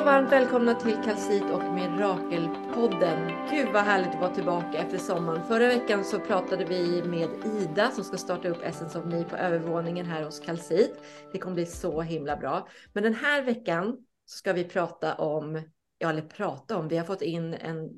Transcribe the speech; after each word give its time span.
Och 0.00 0.06
varmt 0.06 0.32
välkomna 0.32 0.74
till 0.74 0.96
Kalsit 1.04 1.42
och 1.42 1.74
Mirakelpodden. 1.74 3.32
Gud 3.50 3.68
vad 3.72 3.82
härligt 3.82 4.08
att 4.08 4.20
vara 4.20 4.34
tillbaka 4.34 4.78
efter 4.78 4.98
sommaren. 4.98 5.46
Förra 5.46 5.66
veckan 5.66 6.04
så 6.04 6.18
pratade 6.20 6.64
vi 6.64 7.02
med 7.02 7.28
Ida 7.60 7.90
som 7.90 8.04
ska 8.04 8.16
starta 8.16 8.48
upp 8.48 8.62
Essence 8.62 8.98
of 8.98 9.04
Me 9.04 9.24
på 9.24 9.36
övervåningen 9.36 10.06
här 10.06 10.24
hos 10.24 10.40
Kalsit. 10.40 11.00
Det 11.32 11.38
kommer 11.38 11.54
bli 11.54 11.66
så 11.66 12.02
himla 12.02 12.36
bra. 12.36 12.68
Men 12.92 13.02
den 13.02 13.14
här 13.14 13.42
veckan 13.42 13.96
ska 14.26 14.52
vi 14.52 14.64
prata 14.64 15.14
om, 15.14 15.62
ja 15.98 16.10
eller 16.10 16.22
prata 16.22 16.76
om, 16.76 16.88
vi 16.88 16.96
har 16.96 17.04
fått 17.04 17.22
in 17.22 17.54
en 17.54 17.90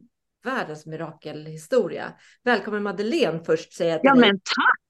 världens 0.45 0.87
mirakelhistoria. 0.87 2.12
Välkommen 2.45 2.83
Madeleine 2.83 3.45
först 3.45 3.73
säger 3.73 3.93
jag 3.93 4.01
Ja 4.03 4.15
men 4.15 4.31
tack! 4.31 4.82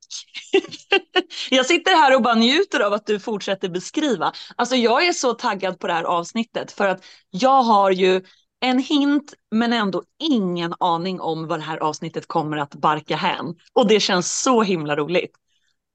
jag 1.50 1.66
sitter 1.66 1.90
här 1.90 2.16
och 2.16 2.22
bara 2.22 2.34
njuter 2.34 2.80
av 2.80 2.92
att 2.92 3.06
du 3.06 3.20
fortsätter 3.20 3.68
beskriva. 3.68 4.32
Alltså 4.56 4.76
jag 4.76 5.06
är 5.06 5.12
så 5.12 5.34
taggad 5.34 5.78
på 5.78 5.86
det 5.86 5.92
här 5.92 6.04
avsnittet 6.04 6.72
för 6.72 6.88
att 6.88 7.04
jag 7.30 7.62
har 7.62 7.90
ju 7.90 8.22
en 8.60 8.78
hint 8.78 9.34
men 9.50 9.72
ändå 9.72 10.02
ingen 10.18 10.74
aning 10.80 11.20
om 11.20 11.46
vad 11.46 11.58
det 11.58 11.64
här 11.64 11.78
avsnittet 11.78 12.28
kommer 12.28 12.56
att 12.56 12.74
barka 12.74 13.16
hän. 13.16 13.54
Och 13.72 13.88
det 13.88 14.00
känns 14.00 14.42
så 14.42 14.62
himla 14.62 14.96
roligt. 14.96 15.32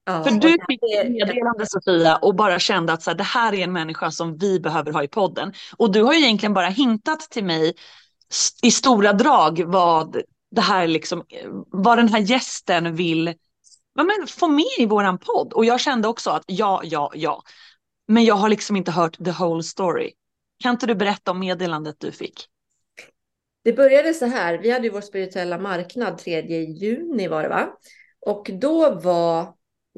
Ja, 0.04 0.24
för 0.24 0.30
du 0.30 0.56
fick 0.68 0.80
ett 0.82 1.10
meddelande 1.10 1.66
Sofia 1.66 2.16
och 2.16 2.34
bara 2.34 2.58
kände 2.58 2.92
att 2.92 3.02
så 3.02 3.10
här, 3.10 3.16
det 3.16 3.24
här 3.24 3.54
är 3.54 3.64
en 3.64 3.72
människa 3.72 4.10
som 4.10 4.36
vi 4.36 4.60
behöver 4.60 4.92
ha 4.92 5.02
i 5.02 5.08
podden. 5.08 5.52
Och 5.76 5.92
du 5.92 6.02
har 6.02 6.14
ju 6.14 6.20
egentligen 6.20 6.54
bara 6.54 6.68
hintat 6.68 7.20
till 7.20 7.44
mig 7.44 7.74
i 8.62 8.70
stora 8.70 9.12
drag 9.12 9.62
vad 9.66 10.22
det 10.50 10.60
här 10.60 10.86
liksom, 10.86 11.22
vad 11.66 11.98
den 11.98 12.08
här 12.08 12.20
gästen 12.20 12.96
vill 12.96 13.34
ja, 13.98 14.04
men 14.04 14.26
få 14.26 14.48
med 14.48 14.64
i 14.78 14.86
våran 14.86 15.18
podd. 15.18 15.52
Och 15.52 15.64
jag 15.64 15.80
kände 15.80 16.08
också 16.08 16.30
att 16.30 16.44
ja, 16.46 16.80
ja, 16.84 17.12
ja. 17.14 17.42
Men 18.08 18.24
jag 18.24 18.34
har 18.34 18.48
liksom 18.48 18.76
inte 18.76 18.90
hört 18.90 19.24
the 19.24 19.30
whole 19.30 19.62
story. 19.62 20.12
Kan 20.62 20.70
inte 20.70 20.86
du 20.86 20.94
berätta 20.94 21.30
om 21.30 21.40
meddelandet 21.40 21.96
du 21.98 22.12
fick? 22.12 22.46
Det 23.64 23.72
började 23.72 24.14
så 24.14 24.26
här. 24.26 24.58
Vi 24.58 24.70
hade 24.70 24.84
ju 24.84 24.90
vår 24.90 25.00
spirituella 25.00 25.58
marknad 25.58 26.18
3 26.18 26.40
juni 26.40 27.28
var 27.28 27.42
det 27.42 27.48
va? 27.48 27.68
Och 28.26 28.50
då 28.52 28.94
var 28.94 29.54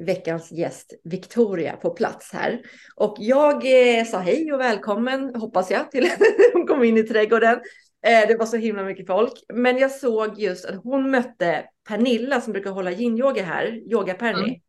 veckans 0.07 0.53
gäst 0.53 0.93
Victoria 1.05 1.77
på 1.77 1.91
plats 1.91 2.33
här. 2.33 2.63
Och 2.97 3.17
jag 3.19 3.55
eh, 3.99 4.05
sa 4.05 4.19
hej 4.19 4.53
och 4.53 4.61
välkommen, 4.61 5.35
hoppas 5.35 5.71
jag, 5.71 5.91
till 5.91 6.11
hon 6.53 6.67
kom 6.67 6.85
in 6.85 6.97
i 6.97 7.03
trädgården. 7.03 7.61
Eh, 8.03 8.29
det 8.29 8.37
var 8.39 8.47
så 8.47 8.57
himla 8.57 8.83
mycket 8.83 9.07
folk. 9.07 9.33
Men 9.55 9.79
jag 9.79 9.91
såg 9.91 10.39
just 10.39 10.65
att 10.65 10.85
hon 10.85 11.11
mötte 11.11 11.65
Pernilla 11.89 12.41
som 12.41 12.53
brukar 12.53 12.71
hålla 12.71 12.91
yin-yoga 12.91 13.43
här, 13.43 13.93
Yoga 13.93 14.15
Perni. 14.15 14.63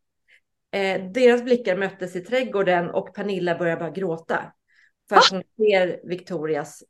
Mm. 0.72 1.02
Eh, 1.04 1.12
deras 1.12 1.42
blickar 1.42 1.76
möttes 1.76 2.16
i 2.16 2.20
trädgården 2.20 2.90
och 2.90 3.14
Pernilla 3.14 3.58
började 3.58 3.80
bara 3.80 3.90
gråta. 3.90 4.52
För 5.08 5.16
att 5.16 5.30
hon 5.30 5.42
ser 5.56 6.08
Victorias 6.08 6.82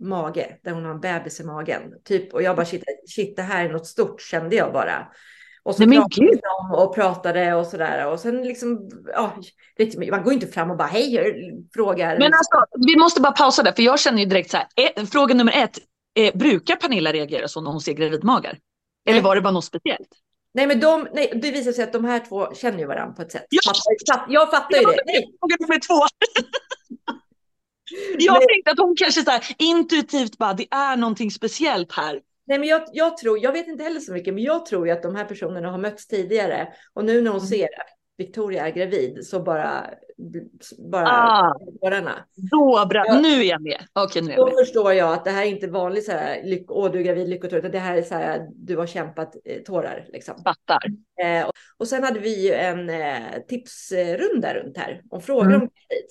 mage, 0.00 0.58
där 0.62 0.72
hon 0.72 0.84
har 0.84 0.92
en 0.92 1.00
bebis 1.00 1.40
i 1.40 1.44
magen. 1.44 1.82
Typ, 2.04 2.34
och 2.34 2.42
jag 2.42 2.56
bara, 2.56 2.66
shit, 2.66 2.84
shit, 3.08 3.36
det 3.36 3.42
här 3.42 3.64
är 3.64 3.72
något 3.72 3.86
stort 3.86 4.20
kände 4.20 4.56
jag 4.56 4.72
bara. 4.72 5.12
Och 5.64 5.74
så 5.74 5.86
Nej, 5.86 5.98
pratade 5.98 6.40
de 6.42 6.74
och 6.74 6.94
pratade 6.94 7.54
och 7.54 7.66
sådär. 7.66 8.06
Och 8.06 8.20
sen 8.20 8.42
liksom, 8.42 8.90
ja, 9.14 9.36
man 10.10 10.22
går 10.22 10.32
inte 10.32 10.46
fram 10.46 10.70
och 10.70 10.76
bara 10.76 10.88
hej, 10.88 11.34
frågar. 11.74 12.18
Men 12.18 12.32
alltså, 12.34 12.78
vi 12.86 12.96
måste 12.96 13.20
bara 13.20 13.32
pausa 13.32 13.62
där, 13.62 13.72
för 13.72 13.82
jag 13.82 14.00
känner 14.00 14.18
ju 14.18 14.24
direkt 14.24 14.50
så 14.50 14.56
här, 14.56 14.66
ett, 14.76 15.10
fråga 15.10 15.34
nummer 15.34 15.52
ett, 15.52 15.78
eh, 16.18 16.36
brukar 16.36 16.76
Pernilla 16.76 17.12
reagera 17.12 17.48
så 17.48 17.60
när 17.60 17.70
hon 17.70 17.80
ser 17.80 17.92
gravidmagar? 17.92 18.58
Eller 19.08 19.22
var 19.22 19.34
det 19.34 19.42
bara 19.42 19.50
något 19.50 19.64
speciellt? 19.64 20.08
Nej, 20.54 20.66
men 20.66 20.80
de, 20.80 21.08
nej, 21.12 21.32
det 21.42 21.50
visar 21.50 21.72
sig 21.72 21.84
att 21.84 21.92
de 21.92 22.04
här 22.04 22.20
två 22.28 22.54
känner 22.54 22.78
ju 22.78 22.86
varandra 22.86 23.14
på 23.14 23.22
ett 23.22 23.32
sätt. 23.32 23.46
Ja. 23.48 23.72
Jag 24.28 24.50
fattar 24.50 24.78
ju 24.78 24.84
det. 24.84 25.02
Nej. 25.06 25.24
Fråga 25.40 25.56
nummer 25.60 25.80
två. 25.80 25.94
jag 28.18 28.32
men... 28.32 28.42
tänkte 28.48 28.70
att 28.70 28.78
hon 28.78 28.96
kanske 28.96 29.22
så 29.22 29.30
här, 29.30 29.44
intuitivt 29.58 30.38
bara, 30.38 30.54
det 30.54 30.66
är 30.70 30.96
någonting 30.96 31.30
speciellt 31.30 31.92
här. 31.92 32.20
Nej, 32.46 32.58
men 32.58 32.68
jag, 32.68 32.82
jag, 32.92 33.16
tror, 33.16 33.38
jag 33.38 33.52
vet 33.52 33.68
inte 33.68 33.84
heller 33.84 34.00
så 34.00 34.12
mycket, 34.12 34.34
men 34.34 34.42
jag 34.42 34.66
tror 34.66 34.86
ju 34.86 34.92
att 34.92 35.02
de 35.02 35.14
här 35.14 35.24
personerna 35.24 35.70
har 35.70 35.78
mötts 35.78 36.06
tidigare 36.06 36.68
och 36.92 37.04
nu 37.04 37.20
när 37.20 37.30
hon 37.30 37.40
mm. 37.40 37.48
ser 37.48 37.64
att 37.64 37.94
Victoria 38.16 38.66
är 38.66 38.70
gravid 38.70 39.26
så 39.26 39.42
bara, 39.42 39.90
bara 40.78 41.06
ah, 41.06 41.58
Då 42.34 42.86
bra, 42.88 43.04
ja. 43.06 43.20
nu 43.20 43.28
är 43.28 43.44
jag 43.44 43.62
med. 43.62 43.86
Okay, 43.94 44.22
nu 44.22 44.32
är 44.32 44.36
jag 44.36 44.44
med. 44.44 44.52
Då 44.52 44.58
förstår 44.58 44.92
jag 44.92 45.12
att 45.12 45.24
det 45.24 45.30
här 45.30 45.42
är 45.42 45.50
inte 45.50 45.66
vanligt 45.66 46.04
så 46.04 46.12
här, 46.12 46.42
lyck, 46.44 46.70
åh 46.70 46.92
du 46.92 46.98
är 46.98 47.02
gravid, 47.02 47.28
lyckotår, 47.28 47.58
utan 47.58 47.70
det 47.70 47.78
här 47.78 47.96
är 47.96 48.02
så 48.02 48.14
här, 48.14 48.48
du 48.54 48.76
har 48.76 48.86
kämpat 48.86 49.36
eh, 49.44 49.62
tårar. 49.62 50.06
Liksom. 50.12 50.42
Fattar. 50.42 50.82
Eh, 51.22 51.46
och, 51.46 51.52
och 51.76 51.88
sen 51.88 52.04
hade 52.04 52.20
vi 52.20 52.46
ju 52.46 52.54
en 52.54 52.90
eh, 52.90 53.40
tipsrunda 53.48 54.54
runt 54.54 54.76
här 54.76 55.02
om 55.10 55.20
frågor 55.20 55.44
mm. 55.44 55.60
om 55.60 55.60
gravid. 55.60 56.10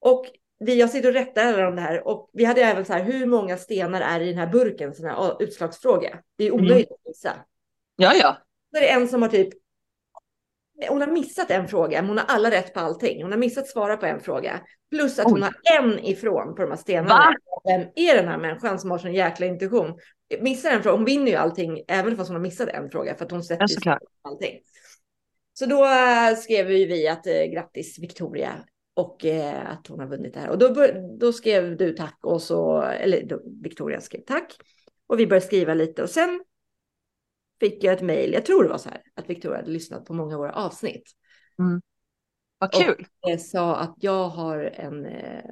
Och 0.00 0.26
vi, 0.64 0.80
jag 0.80 0.90
sitter 0.90 1.08
och 1.08 1.14
rättar 1.14 1.46
alla 1.46 1.62
de 1.62 1.78
här 1.78 2.08
och 2.08 2.30
vi 2.32 2.44
hade 2.44 2.60
även 2.60 2.84
så 2.84 2.92
här, 2.92 3.04
hur 3.04 3.26
många 3.26 3.56
stenar 3.56 4.00
är 4.00 4.20
i 4.20 4.26
den 4.26 4.38
här 4.38 4.46
burken? 4.46 4.94
Sån 4.94 5.06
här 5.06 5.42
utslagsfråga. 5.42 6.18
Det 6.36 6.44
är 6.44 6.50
omöjligt 6.50 6.90
mm. 6.90 6.98
att 7.00 7.06
gissa. 7.06 7.32
Ja, 7.96 8.14
ja. 8.14 8.36
Så 8.70 8.76
är 8.76 8.80
det 8.80 8.90
en 8.90 9.08
som 9.08 9.22
har 9.22 9.28
typ, 9.28 9.48
hon 10.88 11.00
har 11.00 11.08
missat 11.08 11.50
en 11.50 11.68
fråga, 11.68 12.02
men 12.02 12.08
hon 12.08 12.18
har 12.18 12.26
alla 12.28 12.50
rätt 12.50 12.74
på 12.74 12.80
allting. 12.80 13.22
Hon 13.22 13.32
har 13.32 13.38
missat 13.38 13.68
svara 13.68 13.96
på 13.96 14.06
en 14.06 14.20
fråga. 14.20 14.60
Plus 14.90 15.18
att 15.18 15.26
Oj. 15.26 15.32
hon 15.32 15.42
har 15.42 15.54
en 15.78 15.98
ifrån 15.98 16.54
på 16.54 16.62
de 16.62 16.70
här 16.70 16.76
stenarna. 16.76 17.14
Va? 17.14 17.34
Vem 17.64 17.88
är 17.94 18.14
den 18.14 18.28
här 18.28 18.38
människan 18.38 18.78
som 18.78 18.90
har 18.90 18.98
sån 18.98 19.14
jäkla 19.14 19.46
intuition? 19.46 19.98
Missar 20.40 20.70
en 20.70 20.82
fråga, 20.82 20.96
hon 20.96 21.04
vinner 21.04 21.26
ju 21.26 21.36
allting, 21.36 21.84
även 21.88 22.16
fast 22.16 22.28
hon 22.28 22.36
har 22.36 22.42
missat 22.42 22.68
en 22.68 22.90
fråga, 22.90 23.14
för 23.14 23.24
att 23.24 23.30
hon 23.30 23.44
sätter 23.44 23.86
ju 23.86 23.96
allting. 24.22 24.60
Så 25.52 25.66
då 25.66 25.84
äh, 25.84 26.36
skrev 26.36 26.66
vi 26.66 27.08
att 27.08 27.26
eh, 27.26 27.44
grattis 27.44 27.98
Victoria, 27.98 28.64
och 29.00 29.24
eh, 29.24 29.70
att 29.70 29.86
hon 29.86 30.00
har 30.00 30.06
vunnit 30.06 30.34
det 30.34 30.40
här. 30.40 30.48
Och 30.48 30.58
då, 30.58 30.86
då 31.18 31.32
skrev 31.32 31.76
du 31.76 31.92
tack 31.92 32.18
och 32.22 32.42
så, 32.42 32.82
eller 32.82 33.26
då, 33.26 33.42
Victoria 33.62 34.00
skrev 34.00 34.20
tack. 34.20 34.56
Och 35.06 35.20
vi 35.20 35.26
började 35.26 35.46
skriva 35.46 35.74
lite 35.74 36.02
och 36.02 36.10
sen 36.10 36.44
fick 37.60 37.84
jag 37.84 37.94
ett 37.94 38.02
mejl, 38.02 38.32
jag 38.32 38.44
tror 38.44 38.62
det 38.62 38.68
var 38.68 38.78
så 38.78 38.88
här, 38.88 39.02
att 39.14 39.30
Victoria 39.30 39.58
hade 39.58 39.70
lyssnat 39.70 40.04
på 40.04 40.14
många 40.14 40.34
av 40.34 40.40
våra 40.40 40.52
avsnitt. 40.52 41.10
Mm. 41.58 41.80
Vad 42.58 42.72
kul! 42.72 43.06
Och 43.20 43.30
eh, 43.30 43.38
sa 43.38 43.76
att 43.76 43.94
jag 43.96 44.28
har 44.28 44.58
en, 44.58 45.06
eh, 45.06 45.44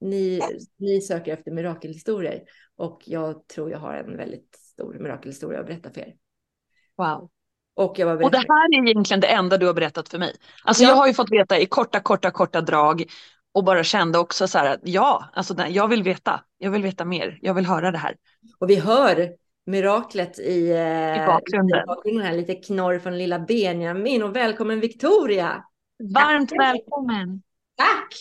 ni, 0.00 0.40
ni 0.76 1.00
söker 1.00 1.32
efter 1.32 1.50
mirakelhistorier 1.50 2.42
och 2.76 3.02
jag 3.06 3.46
tror 3.48 3.70
jag 3.70 3.78
har 3.78 3.94
en 3.94 4.16
väldigt 4.16 4.54
stor 4.54 4.94
mirakelhistoria 4.94 5.60
att 5.60 5.66
berätta 5.66 5.90
för 5.90 6.00
er. 6.00 6.14
Wow. 6.96 7.30
Och, 7.76 7.98
jag 7.98 8.06
var 8.06 8.22
och 8.22 8.30
det 8.30 8.38
här 8.38 8.78
är 8.78 8.88
egentligen 8.88 9.20
det 9.20 9.26
enda 9.26 9.56
du 9.56 9.66
har 9.66 9.74
berättat 9.74 10.08
för 10.08 10.18
mig. 10.18 10.36
Alltså 10.64 10.82
ja. 10.82 10.88
jag 10.88 10.96
har 10.96 11.06
ju 11.06 11.14
fått 11.14 11.32
veta 11.32 11.58
i 11.58 11.66
korta, 11.66 12.00
korta, 12.00 12.30
korta 12.30 12.60
drag 12.60 13.04
och 13.54 13.64
bara 13.64 13.84
kände 13.84 14.18
också 14.18 14.48
så 14.48 14.58
här 14.58 14.74
att 14.74 14.80
ja, 14.82 15.24
alltså 15.32 15.54
jag 15.68 15.88
vill 15.88 16.02
veta. 16.02 16.40
Jag 16.58 16.70
vill 16.70 16.82
veta 16.82 17.04
mer. 17.04 17.38
Jag 17.42 17.54
vill 17.54 17.66
höra 17.66 17.90
det 17.90 17.98
här. 17.98 18.16
Och 18.58 18.70
vi 18.70 18.76
hör 18.76 19.30
miraklet 19.66 20.38
i, 20.38 20.70
eh, 20.70 21.22
I 21.22 21.26
bakgrunden. 21.26 21.82
I 21.82 21.86
bakgrunden 21.86 22.26
här, 22.26 22.34
lite 22.34 22.54
knorr 22.54 22.98
från 22.98 23.18
lilla 23.18 23.38
Benjamin 23.38 24.22
och 24.22 24.36
välkommen 24.36 24.80
Victoria. 24.80 25.64
Varmt 26.14 26.50
Tack. 26.50 26.58
välkommen. 26.58 27.42
Tack. 27.76 28.14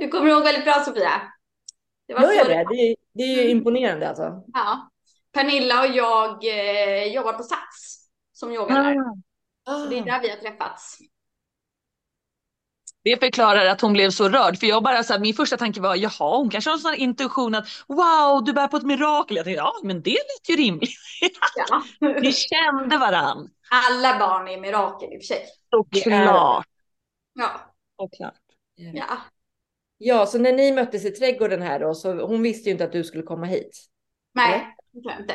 Du 0.00 0.08
kommer 0.08 0.30
ihåg 0.30 0.42
väldigt 0.42 0.64
bra 0.64 0.74
Sofia. 0.74 1.22
Det 2.08 2.14
var 2.14 2.22
Gör 2.22 2.32
jag 2.32 2.46
det? 2.46 2.52
Det 2.52 2.90
är, 2.90 2.96
det 3.14 3.22
är 3.22 3.36
ju 3.36 3.40
mm. 3.40 3.56
imponerande 3.56 4.08
alltså. 4.08 4.42
Ja. 4.54 4.90
Pernilla 5.32 5.80
och 5.80 5.96
jag 5.96 6.44
eh, 6.44 7.14
jobbar 7.14 7.32
på 7.32 7.42
Sats 7.42 8.03
som 8.34 8.52
yogalärare. 8.52 9.22
Ah. 9.66 9.78
Så 9.78 9.86
det 9.86 9.98
är 9.98 10.04
där 10.04 10.20
vi 10.20 10.30
har 10.30 10.36
träffats. 10.36 10.98
Det 13.04 13.20
förklarar 13.20 13.66
att 13.66 13.80
hon 13.80 13.92
blev 13.92 14.10
så 14.10 14.28
rörd. 14.28 14.58
För 14.58 14.66
jag 14.66 14.82
bara 14.82 15.02
så 15.02 15.12
här, 15.12 15.20
min 15.20 15.34
första 15.34 15.56
tanke 15.56 15.80
var, 15.80 15.96
jaha, 15.96 16.36
hon 16.36 16.50
kanske 16.50 16.70
har 16.70 16.74
en 16.74 16.80
sån 16.80 16.94
intuition 16.94 17.54
att 17.54 17.66
wow, 17.86 18.44
du 18.44 18.52
bär 18.52 18.68
på 18.68 18.76
ett 18.76 18.82
mirakel. 18.82 19.36
Jag 19.36 19.44
tänkte, 19.44 19.62
ja, 19.62 19.72
men 19.82 20.02
det 20.02 20.10
lät 20.10 20.48
ju 20.48 20.56
rimligt. 20.56 20.90
Ja. 21.56 21.82
Ni 22.20 22.32
kände 22.32 22.98
varann. 22.98 23.50
Alla 23.70 24.18
barn 24.18 24.48
är 24.48 24.60
mirakel 24.60 25.12
i 25.12 25.16
och 25.16 25.20
för 25.20 25.26
sig. 25.26 25.46
Såklart. 25.70 26.66
Ja. 27.34 27.74
Såklart. 27.96 28.40
Ja. 28.74 29.18
Ja, 29.98 30.26
så 30.26 30.38
när 30.38 30.52
ni 30.52 30.72
möttes 30.72 31.04
i 31.04 31.10
trädgården 31.10 31.62
här 31.62 31.80
då, 31.80 31.94
så 31.94 32.26
hon 32.26 32.42
visste 32.42 32.68
ju 32.68 32.72
inte 32.72 32.84
att 32.84 32.92
du 32.92 33.04
skulle 33.04 33.22
komma 33.22 33.46
hit. 33.46 33.86
Nej, 34.34 34.76
det 34.92 35.00
tror 35.00 35.12
jag 35.12 35.20
inte. 35.20 35.34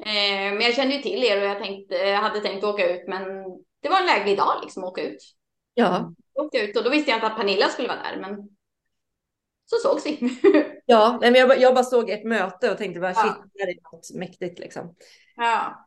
Eh, 0.00 0.52
men 0.52 0.60
jag 0.60 0.74
kände 0.74 0.94
ju 0.94 1.02
till 1.02 1.24
er 1.24 1.40
och 1.40 1.46
jag 1.46 1.58
tänkte, 1.58 1.96
hade 2.06 2.40
tänkt 2.40 2.64
åka 2.64 2.90
ut, 2.90 3.08
men 3.08 3.24
det 3.82 3.88
var 3.88 4.00
en 4.00 4.06
läglig 4.06 4.38
dag 4.38 4.60
liksom 4.62 4.84
att 4.84 4.90
åka 4.90 5.02
ut. 5.02 5.18
Ja. 5.74 6.12
Jag 6.34 6.44
åkte 6.44 6.58
ut 6.58 6.76
och 6.76 6.84
då 6.84 6.90
visste 6.90 7.10
jag 7.10 7.16
inte 7.16 7.26
att 7.26 7.36
Pernilla 7.36 7.68
skulle 7.68 7.88
vara 7.88 8.02
där, 8.02 8.20
men 8.20 8.48
så 9.66 9.76
sågs 9.76 10.06
vi. 10.06 10.40
ja, 10.86 11.18
men 11.20 11.34
jag, 11.34 11.60
jag 11.60 11.74
bara 11.74 11.84
såg 11.84 12.10
ett 12.10 12.24
möte 12.24 12.70
och 12.70 12.78
tänkte 12.78 13.00
bara 13.00 13.14
shit, 13.14 13.32
ja. 13.36 13.44
det 13.52 13.62
här 13.62 13.70
är 13.70 13.92
något 13.92 14.14
mäktigt 14.14 14.58
liksom. 14.58 14.94
Ja. 15.36 15.86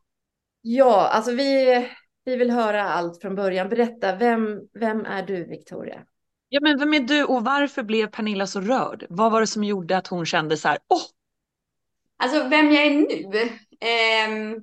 Ja, 0.61 1.07
alltså 1.07 1.31
vi, 1.31 1.88
vi 2.25 2.35
vill 2.35 2.51
höra 2.51 2.83
allt 2.83 3.21
från 3.21 3.35
början. 3.35 3.69
Berätta, 3.69 4.15
vem, 4.15 4.61
vem 4.73 5.06
är 5.06 5.23
du 5.23 5.45
Victoria? 5.45 6.06
Ja, 6.50 6.59
men 6.61 6.79
vem 6.79 6.94
är 6.94 7.00
du 7.00 7.23
och 7.23 7.45
varför 7.45 7.83
blev 7.83 8.07
Pernilla 8.07 8.47
så 8.47 8.61
rörd? 8.61 9.06
Vad 9.09 9.31
var 9.31 9.41
det 9.41 9.47
som 9.47 9.63
gjorde 9.63 9.97
att 9.97 10.07
hon 10.07 10.25
kände 10.25 10.57
så 10.57 10.67
här, 10.67 10.77
åh! 10.88 10.97
Oh! 10.97 11.03
Alltså 12.17 12.47
vem 12.47 12.71
jag 12.71 12.85
är 12.85 12.91
nu? 12.91 13.50
Eh, 13.80 14.58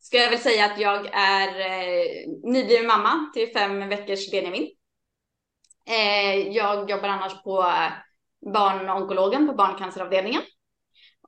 ska 0.00 0.16
jag 0.16 0.30
väl 0.30 0.38
säga 0.38 0.64
att 0.64 0.80
jag 0.80 1.06
är 1.12 1.48
eh, 1.60 2.28
nybliven 2.42 2.86
mamma 2.86 3.30
till 3.34 3.52
fem 3.52 3.88
veckors 3.88 4.30
Benjamin. 4.30 4.70
Eh, 5.88 6.48
jag 6.48 6.90
jobbar 6.90 7.08
annars 7.08 7.42
på 7.42 7.64
barnonkologen 8.54 9.46
på 9.46 9.54
barncanceravdelningen 9.54 10.42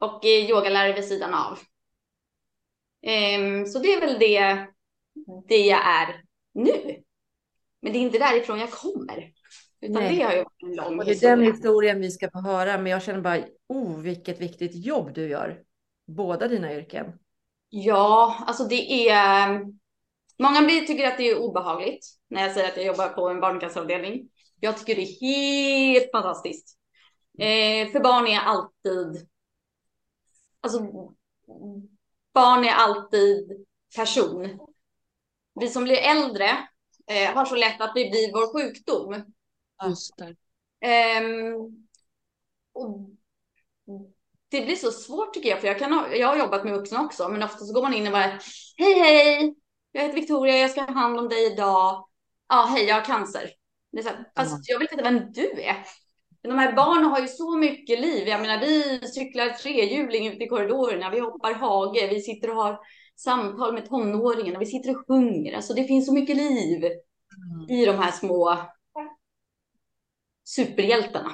och 0.01 0.25
är 0.25 0.51
yogalärare 0.51 0.93
vid 0.93 1.05
sidan 1.05 1.35
av. 1.35 1.59
Eh, 3.03 3.65
så 3.67 3.79
det 3.79 3.95
är 3.95 4.01
väl 4.01 4.19
det, 4.19 4.67
det 5.49 5.57
jag 5.67 5.81
är 5.87 6.23
nu. 6.55 7.03
Men 7.81 7.93
det 7.93 7.99
är 7.99 8.01
inte 8.01 8.19
därifrån 8.19 8.59
jag 8.59 8.71
kommer. 8.71 9.33
Utan 9.81 10.03
Nej. 10.03 10.17
det 10.17 10.23
har 10.23 10.33
ju 10.33 10.39
varit 10.39 10.63
en 10.63 10.77
lång 10.77 10.99
och 10.99 11.05
Det 11.05 11.11
är 11.11 11.15
historia. 11.15 11.37
den 11.37 11.47
historien 11.47 12.01
vi 12.01 12.11
ska 12.11 12.31
få 12.31 12.41
höra. 12.41 12.79
Men 12.79 12.93
jag 12.93 13.03
känner 13.03 13.21
bara, 13.21 13.39
oh 13.69 14.01
vilket 14.01 14.41
viktigt 14.41 14.87
jobb 14.87 15.15
du 15.15 15.29
gör. 15.29 15.63
Båda 16.07 16.49
dina 16.49 16.75
yrken. 16.75 17.19
Ja, 17.69 18.45
alltså 18.47 18.65
det 18.65 19.09
är... 19.09 19.67
Många 20.39 20.61
tycker 20.87 21.09
att 21.09 21.19
det 21.19 21.31
är 21.31 21.39
obehagligt 21.39 22.07
när 22.29 22.43
jag 22.43 22.53
säger 22.53 22.69
att 22.69 22.77
jag 22.77 22.87
jobbar 22.87 23.09
på 23.09 23.29
en 23.29 23.41
barncanceravdelning. 23.41 24.29
Jag 24.61 24.79
tycker 24.79 24.95
det 24.95 25.03
är 25.03 25.21
helt 25.21 26.11
fantastiskt. 26.13 26.79
Eh, 27.39 27.93
för 27.93 28.01
barn 28.01 28.27
är 28.27 28.41
alltid... 28.41 29.29
Alltså, 30.61 30.81
barn 32.35 32.65
är 32.65 32.73
alltid 32.73 33.67
person. 33.97 34.59
Vi 35.61 35.69
som 35.69 35.85
blir 35.85 35.97
äldre 35.97 36.49
eh, 37.07 37.35
har 37.35 37.45
så 37.45 37.57
lätt 37.57 37.81
att 37.81 37.95
det 37.95 38.11
blir 38.11 38.33
vår 38.33 38.53
sjukdom. 38.53 39.33
Just 39.89 40.17
det. 40.17 40.37
Eh, 40.89 41.23
och 42.73 43.11
det 44.53 44.65
blir 44.65 44.77
så 44.77 44.91
svårt 44.91 45.35
tycker 45.35 45.49
jag, 45.49 45.61
för 45.61 45.69
jag, 45.69 45.79
kan 45.79 45.93
ha, 45.93 46.15
jag 46.15 46.29
har 46.29 46.37
jobbat 46.37 46.65
med 46.65 46.73
vuxna 46.73 47.05
också, 47.05 47.29
men 47.29 47.43
ofta 47.43 47.65
så 47.65 47.75
går 47.75 47.83
man 47.83 47.95
in 47.95 48.07
och 48.07 48.13
bara 48.13 48.39
hej 48.77 48.99
hej, 48.99 49.55
jag 49.93 50.03
heter 50.03 50.15
Victoria, 50.15 50.57
jag 50.57 50.71
ska 50.71 50.81
ha 50.81 50.93
hand 50.93 51.19
om 51.19 51.29
dig 51.29 51.53
idag. 51.53 52.09
Ja, 52.49 52.67
hej, 52.71 52.85
jag 52.85 52.95
har 52.95 53.05
cancer. 53.05 53.51
Det 53.93 53.99
är 53.99 54.03
så 54.03 54.09
här, 54.09 54.25
fast 54.37 54.69
jag 54.69 54.79
vet 54.79 54.93
inte 54.93 55.05
vem 55.05 55.33
du 55.33 55.63
är. 55.63 55.77
Men 56.43 56.51
de 56.51 56.59
här 56.59 56.73
barnen 56.73 57.05
har 57.05 57.21
ju 57.21 57.29
så 57.29 57.57
mycket 57.57 58.01
liv. 58.01 58.29
Jag 58.29 58.41
menar, 58.41 58.61
vi 58.61 59.01
cyklar 59.09 59.49
trehjuling 59.49 60.27
ute 60.27 60.45
i 60.45 60.49
korridorerna, 60.49 61.11
vi 61.11 61.21
hoppar 61.21 61.55
hage, 61.55 62.09
vi 62.11 62.21
sitter 62.21 62.51
och 62.51 62.57
har 62.57 62.79
samtal 63.17 63.75
med 63.75 63.89
tonåringarna, 63.89 64.59
vi 64.59 64.67
sitter 64.67 64.91
och 64.91 65.07
sjunger. 65.07 65.57
Alltså 65.57 65.75
det 65.75 65.85
finns 65.85 66.07
så 66.07 66.13
mycket 66.13 66.37
liv 66.37 66.85
mm. 66.85 67.71
i 67.79 67.87
de 67.87 67.93
här 67.93 68.11
små 68.11 68.59
superhjältarna. 70.45 71.31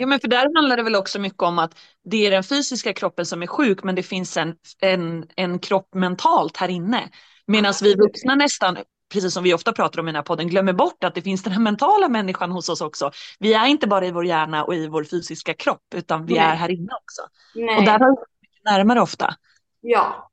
Ja, 0.00 0.06
men 0.06 0.20
för 0.20 0.28
där 0.28 0.56
handlar 0.56 0.76
det 0.76 0.82
väl 0.82 0.96
också 0.96 1.18
mycket 1.18 1.42
om 1.42 1.58
att 1.58 1.78
det 2.04 2.26
är 2.26 2.30
den 2.30 2.44
fysiska 2.44 2.92
kroppen 2.92 3.26
som 3.26 3.42
är 3.42 3.46
sjuk, 3.46 3.82
men 3.82 3.94
det 3.94 4.02
finns 4.02 4.36
en, 4.36 4.54
en, 4.80 5.26
en 5.36 5.58
kropp 5.58 5.94
mentalt 5.94 6.56
här 6.56 6.68
inne. 6.68 7.10
Medan 7.46 7.74
vi 7.82 7.94
vuxna 7.94 8.34
nästan, 8.34 8.78
precis 9.12 9.34
som 9.34 9.44
vi 9.44 9.54
ofta 9.54 9.72
pratar 9.72 10.00
om 10.00 10.08
i 10.08 10.12
den 10.12 10.16
här 10.16 10.22
podden, 10.22 10.48
glömmer 10.48 10.72
bort 10.72 11.04
att 11.04 11.14
det 11.14 11.22
finns 11.22 11.42
den 11.42 11.52
här 11.52 11.60
mentala 11.60 12.08
människan 12.08 12.50
hos 12.50 12.68
oss 12.68 12.80
också. 12.80 13.10
Vi 13.38 13.54
är 13.54 13.66
inte 13.66 13.86
bara 13.86 14.06
i 14.06 14.10
vår 14.10 14.26
hjärna 14.26 14.64
och 14.64 14.74
i 14.74 14.88
vår 14.88 15.04
fysiska 15.04 15.54
kropp, 15.54 15.94
utan 15.94 16.26
vi 16.26 16.34
Nej. 16.34 16.42
är 16.42 16.54
här 16.54 16.70
inne 16.70 16.92
också. 17.02 17.22
Nej. 17.54 17.78
Och 17.78 17.84
där 17.84 17.98
har 17.98 18.10
vi 18.10 18.48
närmare 18.70 19.00
ofta. 19.00 19.34
Ja. 19.80 20.30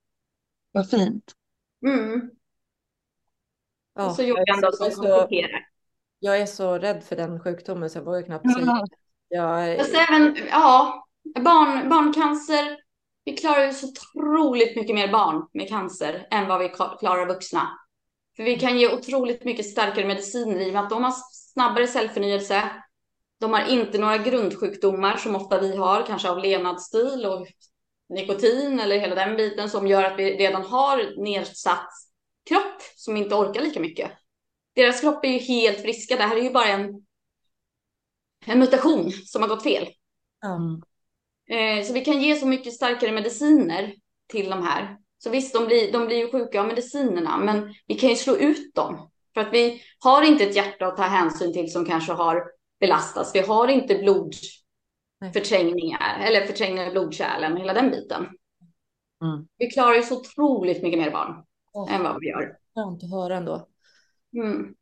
Vad 0.72 0.90
fint. 0.90 1.34
Mm. 1.86 2.30
Ja, 3.96 4.06
och 4.06 4.16
så 4.16 4.24
yogan 4.24 4.62
då 4.62 4.72
som 4.72 4.92
kompletterar. 4.92 5.66
Jag 6.20 6.40
är 6.40 6.46
så 6.46 6.78
rädd 6.78 7.04
för 7.04 7.16
den 7.16 7.40
sjukdomen 7.40 7.90
så 7.90 7.98
jag 7.98 8.04
vågar 8.04 8.22
knappt 8.22 8.54
säga. 8.54 8.86
Jag... 9.30 9.78
Fast 9.78 9.96
även, 9.96 10.38
ja, 10.50 11.06
barn, 11.40 11.90
barncancer. 11.90 12.78
Vi 13.26 13.38
klarar 13.38 13.66
ju 13.66 13.74
så 13.74 13.88
otroligt 13.88 14.76
mycket 14.76 14.96
mer 14.96 15.12
barn 15.12 15.48
med 15.54 15.70
cancer 15.70 16.28
än 16.32 16.48
vad 16.48 16.60
vi 16.60 16.70
klarar 17.00 17.28
vuxna. 17.28 17.70
För 18.36 18.44
vi 18.44 18.60
kan 18.60 18.78
ge 18.78 18.94
otroligt 18.94 19.46
mycket 19.46 19.66
starkare 19.66 20.08
mediciner 20.08 20.60
i 20.60 20.70
och 20.70 20.74
med 20.74 20.84
att 20.84 20.90
de 20.90 21.04
har 21.04 21.14
snabbare 21.54 21.88
cellförnyelse. 21.88 22.64
De 23.40 23.54
har 23.54 23.70
inte 23.70 23.98
några 23.98 24.18
grundsjukdomar 24.18 25.18
som 25.18 25.36
ofta 25.36 25.62
vi 25.62 25.76
har, 25.76 26.06
kanske 26.06 26.30
av 26.30 26.40
levnadsstil 26.40 27.26
och 27.26 27.48
nikotin 28.10 28.80
eller 28.80 29.00
hela 29.00 29.16
den 29.16 29.38
biten 29.38 29.70
som 29.70 29.88
gör 29.88 30.04
att 30.04 30.20
vi 30.20 30.38
redan 30.38 30.62
har 30.62 31.24
nedsatt 31.24 31.90
kropp 32.50 32.82
som 32.96 33.18
inte 33.18 33.36
orkar 33.36 33.62
lika 33.62 33.80
mycket. 33.80 34.12
Deras 34.76 35.02
kropp 35.02 35.26
är 35.26 35.30
ju 35.30 35.40
helt 35.40 35.82
friska. 35.82 36.16
Det 36.16 36.24
här 36.24 36.36
är 36.36 36.42
ju 36.42 36.52
bara 36.52 36.68
en, 36.68 37.06
en 38.46 38.60
mutation 38.60 39.12
som 39.12 39.42
har 39.42 39.50
gått 39.50 39.64
fel. 39.64 39.88
Mm. 40.46 40.82
Eh, 41.50 41.86
så 41.86 41.94
vi 41.94 42.06
kan 42.06 42.22
ge 42.22 42.36
så 42.36 42.48
mycket 42.48 42.74
starkare 42.74 43.12
mediciner 43.12 43.94
till 44.28 44.50
de 44.50 44.64
här. 44.64 44.98
Så 45.18 45.30
visst, 45.30 45.54
de 45.54 45.66
blir, 45.66 45.92
de 45.92 46.06
blir 46.06 46.18
ju 46.18 46.32
sjuka 46.32 46.62
av 46.62 46.68
medicinerna, 46.68 47.38
men 47.38 47.74
vi 47.88 47.96
kan 47.96 48.10
ju 48.10 48.16
slå 48.16 48.36
ut 48.36 48.76
dem. 48.76 49.12
För 49.34 49.42
att 49.42 49.54
vi 49.54 49.82
har 50.00 50.22
inte 50.22 50.44
ett 50.44 50.56
hjärta 50.56 50.86
att 50.86 50.98
ta 50.98 51.04
hänsyn 51.04 51.54
till 51.54 51.72
som 51.72 51.86
kanske 51.86 52.14
har 52.14 52.44
belastats. 52.80 53.36
Vi 53.36 53.40
har 53.40 53.68
inte 53.68 53.96
blodförträngningar 53.96 56.20
eller 56.20 56.46
förträngningar 56.46 56.88
i 56.88 56.92
blodkärlen 56.92 57.54
och 57.54 57.60
hela 57.60 57.74
den 57.74 57.92
biten. 57.92 58.28
Mm. 59.24 59.48
Vi 59.58 59.70
klarar 59.70 59.96
ju 59.96 60.04
så 60.04 60.20
otroligt 60.20 60.84
mycket 60.84 61.00
mer 61.00 61.12
barn 61.12 61.44
oh. 61.74 61.94
än 61.94 62.04
vad 62.04 62.20
vi 62.20 62.28
gör. 62.28 62.58
Skönt 62.76 63.04
att 63.04 63.12
höra 63.12 63.38
ändå. 63.38 63.68
Mm. 64.34 64.76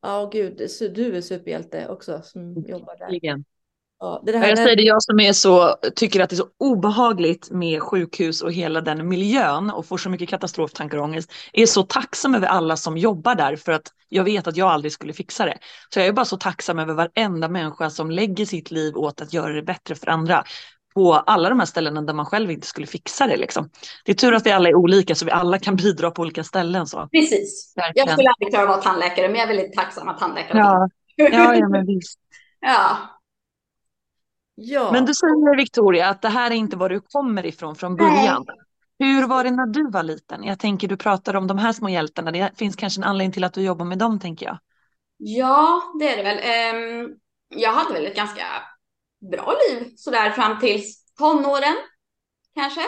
Ja, 0.00 0.22
oh, 0.22 0.30
gud, 0.30 0.56
du 0.94 1.16
är 1.16 1.20
superhjälte 1.20 1.88
också 1.88 2.20
som 2.22 2.64
jobbar 2.68 2.96
där. 2.98 3.14
Igen. 3.14 3.44
Ja, 3.98 4.22
det 4.26 4.38
här 4.38 4.48
jag 4.48 4.58
säger 4.58 4.76
det, 4.76 4.82
jag 4.82 5.02
som 5.02 5.20
är 5.20 5.32
så, 5.32 5.76
tycker 5.96 6.20
att 6.20 6.30
det 6.30 6.34
är 6.34 6.38
så 6.38 6.48
obehagligt 6.58 7.50
med 7.50 7.82
sjukhus 7.82 8.42
och 8.42 8.52
hela 8.52 8.80
den 8.80 9.08
miljön 9.08 9.70
och 9.70 9.86
får 9.86 9.98
så 9.98 10.10
mycket 10.10 10.28
katastroftankar 10.28 10.98
och 10.98 11.04
ångest, 11.04 11.32
är 11.52 11.66
så 11.66 11.82
tacksam 11.82 12.34
över 12.34 12.46
alla 12.46 12.76
som 12.76 12.96
jobbar 12.96 13.34
där 13.34 13.56
för 13.56 13.72
att 13.72 13.92
jag 14.08 14.24
vet 14.24 14.46
att 14.46 14.56
jag 14.56 14.68
aldrig 14.68 14.92
skulle 14.92 15.12
fixa 15.12 15.44
det. 15.44 15.58
Så 15.94 15.98
jag 15.98 16.06
är 16.06 16.12
bara 16.12 16.24
så 16.24 16.36
tacksam 16.36 16.78
över 16.78 16.94
varenda 16.94 17.48
människa 17.48 17.90
som 17.90 18.10
lägger 18.10 18.46
sitt 18.46 18.70
liv 18.70 18.96
åt 18.96 19.20
att 19.20 19.32
göra 19.32 19.52
det 19.52 19.62
bättre 19.62 19.94
för 19.94 20.08
andra 20.08 20.44
på 20.94 21.14
alla 21.14 21.48
de 21.48 21.58
här 21.58 21.66
ställena 21.66 22.02
där 22.02 22.14
man 22.14 22.26
själv 22.26 22.50
inte 22.50 22.66
skulle 22.66 22.86
fixa 22.86 23.26
det. 23.26 23.36
Liksom. 23.36 23.70
Det 24.04 24.12
är 24.12 24.16
tur 24.16 24.34
att 24.34 24.46
vi 24.46 24.52
alla 24.52 24.68
är 24.68 24.74
olika 24.74 25.14
så 25.14 25.24
vi 25.24 25.30
alla 25.30 25.58
kan 25.58 25.76
bidra 25.76 26.10
på 26.10 26.22
olika 26.22 26.44
ställen. 26.44 26.86
Så. 26.86 27.08
Precis. 27.12 27.72
Verkligen. 27.76 28.06
Jag 28.06 28.14
skulle 28.16 28.30
aldrig 28.30 28.52
klara 28.52 28.62
att 28.62 28.68
vara 28.68 28.82
tandläkare 28.82 29.28
men 29.28 29.36
jag 29.36 29.50
är 29.50 29.56
väldigt 29.56 29.72
tacksam 29.72 30.08
att 30.08 30.18
tandläkare 30.18 30.58
ja. 30.58 30.88
ja, 31.16 31.54
ja, 31.54 31.68
men 31.68 31.86
visst. 31.86 32.18
ja. 32.60 32.96
Ja. 34.54 34.92
Men 34.92 35.04
du 35.04 35.14
säger 35.14 35.56
Victoria 35.56 36.08
att 36.08 36.22
det 36.22 36.28
här 36.28 36.50
är 36.50 36.54
inte 36.54 36.76
var 36.76 36.88
du 36.88 37.00
kommer 37.00 37.46
ifrån 37.46 37.76
från 37.76 37.96
början. 37.96 38.44
Nej. 38.46 38.56
Hur 38.98 39.26
var 39.26 39.44
det 39.44 39.50
när 39.50 39.66
du 39.66 39.90
var 39.90 40.02
liten? 40.02 40.44
Jag 40.44 40.58
tänker 40.58 40.88
du 40.88 40.96
pratar 40.96 41.36
om 41.36 41.46
de 41.46 41.58
här 41.58 41.72
små 41.72 41.88
hjältarna. 41.88 42.30
Det 42.30 42.58
finns 42.58 42.76
kanske 42.76 43.00
en 43.00 43.04
anledning 43.04 43.32
till 43.32 43.44
att 43.44 43.54
du 43.54 43.62
jobbar 43.62 43.84
med 43.84 43.98
dem 43.98 44.20
tänker 44.20 44.46
jag. 44.46 44.58
Ja, 45.16 45.82
det 45.98 46.08
är 46.08 46.16
det 46.16 46.22
väl. 46.22 46.38
Ehm, 46.42 47.10
jag 47.48 47.72
hade 47.72 47.94
väl 47.94 48.06
ett 48.06 48.16
ganska 48.16 48.42
bra 49.30 49.56
liv 49.68 49.92
sådär 49.96 50.30
fram 50.30 50.60
till 50.60 50.82
tonåren 51.18 51.76
kanske. 52.54 52.82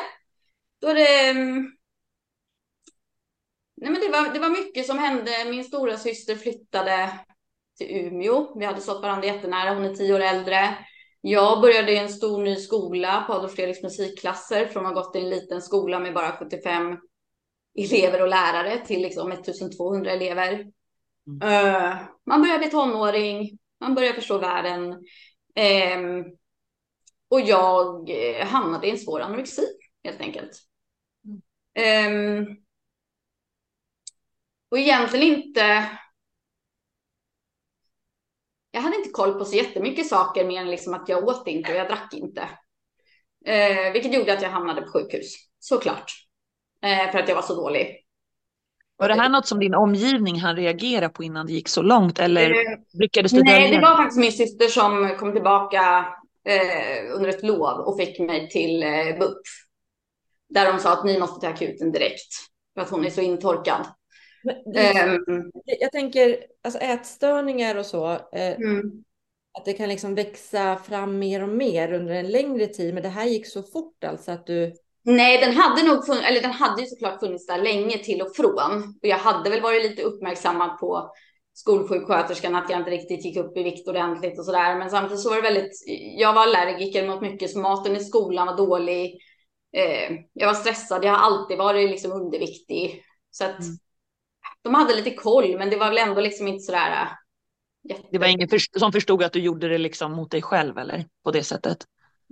Då 0.81 0.93
det, 0.93 1.29
ehm, 1.29 1.73
nej 3.77 3.91
men 3.91 4.01
det, 4.01 4.09
var, 4.09 4.35
det 4.35 4.39
var 4.39 4.49
mycket 4.49 4.87
som 4.87 4.99
hände. 4.99 5.31
Min 5.51 5.65
stora 5.65 5.97
syster 5.97 6.35
flyttade 6.37 7.21
till 7.79 7.87
Umeå. 7.91 8.59
Vi 8.59 8.65
hade 8.65 8.81
stått 8.81 9.03
varandra 9.03 9.27
jättenära. 9.27 9.75
Hon 9.75 9.85
är 9.85 9.95
tio 9.95 10.15
år 10.15 10.21
äldre. 10.21 10.79
Jag 11.21 11.61
började 11.61 11.93
i 11.93 11.99
en 11.99 12.09
stor 12.09 12.43
ny 12.43 12.57
skola 12.57 13.25
på 13.27 13.33
Adolf 13.33 13.53
Fredriks 13.53 13.83
musikklasser 13.83 14.67
från 14.67 14.87
att 14.87 14.95
ha 14.95 15.03
gått 15.03 15.17
i 15.17 15.19
en 15.19 15.31
liten 15.31 15.63
skola 15.63 15.99
med 15.99 16.15
bara 16.15 16.33
75 16.33 16.99
elever 17.79 18.23
och 18.23 18.29
lärare 18.29 18.87
till 18.87 19.03
liksom 19.03 19.33
1200 19.33 20.11
elever. 20.11 20.67
Mm. 21.27 21.49
Uh, 21.49 21.97
man 22.27 22.43
börjar 22.43 22.59
bli 22.59 22.71
tonåring, 22.71 23.59
man 23.81 23.95
börjar 23.95 24.13
förstå 24.13 24.39
världen. 24.39 25.05
Um, 25.57 26.37
och 27.29 27.41
jag 27.41 28.11
eh, 28.11 28.47
hamnade 28.47 28.87
i 28.87 28.91
en 28.91 28.99
svår 28.99 29.21
anorexi 29.21 29.67
helt 30.05 30.21
enkelt. 30.21 30.53
Mm. 31.75 32.47
Um, 32.47 32.57
och 34.69 34.79
egentligen 34.79 35.39
inte 35.39 35.91
jag 38.77 38.81
hade 38.81 38.97
inte 38.97 39.11
koll 39.11 39.39
på 39.39 39.45
så 39.45 39.57
jättemycket 39.57 40.07
saker 40.07 40.45
mer 40.45 40.61
än 40.61 40.71
liksom 40.71 40.95
att 40.95 41.09
jag 41.09 41.29
åt 41.29 41.49
inte 41.49 41.73
och 41.73 41.79
jag 41.79 41.89
drack 41.89 42.15
inte. 42.15 42.49
Eh, 43.47 43.93
vilket 43.93 44.15
gjorde 44.15 44.33
att 44.33 44.43
jag 44.43 44.51
hamnade 44.51 44.83
på 44.83 44.89
sjukhus, 44.93 45.35
såklart. 45.59 46.13
Eh, 46.83 47.11
för 47.11 47.19
att 47.19 47.29
jag 47.29 47.35
var 47.35 47.43
så 47.43 47.55
dålig. 47.55 48.06
Var 48.99 49.09
det 49.09 49.15
här 49.15 49.29
något 49.29 49.47
som 49.47 49.59
din 49.59 49.75
omgivning 49.75 50.41
hann 50.41 50.57
reagera 50.57 51.09
på 51.09 51.25
innan 51.25 51.47
det 51.47 51.53
gick 51.53 51.69
så 51.69 51.83
långt 51.83 52.19
eller 52.19 52.51
eh, 52.51 52.79
lyckades 52.93 53.33
du 53.33 53.43
Nej, 53.43 53.71
det 53.71 53.81
var 53.81 53.97
faktiskt 53.97 54.21
min 54.21 54.33
syster 54.33 54.69
som 54.69 55.17
kom 55.19 55.33
tillbaka 55.33 56.07
eh, 56.49 57.15
under 57.15 57.29
ett 57.29 57.43
lov 57.43 57.81
och 57.81 57.99
fick 57.99 58.19
mig 58.19 58.49
till 58.49 58.83
eh, 58.83 59.19
BUP. 59.19 59.39
Där 60.49 60.73
de 60.73 60.79
sa 60.79 60.93
att 60.93 61.05
ni 61.05 61.19
måste 61.19 61.41
till 61.41 61.49
akuten 61.49 61.93
direkt 61.93 62.33
för 62.75 62.81
att 62.81 62.91
hon 62.91 63.05
är 63.05 63.11
så 63.11 63.21
intorkad. 63.21 63.87
Det, 64.75 65.19
um, 65.27 65.53
jag 65.65 65.93
tänker, 65.93 66.39
alltså 66.65 66.81
ätstörningar 66.81 67.77
och 67.77 67.87
så, 67.87 68.11
eh, 68.13 68.57
mm. 68.57 69.05
att 69.59 69.65
det 69.65 69.73
kan 69.73 69.89
liksom 69.89 70.15
växa 70.15 70.77
fram 70.77 71.19
mer 71.19 71.43
och 71.43 71.49
mer 71.49 71.93
under 71.93 72.15
en 72.15 72.29
längre 72.29 72.67
tid, 72.67 72.95
men 72.95 73.03
det 73.03 73.09
här 73.09 73.27
gick 73.27 73.47
så 73.47 73.63
fort 73.63 74.05
alltså 74.05 74.33
att 74.33 74.47
du... 74.47 74.75
Nej, 75.09 75.41
den 75.41 75.57
hade 75.57 75.83
nog 75.83 76.07
funnits, 76.07 76.27
eller 76.27 76.41
den 76.41 76.53
hade 76.53 76.83
ju 76.83 76.87
såklart 76.87 77.21
funnits 77.21 77.47
där 77.47 77.63
länge 77.63 77.99
till 77.99 78.23
och 78.23 78.37
från. 78.37 78.83
Och 79.03 79.09
jag 79.09 79.19
hade 79.19 79.51
väl 79.51 79.61
varit 79.61 79.83
lite 79.83 80.03
uppmärksammad 80.03 80.79
på 80.79 81.13
skolsjuksköterskan 81.55 82.55
att 82.55 82.71
jag 82.71 82.81
inte 82.81 82.91
riktigt 82.91 83.25
gick 83.25 83.37
upp 83.37 83.57
i 83.57 83.63
vikt 83.63 83.89
ordentligt 83.89 84.39
och 84.39 84.45
sådär. 84.45 84.79
Men 84.79 84.91
samtidigt 84.91 85.21
så 85.21 85.29
var 85.31 85.37
det 85.37 85.43
väldigt, 85.43 85.73
jag 86.19 86.33
var 86.33 86.43
allergiker 86.43 87.09
mot 87.09 87.21
mycket, 87.21 87.51
så 87.51 87.59
maten 87.59 87.97
i 87.97 88.05
skolan 88.05 88.47
var 88.47 88.57
dålig. 88.57 89.19
Eh, 89.77 90.17
jag 90.33 90.47
var 90.47 90.55
stressad, 90.55 91.05
jag 91.05 91.13
har 91.13 91.19
alltid 91.19 91.59
varit 91.59 91.91
liksom 91.91 92.13
underviktig. 92.13 93.03
Så 93.31 93.45
att 93.45 93.61
mm. 93.61 93.77
de 94.63 94.75
hade 94.75 94.95
lite 94.95 95.15
koll, 95.15 95.59
men 95.59 95.71
det 95.71 95.77
var 95.77 95.89
väl 95.89 96.09
ändå 96.09 96.21
liksom 96.21 96.47
inte 96.47 96.63
sådär. 96.63 96.91
Äh, 96.91 97.09
jätte... 97.89 98.09
Det 98.11 98.19
var 98.19 98.27
ingen 98.27 98.49
som 98.79 98.93
förstod 98.93 99.23
att 99.23 99.33
du 99.33 99.41
gjorde 99.41 99.69
det 99.69 99.79
liksom 99.79 100.13
mot 100.13 100.31
dig 100.31 100.43
själv 100.43 100.79
eller 100.79 101.05
på 101.25 101.31
det 101.31 101.43
sättet? 101.43 101.79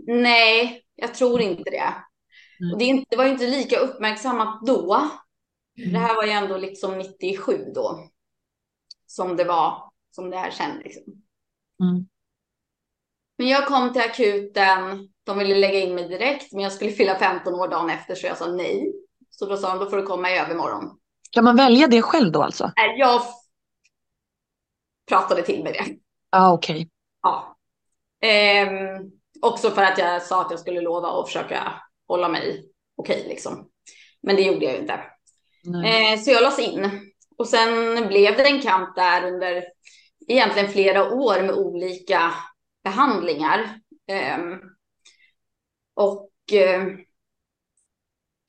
Nej, 0.07 0.83
jag 0.97 1.15
tror 1.15 1.41
inte 1.41 1.71
det. 1.71 1.95
Mm. 2.61 2.73
Och 2.73 2.79
det, 2.79 2.85
inte, 2.85 3.07
det 3.11 3.17
var 3.17 3.25
ju 3.25 3.31
inte 3.31 3.47
lika 3.47 3.79
uppmärksammat 3.79 4.67
då. 4.67 4.95
Mm. 5.79 5.93
Det 5.93 5.99
här 5.99 6.15
var 6.15 6.25
ju 6.25 6.31
ändå 6.31 6.57
liksom 6.57 6.99
97 6.99 7.73
då. 7.75 8.09
Som 9.07 9.37
det 9.37 9.45
var, 9.45 9.93
som 10.11 10.31
det 10.31 10.37
här 10.37 10.51
sen 10.51 10.79
liksom. 10.85 11.03
Mm. 11.83 12.07
Men 13.39 13.49
jag 13.49 13.67
kom 13.67 13.93
till 13.93 14.03
akuten. 14.03 15.09
De 15.25 15.39
ville 15.39 15.55
lägga 15.55 15.81
in 15.81 15.95
mig 15.95 16.09
direkt, 16.09 16.53
men 16.53 16.63
jag 16.63 16.73
skulle 16.73 16.91
fylla 16.91 17.19
15 17.19 17.55
år 17.55 17.69
dagen 17.69 17.91
efter, 17.91 18.15
så 18.15 18.27
jag 18.27 18.39
sa 18.39 18.47
nej. 18.47 18.93
Så 19.31 19.47
då 19.47 19.57
sa 19.57 19.69
de, 19.69 19.79
då 19.79 19.91
får 19.91 19.97
du 19.97 20.03
komma 20.03 20.31
i 20.31 20.39
övermorgon. 20.39 20.99
Kan 21.31 21.45
man 21.45 21.57
välja 21.57 21.87
det 21.87 22.03
själv 22.03 22.33
då 22.33 22.43
alltså? 22.43 22.73
Jag 22.97 23.23
pratade 25.09 25.43
till 25.43 25.63
mig 25.65 25.73
det. 25.73 25.97
Ah, 26.31 26.53
okej. 26.53 26.77
Okay. 26.77 26.89
Ja. 27.23 27.57
Ehm, 28.21 29.11
också 29.41 29.71
för 29.71 29.83
att 29.83 29.99
jag 29.99 30.23
sa 30.23 30.41
att 30.41 30.51
jag 30.51 30.61
skulle 30.61 30.81
lova 30.81 31.11
och 31.11 31.27
försöka 31.27 31.83
hålla 32.09 32.29
mig 32.29 32.65
okej 32.97 33.17
okay, 33.17 33.29
liksom. 33.29 33.71
Men 34.23 34.37
det 34.37 34.43
gjorde 34.43 34.65
jag 34.65 34.75
ju 34.75 34.81
inte. 34.81 35.01
Eh, 35.87 36.21
så 36.21 36.31
jag 36.31 36.43
lades 36.43 36.59
in. 36.59 37.13
Och 37.37 37.49
sen 37.49 37.95
blev 38.09 38.37
det 38.37 38.47
en 38.47 38.63
kamp 38.63 38.97
där 38.97 39.33
under 39.33 39.65
egentligen 40.29 40.69
flera 40.69 41.15
år 41.15 41.43
med 41.43 41.55
olika 41.55 42.35
behandlingar. 42.85 43.81
Eh, 44.11 44.39
och 45.95 46.31
eh, 46.53 46.87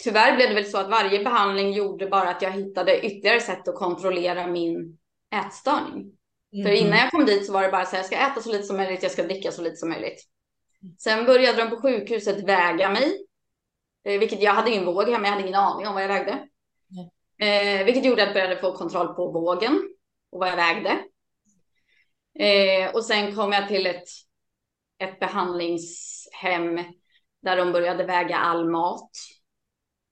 tyvärr 0.04 0.36
blev 0.36 0.50
det 0.50 0.56
väl 0.56 0.66
så 0.66 0.78
att 0.78 0.90
varje 0.90 1.24
behandling 1.24 1.74
gjorde 1.74 2.08
bara 2.08 2.30
att 2.30 2.42
jag 2.42 2.52
hittade 2.52 3.06
ytterligare 3.06 3.40
sätt 3.40 3.68
att 3.68 3.76
kontrollera 3.76 4.48
min 4.48 4.98
ätstörning. 5.46 6.12
Mm. 6.54 6.66
För 6.66 6.72
innan 6.72 6.98
jag 6.98 7.12
kom 7.12 7.26
dit 7.26 7.46
så 7.46 7.54
var 7.54 7.64
det 7.64 7.72
bara 7.72 7.86
så 7.86 7.92
här, 7.92 7.98
jag 7.98 8.06
ska 8.06 8.16
äta 8.16 8.42
så 8.42 8.52
lite 8.52 8.64
som 8.64 8.78
möjligt, 8.78 9.04
jag 9.04 9.12
ska 9.12 9.24
dricka 9.24 9.52
så 9.52 9.62
lite 9.62 9.76
som 9.76 9.90
möjligt. 9.90 10.24
Sen 11.00 11.26
började 11.26 11.64
de 11.64 11.70
på 11.70 11.82
sjukhuset 11.82 12.44
väga 12.44 12.90
mig, 12.90 13.26
vilket 14.06 14.42
jag 14.42 14.54
hade 14.54 14.72
ingen 14.72 14.86
våg 14.86 15.10
hemma, 15.10 15.28
jag 15.28 15.32
hade 15.32 15.44
ingen 15.44 15.60
aning 15.60 15.88
om 15.88 15.94
vad 15.94 16.04
jag 16.04 16.08
vägde. 16.08 16.48
Eh, 17.38 17.86
vilket 17.86 18.06
gjorde 18.06 18.22
att 18.22 18.28
jag 18.28 18.34
började 18.34 18.58
få 18.58 18.72
kontroll 18.72 19.16
på 19.16 19.32
vågen 19.32 19.82
och 20.32 20.40
vad 20.40 20.50
jag 20.50 20.56
vägde. 20.56 21.00
Eh, 22.40 22.96
och 22.96 23.06
sen 23.06 23.36
kom 23.36 23.52
jag 23.52 23.68
till 23.68 23.86
ett, 23.88 24.08
ett 25.00 25.20
behandlingshem 25.20 26.76
där 27.42 27.58
de 27.58 27.72
började 27.72 28.04
väga 28.04 28.38
all 28.38 28.70
mat. 28.70 29.10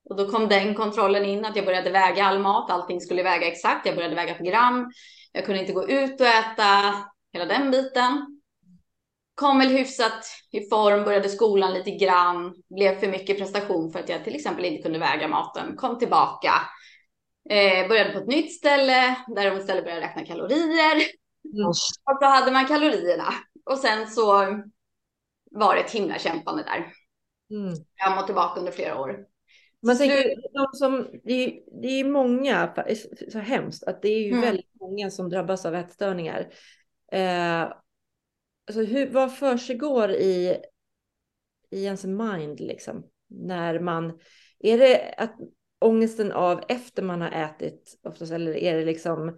Och 0.10 0.16
då 0.16 0.32
kom 0.32 0.48
den 0.48 0.76
kontrollen 0.76 1.26
in 1.26 1.46
att 1.46 1.56
jag 1.56 1.66
började 1.66 1.90
väga 1.90 2.24
all 2.24 2.40
mat, 2.40 2.72
allting 2.72 3.02
skulle 3.02 3.24
väga 3.24 3.48
exakt, 3.48 3.86
jag 3.86 3.96
började 3.96 4.16
väga 4.16 4.34
på 4.34 4.44
gram. 4.44 4.92
Jag 5.32 5.46
kunde 5.46 5.62
inte 5.62 5.74
gå 5.74 5.90
ut 5.90 6.22
och 6.22 6.28
äta, 6.28 6.94
hela 7.34 7.46
den 7.46 7.72
biten 7.72 8.42
kom 9.36 9.60
väl 9.60 9.68
hyfsat 9.68 10.26
i 10.52 10.70
form, 10.70 11.04
började 11.04 11.30
skolan 11.30 11.74
lite 11.74 11.92
grann, 11.92 12.56
blev 12.76 13.00
för 13.00 13.08
mycket 13.08 13.38
prestation 13.38 13.92
för 13.92 14.00
att 14.00 14.10
jag 14.10 14.24
till 14.24 14.36
exempel 14.36 14.66
inte 14.66 14.84
kunde 14.84 15.00
väga 15.00 15.28
maten, 15.28 15.76
kom 15.76 16.00
tillbaka, 16.00 16.52
eh, 17.50 17.88
började 17.88 18.14
på 18.14 18.20
ett 18.20 18.28
nytt 18.28 18.54
ställe 18.54 19.16
där 19.28 19.52
de 19.52 19.58
istället 19.58 19.84
började 19.84 20.02
räkna 20.02 20.26
kalorier. 20.26 20.96
Mm. 21.54 21.68
Och 21.68 21.78
så 21.78 21.94
hade 22.22 22.52
man 22.52 22.68
kalorierna 22.68 23.34
och 23.66 23.78
sen 23.78 24.08
så 24.08 24.24
var 25.52 25.76
det 25.76 25.82
ett 25.82 25.92
himla 25.92 26.20
kämpande 26.20 26.64
där. 26.64 26.94
Mm. 27.58 27.74
Jag 27.96 28.12
har 28.12 28.24
tillbaka 28.24 28.60
under 28.60 28.72
flera 28.72 29.00
år. 29.00 29.26
Man 29.86 29.98
tänker, 29.98 30.36
de 30.54 30.68
som, 30.74 31.08
det, 31.24 31.34
är, 31.34 31.60
det 31.82 31.88
är 31.88 32.04
många, 32.04 32.74
så 33.32 33.40
hemskt 33.40 33.84
att 33.84 34.02
det 34.02 34.10
är 34.10 34.24
ju 34.24 34.32
mm. 34.32 34.42
väldigt 34.42 34.80
många 34.80 35.10
som 35.10 35.30
drabbas 35.30 35.66
av 35.66 35.76
ätstörningar. 35.76 36.50
Eh, 37.12 37.74
alltså 38.68 38.84
hur, 38.84 39.10
vad 39.10 39.38
försiggår 39.38 40.12
i, 40.12 40.58
i 41.70 41.86
ens 41.86 42.06
mind 42.06 42.60
liksom? 42.60 43.10
När 43.28 43.80
man, 43.80 44.20
är 44.60 44.78
det 44.78 45.14
att 45.18 45.36
ångesten 45.80 46.32
av 46.32 46.64
efter 46.68 47.04
man 47.04 47.22
har 47.22 47.32
ätit 47.32 48.00
oftast 48.04 48.32
eller 48.32 48.56
är 48.56 48.78
det 48.78 48.86
liksom 48.86 49.38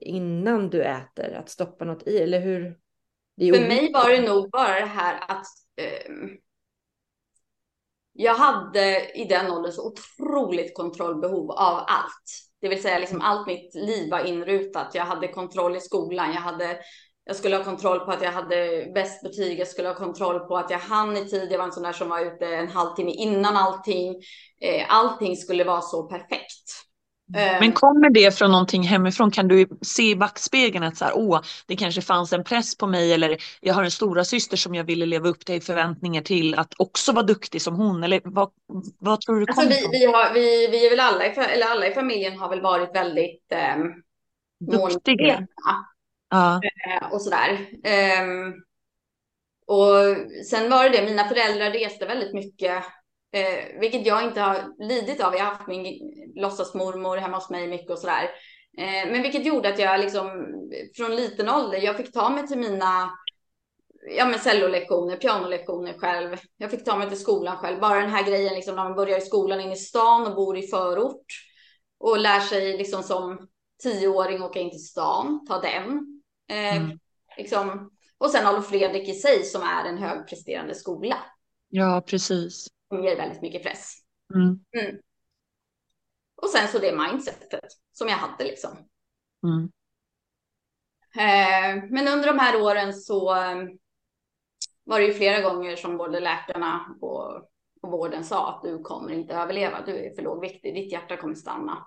innan 0.00 0.70
du 0.70 0.82
äter 0.82 1.32
att 1.34 1.48
stoppa 1.48 1.84
något 1.84 2.06
i 2.06 2.18
eller 2.18 2.40
hur? 2.40 2.78
För 3.38 3.68
mig 3.68 3.92
var 3.92 4.10
det 4.10 4.28
nog 4.28 4.50
bara 4.50 4.80
det 4.80 4.86
här 4.86 5.20
att 5.28 5.46
um, 6.08 6.38
jag 8.12 8.34
hade 8.34 9.12
i 9.14 9.24
den 9.24 9.50
åldern 9.50 9.72
så 9.72 9.86
otroligt 9.86 10.76
kontrollbehov 10.76 11.50
av 11.50 11.76
allt. 11.76 12.50
Det 12.60 12.68
vill 12.68 12.82
säga 12.82 12.98
liksom 12.98 13.20
allt 13.20 13.46
mitt 13.46 13.74
liv 13.74 14.10
var 14.10 14.24
inrutat. 14.24 14.94
Jag 14.94 15.04
hade 15.04 15.28
kontroll 15.28 15.76
i 15.76 15.80
skolan. 15.80 16.34
Jag 16.34 16.40
hade 16.40 16.78
jag 17.24 17.36
skulle 17.36 17.56
ha 17.56 17.64
kontroll 17.64 18.00
på 18.00 18.10
att 18.10 18.22
jag 18.22 18.32
hade 18.32 18.90
bäst 18.94 19.22
betyg. 19.22 19.58
Jag 19.58 19.68
skulle 19.68 19.88
ha 19.88 19.94
kontroll 19.94 20.40
på 20.40 20.56
att 20.56 20.70
jag 20.70 20.78
hann 20.78 21.16
i 21.16 21.24
tid. 21.24 21.52
Jag 21.52 21.58
var 21.58 21.64
en 21.64 21.72
sån 21.72 21.82
där 21.82 21.92
som 21.92 22.08
var 22.08 22.20
ute 22.20 22.46
en 22.46 22.68
halvtimme 22.68 23.10
innan 23.10 23.56
allting. 23.56 24.14
Eh, 24.60 24.86
allting 24.88 25.36
skulle 25.36 25.64
vara 25.64 25.80
så 25.80 26.02
perfekt. 26.02 26.82
Eh, 27.36 27.60
Men 27.60 27.72
kommer 27.72 28.10
det 28.10 28.38
från 28.38 28.50
någonting 28.50 28.82
hemifrån? 28.82 29.30
Kan 29.30 29.48
du 29.48 29.68
se 29.82 30.10
i 30.10 30.16
backspegeln 30.16 30.84
att 30.84 30.96
så 30.96 31.04
här, 31.04 31.12
åh, 31.16 31.40
det 31.66 31.76
kanske 31.76 32.02
fanns 32.02 32.32
en 32.32 32.44
press 32.44 32.76
på 32.76 32.86
mig 32.86 33.12
eller 33.12 33.36
jag 33.60 33.74
har 33.74 33.84
en 33.84 33.90
stora 33.90 34.24
syster 34.24 34.56
som 34.56 34.74
jag 34.74 34.84
ville 34.84 35.06
leva 35.06 35.28
upp 35.28 35.44
till 35.44 35.62
förväntningar 35.62 36.22
till 36.22 36.54
att 36.54 36.74
också 36.78 37.12
vara 37.12 37.26
duktig 37.26 37.62
som 37.62 37.76
hon 37.76 38.04
eller 38.04 38.20
vad, 38.24 38.50
vad 38.98 39.20
tror 39.20 39.40
du 39.40 39.46
alltså, 39.48 39.68
vi, 39.68 39.88
vi, 39.98 40.04
har, 40.06 40.34
vi, 40.34 40.68
vi 40.70 40.86
är 40.86 40.90
väl 40.90 41.00
alla, 41.00 41.24
eller 41.24 41.66
alla 41.66 41.86
i 41.86 41.94
familjen 41.94 42.38
har 42.38 42.48
väl 42.48 42.60
varit 42.60 42.94
väldigt 42.94 43.52
eh, 43.52 43.76
duktiga. 44.60 45.46
Ja. 46.32 46.60
Eh, 46.64 47.12
och 47.12 47.22
sådär. 47.22 47.50
Um, 48.22 48.62
och 49.66 50.16
sen 50.50 50.70
var 50.70 50.84
det 50.84 50.90
det, 50.90 51.04
mina 51.06 51.24
föräldrar 51.24 51.70
reste 51.70 52.06
väldigt 52.06 52.34
mycket, 52.34 52.84
eh, 53.32 53.80
vilket 53.80 54.06
jag 54.06 54.24
inte 54.24 54.40
har 54.40 54.86
lidit 54.88 55.20
av. 55.20 55.34
Jag 55.34 55.44
har 55.44 55.54
haft 55.54 55.68
min 55.68 56.00
låtsasmormor 56.34 57.16
hemma 57.16 57.36
hos 57.36 57.50
mig 57.50 57.68
mycket 57.68 57.90
och 57.90 57.98
sådär. 57.98 58.30
Eh, 58.78 59.10
men 59.12 59.22
vilket 59.22 59.46
gjorde 59.46 59.68
att 59.68 59.78
jag 59.78 60.00
liksom 60.00 60.46
från 60.96 61.16
liten 61.16 61.48
ålder, 61.48 61.78
jag 61.78 61.96
fick 61.96 62.12
ta 62.12 62.30
mig 62.30 62.46
till 62.46 62.58
mina 62.58 63.10
ja, 64.16 64.26
men 64.26 64.38
cellolektioner, 64.38 65.16
pianolektioner 65.16 65.92
själv. 65.98 66.36
Jag 66.56 66.70
fick 66.70 66.84
ta 66.84 66.96
mig 66.96 67.08
till 67.08 67.20
skolan 67.20 67.56
själv. 67.56 67.80
Bara 67.80 68.00
den 68.00 68.10
här 68.10 68.26
grejen 68.26 68.54
liksom 68.54 68.76
när 68.76 68.84
man 68.84 68.94
börjar 68.94 69.18
i 69.18 69.20
skolan 69.20 69.60
in 69.60 69.72
i 69.72 69.76
stan 69.76 70.26
och 70.26 70.34
bor 70.36 70.58
i 70.58 70.66
förort 70.66 71.26
och 71.98 72.18
lär 72.18 72.40
sig 72.40 72.76
liksom 72.78 73.02
som 73.02 73.48
tioåring 73.82 74.42
åka 74.42 74.60
in 74.60 74.70
till 74.70 74.86
stan, 74.86 75.46
ta 75.48 75.60
den. 75.60 76.11
Eh, 76.52 76.76
mm. 76.76 76.98
liksom, 77.36 77.90
och 78.18 78.30
sen 78.30 78.46
Adolf 78.46 78.66
Fredrik 78.66 79.08
i 79.08 79.14
sig 79.14 79.44
som 79.44 79.62
är 79.62 79.84
en 79.84 79.98
högpresterande 79.98 80.74
skola. 80.74 81.16
Ja, 81.68 82.02
precis. 82.06 82.66
Som 82.88 83.04
ger 83.04 83.16
väldigt 83.16 83.42
mycket 83.42 83.62
press. 83.62 83.98
Mm. 84.34 84.48
Mm. 84.78 85.00
Och 86.42 86.48
sen 86.48 86.68
så 86.68 86.78
det 86.78 86.96
mindsetet 86.96 87.64
som 87.92 88.08
jag 88.08 88.16
hade 88.16 88.44
liksom. 88.44 88.70
Mm. 89.44 89.70
Eh, 91.14 91.84
men 91.90 92.08
under 92.08 92.26
de 92.26 92.38
här 92.38 92.62
åren 92.62 92.94
så 92.94 93.36
eh, 93.36 93.56
var 94.84 95.00
det 95.00 95.06
ju 95.06 95.14
flera 95.14 95.40
gånger 95.40 95.76
som 95.76 95.96
både 95.96 96.20
läkarna 96.20 96.96
och, 97.00 97.36
och 97.82 97.90
vården 97.90 98.24
sa 98.24 98.50
att 98.50 98.62
du 98.62 98.78
kommer 98.78 99.12
inte 99.12 99.34
överleva, 99.34 99.82
du 99.86 100.06
är 100.06 100.14
för 100.14 100.22
lågviktig, 100.22 100.74
ditt 100.74 100.92
hjärta 100.92 101.16
kommer 101.16 101.34
stanna. 101.34 101.86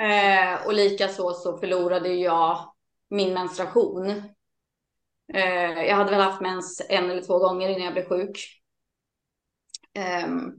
Eh, 0.00 0.66
och 0.66 0.74
likaså 0.74 1.32
så 1.32 1.58
förlorade 1.58 2.08
jag 2.08 2.73
min 3.14 3.34
menstruation. 3.34 4.22
Eh, 5.32 5.82
jag 5.86 5.96
hade 5.96 6.10
väl 6.10 6.20
haft 6.20 6.40
mens 6.40 6.82
en 6.88 7.10
eller 7.10 7.22
två 7.22 7.38
gånger 7.38 7.68
innan 7.68 7.84
jag 7.84 7.92
blev 7.92 8.08
sjuk. 8.08 8.60
Ehm, 9.94 10.52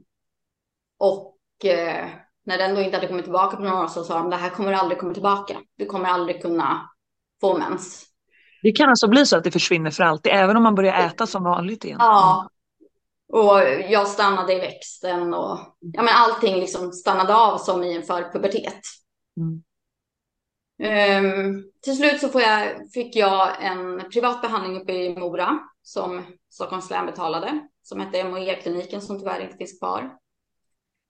och 0.98 1.64
eh, 1.64 2.08
när 2.44 2.58
den 2.58 2.74
då 2.74 2.80
inte 2.80 2.96
hade 2.96 3.08
kommit 3.08 3.24
tillbaka 3.24 3.56
på 3.56 3.62
några 3.62 3.82
år 3.82 3.88
så 3.88 4.04
sa 4.04 4.18
de 4.18 4.30
det 4.30 4.36
här 4.36 4.50
kommer 4.50 4.72
aldrig 4.72 4.98
komma 4.98 5.14
tillbaka. 5.14 5.56
Du 5.76 5.86
kommer 5.86 6.08
aldrig 6.08 6.42
kunna 6.42 6.90
få 7.40 7.58
mens. 7.58 8.06
Det 8.62 8.72
kan 8.72 8.88
alltså 8.88 9.08
bli 9.08 9.26
så 9.26 9.36
att 9.36 9.44
det 9.44 9.50
försvinner 9.50 9.90
för 9.90 10.04
alltid, 10.04 10.32
även 10.32 10.56
om 10.56 10.62
man 10.62 10.74
börjar 10.74 11.06
äta 11.06 11.26
som 11.26 11.44
vanligt 11.44 11.84
igen. 11.84 11.98
Ja. 12.00 12.50
Och 13.28 13.60
jag 13.88 14.08
stannade 14.08 14.54
i 14.54 14.60
växten 14.60 15.34
och 15.34 15.58
ja, 15.80 16.02
men 16.02 16.08
allting 16.08 16.56
liksom 16.56 16.92
stannade 16.92 17.34
av 17.34 17.58
som 17.58 17.82
i 17.82 17.96
en 17.96 18.02
förpubertet. 18.02 18.80
Mm. 19.36 19.62
Um, 20.78 21.70
till 21.82 21.96
slut 21.96 22.20
så 22.20 22.40
jag, 22.40 22.92
fick 22.94 23.16
jag 23.16 23.64
en 23.64 24.10
privat 24.10 24.42
behandling 24.42 24.82
uppe 24.82 24.92
i 24.92 25.16
Mora 25.16 25.58
som 25.82 26.22
Stockholms 26.50 26.90
län 26.90 27.06
betalade, 27.06 27.68
som 27.82 28.00
hette 28.00 28.24
MOE-kliniken 28.24 29.00
som 29.00 29.18
tyvärr 29.18 29.40
inte 29.40 29.56
finns 29.56 29.78
kvar. 29.78 30.16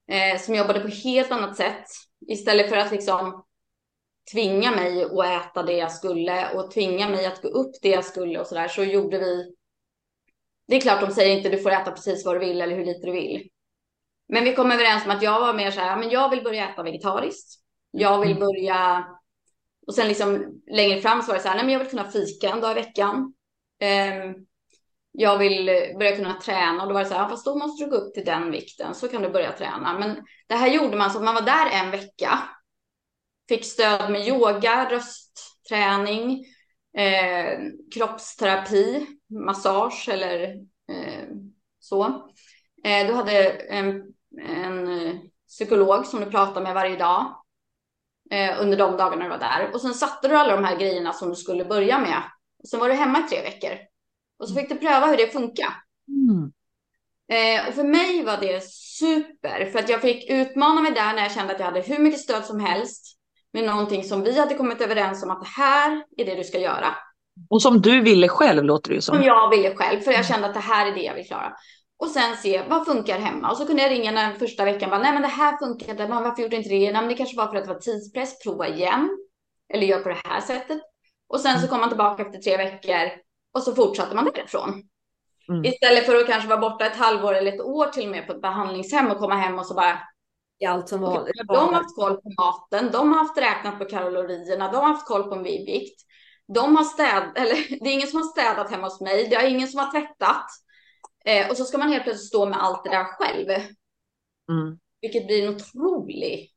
Eh, 0.09 0.41
som 0.41 0.55
jobbade 0.55 0.81
på 0.81 0.89
helt 0.89 1.33
annat 1.33 1.57
sätt. 1.57 1.85
Istället 2.29 2.69
för 2.69 2.77
att 2.77 2.93
liksom 2.93 3.45
tvinga 4.33 4.71
mig 4.71 5.05
att 5.05 5.27
äta 5.27 5.63
det 5.63 5.73
jag 5.73 5.93
skulle 5.93 6.55
och 6.55 6.71
tvinga 6.71 7.09
mig 7.09 7.27
att 7.27 7.43
gå 7.43 7.49
upp 7.49 7.73
det 7.83 7.89
jag 7.89 8.05
skulle 8.05 8.41
och 8.41 8.47
sådär 8.47 8.69
så 8.69 8.85
gjorde 8.85 9.19
vi. 9.19 9.55
Det 10.69 10.77
är 10.77 10.81
klart 10.81 11.01
de 11.01 11.11
säger 11.11 11.37
inte 11.37 11.49
du 11.49 11.59
får 11.59 11.71
äta 11.71 11.91
precis 11.91 12.25
vad 12.25 12.35
du 12.35 12.39
vill 12.39 12.61
eller 12.61 12.77
hur 12.77 12.85
lite 12.85 13.07
du 13.07 13.13
vill. 13.13 13.49
Men 14.29 14.45
vi 14.45 14.55
kom 14.55 14.71
överens 14.71 15.05
om 15.05 15.11
att 15.11 15.23
jag 15.23 15.41
var 15.41 15.55
mer 15.55 15.71
så 15.71 15.81
här, 15.81 15.97
men 15.97 16.11
jag 16.11 16.31
vill 16.31 16.45
börja 16.45 16.69
äta 16.69 16.83
vegetariskt. 16.83 17.61
Jag 17.91 18.21
vill 18.21 18.39
börja 18.39 19.07
och 19.87 19.95
sen 19.95 20.09
liksom 20.09 20.61
längre 20.71 21.01
fram 21.01 21.23
så 21.23 21.27
var 21.27 21.35
det 21.35 21.41
så 21.41 21.49
här, 21.49 21.55
nej 21.55 21.65
men 21.65 21.73
jag 21.73 21.81
vill 21.81 21.91
kunna 21.91 22.11
fika 22.11 22.51
en 22.51 22.61
dag 22.61 22.73
i 22.73 22.75
veckan. 22.75 23.33
Um, 23.83 24.47
jag 25.13 25.39
vill 25.39 25.67
börja 25.99 26.17
kunna 26.17 26.41
träna 26.41 26.83
och 26.83 26.89
då 26.89 26.95
var 26.95 27.03
det 27.03 27.09
så 27.09 27.15
här, 27.15 27.29
fast 27.29 27.45
då 27.45 27.59
måste 27.59 27.85
du 27.85 27.91
gå 27.91 27.97
upp 27.97 28.15
till 28.15 28.25
den 28.25 28.51
vikten 28.51 28.95
så 28.95 29.09
kan 29.09 29.23
du 29.23 29.29
börja 29.29 29.53
träna. 29.53 29.99
Men 29.99 30.25
det 30.47 30.55
här 30.55 30.69
gjorde 30.69 30.97
man 30.97 31.11
så 31.11 31.19
att 31.19 31.25
man 31.25 31.35
var 31.35 31.43
där 31.43 31.71
en 31.71 31.91
vecka. 31.91 32.39
Fick 33.49 33.65
stöd 33.65 34.11
med 34.11 34.29
yoga, 34.29 34.91
röstträning, 34.91 36.45
eh, 36.99 37.59
kroppsterapi, 37.95 39.07
massage 39.29 40.09
eller 40.09 40.43
eh, 40.93 41.29
så. 41.79 42.05
Eh, 42.85 43.07
du 43.07 43.13
hade 43.13 43.51
en, 43.51 44.03
en 44.43 44.89
psykolog 45.49 46.07
som 46.07 46.21
du 46.21 46.27
pratade 46.27 46.61
med 46.61 46.75
varje 46.75 46.97
dag 46.97 47.46
eh, 48.31 48.63
under 48.63 48.77
de 48.77 48.97
dagarna 48.97 49.25
du 49.25 49.31
var 49.31 49.39
där. 49.39 49.71
Och 49.75 49.81
sen 49.81 49.95
satte 49.95 50.29
du 50.29 50.37
alla 50.37 50.57
de 50.57 50.65
här 50.65 50.77
grejerna 50.77 51.13
som 51.13 51.29
du 51.29 51.35
skulle 51.35 51.65
börja 51.65 51.99
med. 51.99 52.23
Och 52.63 52.69
sen 52.69 52.81
var 52.81 52.89
du 52.89 52.95
hemma 52.95 53.19
i 53.19 53.23
tre 53.23 53.43
veckor. 53.43 53.79
Och 54.39 54.49
så 54.49 54.55
fick 54.55 54.69
du 54.69 54.77
pröva 54.77 55.07
hur 55.07 55.17
det 55.17 55.33
funkar. 55.33 55.75
Mm. 56.09 56.53
Eh, 57.33 57.69
och 57.69 57.75
för 57.75 57.85
mig 57.85 58.25
var 58.25 58.37
det 58.37 58.65
super, 58.73 59.71
för 59.73 59.79
att 59.79 59.89
jag 59.89 60.01
fick 60.01 60.31
utmana 60.31 60.81
mig 60.81 60.93
där 60.93 61.15
när 61.15 61.23
jag 61.23 61.33
kände 61.33 61.53
att 61.53 61.59
jag 61.59 61.67
hade 61.67 61.81
hur 61.81 61.99
mycket 61.99 62.21
stöd 62.21 62.45
som 62.45 62.61
helst 62.61 63.19
med 63.53 63.65
någonting 63.65 64.05
som 64.05 64.23
vi 64.23 64.41
hade 64.41 64.55
kommit 64.55 64.81
överens 64.81 65.23
om 65.23 65.31
att 65.31 65.41
det 65.41 65.49
här 65.49 66.05
är 66.17 66.25
det 66.25 66.35
du 66.35 66.45
ska 66.45 66.59
göra. 66.59 66.95
Och 67.51 67.63
som 67.63 67.81
du 67.81 68.01
ville 68.01 68.29
själv 68.29 68.65
låter 68.65 68.91
det 68.91 68.95
ju 68.95 69.01
som. 69.01 69.17
Som 69.17 69.25
jag 69.25 69.51
ville 69.51 69.75
själv, 69.75 70.01
för 70.01 70.13
jag 70.13 70.27
kände 70.27 70.47
att 70.47 70.55
det 70.55 70.61
här 70.61 70.87
är 70.87 70.95
det 70.95 71.03
jag 71.03 71.15
vill 71.15 71.27
klara. 71.27 71.53
Och 71.99 72.09
sen 72.09 72.37
se 72.37 72.63
vad 72.69 72.87
funkar 72.87 73.19
hemma. 73.19 73.51
Och 73.51 73.57
så 73.57 73.67
kunde 73.67 73.83
jag 73.83 73.91
ringa 73.91 74.13
den 74.13 74.39
första 74.39 74.65
veckan. 74.65 74.91
Bara, 74.91 75.03
Nej, 75.03 75.13
men 75.13 75.23
det 75.23 75.29
här 75.29 75.57
funkar 75.59 75.91
inte. 75.91 76.07
Varför 76.07 76.43
gjorde 76.43 76.57
inte 76.57 76.69
det? 76.69 76.93
Nej, 76.93 76.93
men 76.93 77.09
det 77.09 77.15
kanske 77.15 77.37
var 77.37 77.47
för 77.47 77.57
att 77.57 77.65
det 77.65 77.73
var 77.73 77.81
tidspress. 77.81 78.39
Prova 78.45 78.69
igen. 78.69 79.19
Eller 79.75 79.87
gör 79.87 80.01
på 80.01 80.09
det 80.09 80.21
här 80.25 80.41
sättet. 80.41 80.81
Och 81.29 81.41
sen 81.41 81.61
så 81.61 81.69
kom 81.69 81.81
man 81.81 81.89
tillbaka 81.89 82.23
efter 82.23 82.39
tre 82.39 82.57
veckor 82.57 83.11
och 83.55 83.63
så 83.63 83.75
fortsatte 83.75 84.15
man 84.15 84.25
därifrån. 84.25 84.83
Mm. 85.49 85.65
Istället 85.65 86.07
för 86.07 86.17
att 86.17 86.27
kanske 86.27 86.49
vara 86.49 86.61
borta 86.61 86.87
ett 86.87 86.97
halvår 86.97 87.35
eller 87.35 87.53
ett 87.53 87.61
år 87.61 87.87
till 87.87 88.05
och 88.05 88.11
med 88.11 88.27
på 88.27 88.33
ett 88.33 88.43
behandlingshem 88.43 89.11
och 89.11 89.19
komma 89.19 89.35
hem 89.35 89.59
och 89.59 89.67
så 89.67 89.75
bara. 89.75 89.99
I 90.59 90.67
allt 90.67 90.89
som 90.89 91.01
var. 91.01 91.31
De 91.49 91.57
har 91.57 91.73
haft 91.73 91.97
koll 91.97 92.17
på 92.17 92.33
maten. 92.39 92.93
De 92.93 93.13
har 93.13 93.19
haft 93.19 93.39
räknat 93.39 93.79
på 93.79 93.85
kalorierna. 93.85 94.73
De 94.73 94.77
har 94.77 94.87
haft 94.87 95.07
koll 95.07 95.23
på 95.23 95.37
min 95.37 95.67
vikt. 95.67 96.01
De 96.55 96.77
har 96.77 96.85
städat, 96.85 97.39
eller 97.39 97.55
det 97.85 97.89
är 97.91 97.93
ingen 97.93 98.09
som 98.09 98.21
har 98.21 98.27
städat 98.27 98.71
hemma 98.71 98.87
hos 98.87 99.01
mig. 99.01 99.29
Det 99.29 99.37
är 99.37 99.49
ingen 99.49 99.69
som 99.69 99.81
har 99.81 99.91
tvättat. 99.91 100.47
Eh, 101.27 101.51
och 101.51 101.57
så 101.57 101.65
ska 101.65 101.79
man 101.79 101.89
helt 101.89 102.05
plötsligt 102.05 102.29
stå 102.29 102.47
med 102.47 102.63
allt 102.63 102.85
det 102.85 102.91
där 102.91 103.05
själv. 103.05 103.49
Mm. 104.49 104.79
Vilket 105.01 105.27
blir 105.27 105.43
en 105.43 105.55
otrolig 105.55 106.55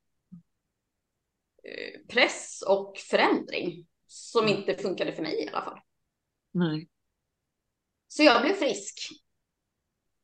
eh, 1.63 2.07
press 2.13 2.63
och 2.67 2.97
förändring 2.97 3.87
som 4.07 4.45
mm. 4.45 4.57
inte 4.57 4.75
funkade 4.75 5.13
för 5.13 5.23
mig 5.23 5.43
i 5.43 5.47
alla 5.47 5.61
fall. 5.61 5.79
Nej. 6.51 6.87
Så 8.07 8.23
jag 8.23 8.41
blev 8.41 8.53
frisk. 8.53 9.09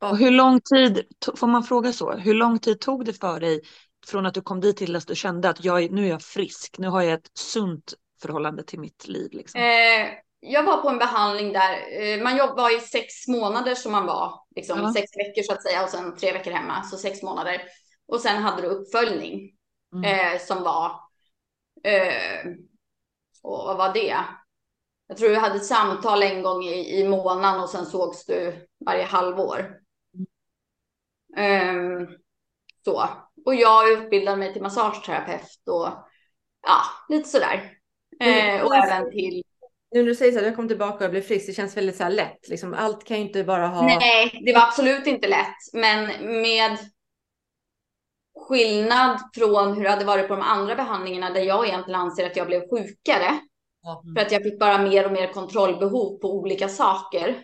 Och 0.01 0.17
hur 0.17 0.31
lång 0.31 0.61
tid, 0.61 1.05
får 1.35 1.47
man 1.47 1.63
fråga 1.63 1.93
så, 1.93 2.11
hur 2.11 2.33
lång 2.33 2.59
tid 2.59 2.79
tog 2.79 3.05
det 3.05 3.13
för 3.13 3.39
dig 3.39 3.61
från 4.05 4.25
att 4.25 4.33
du 4.33 4.41
kom 4.41 4.61
dit 4.61 4.77
till 4.77 4.95
att 4.95 5.07
du 5.07 5.15
kände 5.15 5.49
att 5.49 5.63
jag, 5.63 5.91
nu 5.91 6.05
är 6.05 6.09
jag 6.09 6.21
frisk, 6.21 6.77
nu 6.77 6.87
har 6.87 7.01
jag 7.01 7.13
ett 7.13 7.31
sunt 7.33 7.93
förhållande 8.21 8.63
till 8.63 8.79
mitt 8.79 9.07
liv? 9.07 9.29
Liksom? 9.31 9.61
Eh, 9.61 10.09
jag 10.39 10.63
var 10.63 10.81
på 10.81 10.89
en 10.89 10.97
behandling 10.97 11.53
där 11.53 12.01
eh, 12.01 12.23
man 12.23 12.55
var 12.55 12.77
i 12.77 12.79
sex 12.79 13.27
månader 13.27 13.75
som 13.75 13.91
man 13.91 14.05
var, 14.05 14.39
liksom 14.55 14.79
ja. 14.79 14.93
sex 14.93 15.17
veckor 15.17 15.43
så 15.43 15.53
att 15.53 15.63
säga 15.63 15.83
och 15.83 15.89
sen 15.89 16.15
tre 16.15 16.33
veckor 16.33 16.51
hemma, 16.51 16.83
så 16.83 16.97
sex 16.97 17.23
månader. 17.23 17.61
Och 18.07 18.21
sen 18.21 18.43
hade 18.43 18.61
du 18.61 18.67
uppföljning 18.67 19.51
mm. 19.95 20.03
eh, 20.03 20.41
som 20.41 20.63
var, 20.63 20.85
eh, 21.83 22.51
och 23.43 23.65
vad 23.65 23.77
var 23.77 23.93
det? 23.93 24.15
Jag 25.07 25.17
tror 25.17 25.29
du 25.29 25.35
hade 25.35 25.59
samtal 25.59 26.23
en 26.23 26.43
gång 26.43 26.63
i, 26.63 26.99
i 26.99 27.07
månaden 27.07 27.61
och 27.61 27.69
sen 27.69 27.85
sågs 27.85 28.25
du 28.25 28.67
varje 28.85 29.03
halvår. 29.03 29.77
Mm. 31.37 31.99
Um, 31.99 32.07
så. 32.85 33.09
Och 33.45 33.55
jag 33.55 33.91
utbildade 33.91 34.37
mig 34.37 34.53
till 34.53 34.61
massageterapeut 34.61 35.67
och 35.67 35.87
ja, 36.61 36.81
lite 37.09 37.29
sådär. 37.29 37.71
Mm. 38.19 38.59
Uh, 38.59 38.65
och 38.65 38.75
även 38.75 39.11
till 39.11 39.43
nu 39.91 39.99
när 39.99 40.07
du 40.07 40.15
säger 40.15 40.31
så 40.31 40.39
att 40.39 40.45
jag 40.45 40.55
kom 40.55 40.67
tillbaka 40.67 41.05
och 41.05 41.11
blev 41.11 41.21
frisk, 41.21 41.47
det 41.47 41.53
känns 41.53 41.77
väldigt 41.77 41.95
så 41.95 42.03
här 42.03 42.11
lätt. 42.11 42.49
Liksom, 42.49 42.73
allt 42.73 43.03
kan 43.03 43.17
ju 43.17 43.23
inte 43.23 43.43
bara 43.43 43.67
ha... 43.67 43.81
Nej, 43.85 44.41
det 44.45 44.53
var 44.53 44.61
absolut 44.61 45.07
inte 45.07 45.27
lätt. 45.27 45.55
Men 45.73 46.05
med 46.41 46.77
skillnad 48.47 49.19
från 49.35 49.73
hur 49.73 49.83
det 49.83 49.89
hade 49.89 50.05
varit 50.05 50.27
på 50.27 50.35
de 50.35 50.41
andra 50.41 50.75
behandlingarna 50.75 51.29
där 51.29 51.41
jag 51.41 51.67
egentligen 51.67 51.99
anser 51.99 52.25
att 52.25 52.35
jag 52.35 52.47
blev 52.47 52.61
sjukare. 52.69 53.27
Mm. 53.27 54.15
För 54.15 54.25
att 54.25 54.31
jag 54.31 54.43
fick 54.43 54.59
bara 54.59 54.77
mer 54.77 55.05
och 55.05 55.11
mer 55.11 55.33
kontrollbehov 55.33 56.19
på 56.19 56.33
olika 56.33 56.69
saker. 56.69 57.43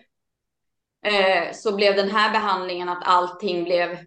Eh, 1.06 1.52
så 1.52 1.76
blev 1.76 1.96
den 1.96 2.10
här 2.10 2.32
behandlingen 2.32 2.88
att 2.88 3.02
allting 3.04 3.64
blev 3.64 3.98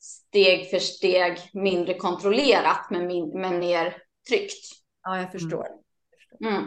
steg 0.00 0.70
för 0.70 0.78
steg 0.78 1.38
mindre 1.52 1.94
kontrollerat 1.94 2.90
men, 2.90 3.06
min, 3.06 3.40
men 3.40 3.58
mer 3.58 3.96
tryggt. 4.28 4.64
Ja, 5.02 5.16
jag 5.16 5.32
förstår. 5.32 5.66
Mm. 6.44 6.64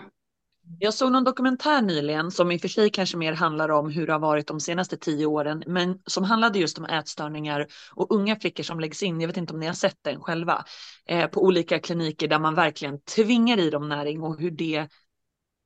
Jag 0.79 0.93
såg 0.93 1.11
någon 1.11 1.23
dokumentär 1.23 1.81
nyligen 1.81 2.31
som 2.31 2.51
i 2.51 2.57
och 2.57 2.61
för 2.61 2.67
sig 2.67 2.89
kanske 2.89 3.17
mer 3.17 3.33
handlar 3.33 3.69
om 3.69 3.89
hur 3.89 4.07
det 4.07 4.13
har 4.13 4.19
varit 4.19 4.47
de 4.47 4.59
senaste 4.59 4.97
tio 4.97 5.25
åren, 5.25 5.63
men 5.67 5.99
som 6.05 6.23
handlade 6.23 6.59
just 6.59 6.77
om 6.77 6.85
ätstörningar 6.85 7.67
och 7.95 8.11
unga 8.15 8.35
flickor 8.35 8.63
som 8.63 8.79
läggs 8.79 9.03
in. 9.03 9.21
Jag 9.21 9.27
vet 9.27 9.37
inte 9.37 9.53
om 9.53 9.59
ni 9.59 9.67
har 9.67 9.73
sett 9.73 9.97
den 10.01 10.21
själva 10.21 10.65
eh, 11.07 11.27
på 11.27 11.43
olika 11.43 11.79
kliniker 11.79 12.27
där 12.27 12.39
man 12.39 12.55
verkligen 12.55 13.01
tvingar 13.01 13.59
i 13.59 13.69
dem 13.69 13.89
näring 13.89 14.23
och 14.23 14.39
hur 14.39 14.51
det 14.51 14.89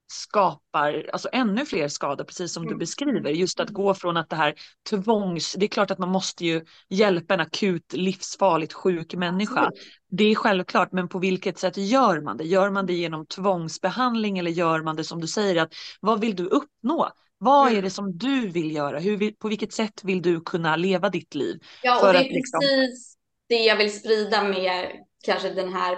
skapar 0.07 1.09
alltså 1.13 1.29
ännu 1.31 1.65
fler 1.65 1.87
skador, 1.87 2.23
precis 2.23 2.53
som 2.53 2.63
du 2.63 2.69
mm. 2.69 2.79
beskriver. 2.79 3.29
Just 3.29 3.59
att 3.59 3.69
gå 3.69 3.93
från 3.93 4.17
att 4.17 4.29
det 4.29 4.35
här 4.35 4.53
tvångs... 4.89 5.55
Det 5.59 5.65
är 5.65 5.69
klart 5.69 5.91
att 5.91 5.97
man 5.97 6.09
måste 6.09 6.45
ju 6.45 6.65
hjälpa 6.89 7.33
en 7.33 7.39
akut 7.39 7.93
livsfarligt 7.93 8.73
sjuk 8.73 9.13
människa. 9.13 9.71
Det 10.09 10.23
är 10.23 10.35
självklart, 10.35 10.91
men 10.91 11.09
på 11.09 11.19
vilket 11.19 11.59
sätt 11.59 11.77
gör 11.77 12.21
man 12.21 12.37
det? 12.37 12.43
Gör 12.43 12.69
man 12.69 12.85
det 12.85 12.93
genom 12.93 13.25
tvångsbehandling 13.25 14.37
eller 14.37 14.51
gör 14.51 14.81
man 14.81 14.95
det 14.95 15.03
som 15.03 15.21
du 15.21 15.27
säger 15.27 15.61
att 15.61 15.73
vad 16.01 16.21
vill 16.21 16.35
du 16.35 16.45
uppnå? 16.45 17.11
Vad 17.37 17.67
mm. 17.67 17.77
är 17.77 17.81
det 17.81 17.89
som 17.89 18.17
du 18.17 18.47
vill 18.47 18.75
göra? 18.75 18.99
Hur, 18.99 19.31
på 19.31 19.47
vilket 19.47 19.73
sätt 19.73 20.03
vill 20.03 20.21
du 20.21 20.41
kunna 20.41 20.75
leva 20.75 21.09
ditt 21.09 21.35
liv? 21.35 21.59
Ja, 21.83 22.07
och 22.07 22.13
det 22.13 22.19
är 22.19 22.23
liksom... 22.23 22.59
precis 22.59 23.17
det 23.49 23.55
jag 23.55 23.77
vill 23.77 23.99
sprida 23.99 24.43
med 24.43 24.91
kanske 25.23 25.49
den 25.49 25.73
här 25.73 25.95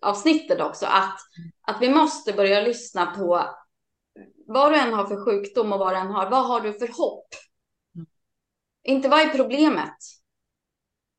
poddavsnittet 0.00 0.60
också. 0.60 0.86
Att, 0.86 1.18
att 1.62 1.82
vi 1.82 1.88
måste 1.88 2.32
börja 2.32 2.60
lyssna 2.60 3.06
på 3.06 3.54
vad 4.46 4.72
du 4.72 4.76
än 4.76 4.92
har 4.92 5.06
för 5.06 5.24
sjukdom 5.24 5.72
och 5.72 5.78
vad 5.78 5.92
du 5.92 5.98
än 5.98 6.10
har. 6.10 6.30
Vad 6.30 6.46
har 6.46 6.60
du 6.60 6.72
för 6.72 6.88
hopp? 6.88 7.28
Mm. 7.94 8.06
Inte 8.84 9.08
vad 9.08 9.20
är 9.20 9.28
problemet? 9.28 9.96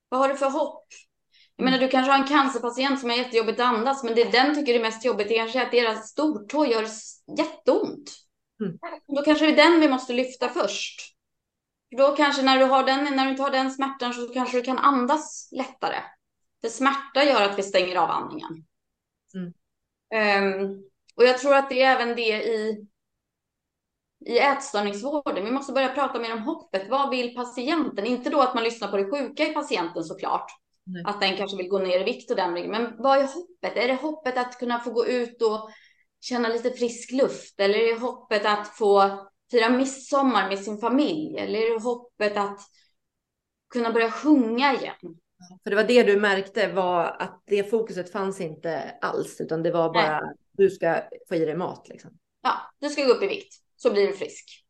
Vad 0.10 0.20
har 0.20 0.30
du 0.30 0.38
för 0.38 0.50
hopp? 0.50 0.88
Jag 1.56 1.66
menar, 1.66 1.80
du 1.80 1.88
kanske 1.88 2.12
har 2.12 2.20
en 2.20 2.28
cancerpatient 2.28 3.00
som 3.00 3.12
är 3.12 3.16
jättejobbigt 3.16 3.60
att 3.60 3.66
andas, 3.66 4.04
men 4.04 4.16
det 4.16 4.32
den 4.32 4.56
tycker 4.56 4.74
är 4.74 4.82
mest 4.82 5.06
jobbigt 5.06 5.28
det 5.28 5.36
kanske 5.36 5.60
är 5.60 5.66
att 5.66 5.72
deras 5.72 6.10
stortå 6.10 6.66
gör 6.66 6.88
jätteont. 7.38 8.12
Mm. 8.62 8.78
Då 9.08 9.22
kanske 9.22 9.46
det 9.46 9.52
är 9.52 9.70
den 9.70 9.80
vi 9.80 9.90
måste 9.90 10.14
lyfta 10.14 10.50
först. 10.50 11.16
Då 11.98 12.16
kanske 12.16 12.42
när 12.42 12.60
du, 12.60 12.66
har 12.66 12.84
den, 12.84 13.16
när 13.16 13.26
du 13.26 13.32
inte 13.32 13.44
har 13.44 13.52
den 13.52 13.72
smärtan 13.72 14.14
så 14.14 14.28
kanske 14.28 14.58
du 14.58 14.64
kan 14.64 14.78
andas 14.78 15.50
lättare. 15.52 15.98
För 16.66 16.70
smärta 16.70 17.24
gör 17.24 17.42
att 17.42 17.60
vi 17.60 17.64
stänger 17.64 17.96
av 17.96 18.10
andningen. 18.10 18.66
Mm. 19.36 20.64
Um, 20.64 20.84
och 21.16 21.24
jag 21.24 21.38
tror 21.38 21.56
att 21.56 21.70
det 21.70 21.82
är 21.82 21.96
även 21.96 22.16
det 22.16 22.44
i, 22.44 22.86
i 24.26 24.40
ätstörningsvården. 24.40 25.46
Vi 25.46 25.52
måste 25.52 25.74
börja 25.74 25.90
prata 25.90 26.20
mer 26.20 26.34
om 26.34 26.42
hoppet. 26.42 26.90
Vad 26.90 27.10
vill 27.10 27.36
patienten? 27.36 28.06
Inte 28.06 28.30
då 28.30 28.42
att 28.42 28.56
man 28.56 28.64
lyssnar 28.64 28.88
på 28.88 28.98
det 28.98 29.12
sjuka 29.12 29.48
i 29.48 29.54
patienten 29.54 30.04
såklart. 30.04 30.52
Nej. 30.84 31.04
Att 31.06 31.22
den 31.22 31.38
kanske 31.38 31.58
vill 31.58 31.70
gå 31.70 31.80
ner 31.80 32.00
i 32.00 32.04
vikt 32.04 32.32
och 32.32 32.38
den 32.38 32.54
Men 32.54 32.98
vad 32.98 33.18
är 33.18 33.24
hoppet? 33.24 33.78
Är 33.78 33.88
det 33.88 33.96
hoppet 33.96 34.38
att 34.38 34.60
kunna 34.60 34.80
få 34.80 34.92
gå 34.92 35.06
ut 35.06 35.42
och 35.42 35.70
känna 36.22 36.50
lite 36.50 36.72
frisk 36.72 37.12
luft? 37.12 37.60
Eller 37.60 37.80
är 37.80 37.94
det 37.94 38.00
hoppet 38.00 38.46
att 38.46 38.68
få 38.68 39.20
fira 39.52 39.70
midsommar 39.70 40.50
med 40.50 40.60
sin 40.60 40.78
familj? 40.78 41.38
Eller 41.38 41.60
är 41.60 41.74
det 41.74 41.84
hoppet 41.84 42.38
att 42.38 42.60
kunna 43.70 43.92
börja 43.92 44.12
sjunga 44.12 44.74
igen? 44.74 45.20
För 45.64 45.70
det 45.70 45.76
var 45.76 45.84
det 45.84 46.04
du 46.04 46.20
märkte 46.20 46.74
var 46.74 47.16
att 47.20 47.44
det 47.46 47.70
fokuset 47.70 48.12
fanns 48.12 48.42
inte 48.42 48.96
alls, 49.02 49.42
utan 49.42 49.64
det 49.64 49.72
var 49.72 49.94
bara 49.94 50.22
Nej. 50.22 50.36
du 50.58 50.70
ska 50.70 51.02
få 51.30 51.36
i 51.36 51.46
dig 51.46 51.56
mat. 51.56 51.88
Liksom. 51.90 52.12
Ja, 52.42 52.74
du 52.80 52.90
ska 52.90 53.04
gå 53.04 53.12
upp 53.12 53.24
i 53.24 53.28
vikt 53.28 53.54
så 53.76 53.92
blir 53.92 54.08
du 54.08 54.14
frisk. 54.14 54.66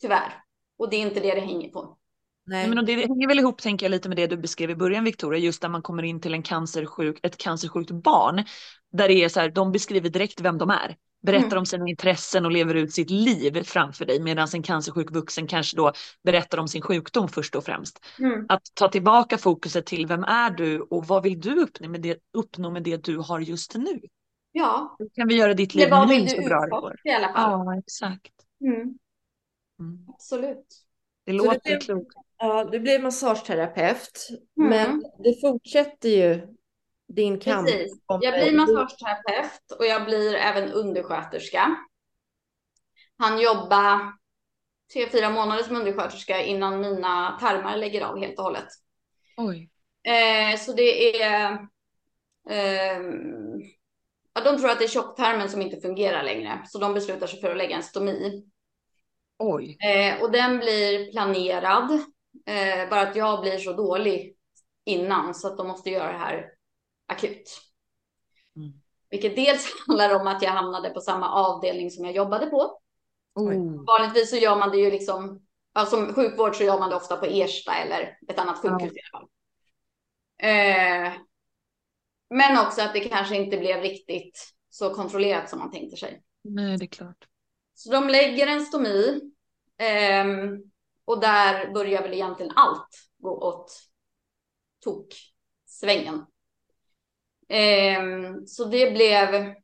Tyvärr. 0.00 0.42
Och 0.78 0.90
det 0.90 0.96
är 0.96 1.00
inte 1.00 1.20
det 1.20 1.34
det 1.34 1.40
hänger 1.40 1.68
på. 1.68 1.98
Nej. 2.46 2.68
Men 2.68 2.84
det 2.84 2.94
hänger 2.94 3.28
väl 3.28 3.38
ihop 3.38 3.62
tänker 3.62 3.86
jag 3.86 3.90
lite 3.90 4.08
med 4.08 4.16
det 4.16 4.26
du 4.26 4.36
beskrev 4.36 4.70
i 4.70 4.74
början 4.74 5.04
Victoria, 5.04 5.40
just 5.40 5.62
när 5.62 5.68
man 5.68 5.82
kommer 5.82 6.02
in 6.02 6.20
till 6.20 6.34
en 6.34 6.42
cancersjuk, 6.42 7.20
ett 7.22 7.36
cancersjukt 7.36 7.90
barn. 7.90 8.44
Där 8.92 9.08
det 9.08 9.14
är 9.14 9.28
så 9.28 9.40
här, 9.40 9.48
de 9.50 9.72
beskriver 9.72 10.08
direkt 10.08 10.40
vem 10.40 10.58
de 10.58 10.70
är. 10.70 10.96
Berättar 11.22 11.46
mm. 11.46 11.58
om 11.58 11.66
sina 11.66 11.88
intressen 11.88 12.44
och 12.44 12.52
lever 12.52 12.74
ut 12.74 12.92
sitt 12.92 13.10
liv 13.10 13.62
framför 13.62 14.04
dig 14.04 14.20
medan 14.20 14.48
en 14.54 14.62
cancersjuk 14.62 15.10
vuxen 15.10 15.46
kanske 15.46 15.76
då 15.76 15.92
berättar 16.24 16.58
om 16.58 16.68
sin 16.68 16.82
sjukdom 16.82 17.28
först 17.28 17.54
och 17.54 17.64
främst. 17.64 18.04
Mm. 18.18 18.46
Att 18.48 18.62
ta 18.74 18.88
tillbaka 18.88 19.38
fokuset 19.38 19.86
till 19.86 20.06
vem 20.06 20.24
är 20.24 20.50
du 20.50 20.80
och 20.80 21.06
vad 21.06 21.22
vill 21.22 21.40
du 21.40 21.60
uppnå 21.60 21.88
med 21.88 22.00
det, 22.00 22.18
uppnå 22.32 22.70
med 22.70 22.82
det 22.82 23.04
du 23.04 23.16
har 23.16 23.40
just 23.40 23.74
nu? 23.74 24.00
Ja. 24.52 24.96
Hur 24.98 25.08
kan 25.14 25.28
vi 25.28 25.36
göra 25.36 25.54
ditt 25.54 25.74
liv 25.74 25.88
nu 26.08 26.28
så 26.28 26.42
bra 26.42 26.60
det 26.60 26.70
går? 26.70 26.96
I 27.04 27.10
alla 27.10 27.32
fall. 27.32 27.66
Ja, 27.66 27.78
exakt. 27.78 28.32
Mm. 28.60 28.98
Mm. 29.80 30.06
Absolut. 30.08 30.66
Det 31.26 31.32
låter 31.32 31.80
klokt. 31.80 32.14
Ja, 32.38 32.64
du 32.64 32.80
blev 32.80 33.02
massageterapeut, 33.02 34.28
mm. 34.56 34.70
men 34.70 35.02
det 35.24 35.40
fortsätter 35.40 36.08
ju 36.08 36.57
din 37.08 37.40
kamp. 37.40 37.68
Precis. 37.68 37.92
Jag 38.20 38.34
blir 38.34 38.56
massageterapeut 38.56 39.72
och 39.78 39.86
jag 39.86 40.04
blir 40.04 40.34
även 40.34 40.72
undersköterska. 40.72 41.76
Han 43.18 43.40
jobbar 43.40 44.12
tre, 44.92 45.08
fyra 45.08 45.30
månader 45.30 45.62
som 45.62 45.76
undersköterska 45.76 46.42
innan 46.42 46.80
mina 46.80 47.38
tarmar 47.40 47.76
lägger 47.76 48.04
av 48.04 48.18
helt 48.18 48.38
och 48.38 48.44
hållet. 48.44 48.68
Oj. 49.36 49.70
Eh, 50.02 50.58
så 50.58 50.72
det 50.72 51.22
är... 51.22 51.52
Eh, 52.50 53.02
ja, 54.32 54.40
de 54.44 54.58
tror 54.58 54.70
att 54.70 54.78
det 54.78 54.84
är 54.84 54.88
tjocktarmen 54.88 55.48
som 55.48 55.62
inte 55.62 55.80
fungerar 55.80 56.22
längre, 56.22 56.62
så 56.66 56.78
de 56.78 56.94
beslutar 56.94 57.26
sig 57.26 57.40
för 57.40 57.50
att 57.50 57.56
lägga 57.56 57.76
en 57.76 57.82
stomi. 57.82 58.44
Oj. 59.38 59.76
Eh, 59.80 60.22
och 60.22 60.32
den 60.32 60.58
blir 60.58 61.12
planerad, 61.12 61.90
eh, 62.46 62.88
bara 62.90 63.00
att 63.00 63.16
jag 63.16 63.40
blir 63.40 63.58
så 63.58 63.72
dålig 63.72 64.36
innan 64.84 65.34
så 65.34 65.48
att 65.48 65.56
de 65.56 65.68
måste 65.68 65.90
göra 65.90 66.12
det 66.12 66.18
här 66.18 66.57
akut. 67.08 67.60
Mm. 68.56 68.72
Vilket 69.10 69.36
dels 69.36 69.66
handlar 69.86 70.20
om 70.20 70.26
att 70.26 70.42
jag 70.42 70.50
hamnade 70.50 70.90
på 70.90 71.00
samma 71.00 71.30
avdelning 71.30 71.90
som 71.90 72.04
jag 72.04 72.14
jobbade 72.14 72.46
på. 72.46 72.80
Mm. 73.40 73.84
Vanligtvis 73.84 74.30
så 74.30 74.36
gör 74.36 74.58
man 74.58 74.70
det 74.70 74.78
ju 74.78 74.90
liksom, 74.90 75.46
ja, 75.74 75.86
som 75.86 76.14
sjukvård 76.14 76.56
så 76.56 76.64
gör 76.64 76.78
man 76.78 76.90
det 76.90 76.96
ofta 76.96 77.16
på 77.16 77.26
Ersta 77.26 77.74
eller 77.74 78.18
ett 78.28 78.38
annat 78.38 78.58
sjukhus 78.58 78.92
i 78.96 79.00
alla 79.12 79.20
fall. 79.20 79.28
Eh, 80.42 81.12
men 82.30 82.66
också 82.66 82.82
att 82.82 82.92
det 82.92 83.00
kanske 83.00 83.36
inte 83.36 83.56
blev 83.56 83.80
riktigt 83.80 84.54
så 84.70 84.94
kontrollerat 84.94 85.50
som 85.50 85.58
man 85.58 85.70
tänkte 85.70 85.96
sig. 85.96 86.22
Nej, 86.42 86.76
det 86.76 86.84
är 86.84 86.88
klart. 86.88 87.28
Så 87.74 87.92
de 87.92 88.08
lägger 88.08 88.46
en 88.46 88.60
stomi 88.60 89.20
eh, 89.78 90.24
och 91.04 91.20
där 91.20 91.72
börjar 91.72 92.02
väl 92.02 92.12
egentligen 92.12 92.52
allt 92.56 92.88
gå 93.18 93.30
åt 93.30 93.88
tok 94.84 95.14
svängen. 95.66 96.26
Så 98.46 98.64
det 98.64 98.90
blev 98.90 99.54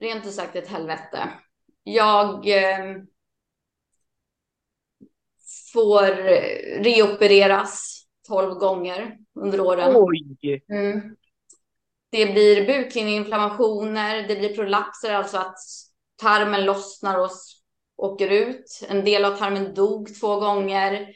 rent 0.00 0.26
ut 0.26 0.34
sagt 0.34 0.56
ett 0.56 0.68
helvete. 0.68 1.30
Jag 1.82 2.48
eh, 2.48 2.96
får 5.72 6.06
reopereras 6.82 8.04
tolv 8.28 8.54
gånger 8.54 9.18
under 9.34 9.60
åren. 9.60 9.92
Oj! 9.96 10.64
Mm. 10.68 11.16
Det 12.10 12.26
blir 12.26 12.66
bukhinneinflammationer, 12.66 14.28
det 14.28 14.36
blir 14.36 14.54
prolapser, 14.54 15.14
alltså 15.14 15.38
att 15.38 15.58
tarmen 16.16 16.64
lossnar 16.64 17.18
och 17.18 17.30
åker 17.96 18.28
ut. 18.28 18.80
En 18.88 19.04
del 19.04 19.24
av 19.24 19.36
tarmen 19.36 19.74
dog 19.74 20.20
två 20.20 20.40
gånger. 20.40 21.08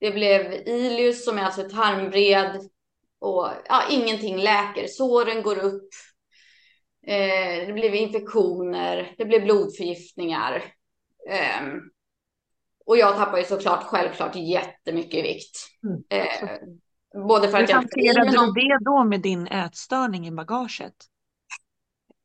Det 0.00 0.10
blev 0.10 0.52
ilius 0.52 1.24
som 1.24 1.38
är 1.38 1.42
alltså 1.42 1.62
tarmvred 1.62 2.68
och 3.20 3.48
ja, 3.68 3.82
ingenting 3.90 4.38
läker. 4.38 4.86
Såren 4.86 5.42
går 5.42 5.58
upp. 5.58 5.88
Eh, 7.06 7.66
det 7.66 7.72
blev 7.72 7.94
infektioner, 7.94 9.14
det 9.18 9.24
blev 9.24 9.42
blodförgiftningar. 9.42 10.54
Eh, 11.30 11.66
och 12.86 12.96
jag 12.96 13.16
tappar 13.16 13.38
ju 13.38 13.44
såklart 13.44 13.82
självklart 13.82 14.36
jättemycket 14.36 15.24
vikt. 15.24 15.56
Mm. 15.82 16.02
Eh, 16.08 16.48
både 17.26 17.48
för 17.48 17.56
Hur 17.56 17.64
att 17.64 17.70
jag... 17.70 17.76
hanterade 17.76 18.30
du 18.30 18.52
det 18.52 18.78
då 18.80 19.04
med 19.04 19.20
din 19.20 19.46
ätstörning 19.46 20.26
i 20.26 20.30
bagaget? 20.30 20.94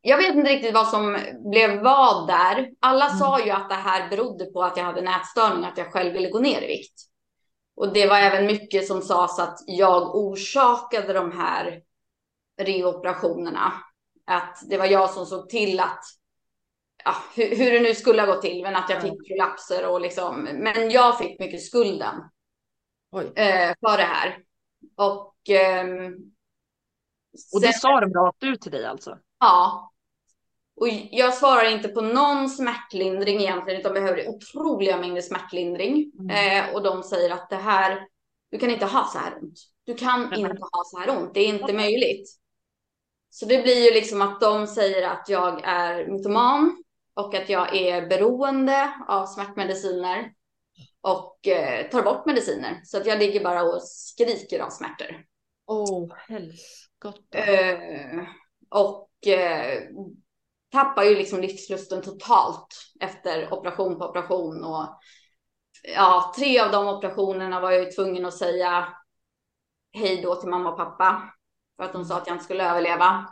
Jag 0.02 0.18
vet 0.18 0.36
inte 0.36 0.50
riktigt 0.50 0.74
vad 0.74 0.88
som 0.88 1.18
blev 1.52 1.82
vad 1.82 2.28
där. 2.28 2.70
Alla 2.80 3.06
mm. 3.06 3.18
sa 3.18 3.46
ju 3.46 3.52
att 3.52 3.70
det 3.70 3.76
här 3.76 4.10
berodde 4.10 4.46
på 4.46 4.64
att 4.64 4.78
jag 4.78 4.84
hade 4.84 5.00
en 5.00 5.08
ätstörning, 5.08 5.66
att 5.66 5.78
jag 5.78 5.94
själv 5.94 6.14
ville 6.14 6.30
gå 6.30 6.40
ner 6.40 6.62
i 6.62 6.68
vikt. 6.68 7.13
Och 7.76 7.94
det 7.94 8.08
var 8.08 8.18
även 8.18 8.46
mycket 8.46 8.88
som 8.88 9.02
sades 9.02 9.40
att 9.40 9.60
jag 9.68 10.16
orsakade 10.16 11.14
de 11.14 11.32
här 11.32 11.82
reoperationerna. 12.62 13.74
Att 14.26 14.58
det 14.70 14.78
var 14.78 14.86
jag 14.86 15.10
som 15.10 15.26
såg 15.26 15.50
till 15.50 15.80
att, 15.80 16.04
ja, 17.06 17.16
hur, 17.36 17.56
hur 17.56 17.72
det 17.72 17.80
nu 17.80 17.94
skulle 17.94 18.22
ha 18.22 18.34
gått 18.34 18.42
till, 18.42 18.64
men 18.64 18.76
att 18.76 18.90
jag 18.90 19.02
fick 19.02 19.28
prolapser 19.28 19.88
och 19.88 20.02
liksom, 20.02 20.44
men 20.44 20.92
jag 20.92 21.18
fick 21.18 21.40
mycket 21.40 21.64
skulden 21.64 22.16
eh, 23.36 23.74
för 23.80 23.98
det 23.98 24.04
här. 24.04 24.38
Och, 24.96 25.50
eh, 25.50 25.86
och 27.54 27.62
det 27.62 27.68
sen, 27.68 27.74
sa 27.74 28.00
de 28.00 28.14
rakt 28.14 28.44
ut 28.44 28.62
till 28.62 28.72
dig 28.72 28.86
alltså? 28.86 29.18
Ja. 29.40 29.93
Och 30.76 30.88
jag 31.12 31.34
svarar 31.34 31.72
inte 31.72 31.90
på 31.90 32.02
någon 32.02 32.50
smärtlindring 32.50 33.40
egentligen, 33.40 33.80
utan 33.80 33.94
behöver 33.94 34.28
otroliga 34.30 34.98
mängder 34.98 35.22
smärtlindring. 35.22 36.12
Mm. 36.20 36.30
Eh, 36.30 36.76
och 36.76 36.84
de 36.84 37.04
säger 37.04 37.30
att 37.30 37.50
det 37.50 37.56
här, 37.56 38.08
du 38.52 38.58
kan 38.58 38.70
inte 38.70 38.86
ha 38.86 39.06
så 39.06 39.18
här 39.18 39.38
ont. 39.42 39.60
Du 39.84 39.94
kan 39.94 40.34
inte 40.34 40.62
ha 40.62 40.84
så 40.86 41.00
här 41.00 41.18
ont, 41.18 41.34
det 41.34 41.40
är 41.40 41.48
inte 41.48 41.74
möjligt. 41.74 42.30
Så 43.30 43.46
det 43.46 43.64
blir 43.64 43.86
ju 43.86 43.94
liksom 43.94 44.22
att 44.22 44.42
de 44.42 44.68
säger 44.68 45.08
att 45.08 45.30
jag 45.30 45.62
är 45.64 46.08
mytoman 46.08 46.84
och 47.14 47.36
att 47.36 47.50
jag 47.50 47.76
är 47.76 48.08
beroende 48.08 48.94
av 49.08 49.26
smärtmediciner 49.26 50.34
och 51.02 51.48
eh, 51.48 51.90
tar 51.90 52.04
bort 52.04 52.26
mediciner. 52.26 52.82
Så 52.84 52.98
att 52.98 53.06
jag 53.06 53.20
ligger 53.20 53.44
bara 53.44 53.64
och 53.64 53.82
skriker 53.84 54.60
av 54.60 54.70
smärtor. 54.70 55.26
Åh, 55.66 56.04
oh, 56.04 56.14
helskotta. 56.28 57.38
Eh, 57.38 58.24
och 58.70 59.28
eh, 59.28 59.84
tappar 60.74 61.04
ju 61.04 61.16
liksom 61.16 61.42
livslusten 61.42 62.02
totalt 62.02 62.68
efter 63.00 63.54
operation 63.54 64.00
på 64.00 64.06
operation. 64.06 64.64
Och 64.64 65.00
ja, 65.96 66.34
tre 66.38 66.60
av 66.60 66.72
de 66.72 66.88
operationerna 66.88 67.60
var 67.60 67.72
jag 67.72 67.84
ju 67.84 67.92
tvungen 67.92 68.26
att 68.26 68.38
säga 68.38 68.88
hej 69.92 70.22
då 70.22 70.36
till 70.36 70.50
mamma 70.50 70.72
och 70.72 70.78
pappa. 70.78 71.34
För 71.78 71.84
att 71.84 71.94
de 71.94 72.06
sa 72.06 72.18
att 72.18 72.28
jag 72.28 72.34
inte 72.34 72.44
skulle 72.46 72.70
överleva. 72.70 73.30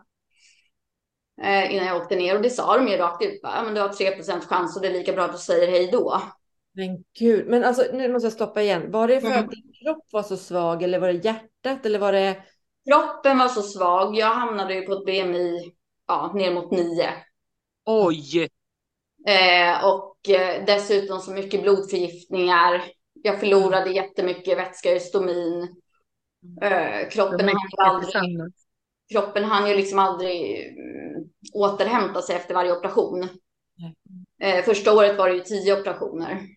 Eh, 1.42 1.76
innan 1.76 1.88
jag 1.88 2.02
åkte 2.02 2.16
ner 2.16 2.36
och 2.36 2.42
det 2.42 2.50
sa 2.50 2.78
de 2.78 2.88
ju 2.88 2.98
rakt 2.98 3.26
ut. 3.26 3.40
Ja, 3.44 3.64
men 3.64 3.74
du 3.74 3.82
har 3.82 3.90
3% 3.90 4.46
chans 4.46 4.76
och 4.76 4.82
det 4.82 4.88
är 4.88 4.94
lika 4.94 5.14
bra 5.14 5.24
att 5.24 5.32
du 5.32 5.38
säger 5.38 5.68
hej 5.68 5.90
då. 5.92 6.22
Men 6.74 7.04
gud, 7.20 7.48
men 7.48 7.64
alltså 7.64 7.84
nu 7.94 8.14
måste 8.14 8.26
jag 8.26 8.34
stoppa 8.34 8.62
igen. 8.62 8.92
Var 8.92 9.08
det 9.08 9.22
för 9.22 9.28
mm. 9.28 9.40
att 9.40 9.52
din 9.52 9.74
kropp 9.84 10.08
var 10.12 10.24
så 10.24 10.38
svag 10.38 10.84
eller 10.84 11.00
var 11.00 11.08
det 11.08 11.26
hjärtat 11.26 11.86
eller 11.86 12.00
var 12.00 12.12
det? 12.12 12.44
Kroppen 12.90 13.38
var 13.38 13.48
så 13.48 13.62
svag. 13.62 14.16
Jag 14.16 14.28
hamnade 14.28 14.74
ju 14.74 14.82
på 14.82 14.94
ett 14.94 15.06
BMI 15.06 15.74
ja, 16.08 16.32
ner 16.34 16.54
mot 16.54 16.72
9. 16.72 17.10
Oj! 17.86 18.50
Eh, 19.28 19.86
och 19.86 20.30
eh, 20.30 20.66
dessutom 20.66 21.20
så 21.20 21.32
mycket 21.32 21.62
blodförgiftningar. 21.62 22.84
Jag 23.14 23.40
förlorade 23.40 23.92
jättemycket 23.92 24.58
vätska 24.58 24.96
i 24.96 25.00
stomin. 25.00 25.76
Eh, 26.62 27.10
kroppen, 27.10 27.40
hann 27.40 27.58
ju 27.72 27.84
aldrig, 27.84 28.54
kroppen 29.12 29.44
hann 29.44 29.70
ju 29.70 29.76
liksom 29.76 30.00
aldrig 30.00 30.68
mm, 30.68 31.30
återhämta 31.54 32.22
sig 32.22 32.36
efter 32.36 32.54
varje 32.54 32.78
operation. 32.78 33.30
Eh, 34.40 34.64
första 34.64 34.94
året 34.94 35.18
var 35.18 35.30
det 35.30 35.36
ju 35.36 35.42
tio 35.42 35.82
operationer. 35.82 36.48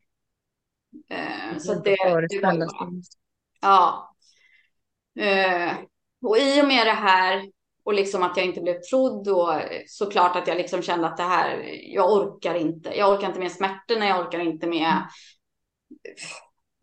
Eh, 1.11 1.59
så 1.59 1.75
det, 1.75 1.97
det 2.29 2.41
var 2.43 2.55
Ja. 3.61 4.15
Eh, 5.19 5.73
och 6.23 6.39
i 6.39 6.63
och 6.63 6.69
med 6.69 6.87
det 6.87 6.93
här 6.93 7.51
och 7.85 7.95
liksom 7.95 8.23
att 8.23 8.37
jag 8.37 8.47
inte 8.47 8.61
blev 8.61 8.81
trodd 8.81 9.29
och 9.29 9.53
såklart 9.87 10.37
att 10.37 10.49
jag 10.49 10.57
liksom 10.57 10.83
kände 10.83 11.07
att 11.07 11.17
det 11.17 11.23
här, 11.23 11.63
jag 11.95 12.13
orkar 12.13 12.55
inte. 12.55 12.99
Jag 12.99 13.13
orkar 13.13 13.29
inte 13.29 13.41
med 13.41 13.53
smärtorna, 13.53 14.07
jag 14.07 14.27
orkar 14.27 14.39
inte 14.39 14.67
med, 14.67 15.03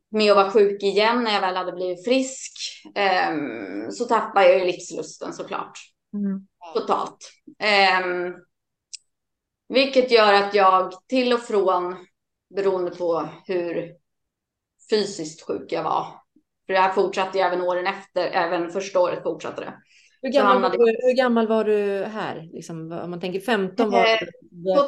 med 0.09 0.31
att 0.31 0.37
vara 0.37 0.51
sjuk 0.51 0.83
igen 0.83 1.23
när 1.23 1.33
jag 1.33 1.41
väl 1.41 1.55
hade 1.55 1.71
blivit 1.71 2.05
frisk. 2.05 2.51
Um, 2.85 3.91
så 3.91 4.05
tappade 4.05 4.49
jag 4.49 4.59
ju 4.59 4.65
livslusten 4.65 5.33
såklart. 5.33 5.79
Mm. 6.13 6.47
Totalt. 6.73 7.31
Um, 8.05 8.35
vilket 9.69 10.11
gör 10.11 10.33
att 10.33 10.53
jag 10.53 10.93
till 11.07 11.33
och 11.33 11.41
från, 11.41 11.95
beroende 12.55 12.91
på 12.91 13.29
hur 13.45 13.93
fysiskt 14.89 15.41
sjuk 15.41 15.71
jag 15.71 15.83
var, 15.83 16.05
för 16.65 16.73
det 16.73 16.79
här 16.79 16.93
fortsatte 16.93 17.37
ju 17.37 17.43
även 17.43 17.61
åren 17.61 17.87
efter, 17.87 18.27
även 18.27 18.71
första 18.71 18.99
året 18.99 19.23
fortsatte 19.23 19.61
det. 19.61 19.73
Hur 20.21 20.29
gammal, 20.29 20.53
hamnade... 20.53 20.77
var, 20.77 20.85
du, 20.85 20.97
hur 21.03 21.15
gammal 21.15 21.47
var 21.47 21.63
du 21.63 22.05
här? 22.05 22.49
Liksom, 22.53 22.91
om 22.91 23.09
man 23.09 23.19
tänker 23.19 23.39
15 23.39 23.91
var... 23.91 24.05
Eh, 24.05 24.17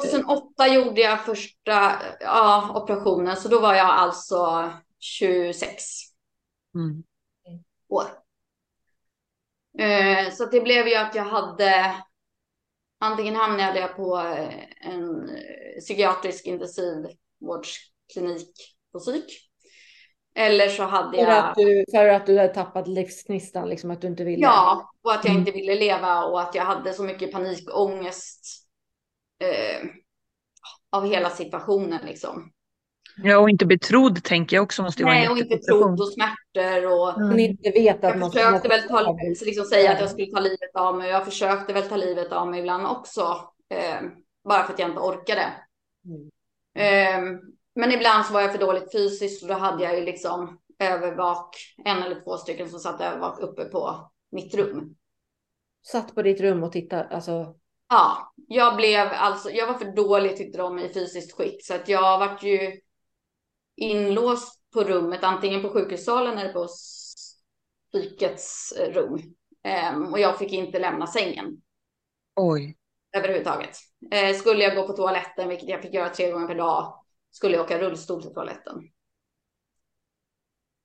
2008 0.00 0.68
gjorde 0.68 1.00
jag 1.00 1.24
första 1.24 1.92
ja, 2.20 2.72
operationen, 2.82 3.36
så 3.36 3.48
då 3.48 3.60
var 3.60 3.74
jag 3.74 3.86
alltså 3.86 4.72
26 4.98 5.84
Mm. 6.74 7.02
år. 7.88 8.04
Eh, 9.78 10.30
så 10.32 10.46
det 10.46 10.60
blev 10.60 10.88
ju 10.88 10.94
att 10.94 11.14
jag 11.14 11.24
hade 11.24 11.94
antingen 12.98 13.36
hamnade 13.36 13.80
jag 13.80 13.96
på 13.96 14.18
eh, 14.18 14.64
en 14.80 15.28
eh, 15.28 15.80
psykiatrisk 15.80 16.46
intensivvårdsklinik 16.46 18.76
på 18.92 18.98
psyk. 18.98 19.50
Eller 20.34 20.68
så 20.68 20.82
hade 20.82 21.18
För 21.18 21.24
jag... 21.24 21.38
att 21.38 21.54
du, 21.54 21.84
för 21.90 22.08
att 22.08 22.26
du 22.26 22.38
hade 22.38 22.54
tappat 22.54 22.88
livsgnistan, 22.88 23.68
liksom 23.68 23.90
att 23.90 24.00
du 24.00 24.06
inte 24.06 24.24
ville. 24.24 24.42
Ja, 24.42 24.90
och 25.02 25.12
att 25.12 25.24
jag 25.24 25.30
Mm. 25.30 25.40
inte 25.40 25.52
ville 25.52 25.74
leva 25.74 26.24
och 26.24 26.40
att 26.40 26.54
jag 26.54 26.64
hade 26.64 26.92
så 26.92 27.02
mycket 27.02 27.32
panikångest 27.32 28.66
eh, 29.42 29.88
av 30.90 31.06
hela 31.06 31.30
situationen 31.30 32.00
liksom. 32.06 32.50
Ja, 33.16 33.38
och 33.38 33.50
inte 33.50 33.66
betrodd 33.66 34.24
tänker 34.24 34.56
jag 34.56 34.62
också 34.62 34.82
måste 34.82 35.04
Nej, 35.04 35.28
och 35.28 35.38
inte 35.38 35.54
jätteprestation. 35.54 35.96
trodd 35.96 36.00
och 36.00 36.12
smärtor 36.12 36.86
och 36.92 37.20
Men 37.20 37.40
inte 37.40 37.70
vet 37.70 37.96
att 37.96 38.02
jag 38.10 38.18
man 38.18 38.32
försökte 38.32 38.68
väl 38.68 38.82
ta, 38.88 39.16
liksom 39.44 39.64
säga 39.64 39.92
att 39.92 40.00
jag 40.00 40.10
skulle 40.10 40.26
ta 40.26 40.40
livet 40.40 40.70
av 40.76 40.96
mig. 40.98 41.10
Jag 41.10 41.24
försökte 41.24 41.72
väl 41.72 41.82
ta 41.88 41.96
livet 41.96 42.32
av 42.32 42.48
mig 42.50 42.60
ibland 42.60 42.86
också. 42.86 43.22
Eh, 43.70 44.00
bara 44.48 44.64
för 44.64 44.72
att 44.72 44.78
jag 44.78 44.88
inte 44.88 45.00
orkade. 45.00 45.52
Mm. 46.04 46.30
Eh, 46.74 47.38
men 47.74 47.92
ibland 47.92 48.26
så 48.26 48.32
var 48.32 48.40
jag 48.40 48.52
för 48.52 48.58
dåligt 48.58 48.92
fysiskt 48.92 49.42
och 49.42 49.48
då 49.48 49.54
hade 49.54 49.84
jag 49.84 49.98
ju 49.98 50.04
liksom 50.04 50.58
övervak, 50.78 51.56
en 51.84 52.02
eller 52.02 52.20
två 52.20 52.36
stycken 52.36 52.70
som 52.70 52.78
satt 52.80 53.00
övervak 53.00 53.38
uppe 53.40 53.64
på 53.64 54.10
mitt 54.32 54.54
rum. 54.54 54.96
Satt 55.86 56.14
på 56.14 56.22
ditt 56.22 56.40
rum 56.40 56.62
och 56.62 56.72
tittade, 56.72 57.08
alltså. 57.08 57.54
Ja, 57.88 58.32
jag 58.48 58.76
blev 58.76 59.08
alltså, 59.12 59.50
jag 59.50 59.66
var 59.66 59.74
för 59.74 59.96
dålig 59.96 60.36
tyckte 60.36 60.58
de 60.58 60.78
i 60.78 60.92
fysiskt 60.92 61.36
skick 61.36 61.66
så 61.66 61.74
att 61.74 61.88
jag 61.88 62.18
vart 62.18 62.42
ju 62.42 62.80
inlåst 63.76 64.70
på 64.72 64.82
rummet, 64.82 65.24
antingen 65.24 65.62
på 65.62 65.68
sjukhussalen 65.68 66.38
eller 66.38 66.52
på 66.52 66.68
psykets 67.92 68.72
rum. 68.92 69.34
Ehm, 69.62 70.12
och 70.12 70.18
jag 70.18 70.38
fick 70.38 70.52
inte 70.52 70.78
lämna 70.78 71.06
sängen 71.06 71.62
Oj. 72.36 72.76
överhuvudtaget. 73.16 73.76
Eh, 74.10 74.36
skulle 74.36 74.64
jag 74.64 74.76
gå 74.76 74.86
på 74.86 74.92
toaletten, 74.92 75.48
vilket 75.48 75.68
jag 75.68 75.82
fick 75.82 75.94
göra 75.94 76.08
tre 76.08 76.30
gånger 76.30 76.46
per 76.46 76.54
dag, 76.54 77.03
skulle 77.34 77.54
jag 77.54 77.64
åka 77.64 77.78
rullstol 77.78 78.22
till 78.22 78.34
toaletten. 78.34 78.90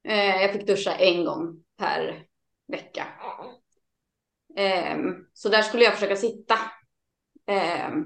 Eh, 0.04 0.42
jag 0.42 0.54
fick 0.54 0.68
duscha 0.68 0.96
en 0.96 1.26
gång 1.26 1.64
per 1.78 2.24
vecka. 2.68 3.08
Ehm, 4.56 5.16
så 5.34 5.50
där 5.50 5.62
skulle 5.62 5.84
jag 5.84 5.94
försöka 5.94 6.16
sitta. 6.16 6.56
Ehm, 7.48 8.06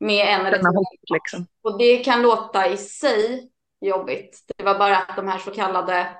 med 0.00 0.26
en 0.26 0.46
eller 0.46 0.58
två. 0.58 1.14
liksom. 1.14 1.46
Och 1.62 1.78
det 1.78 1.96
kan 1.96 2.22
låta 2.22 2.68
i 2.68 2.76
sig 2.76 3.50
jobbigt. 3.80 4.44
Det 4.56 4.64
var 4.64 4.78
bara 4.78 4.96
att 4.96 5.16
de 5.16 5.28
här 5.28 5.38
så 5.38 5.50
kallade 5.50 6.16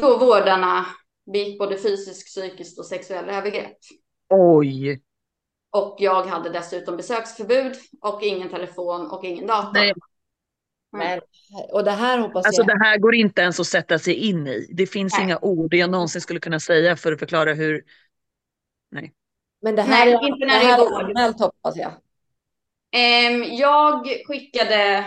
då 0.00 0.18
vårdarna 0.18 0.86
begick 1.32 1.58
både 1.58 1.76
fysiskt, 1.76 2.26
psykiskt 2.26 2.78
och 2.78 2.86
sexuella 2.86 3.32
övergrepp. 3.32 3.76
Oj. 4.28 5.02
Och 5.70 5.96
jag 5.98 6.22
hade 6.22 6.50
dessutom 6.50 6.96
besöksförbud 6.96 7.76
och 8.00 8.22
ingen 8.22 8.50
telefon 8.50 9.10
och 9.10 9.24
ingen 9.24 9.46
dator. 9.46 9.72
Nej. 9.72 9.92
Men, 10.92 11.20
och 11.72 11.84
det 11.84 11.90
här 11.90 12.18
hoppas 12.18 12.46
Alltså 12.46 12.62
jag. 12.62 12.68
det 12.68 12.84
här 12.84 12.98
går 12.98 13.14
inte 13.14 13.42
ens 13.42 13.60
att 13.60 13.66
sätta 13.66 13.98
sig 13.98 14.14
in 14.14 14.46
i. 14.46 14.66
Det 14.72 14.86
finns 14.86 15.12
Nej. 15.14 15.22
inga 15.24 15.38
ord 15.38 15.74
jag 15.74 15.90
någonsin 15.90 16.20
skulle 16.20 16.40
kunna 16.40 16.60
säga 16.60 16.96
för 16.96 17.12
att 17.12 17.18
förklara 17.18 17.54
hur. 17.54 17.82
Men 19.62 19.76
det 19.76 19.82
här 19.82 20.04
Nej, 20.06 20.14
är, 20.14 20.26
inte 20.26 20.46
det 20.46 20.46
när 20.46 20.58
det 20.60 20.64
är 20.66 20.70
här 20.70 20.78
vård. 20.78 20.92
är 20.92 21.04
anmält 21.04 21.40
hoppas 21.40 21.76
jag. 21.76 21.92
Ehm, 22.92 23.44
jag 23.44 24.06
skickade, 24.26 25.04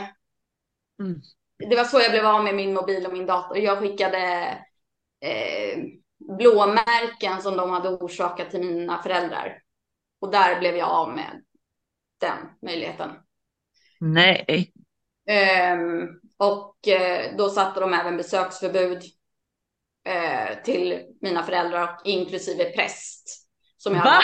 Mm. 1.00 1.22
det 1.69 1.76
var 1.76 1.84
så 1.84 2.00
jag 2.00 2.12
blev 2.12 2.26
av 2.26 2.43
med 2.43 2.56
min 2.56 2.74
mobil 2.74 3.06
och 3.06 3.13
min 3.13 3.26
dator. 3.26 3.58
Jag 3.58 3.80
skickade 3.80 4.17
eh, 5.22 5.84
blåmärken 6.38 7.41
som 7.41 7.58
de 7.58 7.69
hade 7.69 7.89
orsakat 7.89 8.52
till 8.52 8.63
mina 8.63 9.04
föräldrar. 9.04 9.62
Och 10.19 10.32
där 10.32 10.60
blev 10.60 10.76
jag 10.78 10.89
av 10.89 11.15
med 11.15 11.43
den 12.22 12.38
möjligheten. 12.62 13.10
Nej. 14.00 14.74
Ehm, 15.28 16.08
och 16.38 16.88
eh, 16.88 17.36
då 17.38 17.50
satte 17.50 17.80
de 17.80 17.94
även 17.94 18.18
besöksförbud 18.18 19.04
eh, 20.06 20.64
till 20.64 21.00
mina 21.22 21.44
föräldrar 21.44 21.84
och 21.84 22.08
inklusive 22.08 22.64
präst. 22.64 23.44
Som 23.78 23.96
jag 23.96 24.04
Va? 24.04 24.22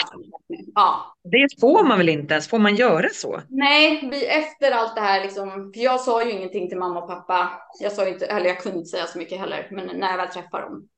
Ja. 0.74 1.16
Det 1.24 1.60
får 1.60 1.84
man 1.84 1.98
väl 1.98 2.08
inte 2.08 2.34
ens? 2.34 2.48
Får 2.48 2.58
man 2.58 2.76
göra 2.76 3.08
så? 3.12 3.42
Nej, 3.48 4.10
efter 4.28 4.72
allt 4.72 4.94
det 4.94 5.00
här 5.00 5.22
liksom, 5.22 5.72
för 5.74 5.80
jag 5.80 6.00
sa 6.00 6.24
ju 6.24 6.30
ingenting 6.30 6.68
till 6.68 6.78
mamma 6.78 7.02
och 7.02 7.08
pappa. 7.08 7.50
Jag 7.80 7.92
sa 7.92 8.08
inte, 8.08 8.26
eller 8.26 8.46
jag 8.46 8.58
kunde 8.58 8.78
inte 8.78 8.90
säga 8.90 9.06
så 9.06 9.18
mycket 9.18 9.38
heller, 9.38 9.68
men 9.70 9.86
när 9.86 10.10
jag 10.10 10.16
väl 10.16 10.28
träffade 10.28 10.64
dem. 10.64 10.88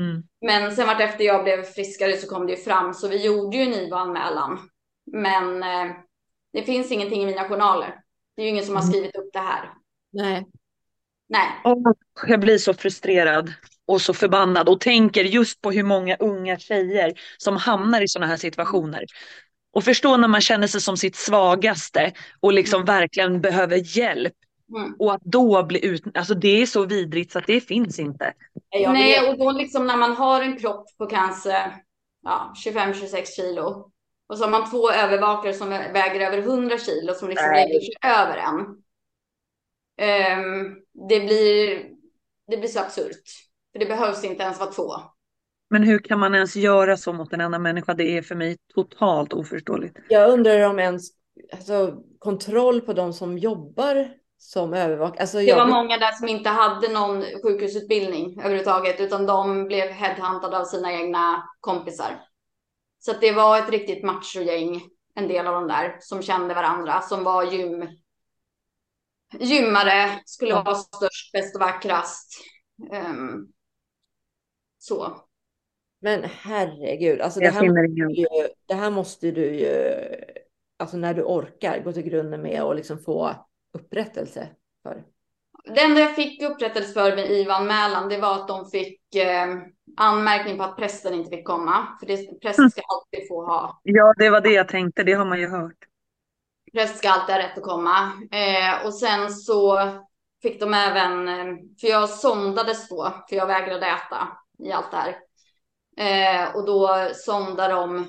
Mm. 0.00 0.22
Men 0.40 0.76
sen 0.76 0.86
vart 0.86 1.00
efter 1.00 1.24
jag 1.24 1.44
blev 1.44 1.62
friskare 1.62 2.16
så 2.16 2.28
kom 2.28 2.46
det 2.46 2.52
ju 2.52 2.58
fram, 2.58 2.94
så 2.94 3.08
vi 3.08 3.24
gjorde 3.26 3.56
ju 3.56 3.62
en 3.62 3.74
IVA-anmälan. 3.74 4.58
Men 5.12 5.62
eh, 5.62 5.96
det 6.52 6.62
finns 6.62 6.92
ingenting 6.92 7.22
i 7.22 7.26
mina 7.26 7.48
journaler. 7.48 8.03
Det 8.36 8.42
är 8.42 8.44
ju 8.44 8.50
ingen 8.50 8.64
som 8.64 8.74
har 8.76 8.82
Mm. 8.82 8.92
skrivit 8.92 9.16
upp 9.16 9.32
det 9.32 9.38
här. 9.38 9.70
Nej. 10.12 10.46
Nej. 11.28 11.48
Jag 12.26 12.40
blir 12.40 12.58
så 12.58 12.74
frustrerad 12.74 13.52
och 13.86 14.00
så 14.00 14.14
förbannad 14.14 14.68
och 14.68 14.80
tänker 14.80 15.24
just 15.24 15.60
på 15.60 15.70
hur 15.70 15.82
många 15.82 16.16
unga 16.16 16.58
tjejer 16.58 17.12
som 17.38 17.56
hamnar 17.56 18.00
i 18.00 18.08
sådana 18.08 18.26
här 18.26 18.36
situationer. 18.36 19.04
Och 19.72 19.84
förstå 19.84 20.16
när 20.16 20.28
man 20.28 20.40
känner 20.40 20.66
sig 20.66 20.80
som 20.80 20.96
sitt 20.96 21.16
svagaste 21.16 22.12
och 22.40 22.52
liksom 22.52 22.84
verkligen 22.84 23.40
behöver 23.40 23.96
hjälp 23.98 24.32
Mm. 24.76 24.94
och 24.98 25.14
att 25.14 25.22
då 25.24 25.62
bli 25.62 25.86
ut, 25.86 26.02
alltså 26.16 26.34
det 26.34 26.62
är 26.62 26.66
så 26.66 26.84
vidrigt 26.86 27.32
så 27.32 27.38
att 27.38 27.46
det 27.46 27.60
finns 27.60 27.98
inte. 27.98 28.32
Nej, 28.72 29.28
och 29.28 29.38
då 29.38 29.50
liksom 29.52 29.86
när 29.86 29.96
man 29.96 30.16
har 30.16 30.42
en 30.42 30.58
kropp 30.58 30.86
på 30.98 31.06
kanske 31.06 31.72
ja, 32.22 32.52
25-26 32.64 33.24
kilo 33.36 33.90
och 34.26 34.38
så 34.38 34.44
har 34.44 34.50
man 34.50 34.70
två 34.70 34.90
övervakare 34.90 35.54
som 35.54 35.68
väger 35.68 36.20
över 36.20 36.38
100 36.38 36.78
kilo 36.78 37.14
som 37.14 37.28
liksom 37.28 37.48
Nej. 37.50 37.68
lägger 37.68 37.80
sig 37.80 37.94
över 38.02 38.36
en. 38.36 38.82
Ehm, 39.96 40.76
det, 41.08 41.20
blir, 41.20 41.84
det 42.46 42.56
blir 42.56 42.68
så 42.68 42.80
absurt. 42.80 43.22
För 43.72 43.78
det 43.78 43.86
behövs 43.86 44.24
inte 44.24 44.42
ens 44.42 44.60
vara 44.60 44.70
två. 44.70 44.92
Men 45.70 45.82
hur 45.82 45.98
kan 45.98 46.18
man 46.18 46.34
ens 46.34 46.56
göra 46.56 46.96
så 46.96 47.12
mot 47.12 47.32
en 47.32 47.40
annan 47.40 47.62
människa? 47.62 47.94
Det 47.94 48.18
är 48.18 48.22
för 48.22 48.34
mig 48.34 48.56
totalt 48.74 49.32
oförståeligt. 49.32 49.98
Jag 50.08 50.30
undrar 50.30 50.68
om 50.68 50.78
ens 50.78 51.10
alltså, 51.52 51.96
kontroll 52.18 52.80
på 52.80 52.92
de 52.92 53.12
som 53.12 53.38
jobbar 53.38 54.08
som 54.38 54.74
övervakare. 54.74 55.20
Alltså, 55.20 55.36
Det 55.36 55.44
jag, 55.44 55.56
var 55.56 55.66
många 55.66 55.98
där 55.98 56.12
som 56.12 56.28
inte 56.28 56.48
hade 56.50 56.88
någon 56.88 57.24
sjukhusutbildning 57.42 58.38
överhuvudtaget, 58.38 59.00
utan 59.00 59.26
de 59.26 59.64
blev 59.64 59.88
headhuntade 59.88 60.58
av 60.58 60.64
sina 60.64 60.92
egna 60.92 61.42
kompisar. 61.60 62.20
Så 63.04 63.10
att 63.10 63.20
det 63.20 63.32
var 63.32 63.58
ett 63.58 63.70
riktigt 63.70 64.04
machogäng, 64.04 64.82
en 65.14 65.28
del 65.28 65.46
av 65.46 65.54
de 65.54 65.68
där, 65.68 65.96
som 66.00 66.22
kände 66.22 66.54
varandra, 66.54 67.02
som 67.02 67.24
var 67.24 67.44
gym, 67.44 67.88
gymmare, 69.38 70.22
skulle 70.24 70.54
vara 70.54 70.74
störst, 70.74 71.32
bäst 71.32 71.54
och 71.54 71.60
vackrast. 71.60 72.32
Ehm, 72.92 73.48
så. 74.78 75.26
Men 76.00 76.24
herregud, 76.24 77.20
alltså 77.20 77.40
det 77.40 77.50
här, 77.50 77.68
måste 77.68 78.20
ju, 78.20 78.26
det 78.66 78.74
här 78.74 78.90
måste 78.90 79.30
du 79.30 79.54
ju, 79.54 79.94
alltså 80.76 80.96
när 80.96 81.14
du 81.14 81.22
orkar, 81.22 81.82
gå 81.84 81.92
till 81.92 82.02
grunden 82.02 82.42
med 82.42 82.62
och 82.62 82.74
liksom 82.74 82.98
få 82.98 83.46
upprättelse 83.72 84.48
för. 84.82 85.04
Det 85.64 85.80
enda 85.80 86.00
jag 86.00 86.14
fick 86.14 86.42
upprättelse 86.42 86.92
för 86.92 87.16
med 87.16 87.30
IVA-anmälan, 87.30 88.08
det 88.08 88.18
var 88.18 88.34
att 88.34 88.48
de 88.48 88.70
fick 88.70 89.14
eh, 89.14 89.48
anmärkning 89.96 90.58
på 90.58 90.64
att 90.64 90.76
prästen 90.76 91.14
inte 91.14 91.30
fick 91.30 91.46
komma. 91.46 91.86
För 92.00 92.06
det, 92.06 92.40
prästen 92.40 92.70
ska 92.70 92.80
alltid 92.80 93.28
få 93.28 93.46
ha 93.46 93.80
Ja, 93.82 94.14
det 94.16 94.30
var 94.30 94.40
det 94.40 94.52
jag 94.52 94.68
tänkte. 94.68 95.02
Det 95.02 95.12
har 95.12 95.24
man 95.24 95.40
ju 95.40 95.48
hört. 95.48 95.78
Präst 96.72 96.98
ska 96.98 97.10
alltid 97.10 97.34
ha 97.34 97.42
rätt 97.42 97.58
att 97.58 97.64
komma. 97.64 98.12
Eh, 98.32 98.86
och 98.86 98.94
sen 98.94 99.30
så 99.30 99.90
fick 100.42 100.60
de 100.60 100.74
även, 100.74 101.28
eh, 101.28 101.56
för 101.80 101.88
jag 101.88 102.10
sondades 102.10 102.88
då, 102.88 103.24
för 103.28 103.36
jag 103.36 103.46
vägrade 103.46 103.86
äta 103.86 104.28
i 104.58 104.72
allt 104.72 104.90
det 104.90 104.96
här. 104.96 105.16
Eh, 105.96 106.56
och 106.56 106.66
då 106.66 107.08
sondade 107.14 107.74
de 107.74 107.96
eh, 107.98 108.04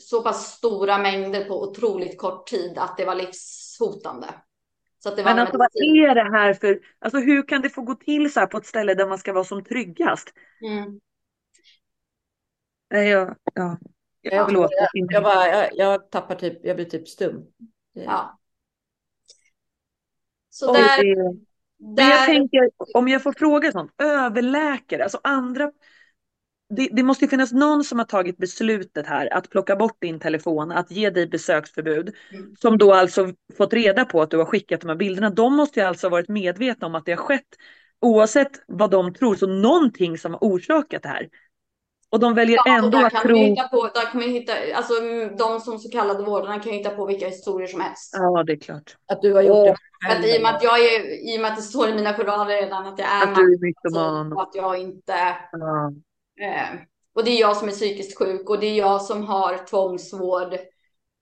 så 0.00 0.22
pass 0.22 0.52
stora 0.52 0.98
mängder 0.98 1.44
på 1.44 1.62
otroligt 1.62 2.18
kort 2.18 2.46
tid 2.46 2.78
att 2.78 2.96
det 2.96 3.04
var 3.04 3.14
livshotande. 3.14 4.26
Så 4.98 5.08
att 5.08 5.16
det 5.16 5.22
var 5.22 5.30
Men 5.30 5.38
alltså 5.38 5.58
vad 5.58 5.68
är 5.74 6.14
det 6.14 6.30
här 6.38 6.54
för, 6.54 6.80
alltså 6.98 7.18
hur 7.18 7.48
kan 7.48 7.62
det 7.62 7.70
få 7.70 7.82
gå 7.82 7.94
till 7.94 8.32
så 8.32 8.40
här 8.40 8.46
på 8.46 8.58
ett 8.58 8.66
ställe 8.66 8.94
där 8.94 9.08
man 9.08 9.18
ska 9.18 9.32
vara 9.32 9.44
som 9.44 9.64
tryggast? 9.64 10.32
Mm. 10.62 11.00
Nej, 12.90 13.08
jag, 13.08 13.36
ja. 13.54 13.78
Jag, 14.20 14.46
Förlåt. 14.46 14.70
jag, 14.70 15.12
jag, 15.12 15.22
bara, 15.22 15.48
jag, 15.48 15.70
jag 15.74 16.10
tappar 16.10 16.34
typ, 16.34 16.64
jag 16.64 16.76
blir 16.76 16.86
typ 16.86 17.08
stum. 17.08 17.46
Ja. 17.92 18.38
Så 20.50 20.72
Oj, 20.72 20.78
där, 20.78 21.04
Det- 21.04 21.38
Men 21.78 22.08
jag 22.08 22.18
där 22.20 22.26
tänker, 22.26 22.70
om 22.94 23.08
jag 23.08 23.22
får 23.22 23.32
fråga 23.32 23.72
sånt, 23.72 23.92
överläkare, 23.98 25.02
alltså 25.02 25.20
andra 25.22 25.72
det, 26.76 26.88
det 26.92 27.02
måste 27.02 27.24
ju 27.24 27.28
finnas 27.28 27.52
någon 27.52 27.84
som 27.84 27.98
har 27.98 28.06
tagit 28.06 28.36
beslutet 28.36 29.06
här 29.06 29.34
att 29.34 29.50
plocka 29.50 29.76
bort 29.76 29.96
din 30.00 30.20
telefon, 30.20 30.72
att 30.72 30.90
ge 30.90 31.10
dig 31.10 31.26
besöksförbud. 31.26 32.14
Mm. 32.32 32.54
Som 32.58 32.78
då 32.78 32.92
alltså 32.94 33.32
fått 33.56 33.72
reda 33.72 34.04
på 34.04 34.22
att 34.22 34.30
du 34.30 34.36
har 34.38 34.44
skickat 34.44 34.80
de 34.80 34.88
här 34.88 34.96
bilderna. 34.96 35.30
De 35.30 35.56
måste 35.56 35.80
ju 35.80 35.86
alltså 35.86 36.06
ha 36.06 36.10
varit 36.10 36.28
medvetna 36.28 36.86
om 36.86 36.94
att 36.94 37.04
det 37.04 37.12
har 37.12 37.16
skett 37.24 37.48
oavsett 38.00 38.50
vad 38.66 38.90
de 38.90 39.14
tror, 39.14 39.34
så 39.34 39.46
någonting 39.46 40.18
som 40.18 40.32
har 40.32 40.38
orsakat 40.40 41.02
det 41.02 41.08
här. 41.08 41.28
Och 42.10 42.20
de 42.20 42.34
väljer 42.34 42.58
Ja, 42.64 42.76
ändå 42.78 42.98
där 42.98 43.06
att 43.06 43.12
kan 43.12 43.22
tro... 43.22 43.36
man 43.36 43.44
hitta 43.44 43.68
på, 43.68 43.90
där 43.94 44.10
kan 44.10 44.20
man 44.20 44.30
hitta, 44.30 44.52
alltså 44.74 44.92
de 45.38 45.60
som 45.60 45.78
så 45.78 45.90
kallade 45.90 46.22
vårdarna 46.22 46.58
kan 46.60 46.72
ju 46.72 46.78
hitta 46.78 46.90
på 46.90 47.06
vilka 47.06 47.26
historier 47.26 47.68
som 47.68 47.80
helst. 47.80 48.10
Ja, 48.18 48.42
det 48.46 48.52
är 48.52 48.60
klart. 48.60 48.96
Att 49.12 49.22
du 49.22 49.32
har 49.34 49.42
gjort 49.42 49.56
Åh, 49.56 49.64
det 49.64 50.12
att 50.18 50.24
i, 50.24 50.38
och 50.38 50.42
med 50.42 50.54
att 50.54 50.62
jag 50.62 50.78
är, 50.78 51.34
I 51.34 51.36
och 51.36 51.42
med 51.42 51.50
att 51.50 51.56
det 51.56 51.62
står 51.62 51.88
i 51.88 51.94
mina 51.94 52.14
journaler 52.14 52.62
redan 52.62 52.86
att 52.86 52.98
jag 52.98 53.08
är 53.08 53.22
Att 53.22 53.34
du 53.34 53.54
är 53.54 53.58
mytoman. 53.60 54.32
och 54.32 54.42
att 54.42 54.54
jag 54.54 54.78
inte... 54.78 55.12
Ja. 55.52 55.92
Eh, 56.40 56.80
och 57.12 57.24
det 57.24 57.30
är 57.30 57.40
jag 57.40 57.56
som 57.56 57.68
är 57.68 57.72
psykiskt 57.72 58.18
sjuk 58.18 58.50
och 58.50 58.60
det 58.60 58.66
är 58.66 58.74
jag 58.78 59.02
som 59.02 59.24
har 59.24 59.66
tvångsvård. 59.66 60.58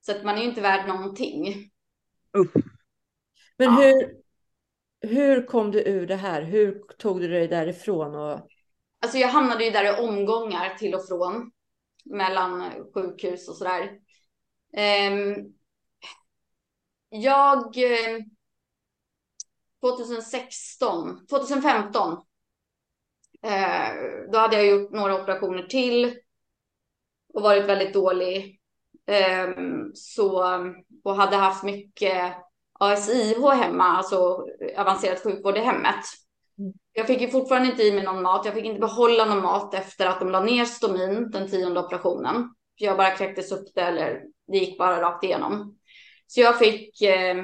Så 0.00 0.12
att 0.12 0.24
man 0.24 0.36
är 0.36 0.42
ju 0.42 0.48
inte 0.48 0.60
värd 0.60 0.88
någonting. 0.88 1.70
Usch. 2.36 2.56
Men 3.56 3.74
Ja. 3.74 3.80
hur, 3.80 4.16
hur 5.00 5.46
kom 5.46 5.70
du 5.70 5.82
ur 5.82 6.06
det 6.06 6.16
här? 6.16 6.42
Hur 6.42 6.82
tog 6.98 7.20
du 7.20 7.28
dig 7.28 7.48
därifrån? 7.48 8.14
Och... 8.14 8.40
Alltså 9.00 9.18
jag 9.18 9.28
hamnade 9.28 9.64
ju 9.64 9.70
där 9.70 9.84
i 9.84 10.06
omgångar 10.06 10.74
till 10.74 10.94
och 10.94 11.06
från. 11.08 11.50
Mellan 12.04 12.70
sjukhus 12.94 13.48
och 13.48 13.56
sådär. 13.56 13.90
Ehm, 14.76 15.34
jag... 17.08 17.76
eh, 17.78 18.18
2016, 19.80 21.26
2015. 21.26 22.25
Eh, 23.42 23.94
då 24.32 24.38
hade 24.38 24.56
jag 24.56 24.66
gjort 24.66 24.90
några 24.90 25.22
operationer 25.22 25.62
till. 25.62 26.16
Och 27.34 27.42
varit 27.42 27.64
väldigt 27.64 27.94
dålig. 27.94 28.60
Ehm, 29.06 29.90
så, 29.94 30.44
och 31.04 31.16
hade 31.16 31.36
haft 31.36 31.64
mycket 31.64 32.34
ASIH 32.72 33.50
hemma, 33.50 33.84
alltså 33.84 34.46
avancerad 34.76 35.18
sjukvård 35.18 35.56
i 35.56 35.60
hemmet. 35.60 36.04
Jag 36.92 37.06
fick 37.06 37.20
ju 37.20 37.28
fortfarande 37.28 37.68
inte 37.70 37.82
i 37.82 37.92
mig 37.92 38.04
någon 38.04 38.22
mat. 38.22 38.44
Jag 38.44 38.54
fick 38.54 38.64
inte 38.64 38.80
behålla 38.80 39.24
någon 39.24 39.42
mat 39.42 39.74
efter 39.74 40.06
att 40.06 40.20
de 40.20 40.30
la 40.30 40.40
ner 40.40 40.64
stomin 40.64 41.30
den 41.30 41.50
tionde 41.50 41.80
operationen. 41.80 42.54
Jag 42.74 42.96
bara 42.96 43.10
kräktes 43.10 43.52
upp 43.52 43.74
det 43.74 43.80
eller 43.80 44.22
det 44.48 44.58
gick 44.58 44.78
bara 44.78 45.02
rakt 45.02 45.24
igenom. 45.24 45.78
Så 46.26 46.40
jag 46.40 46.58
fick 46.58 47.02
eh, 47.02 47.36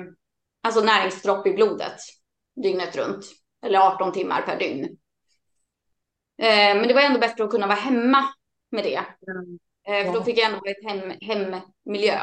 alltså 0.63 0.81
näringsdropp 0.81 1.47
i 1.47 1.53
blodet 1.53 2.01
dygnet 2.63 2.97
runt. 2.97 3.25
Eller 3.67 3.79
18 3.79 4.13
timmar 4.13 4.43
per 4.43 4.59
dygn. 4.59 4.97
Eh, 6.38 6.77
men 6.77 6.88
det 6.88 6.95
var 6.95 7.01
ändå 7.01 7.21
bättre 7.21 7.45
att 7.45 7.51
kunna 7.51 7.66
vara 7.66 7.79
hemma 7.79 8.29
med 8.71 8.85
det. 8.85 9.05
Eh, 9.88 10.07
för 10.07 10.12
då 10.12 10.25
fick 10.25 10.38
jag 10.38 10.53
ändå 10.53 10.61
ett 10.66 10.85
hem, 10.85 11.12
hemmiljö. 11.21 12.21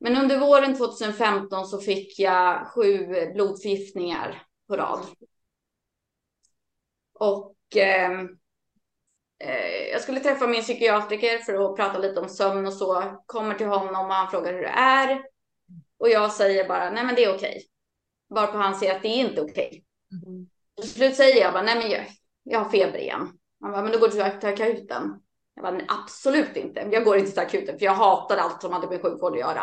Men 0.00 0.16
under 0.16 0.38
våren 0.38 0.76
2015 0.76 1.66
så 1.66 1.80
fick 1.80 2.18
jag 2.18 2.66
sju 2.66 3.06
blodförgiftningar 3.34 4.42
på 4.68 4.76
rad. 4.76 5.06
Och 7.12 7.56
ehm, 7.76 8.28
eh, 9.38 9.88
jag 9.92 10.00
skulle 10.00 10.20
träffa 10.20 10.46
min 10.46 10.62
psykiatriker 10.62 11.38
för 11.38 11.54
att 11.54 11.76
prata 11.76 11.98
lite 11.98 12.20
om 12.20 12.28
sömn 12.28 12.66
och 12.66 12.72
så. 12.72 13.22
Kommer 13.26 13.54
till 13.54 13.66
honom 13.66 14.06
och 14.06 14.14
han 14.14 14.30
frågar 14.30 14.52
hur 14.52 14.62
det 14.62 14.68
är. 14.68 15.22
Och 15.98 16.08
jag 16.08 16.32
säger 16.32 16.68
bara, 16.68 16.90
nej 16.90 17.04
men 17.04 17.14
det 17.14 17.24
är 17.24 17.34
okej. 17.34 17.62
Varpå 18.28 18.58
han 18.58 18.74
säger 18.74 18.96
att 18.96 19.02
det 19.02 19.08
är 19.08 19.28
inte 19.30 19.42
okej. 19.42 19.84
Till 20.80 20.90
slut 20.90 21.16
säger 21.16 21.40
jag 21.40 21.52
bara, 21.52 21.62
nej 21.62 21.78
men 21.78 21.90
jag, 22.50 22.58
har 22.58 22.70
feber 22.70 22.98
igen. 22.98 23.28
Han 23.60 23.72
bara, 23.72 23.82
men 23.82 23.92
då 23.92 23.98
går 23.98 24.08
du 24.08 24.12
till 24.12 24.48
akuten. 24.48 25.20
Jag 25.54 25.62
bara, 25.62 25.72
nej, 25.72 25.86
absolut 25.88 26.56
inte. 26.56 26.88
Jag 26.92 27.04
går 27.04 27.16
inte 27.16 27.30
till 27.30 27.40
akuten 27.40 27.78
för 27.78 27.86
jag 27.86 27.94
hatar 27.94 28.36
allt 28.36 28.62
som 28.62 28.72
hade 28.72 28.88
med 28.88 29.02
sjukvård 29.02 29.32
att 29.32 29.38
göra. 29.38 29.62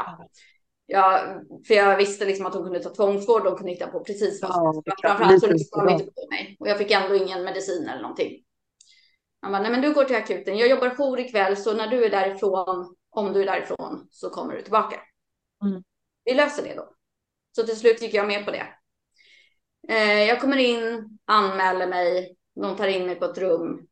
Jag, 0.85 1.41
för 1.67 1.73
jag 1.73 1.97
visste 1.97 2.25
liksom 2.25 2.45
att 2.45 2.53
de 2.53 2.63
kunde 2.63 2.79
ta 2.79 2.89
tvångsvård, 2.89 3.43
de 3.43 3.55
kunde 3.57 3.71
hitta 3.71 3.87
på 3.87 4.03
precis 4.03 4.41
vad 4.41 4.51
är 4.51 4.81
klart. 4.81 4.99
Framförallt 5.01 5.41
så 5.41 5.47
lyssnade 5.47 5.89
de 5.89 5.93
inte 5.93 6.05
på 6.05 6.27
mig. 6.29 6.57
Och 6.59 6.67
jag 6.67 6.77
fick 6.77 6.91
ändå 6.91 7.15
ingen 7.15 7.43
medicin 7.43 7.87
eller 7.87 8.01
någonting. 8.01 8.43
Han 9.41 9.51
bara, 9.51 9.61
nej 9.61 9.71
men 9.71 9.81
du 9.81 9.93
går 9.93 10.03
till 10.03 10.15
akuten. 10.15 10.57
Jag 10.57 10.69
jobbar 10.69 10.89
jour 10.89 11.19
ikväll, 11.19 11.57
så 11.57 11.73
när 11.73 11.87
du 11.87 12.05
är 12.05 12.09
därifrån, 12.09 12.95
om 13.09 13.33
du 13.33 13.41
är 13.41 13.45
därifrån, 13.45 14.07
så 14.11 14.29
kommer 14.29 14.55
du 14.55 14.61
tillbaka. 14.61 14.99
Mm. 15.63 15.83
Vi 16.25 16.33
löser 16.33 16.63
det 16.63 16.75
då. 16.75 16.89
Så 17.55 17.63
till 17.63 17.77
slut 17.77 18.01
gick 18.01 18.13
jag 18.13 18.27
med 18.27 18.45
på 18.45 18.51
det. 18.51 18.67
Eh, 19.89 20.23
jag 20.23 20.41
kommer 20.41 20.57
in, 20.57 21.17
anmäler 21.25 21.87
mig, 21.87 22.36
de 22.61 22.75
tar 22.77 22.87
in 22.87 23.05
mig 23.05 23.15
på 23.15 23.25
ett 23.25 23.37
rum 23.37 23.87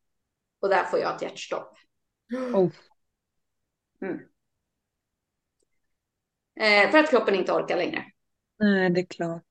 och 0.60 0.69
där 0.69 0.84
får 0.84 0.99
jag 0.99 1.15
ett 1.15 1.21
hjärtstopp. 1.21 1.78
Oh. 2.54 2.69
Eh, 6.60 6.91
för 6.91 6.97
att 6.97 7.10
kroppen 7.10 7.36
inte 7.36 7.51
orkar 7.51 7.78
längre. 7.78 8.06
Nej, 8.60 8.89
det 8.89 8.99
är 9.01 9.06
klart. 9.06 9.43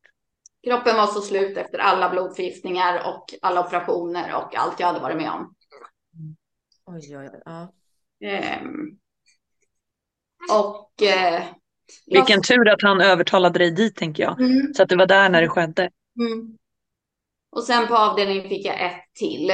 Kroppen 0.63 0.97
var 0.97 1.07
så 1.07 1.21
slut 1.21 1.57
efter 1.57 1.79
alla 1.79 2.11
blodförgiftningar 2.11 3.09
och 3.09 3.25
alla 3.43 3.67
operationer 3.67 4.35
och 4.35 4.57
allt 4.57 4.81
jag 4.81 4.87
hade 4.87 5.01
varit 5.01 5.17
med 5.17 5.31
om. 5.31 5.55
Oj, 6.85 7.17
oj, 7.17 7.31
oj. 7.33 7.43
Ja. 7.45 7.73
Ehm, 8.29 8.99
och... 10.53 11.03
Eh, 11.03 11.45
Vilken 12.07 12.43
tur 12.43 12.69
att 12.69 12.83
han 12.83 13.01
övertalade 13.01 13.59
dig 13.59 13.71
dit 13.71 13.97
tänker 13.97 14.23
jag. 14.23 14.41
Mm, 14.41 14.75
Så 14.75 14.83
att 14.83 14.89
det 14.89 14.97
var 14.97 15.07
där 15.07 15.29
när 15.29 15.43
det 15.43 15.49
skedde. 15.49 15.91
mm. 16.21 16.59
Och 17.55 17.65
sen 17.65 17.87
på 17.89 17.97
avdelningen 17.97 18.49
fick 18.49 18.67
jag 18.67 18.81
ett 18.87 19.05
till. 19.15 19.51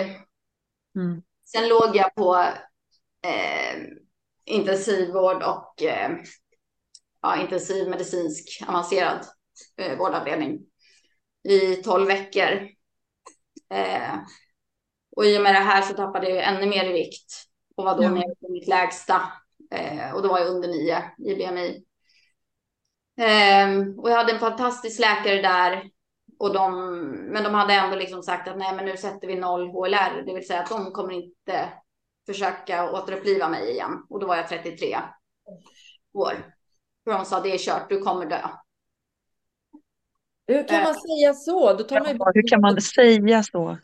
Mm. 0.97 1.23
Sen 1.45 1.69
låg 1.69 1.97
jag 1.97 2.15
på 2.15 2.37
eh, 3.23 3.83
intensivvård 4.45 5.43
och 5.43 5.83
eh, 5.83 6.11
ja, 7.23 7.37
intensivmedicinsk 7.43 8.65
avancerad 8.69 9.27
eh, 9.77 9.99
vårdavdelning 9.99 10.59
i 11.49 11.77
12 11.77 12.07
veckor. 12.07 12.69
Eh, 13.71 14.15
och 15.17 15.25
i 15.25 15.39
och 15.39 15.43
med 15.43 15.55
det 15.55 15.59
här 15.59 15.83
så 15.83 15.95
tappade 15.95 16.31
jag 16.31 16.49
ännu 16.49 16.67
mer 16.67 16.85
i 16.85 16.93
vikt 16.93 17.45
och 17.77 17.85
var 17.85 17.97
då 17.97 18.03
Ja. 18.03 18.11
nere 18.11 18.35
på 18.41 18.53
mitt 18.53 18.69
lägsta. 18.69 19.23
Eh, 19.71 20.15
och 20.15 20.23
då 20.23 20.29
var 20.29 20.39
jag 20.39 20.49
under 20.49 20.69
9 20.69 21.03
i 21.19 21.35
BMI. 21.35 21.85
Eh, 23.19 23.99
och 23.99 24.11
jag 24.11 24.17
hade 24.17 24.33
en 24.33 24.41
fantastisk 24.41 25.01
läkare 25.01 25.43
där. 25.43 25.91
Och 26.41 26.53
de, 26.53 26.91
men 27.33 27.45
de 27.45 27.55
hade 27.55 27.75
ändå 27.75 27.97
liksom 27.97 28.23
sagt 28.23 28.49
att 28.49 28.59
nej, 28.59 28.77
men 28.77 28.85
nu 28.85 28.97
sätter 28.97 29.29
vi 29.29 29.35
noll 29.35 29.69
HLR, 29.69 30.23
det 30.27 30.35
vill 30.35 30.47
säga 30.47 30.61
att 30.61 30.69
de 30.71 30.93
kommer 30.93 31.13
inte 31.13 31.73
försöka 32.27 32.91
återuppliva 32.93 33.49
mig 33.49 33.71
igen. 33.71 34.07
Och 34.09 34.21
då 34.21 34.27
var 34.27 34.37
jag 34.37 34.49
33 34.49 34.97
år. 36.13 36.33
För 37.05 37.13
de 37.13 37.25
sa 37.25 37.41
det 37.41 37.55
är 37.55 37.59
kört, 37.59 37.89
du 37.89 38.01
kommer 38.01 38.27
dö. 38.27 38.41
Hur 40.47 40.69
kan 40.69 40.83
man 40.83 40.95
säga 40.95 41.35
så? 41.35 41.73
Då 41.73 41.85
tar 41.85 42.01
man 42.01 42.09
ju 42.09 42.17
Ja, 42.19 42.31
hur 42.35 42.49
kan 42.49 42.61
man 42.61 42.81
säga 42.81 43.43
så? 43.43 43.79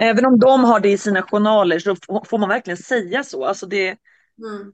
Även 0.00 0.26
om 0.26 0.38
de 0.38 0.64
har 0.64 0.80
det 0.80 0.90
i 0.90 0.98
sina 0.98 1.22
journaler 1.22 1.78
så 1.78 1.96
får 2.26 2.38
man 2.38 2.48
verkligen 2.48 2.76
säga 2.76 3.24
så. 3.24 3.44
Alltså 3.44 3.66
det, 3.66 3.98
Mm. 4.38 4.72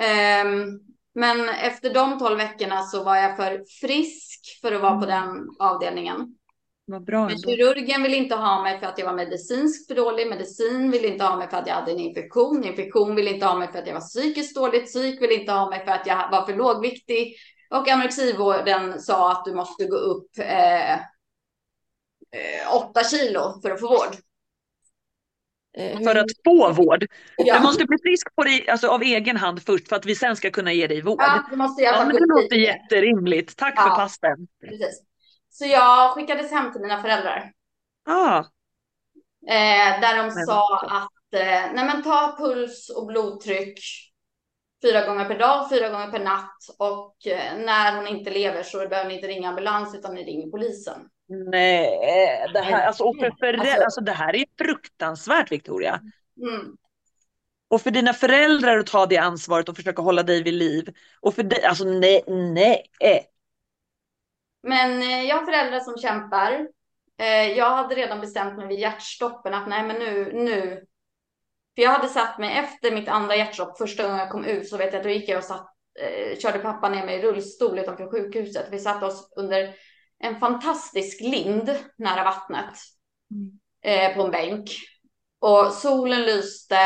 Ehm, 0.00 0.80
men 1.14 1.48
efter 1.48 1.94
de 1.94 2.18
12 2.18 2.36
veckorna 2.36 2.82
så 2.82 3.04
var 3.04 3.16
jag 3.16 3.36
för 3.36 3.64
frisk 3.80 4.58
för 4.60 4.72
att 4.72 4.82
vara 4.82 5.00
på 5.00 5.06
den 5.06 5.48
avdelningen. 5.58 6.36
var 6.86 7.00
bra 7.00 7.26
Men 7.26 7.38
kirurgen 7.38 8.02
ville 8.02 8.16
inte 8.16 8.34
ha 8.34 8.62
mig 8.62 8.80
för 8.80 8.86
att 8.86 8.98
jag 8.98 9.06
var 9.06 9.14
medicinskt 9.14 9.88
för 9.88 9.94
dålig. 9.94 10.28
Medicin 10.28 10.90
ville 10.90 11.08
inte 11.08 11.24
ha 11.24 11.36
mig 11.36 11.48
för 11.50 11.56
att 11.56 11.66
jag 11.66 11.74
hade 11.74 11.92
en 11.92 11.98
infektion. 11.98 12.64
Infektion 12.64 13.14
ville 13.16 13.30
inte 13.30 13.46
ha 13.46 13.58
mig 13.58 13.72
för 13.72 13.78
att 13.78 13.86
jag 13.86 13.94
var 13.94 14.00
psykiskt 14.00 14.56
dåligt. 14.56 14.86
Psyk 14.86 15.22
ville 15.22 15.34
inte 15.34 15.52
ha 15.52 15.70
mig 15.70 15.84
för 15.84 15.92
att 15.92 16.06
jag 16.06 16.30
var 16.30 16.46
för 16.46 16.56
lågviktig. 16.56 17.36
Och 17.70 17.88
anorexivården 17.88 19.00
sa 19.00 19.32
att 19.32 19.44
du 19.44 19.54
måste 19.54 19.84
gå 19.84 19.96
upp 19.96 20.38
eh, 20.38 20.94
eh, 20.94 20.98
8 22.74 23.04
kilo 23.04 23.60
för 23.62 23.70
att 23.70 23.80
få 23.80 23.88
vård. 23.88 24.29
Eh, 25.78 25.98
För 26.00 26.14
att 26.16 26.26
få 26.44 26.72
vård. 26.72 27.06
Ja. 27.36 27.54
Du 27.58 27.62
måste 27.62 27.84
bli 27.84 27.96
frisk 28.02 28.34
på 28.36 28.42
dig, 28.42 28.68
alltså 28.68 28.88
av 28.88 29.02
egen 29.02 29.36
hand 29.36 29.62
först 29.62 29.88
för 29.88 29.96
att 29.96 30.06
vi 30.06 30.14
sen 30.14 30.36
ska 30.36 30.50
kunna 30.50 30.72
ge 30.72 30.86
dig 30.86 31.02
vård. 31.02 31.20
Ja, 31.20 31.44
du 31.50 31.56
måste 31.56 31.82
Ja, 31.82 32.04
men 32.04 32.16
det 32.16 32.26
låter 32.26 32.56
jätterimligt. 32.56 33.56
Tack 33.56 33.74
Ja. 33.76 33.82
för 33.82 33.90
passen. 33.90 34.46
Precis. 34.60 35.02
Så 35.50 35.64
jag 35.66 36.10
skickades 36.14 36.50
hem 36.50 36.72
till 36.72 36.80
mina 36.80 37.02
föräldrar. 37.02 37.52
Ah, 38.08 38.44
Eh, 39.48 40.00
där 40.00 40.16
de 40.16 40.22
Men- 40.22 40.46
sa 40.46 40.78
att 40.86 41.34
eh, 41.40 41.72
nej 41.74 41.84
men 41.86 42.02
ta 42.02 42.36
puls 42.38 42.90
och 42.96 43.06
blodtryck 43.06 43.80
fyra 44.82 45.06
gånger 45.06 45.24
per 45.24 45.38
dag, 45.38 45.70
fyra 45.70 45.88
gånger 45.88 46.10
per 46.10 46.18
natt. 46.24 46.56
Och 46.78 47.26
eh, 47.26 47.56
när 47.58 47.96
hon 47.96 48.06
inte 48.06 48.30
lever 48.30 48.62
så 48.62 48.88
behöver 48.88 49.08
ni 49.08 49.14
inte 49.14 49.26
ringa 49.28 49.48
ambulans 49.48 49.94
utan 49.94 50.14
ni 50.14 50.24
ringer 50.24 50.50
polisen. 50.50 51.08
Nej, 51.30 51.90
det 52.54 52.60
här, 52.60 52.86
alltså, 52.86 53.04
och 53.04 53.16
för, 53.18 53.30
för, 53.38 53.54
Alltså- 53.54 53.82
alltså, 53.84 54.00
det 54.00 54.12
här 54.12 54.36
är 54.36 54.44
fruktansvärt 54.58 55.52
Victoria. 55.52 56.00
Mm. 56.42 56.76
Och 57.70 57.82
för 57.82 57.90
dina 57.90 58.12
föräldrar 58.12 58.78
att 58.78 58.86
ta 58.86 59.06
det 59.06 59.16
ansvaret 59.16 59.68
och 59.68 59.76
försöka 59.76 60.02
hålla 60.02 60.22
dig 60.22 60.42
vid 60.42 60.54
liv. 60.54 60.94
Och 61.20 61.34
för 61.34 61.42
dig, 61.42 61.64
alltså 61.64 61.84
nej, 61.84 62.24
nej. 62.28 62.84
Men 64.62 65.02
eh, 65.02 65.22
jag 65.22 65.36
har 65.36 65.44
föräldrar 65.44 65.80
som 65.80 65.98
kämpar. 65.98 66.68
Eh, 67.18 67.52
jag 67.58 67.70
hade 67.70 67.94
redan 67.94 68.20
bestämt 68.20 68.56
mig 68.56 68.66
vid 68.66 68.78
hjärtstoppen 68.78 69.54
att 69.54 69.68
nej 69.68 69.86
men 69.86 69.96
nu, 69.96 70.32
nu 70.32 70.84
För 71.74 71.82
jag 71.82 71.90
hade 71.90 72.08
satt 72.08 72.38
mig 72.38 72.58
efter 72.58 72.92
mitt 72.92 73.08
andra 73.08 73.36
hjärtstopp, 73.36 73.78
första 73.78 74.02
gången 74.02 74.18
jag 74.18 74.30
kom 74.30 74.44
ut 74.44 74.68
så 74.68 74.76
vet 74.76 74.92
jag 74.92 75.00
att 75.00 75.04
då 75.04 75.10
gick 75.10 75.28
jag 75.28 75.38
och 75.38 75.44
satt, 75.44 75.66
eh, 76.00 76.38
körde 76.38 76.58
pappa 76.58 76.88
ner 76.88 77.06
mig 77.06 77.18
i 77.18 77.22
rullstol 77.22 77.78
utanför 77.78 78.10
sjukhuset. 78.10 78.66
Vi 78.70 78.78
satte 78.78 79.06
oss 79.06 79.32
under 79.36 79.74
en 80.20 80.40
fantastisk 80.40 81.20
lind 81.20 81.76
nära 81.96 82.24
vattnet 82.24 82.74
Mm. 83.30 83.60
eh, 83.82 84.16
på 84.16 84.22
en 84.22 84.30
bänk. 84.30 84.70
Och 85.38 85.72
solen 85.72 86.22
lyste 86.22 86.76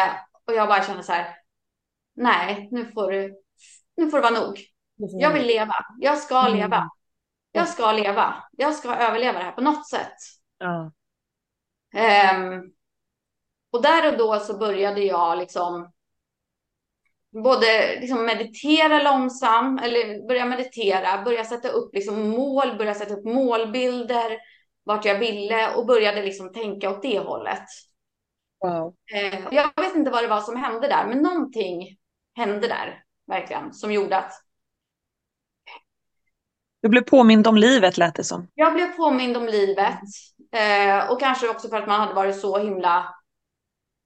och 0.44 0.54
jag 0.54 0.68
bara 0.68 0.82
kände 0.84 1.02
så 1.02 1.12
här, 1.12 1.36
nej, 2.14 2.68
nu 2.70 2.86
får 2.92 3.12
du, 3.12 3.36
nu 3.96 4.10
får 4.10 4.16
det 4.22 4.30
vara 4.30 4.40
nog. 4.46 4.58
Jag 4.96 5.32
vill 5.32 5.46
leva. 5.46 5.74
Jag 6.00 6.18
ska 6.18 6.40
Mm. 6.40 6.58
leva. 6.58 6.90
Jag 7.52 7.68
ska 7.68 7.92
leva. 7.92 8.44
Jag 8.50 8.74
ska 8.74 8.94
överleva 8.96 9.38
det 9.38 9.44
här 9.44 9.52
på 9.52 9.60
något 9.60 9.88
sätt. 9.88 10.16
Ja. 10.58 10.92
Ehm, 11.94 12.62
och 13.72 13.82
där 13.82 14.12
och 14.12 14.18
då 14.18 14.38
så 14.40 14.58
började 14.58 15.00
jag 15.00 15.38
liksom 15.38 15.92
både 17.42 18.00
liksom 18.00 18.24
meditera 18.24 19.02
långsamt, 19.02 19.82
eller 19.82 20.28
börja 20.28 20.44
meditera, 20.44 21.22
börja 21.24 21.44
sätta 21.44 21.68
upp 21.68 21.94
liksom 21.94 22.28
mål, 22.28 22.78
börja 22.78 22.94
sätta 22.94 23.14
upp 23.14 23.24
målbilder, 23.24 24.38
vart 24.84 25.04
jag 25.04 25.18
ville 25.18 25.74
och 25.74 25.86
började 25.86 26.22
liksom 26.22 26.52
tänka 26.52 26.90
åt 26.90 27.02
det 27.02 27.18
hållet. 27.18 27.64
Wow. 28.60 28.94
Eh, 29.14 29.40
jag 29.50 29.70
vet 29.76 29.96
inte 29.96 30.10
vad 30.10 30.22
det 30.22 30.28
var 30.28 30.40
som 30.40 30.56
hände 30.56 30.88
där, 30.88 31.06
men 31.06 31.18
någonting 31.18 31.96
hände 32.36 32.68
där 32.68 33.02
verkligen 33.26 33.72
som 33.72 33.92
gjorde 33.92 34.16
att 34.16 34.32
Du 36.82 36.88
blev 36.88 37.02
påmind 37.02 37.46
om 37.46 37.56
livet 37.56 37.98
lät 37.98 38.14
det 38.14 38.24
som. 38.24 38.48
Jag 38.54 38.74
blev 38.74 38.86
påmind 38.96 39.36
om 39.36 39.46
livet 39.46 40.00
eh, 40.52 41.10
och 41.10 41.20
kanske 41.20 41.48
också 41.48 41.68
för 41.68 41.76
att 41.76 41.88
man 41.88 42.00
hade 42.00 42.14
varit 42.14 42.40
så 42.40 42.58
himla 42.58 43.14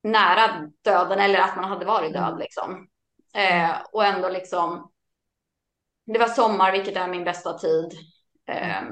nära 0.03 0.70
döden 0.85 1.18
eller 1.18 1.39
att 1.39 1.57
man 1.57 1.64
hade 1.64 1.85
varit 1.85 2.12
död 2.12 2.39
liksom. 2.39 2.89
Eh, 3.39 3.70
och 3.93 4.05
ändå 4.05 4.28
liksom. 4.28 4.91
Det 6.07 6.18
var 6.18 6.28
sommar, 6.28 6.72
vilket 6.72 6.97
är 6.97 7.09
min 7.09 7.24
bästa 7.24 7.59
tid. 7.59 7.93
Eh, 8.47 8.82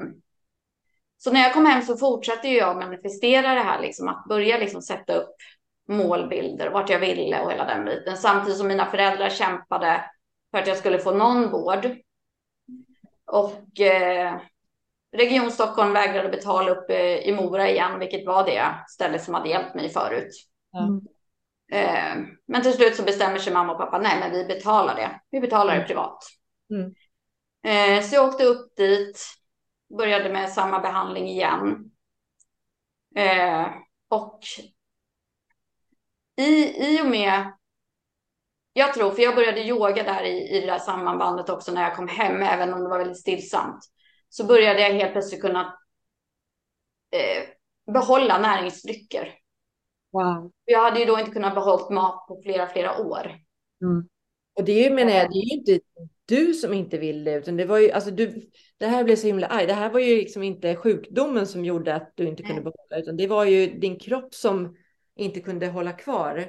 så 1.17 1.31
när 1.31 1.41
jag 1.41 1.53
kom 1.53 1.65
hem 1.65 1.81
så 1.81 1.97
fortsatte 1.97 2.47
jag 2.47 2.77
manifestera 2.77 3.53
det 3.53 3.61
här, 3.61 3.81
liksom 3.81 4.07
att 4.07 4.25
börja 4.25 4.57
liksom 4.57 4.81
sätta 4.81 5.15
upp 5.15 5.35
målbilder, 5.87 6.69
vart 6.69 6.89
jag 6.89 6.99
ville 6.99 7.41
och 7.41 7.51
hela 7.51 7.65
den 7.65 7.85
biten. 7.85 8.17
Samtidigt 8.17 8.57
som 8.57 8.67
mina 8.67 8.85
föräldrar 8.85 9.29
kämpade 9.29 10.11
för 10.51 10.57
att 10.57 10.67
jag 10.67 10.77
skulle 10.77 10.99
få 10.99 11.11
någon 11.11 11.51
vård. 11.51 11.97
Och 13.25 13.79
eh, 13.79 14.41
Region 15.11 15.51
Stockholm 15.51 15.93
vägrade 15.93 16.29
betala 16.29 16.71
upp 16.71 16.89
eh, 16.89 17.17
i 17.17 17.33
Mora 17.35 17.69
igen, 17.69 17.99
vilket 17.99 18.25
var 18.25 18.45
det 18.45 18.75
stället 18.87 19.23
som 19.23 19.33
hade 19.33 19.49
hjälpt 19.49 19.75
mig 19.75 19.89
förut. 19.89 20.31
Mm. 20.77 21.01
Eh, 21.71 22.15
men 22.45 22.61
till 22.61 22.73
slut 22.73 22.95
så 22.95 23.03
bestämmer 23.03 23.37
sig 23.37 23.53
mamma 23.53 23.71
och 23.73 23.79
pappa, 23.79 23.97
nej 23.97 24.19
men 24.19 24.31
vi 24.31 24.45
betalar 24.45 24.95
det. 24.95 25.21
Vi 25.31 25.39
betalar 25.39 25.75
det 25.75 25.85
privat. 25.85 26.23
Mm. 26.69 26.93
Eh, 27.63 28.03
så 28.03 28.15
jag 28.15 28.29
åkte 28.29 28.43
upp 28.43 28.75
dit, 28.75 29.25
började 29.97 30.29
med 30.29 30.49
samma 30.49 30.79
behandling 30.79 31.27
igen. 31.27 31.91
Eh, 33.15 33.67
och 34.09 34.39
i, 36.35 36.85
i 36.87 37.01
och 37.01 37.07
med, 37.07 37.53
jag 38.73 38.93
tror, 38.93 39.11
för 39.11 39.21
jag 39.21 39.35
började 39.35 39.61
yoga 39.61 40.03
där 40.03 40.23
i, 40.23 40.57
i 40.57 40.59
det 40.59 40.65
där 40.65 40.79
sammanbandet 40.79 41.49
också 41.49 41.71
när 41.71 41.83
jag 41.83 41.95
kom 41.95 42.07
hem, 42.07 42.41
även 42.41 42.73
om 42.73 42.83
det 42.83 42.89
var 42.89 42.97
väldigt 42.97 43.19
stillsamt, 43.19 43.79
så 44.29 44.45
började 44.45 44.81
jag 44.81 44.93
helt 44.93 45.11
plötsligt 45.11 45.41
kunna 45.41 45.79
eh, 47.11 47.43
behålla 47.93 48.37
näringsdrycker. 48.37 49.33
Wow. 50.11 50.51
Jag 50.65 50.83
hade 50.83 50.99
ju 50.99 51.05
då 51.05 51.19
inte 51.19 51.31
kunnat 51.31 51.55
behålla 51.55 51.89
mat 51.89 52.27
på 52.27 52.41
flera, 52.43 52.67
flera 52.67 52.97
år. 52.97 53.31
Mm. 53.81 54.07
Och 54.55 54.63
det 54.63 54.71
är 54.71 54.89
ju, 54.89 54.95
menar 54.95 55.11
jag, 55.11 55.31
det 55.31 55.37
är 55.37 55.45
ju 55.45 55.57
inte 55.57 55.79
du 56.25 56.53
som 56.53 56.73
inte 56.73 56.97
vill 56.97 57.23
det, 57.23 57.33
utan 57.33 57.57
det 57.57 57.65
var 57.65 57.77
ju, 57.77 57.91
alltså 57.91 58.11
du, 58.11 58.49
det 58.77 58.85
här 58.85 59.03
blev 59.03 59.15
så 59.15 59.27
himla 59.27 59.47
arg. 59.47 59.67
Det 59.67 59.73
här 59.73 59.89
var 59.89 59.99
ju 59.99 60.15
liksom 60.15 60.43
inte 60.43 60.75
sjukdomen 60.75 61.47
som 61.47 61.65
gjorde 61.65 61.95
att 61.95 62.11
du 62.15 62.27
inte 62.27 62.43
kunde 62.43 62.61
behålla, 62.61 62.97
utan 62.97 63.17
det 63.17 63.27
var 63.27 63.45
ju 63.45 63.67
din 63.79 63.99
kropp 63.99 64.33
som 64.33 64.75
inte 65.15 65.39
kunde 65.39 65.67
hålla 65.67 65.93
kvar. 65.93 66.45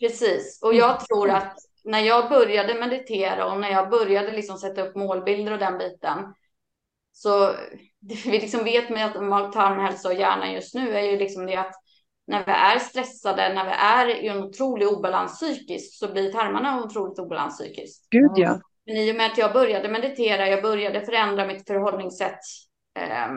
Precis, 0.00 0.62
och 0.62 0.74
jag 0.74 1.00
tror 1.00 1.30
att 1.30 1.56
när 1.84 2.00
jag 2.00 2.28
började 2.28 2.74
meditera 2.74 3.52
och 3.52 3.60
när 3.60 3.70
jag 3.70 3.90
började 3.90 4.32
liksom 4.32 4.58
sätta 4.58 4.82
upp 4.82 4.96
målbilder 4.96 5.52
och 5.52 5.58
den 5.58 5.78
biten, 5.78 6.34
så 7.12 7.52
det 8.00 8.26
vi 8.26 8.30
liksom 8.30 8.64
vet 8.64 8.90
med 8.90 9.06
att 9.06 9.22
mag-tarmhälsa 9.22 10.08
och 10.08 10.14
hjärnan 10.14 10.52
just 10.52 10.74
nu 10.74 10.96
är 10.96 11.02
ju 11.02 11.18
liksom 11.18 11.46
det 11.46 11.56
att 11.56 11.74
när 12.26 12.44
vi 12.44 12.52
är 12.52 12.78
stressade, 12.78 13.54
när 13.54 13.64
vi 13.64 13.70
är 13.70 14.24
i 14.24 14.28
en 14.28 14.42
otrolig 14.42 14.88
obalans 14.88 15.40
psykiskt, 15.40 15.98
så 15.98 16.12
blir 16.12 16.32
tarmarna 16.32 16.84
otroligt 16.84 17.18
obalans 17.18 17.58
psykiskt. 17.58 18.10
Gud 18.10 18.32
ja. 18.34 18.60
Men 18.86 18.96
i 18.96 19.12
och 19.12 19.16
med 19.16 19.26
att 19.26 19.38
jag 19.38 19.52
började 19.52 19.88
meditera, 19.88 20.48
jag 20.48 20.62
började 20.62 21.00
förändra 21.00 21.46
mitt 21.46 21.66
förhållningssätt, 21.66 22.40
ehm, 22.98 23.36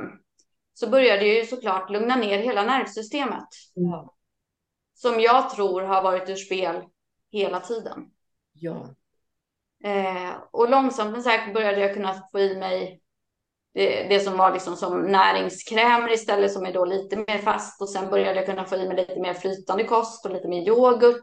så 0.74 0.90
började 0.90 1.26
jag 1.26 1.36
ju 1.36 1.46
såklart 1.46 1.90
lugna 1.90 2.16
ner 2.16 2.38
hela 2.38 2.64
nervsystemet. 2.64 3.48
Ja. 3.74 4.16
Som 4.94 5.20
jag 5.20 5.50
tror 5.50 5.82
har 5.82 6.04
varit 6.04 6.30
ur 6.30 6.36
spel 6.36 6.84
hela 7.32 7.60
tiden. 7.60 8.06
Ja. 8.54 8.96
Eh, 9.84 10.34
och 10.52 10.70
långsamt 10.70 11.12
men 11.12 11.24
säkert 11.24 11.54
började 11.54 11.80
jag 11.80 11.94
kunna 11.94 12.22
få 12.32 12.40
i 12.40 12.58
mig 12.58 13.02
det, 13.74 14.04
det 14.04 14.20
som 14.20 14.38
var 14.38 14.54
liksom 14.54 14.76
som 14.76 15.02
näringskrämer 15.02 16.14
istället 16.14 16.52
som 16.52 16.66
är 16.66 16.74
då 16.74 16.86
lite 16.86 17.16
mer 17.16 17.38
fast 17.38 17.82
och 17.82 17.90
sen 17.90 18.10
började 18.10 18.36
jag 18.36 18.46
kunna 18.46 18.66
få 18.66 18.76
i 18.76 18.88
mig 18.88 18.98
lite 18.98 19.20
mer 19.20 19.34
flytande 19.34 19.84
kost 19.84 20.26
och 20.26 20.34
lite 20.34 20.48
mer 20.48 20.68
yoghurt. 20.68 21.22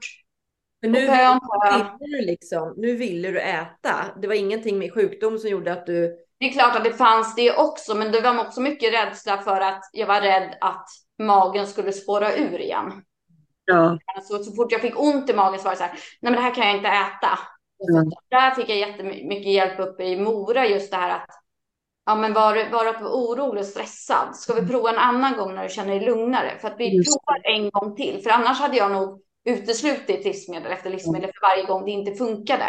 Men 0.82 0.92
nu 0.92 1.01
ville 1.01 1.97
du 1.99 2.26
liksom, 2.26 2.74
nu 2.76 2.97
ville 2.97 3.30
du 3.30 3.40
äta. 3.40 3.95
Det 4.22 4.28
var 4.28 4.34
ingenting 4.34 4.78
med 4.78 4.95
sjukdom 4.95 5.38
som 5.38 5.51
gjorde 5.51 5.72
att 5.72 5.86
du, 5.86 6.16
Det 6.38 6.47
är 6.47 6.53
klart 6.53 6.76
att 6.76 6.84
det 6.84 6.92
fanns 6.92 7.34
det 7.34 7.57
också, 7.57 7.95
men 7.95 8.12
det 8.12 8.20
var 8.20 8.40
också 8.40 8.61
mycket 8.61 8.92
rädsla 8.92 9.38
för 9.38 9.61
att 9.61 9.80
jag 9.92 10.07
var 10.07 10.20
rädd 10.20 10.59
att 10.61 10.86
magen 11.22 11.66
skulle 11.66 11.92
spåra 11.92 12.36
ur 12.36 12.61
igen. 12.61 12.92
Ja. 13.64 13.99
Så, 14.22 14.45
så 14.45 14.53
fort 14.53 14.72
jag 14.72 14.80
fick 14.80 15.01
ont 15.01 15.30
i 15.30 15.34
magen 15.34 15.59
så 15.59 15.64
var 15.64 15.70
det 15.70 15.76
så 15.76 15.84
här, 15.84 15.92
nej 15.92 16.32
men 16.32 16.32
det 16.32 16.40
här 16.40 16.55
kan 16.55 16.66
jag 16.66 16.76
inte 16.76 16.88
äta. 16.88 17.38
Mm. 17.92 18.11
Där 18.30 18.51
fick 18.51 18.68
jag 18.68 18.78
jättemycket 18.78 19.53
hjälp 19.53 19.78
uppe 19.80 20.05
i 20.05 20.20
Mora, 20.20 20.66
just 20.66 20.90
det 20.90 20.97
här 20.97 21.11
att 21.11 21.43
ja, 22.07 22.14
men 22.14 22.32
var, 22.32 22.70
var 22.70 22.84
du 22.84 23.07
orolig 23.07 23.61
och 23.61 23.66
stressad? 23.66 24.36
Ska 24.36 24.55
vi 24.55 24.68
prova 24.68 24.90
en 24.90 24.98
annan 24.98 25.36
gång 25.36 25.55
när 25.55 25.62
du 25.62 25.68
känner 25.68 25.94
dig 25.94 26.07
lugnare? 26.07 26.59
För 26.61 26.68
att 26.68 26.74
vi 26.78 26.96
Just 26.96 27.18
provar 27.18 27.40
en 27.44 27.70
gång 27.70 27.96
till, 27.96 28.22
för 28.22 28.30
annars 28.30 28.61
hade 28.61 28.76
jag 28.76 28.92
nog 28.92 29.20
uteslutit 29.44 30.24
livsmedel 30.24 30.72
efter 30.72 30.90
livsmedel 30.90 31.30
för 31.34 31.48
varje 31.48 31.66
gång 31.66 31.84
det 31.84 31.90
inte 31.90 32.14
funkade. 32.14 32.66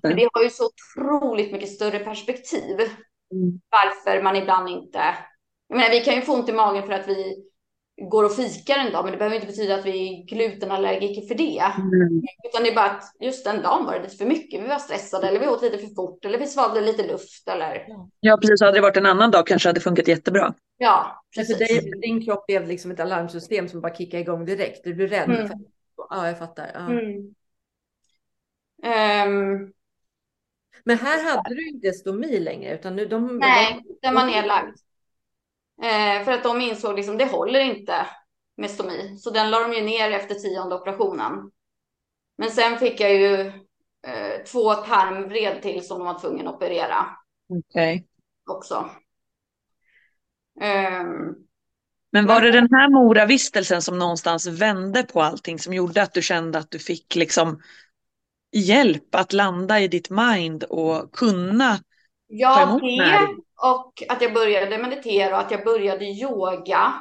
För 0.00 0.08
det. 0.08 0.14
det 0.14 0.28
har 0.32 0.42
ju 0.42 0.50
så 0.50 0.64
otroligt 0.64 1.52
mycket 1.52 1.68
större 1.68 1.98
perspektiv 1.98 2.80
Mm. 3.34 3.60
varför 3.70 4.22
man 4.22 4.36
ibland 4.36 4.68
inte... 4.68 4.98
Jag 5.68 5.76
menar, 5.76 5.90
vi 5.90 6.00
kan 6.00 6.14
ju 6.14 6.22
få 6.22 6.34
ont 6.34 6.48
i 6.48 6.52
magen 6.52 6.82
för 6.82 6.92
att 6.92 7.08
vi 7.08 7.44
går 8.02 8.24
och 8.24 8.36
fikar 8.36 8.78
en 8.78 8.92
dag, 8.92 9.04
men 9.04 9.12
det 9.12 9.18
behöver 9.18 9.36
inte 9.36 9.46
betyda 9.46 9.74
att 9.74 9.86
vi 9.86 9.90
är 10.08 10.26
glutenallergiker 10.26 11.22
för 11.22 11.34
det. 11.34 11.58
Mm. 11.78 12.22
Utan 12.48 12.62
det 12.62 12.70
är 12.70 12.74
bara 12.74 12.90
att 12.90 13.02
just 13.20 13.44
den 13.44 13.62
dagen 13.62 13.86
var 13.86 13.94
det 13.94 14.02
lite 14.02 14.16
för 14.16 14.26
mycket. 14.26 14.62
Vi 14.62 14.66
var 14.68 14.78
stressade 14.78 15.28
eller 15.28 15.40
vi 15.40 15.46
åt 15.46 15.62
lite 15.62 15.78
för 15.78 15.94
fort 15.94 16.24
eller 16.24 16.38
vi 16.38 16.46
svalde 16.46 16.80
lite 16.80 17.06
luft 17.06 17.48
eller 17.48 17.86
Ja, 18.20 18.36
precis. 18.36 18.60
Hade 18.60 18.72
det 18.72 18.80
varit 18.80 18.96
en 18.96 19.06
annan 19.06 19.30
dag 19.30 19.46
kanske 19.46 19.66
det 19.66 19.70
hade 19.70 19.80
funkat 19.80 20.08
jättebra. 20.08 20.54
ja, 20.78 21.24
precis. 21.36 21.58
dig, 21.58 21.90
din 22.02 22.24
kropp 22.24 22.46
blev 22.46 22.68
liksom 22.68 22.90
ett 22.90 23.00
alarmsystem 23.00 23.68
som 23.68 23.80
bara 23.80 23.94
kickade 23.94 24.22
igång 24.22 24.44
direkt. 24.44 24.84
Du 24.84 24.94
blev 24.94 25.08
rädd. 25.08 25.30
Mm. 25.30 25.48
För, 25.48 25.56
ja, 26.10 26.26
jag 26.26 26.38
fattar. 26.38 26.70
Ja. 26.74 26.80
Mm. 26.80 27.34
Ehm, 28.82 29.72
Men 30.84 30.98
här 30.98 31.24
hade 31.24 31.54
du 31.54 31.68
inte 31.68 31.92
stomi 31.92 32.40
längre, 32.40 32.74
utan 32.74 32.96
nu 32.96 33.06
de... 33.06 33.38
nej, 33.38 33.82
den 34.02 34.14
var 34.14 34.26
nedlagd. 34.26 34.76
Eh, 35.82 36.24
för 36.24 36.32
att 36.32 36.42
de 36.42 36.60
insåg 36.60 36.96
liksom 36.96 37.18
det 37.18 37.24
håller 37.24 37.60
inte 37.60 38.06
med 38.56 38.70
stomi. 38.70 39.16
Så 39.18 39.30
den 39.30 39.50
la 39.50 39.60
de 39.60 39.72
ju 39.72 39.82
ner 39.82 40.10
efter 40.10 40.34
tionde 40.34 40.74
operationen. 40.74 41.50
Men 42.38 42.50
sen 42.50 42.78
fick 42.78 43.00
jag 43.00 43.14
ju 43.14 43.40
eh, 44.06 44.44
två 44.46 44.74
tarmvred 44.74 45.62
till 45.62 45.86
som 45.86 45.98
de 45.98 46.06
var 46.06 46.20
tvungna 46.20 46.50
att 46.50 46.56
operera 46.56 47.06
Okej. 47.48 48.06
också. 48.50 48.90
Ehm, 50.60 51.34
Men 52.12 52.26
var 52.26 52.40
det 52.40 52.50
den 52.50 52.68
här 52.70 52.90
Mora-vistelsen 52.90 53.82
som 53.82 53.98
någonstans 53.98 54.46
vände 54.46 55.02
på 55.02 55.22
allting 55.22 55.58
som 55.58 55.74
gjorde 55.74 56.02
att 56.02 56.14
du 56.14 56.22
kände 56.22 56.58
att 56.58 56.70
du 56.70 56.78
fick 56.78 57.14
liksom 57.14 57.60
hjälp 58.52 59.14
att 59.14 59.32
landa 59.32 59.80
i 59.80 59.88
ditt 59.88 60.10
mind 60.10 60.64
och 60.64 61.12
kunna 61.12 61.78
Ja, 62.36 62.78
det 62.82 63.28
och 63.62 64.02
att 64.08 64.22
jag 64.22 64.34
började 64.34 64.78
meditera 64.78 65.36
och 65.36 65.40
att 65.42 65.50
jag 65.50 65.64
började 65.64 66.04
yoga. 66.04 66.94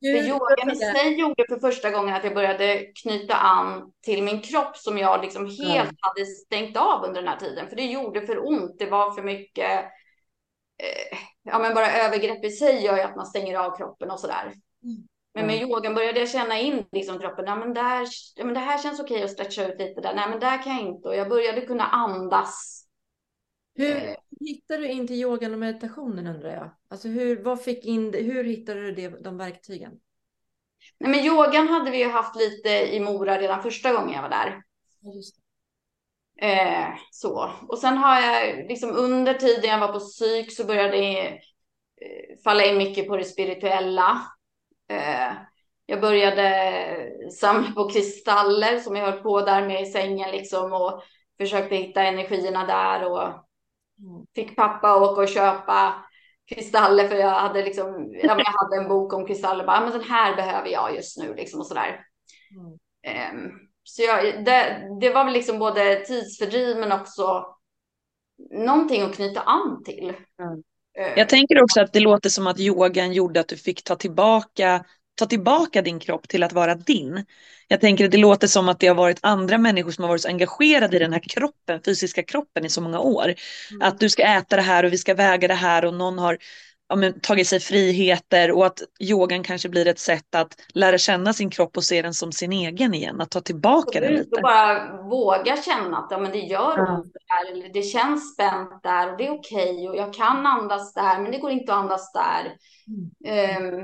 För 0.00 0.28
yogan 0.28 0.70
i 0.70 0.76
sig 0.76 1.20
gjorde 1.20 1.44
för 1.48 1.58
första 1.60 1.90
gången 1.90 2.14
att 2.14 2.24
jag 2.24 2.34
började 2.34 2.86
knyta 3.02 3.34
an 3.34 3.92
till 4.04 4.22
min 4.22 4.42
kropp 4.42 4.76
som 4.76 4.98
jag 4.98 5.22
liksom 5.22 5.46
helt 5.46 5.96
hade 6.00 6.26
stängt 6.26 6.76
av 6.76 7.04
under 7.04 7.22
den 7.22 7.28
här 7.28 7.38
tiden. 7.38 7.68
För 7.68 7.76
det 7.76 7.84
gjorde 7.86 8.26
för 8.26 8.48
ont. 8.48 8.78
Det 8.78 8.86
var 8.86 9.10
för 9.10 9.22
mycket, 9.22 9.70
eh, 10.82 11.18
ja 11.42 11.58
men 11.58 11.74
bara 11.74 11.92
övergrepp 11.92 12.44
i 12.44 12.50
sig 12.50 12.84
gör 12.84 12.96
ju 12.96 13.02
att 13.02 13.16
man 13.16 13.26
stänger 13.26 13.58
av 13.58 13.76
kroppen 13.76 14.10
och 14.10 14.20
sådär. 14.20 14.52
Men 15.34 15.46
med 15.46 15.62
yogan 15.62 15.94
började 15.94 16.20
jag 16.20 16.30
känna 16.30 16.58
in 16.58 16.84
liksom 16.92 17.18
kroppen. 17.18 17.44
Ja, 17.46 17.56
men 17.56 17.74
där, 17.74 18.06
ja, 18.36 18.44
men 18.44 18.54
det 18.54 18.60
här 18.60 18.78
känns 18.78 19.00
okej 19.00 19.22
att 19.24 19.30
stretcha 19.30 19.66
ut 19.66 19.78
lite 19.78 20.00
där. 20.00 20.14
Nej, 20.14 20.30
men 20.30 20.40
där 20.40 20.62
kan 20.62 20.76
jag 20.76 20.82
inte. 20.82 21.08
Och 21.08 21.16
jag 21.16 21.28
började 21.28 21.60
kunna 21.60 21.84
andas. 21.84 22.77
Hur 23.78 24.16
hittade 24.40 24.82
du 24.82 24.88
in 24.88 25.06
till 25.06 25.16
yogan 25.16 25.52
och 25.52 25.58
meditationen 25.58 26.26
undrar 26.26 26.50
jag? 26.54 26.70
Alltså 26.88 27.08
hur, 27.08 27.42
vad 27.42 27.62
fick 27.62 27.84
in, 27.84 28.14
hur 28.14 28.44
hittade 28.44 28.80
du 28.80 28.92
det, 28.92 29.08
de 29.08 29.36
verktygen? 29.36 29.92
Nej, 30.98 31.10
men 31.10 31.24
yogan 31.24 31.68
hade 31.68 31.90
vi 31.90 31.98
ju 31.98 32.08
haft 32.08 32.36
lite 32.36 32.68
i 32.68 33.00
Mora 33.00 33.38
redan 33.38 33.62
första 33.62 33.92
gången 33.92 34.14
jag 34.14 34.22
var 34.22 34.28
där. 34.28 34.62
Ja. 35.00 35.12
Eh, 36.48 36.88
så. 37.10 37.50
Och 37.68 37.78
sen 37.78 37.96
har 37.96 38.20
jag 38.20 38.56
liksom 38.68 38.96
under 38.96 39.34
tiden 39.34 39.70
jag 39.70 39.78
var 39.78 39.92
på 39.92 40.00
psyk 40.00 40.52
så 40.52 40.64
började 40.64 40.96
det 40.96 41.28
eh, 41.28 41.38
falla 42.44 42.64
in 42.64 42.78
mycket 42.78 43.08
på 43.08 43.16
det 43.16 43.24
spirituella. 43.24 44.22
Eh, 44.90 45.32
jag 45.86 46.00
började 46.00 47.30
samla 47.40 47.70
på 47.72 47.90
kristaller 47.90 48.78
som 48.78 48.96
jag 48.96 49.10
höll 49.10 49.22
på 49.22 49.40
där 49.40 49.66
med 49.66 49.82
i 49.82 49.86
sängen 49.86 50.30
liksom 50.30 50.72
och 50.72 51.02
försökte 51.40 51.76
hitta 51.76 52.02
energierna 52.02 52.66
där 52.66 53.10
och. 53.10 53.47
Fick 54.34 54.56
pappa 54.56 54.96
åka 54.96 55.20
och 55.20 55.28
köpa 55.28 56.04
kristaller 56.48 57.08
för 57.08 57.16
jag 57.16 57.30
hade 57.30 57.62
liksom, 57.62 57.86
ja, 58.22 58.34
men 58.34 58.44
jag 58.44 58.52
hade 58.52 58.76
en 58.76 58.88
bok 58.88 59.12
om 59.12 59.26
kristaller 59.26 59.66
bara, 59.66 59.76
"Ja, 59.76 59.80
men 59.82 59.92
den 59.92 60.08
här 60.10 60.36
behöver 60.36 60.68
jag 60.68 60.94
just 60.94 61.18
nu 61.18 61.34
liksom 61.34 61.60
och 61.60 61.66
sådär. 61.66 62.00
Mm. 62.56 62.78
Ehm, 63.02 63.50
så 63.82 64.02
jag, 64.02 64.44
det, 64.44 64.82
det 65.00 65.10
var 65.10 65.24
väl 65.24 65.32
liksom 65.34 65.58
både 65.58 65.96
tidsfördriv 65.96 66.76
men 66.76 66.92
också 66.92 67.46
någonting 68.50 69.02
att 69.02 69.14
knyta 69.14 69.40
an 69.40 69.82
till. 69.84 70.08
Mm. 70.08 70.62
Ehm, 70.98 71.12
Jag 71.16 71.28
tänker 71.28 71.62
också 71.62 71.80
att 71.80 71.92
det 71.92 72.00
låter 72.00 72.30
som 72.30 72.46
att 72.46 72.60
yogan 72.60 73.12
gjorde 73.12 73.40
att 73.40 73.48
du 73.48 73.56
fick 73.56 73.84
ta 73.84 73.96
tillbaka, 73.96 74.84
ta 75.18 75.26
tillbaka 75.26 75.82
din 75.82 76.00
kropp 76.00 76.28
till 76.28 76.42
att 76.42 76.52
vara 76.52 76.74
din. 76.74 77.24
Jag 77.68 77.80
tänker 77.80 78.04
att 78.04 78.10
det 78.10 78.18
låter 78.18 78.46
som 78.46 78.68
att 78.68 78.80
det 78.80 78.86
har 78.86 78.94
varit 78.94 79.18
andra 79.22 79.58
människor 79.58 79.90
som 79.90 80.04
har 80.04 80.08
varit 80.08 80.22
så 80.22 80.28
engagerade 80.28 80.96
i 80.96 80.98
den 80.98 81.12
här 81.12 81.22
kroppen, 81.28 81.80
fysiska 81.84 82.22
kroppen 82.22 82.64
i 82.64 82.68
så 82.68 82.80
många 82.80 83.00
år. 83.00 83.24
Mm. 83.24 83.82
Att 83.82 84.00
du 84.00 84.08
ska 84.08 84.22
äta 84.22 84.56
det 84.56 84.62
här 84.62 84.84
och 84.84 84.92
vi 84.92 84.98
ska 84.98 85.14
väga 85.14 85.48
det 85.48 85.54
här 85.54 85.84
och 85.84 85.94
någon 85.94 86.18
har 86.18 86.38
ja, 86.88 86.96
men, 86.96 87.20
tagit 87.20 87.48
sig 87.48 87.60
friheter 87.60 88.50
och 88.50 88.66
att 88.66 88.82
yogan 89.00 89.42
kanske 89.42 89.68
blir 89.68 89.88
ett 89.88 89.98
sätt 89.98 90.34
att 90.34 90.60
lära 90.74 90.98
känna 90.98 91.32
sin 91.32 91.50
kropp 91.50 91.76
och 91.76 91.84
se 91.84 92.02
den 92.02 92.14
som 92.14 92.32
sin 92.32 92.52
egen 92.52 92.94
igen, 92.94 93.20
att 93.20 93.30
ta 93.30 93.40
tillbaka 93.40 94.00
den 94.00 94.12
lite. 94.12 94.36
och 94.36 94.42
bara 94.42 95.02
våga 95.02 95.56
känna 95.62 95.98
att 95.98 96.08
ja, 96.10 96.18
men 96.18 96.32
det 96.32 96.38
gör 96.38 96.78
Ja. 96.78 96.96
ont 96.96 97.12
där, 97.12 97.52
eller 97.52 97.68
det 97.72 97.82
känns 97.82 98.34
spänt 98.34 98.82
där 98.82 99.12
och 99.12 99.18
det 99.18 99.26
är 99.26 99.30
okej 99.30 99.88
och 99.88 99.96
jag 99.96 100.14
kan 100.14 100.46
andas 100.46 100.94
där 100.94 101.20
men 101.20 101.32
det 101.32 101.38
går 101.38 101.50
inte 101.50 101.72
att 101.72 101.78
andas 101.78 102.12
där. 102.12 102.56
Ehm, 103.24 103.82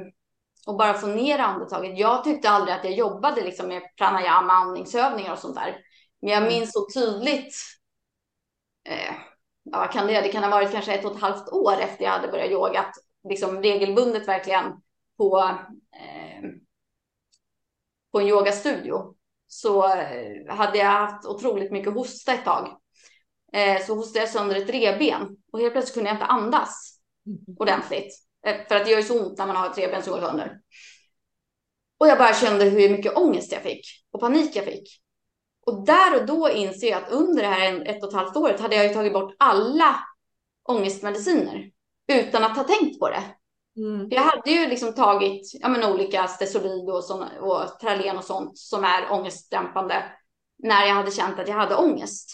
och 0.66 0.76
bara 0.76 0.94
få 0.94 1.06
ner 1.06 1.38
andetaget. 1.38 1.98
Jag 1.98 2.24
tyckte 2.24 2.50
aldrig 2.50 2.74
att 2.76 2.84
jag 2.84 2.92
jobbade 2.92 3.40
liksom 3.40 3.68
med 3.68 3.82
pranayama, 3.96 4.52
andningsövningar 4.52 5.32
och 5.32 5.38
sånt 5.38 5.54
där. 5.54 5.76
Men 6.22 6.30
jag 6.30 6.42
minns 6.42 6.72
så 6.72 6.86
tydligt, 6.94 7.54
eh, 8.88 9.14
ja, 9.62 9.86
kan 9.86 10.06
det, 10.06 10.20
det 10.20 10.28
kan 10.28 10.42
ha 10.42 10.50
varit 10.50 10.72
kanske 10.72 10.94
ett 10.94 11.04
och 11.04 11.14
ett 11.14 11.20
halvt 11.20 11.48
år 11.48 11.72
efter 11.80 12.04
jag 12.04 12.10
hade 12.10 12.28
börjat 12.28 12.50
yoga, 12.50 12.80
att 12.80 12.94
liksom 13.28 13.62
regelbundet 13.62 14.28
verkligen 14.28 14.64
på, 15.16 15.38
eh, 15.96 16.50
på 18.12 18.20
en 18.20 18.28
yogastudio 18.28 19.14
så 19.46 19.86
eh, 19.96 20.54
hade 20.54 20.78
jag 20.78 20.86
haft 20.86 21.26
otroligt 21.26 21.72
mycket 21.72 21.94
hosta 21.94 22.34
ett 22.34 22.44
tag. 22.44 22.80
Eh, 23.52 23.82
så 23.82 23.94
hostade 23.94 24.18
jag 24.18 24.28
sönder 24.28 24.56
ett 24.56 24.70
revben 24.70 25.36
och 25.52 25.60
helt 25.60 25.72
plötsligt 25.72 25.94
kunde 25.94 26.10
jag 26.10 26.16
inte 26.16 26.24
andas 26.24 27.00
ordentligt. 27.58 28.14
Eh, 28.46 28.56
För 28.68 28.76
att 28.76 28.84
det 28.84 28.90
gör 28.90 28.98
ju 28.98 29.04
så 29.04 29.26
ont 29.26 29.38
när 29.38 29.46
man 29.46 29.56
har 29.56 30.02
som 30.02 30.12
går 30.12 30.20
sönder. 30.20 30.60
Och 31.98 32.06
jag 32.08 32.18
bara 32.18 32.34
kände 32.34 32.64
hur 32.64 32.90
mycket 32.90 33.16
ångest 33.16 33.52
jag 33.52 33.62
fick 33.62 33.86
och 34.10 34.20
panik 34.20 34.56
jag 34.56 34.64
fick. 34.64 35.00
Och 35.66 35.86
där 35.86 36.20
och 36.20 36.26
då 36.26 36.50
inser 36.50 36.90
jag 36.90 37.02
att 37.02 37.10
under 37.10 37.42
det 37.42 37.48
här 37.48 37.88
ett 37.88 38.02
och 38.02 38.08
ett 38.08 38.14
halvt 38.14 38.36
året 38.36 38.60
hade 38.60 38.76
jag 38.76 38.86
ju 38.86 38.94
tagit 38.94 39.12
bort 39.12 39.34
alla 39.38 39.96
ångestmediciner 40.68 41.70
utan 42.12 42.44
att 42.44 42.56
ha 42.56 42.64
tänkt 42.64 42.98
på 42.98 43.08
det. 43.08 43.22
Mm. 43.76 44.08
Jag 44.10 44.22
hade 44.22 44.50
ju 44.50 44.68
liksom 44.68 44.94
tagit 44.94 45.50
ja, 45.60 45.68
men 45.68 45.92
olika 45.92 46.28
Stesolid 46.28 46.90
och, 46.90 47.04
såna, 47.04 47.30
och 47.40 47.80
Tralen 47.80 48.16
och 48.16 48.24
sånt 48.24 48.58
som 48.58 48.84
är 48.84 49.12
ångestdämpande 49.12 50.04
när 50.58 50.86
jag 50.86 50.94
hade 50.94 51.10
känt 51.10 51.38
att 51.38 51.48
jag 51.48 51.56
hade 51.56 51.76
ångest. 51.76 52.30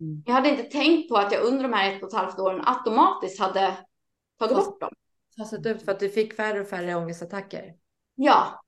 Mm. 0.00 0.22
Jag 0.26 0.34
hade 0.34 0.48
inte 0.48 0.62
tänkt 0.62 1.08
på 1.08 1.16
att 1.16 1.32
jag 1.32 1.44
under 1.44 1.62
de 1.62 1.72
här 1.72 1.92
ett 1.92 2.02
och 2.02 2.08
ett 2.08 2.14
halvt 2.14 2.38
åren 2.38 2.62
automatiskt 2.66 3.40
hade 3.40 3.76
tagit 4.38 4.56
bort 4.56 4.80
dem. 4.80 4.92
Fasat 5.36 5.66
ut 5.66 5.84
för 5.84 5.92
att 5.92 6.00
du 6.00 6.08
fick 6.08 6.34
färre 6.34 6.60
och 6.60 6.68
färre 6.68 6.94
ångestattacker. 6.94 7.74
Ja. 8.14 8.64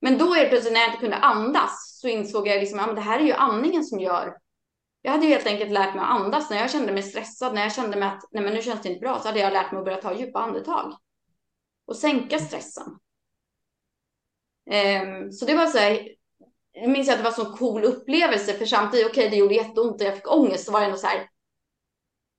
Men 0.00 0.18
då 0.18 0.34
är 0.34 0.42
det 0.42 0.48
plötsligt 0.48 0.72
när 0.72 0.80
jag 0.80 0.88
inte 0.88 1.00
kunde 1.00 1.16
andas 1.16 1.98
så 2.00 2.08
insåg 2.08 2.48
jag 2.48 2.60
liksom, 2.60 2.78
ja, 2.78 2.86
men 2.86 2.94
det 2.94 3.00
här 3.00 3.18
är 3.18 3.24
ju 3.24 3.32
andningen 3.32 3.84
som 3.84 4.00
gör. 4.00 4.36
Jag 5.02 5.12
hade 5.12 5.26
ju 5.26 5.32
helt 5.32 5.46
enkelt 5.46 5.70
lärt 5.70 5.94
mig 5.94 6.04
att 6.04 6.20
andas 6.20 6.50
när 6.50 6.56
jag 6.56 6.70
kände 6.70 6.92
mig 6.92 7.02
stressad, 7.02 7.54
när 7.54 7.62
jag 7.62 7.74
kände 7.74 7.96
mig 7.96 8.08
att 8.08 8.24
nej, 8.30 8.44
men 8.44 8.54
nu 8.54 8.62
känns 8.62 8.82
det 8.82 8.88
inte 8.88 9.00
bra, 9.00 9.20
så 9.20 9.28
hade 9.28 9.40
jag 9.40 9.52
lärt 9.52 9.72
mig 9.72 9.78
att 9.78 9.84
börja 9.84 10.02
ta 10.02 10.14
djupa 10.14 10.38
andetag 10.38 10.96
och 11.86 11.96
sänka 11.96 12.38
stressen. 12.38 12.98
Ehm, 14.70 15.32
så 15.32 15.46
det 15.46 15.54
var 15.54 15.66
så 15.66 15.78
här, 15.78 16.08
jag 16.72 16.90
minns 16.90 17.08
att 17.08 17.16
det 17.16 17.22
var 17.22 17.30
en 17.30 17.36
så 17.36 17.56
cool 17.56 17.84
upplevelse 17.84 18.52
för 18.52 18.66
samtidigt, 18.66 19.06
okej, 19.06 19.30
det 19.30 19.36
gjorde 19.36 19.54
jätteont 19.54 20.00
och 20.00 20.06
jag 20.06 20.14
fick 20.14 20.32
ångest, 20.32 20.64
så 20.64 20.72
var 20.72 20.80
det 20.80 20.86
ändå 20.86 20.98
så 20.98 21.06
här, 21.06 21.28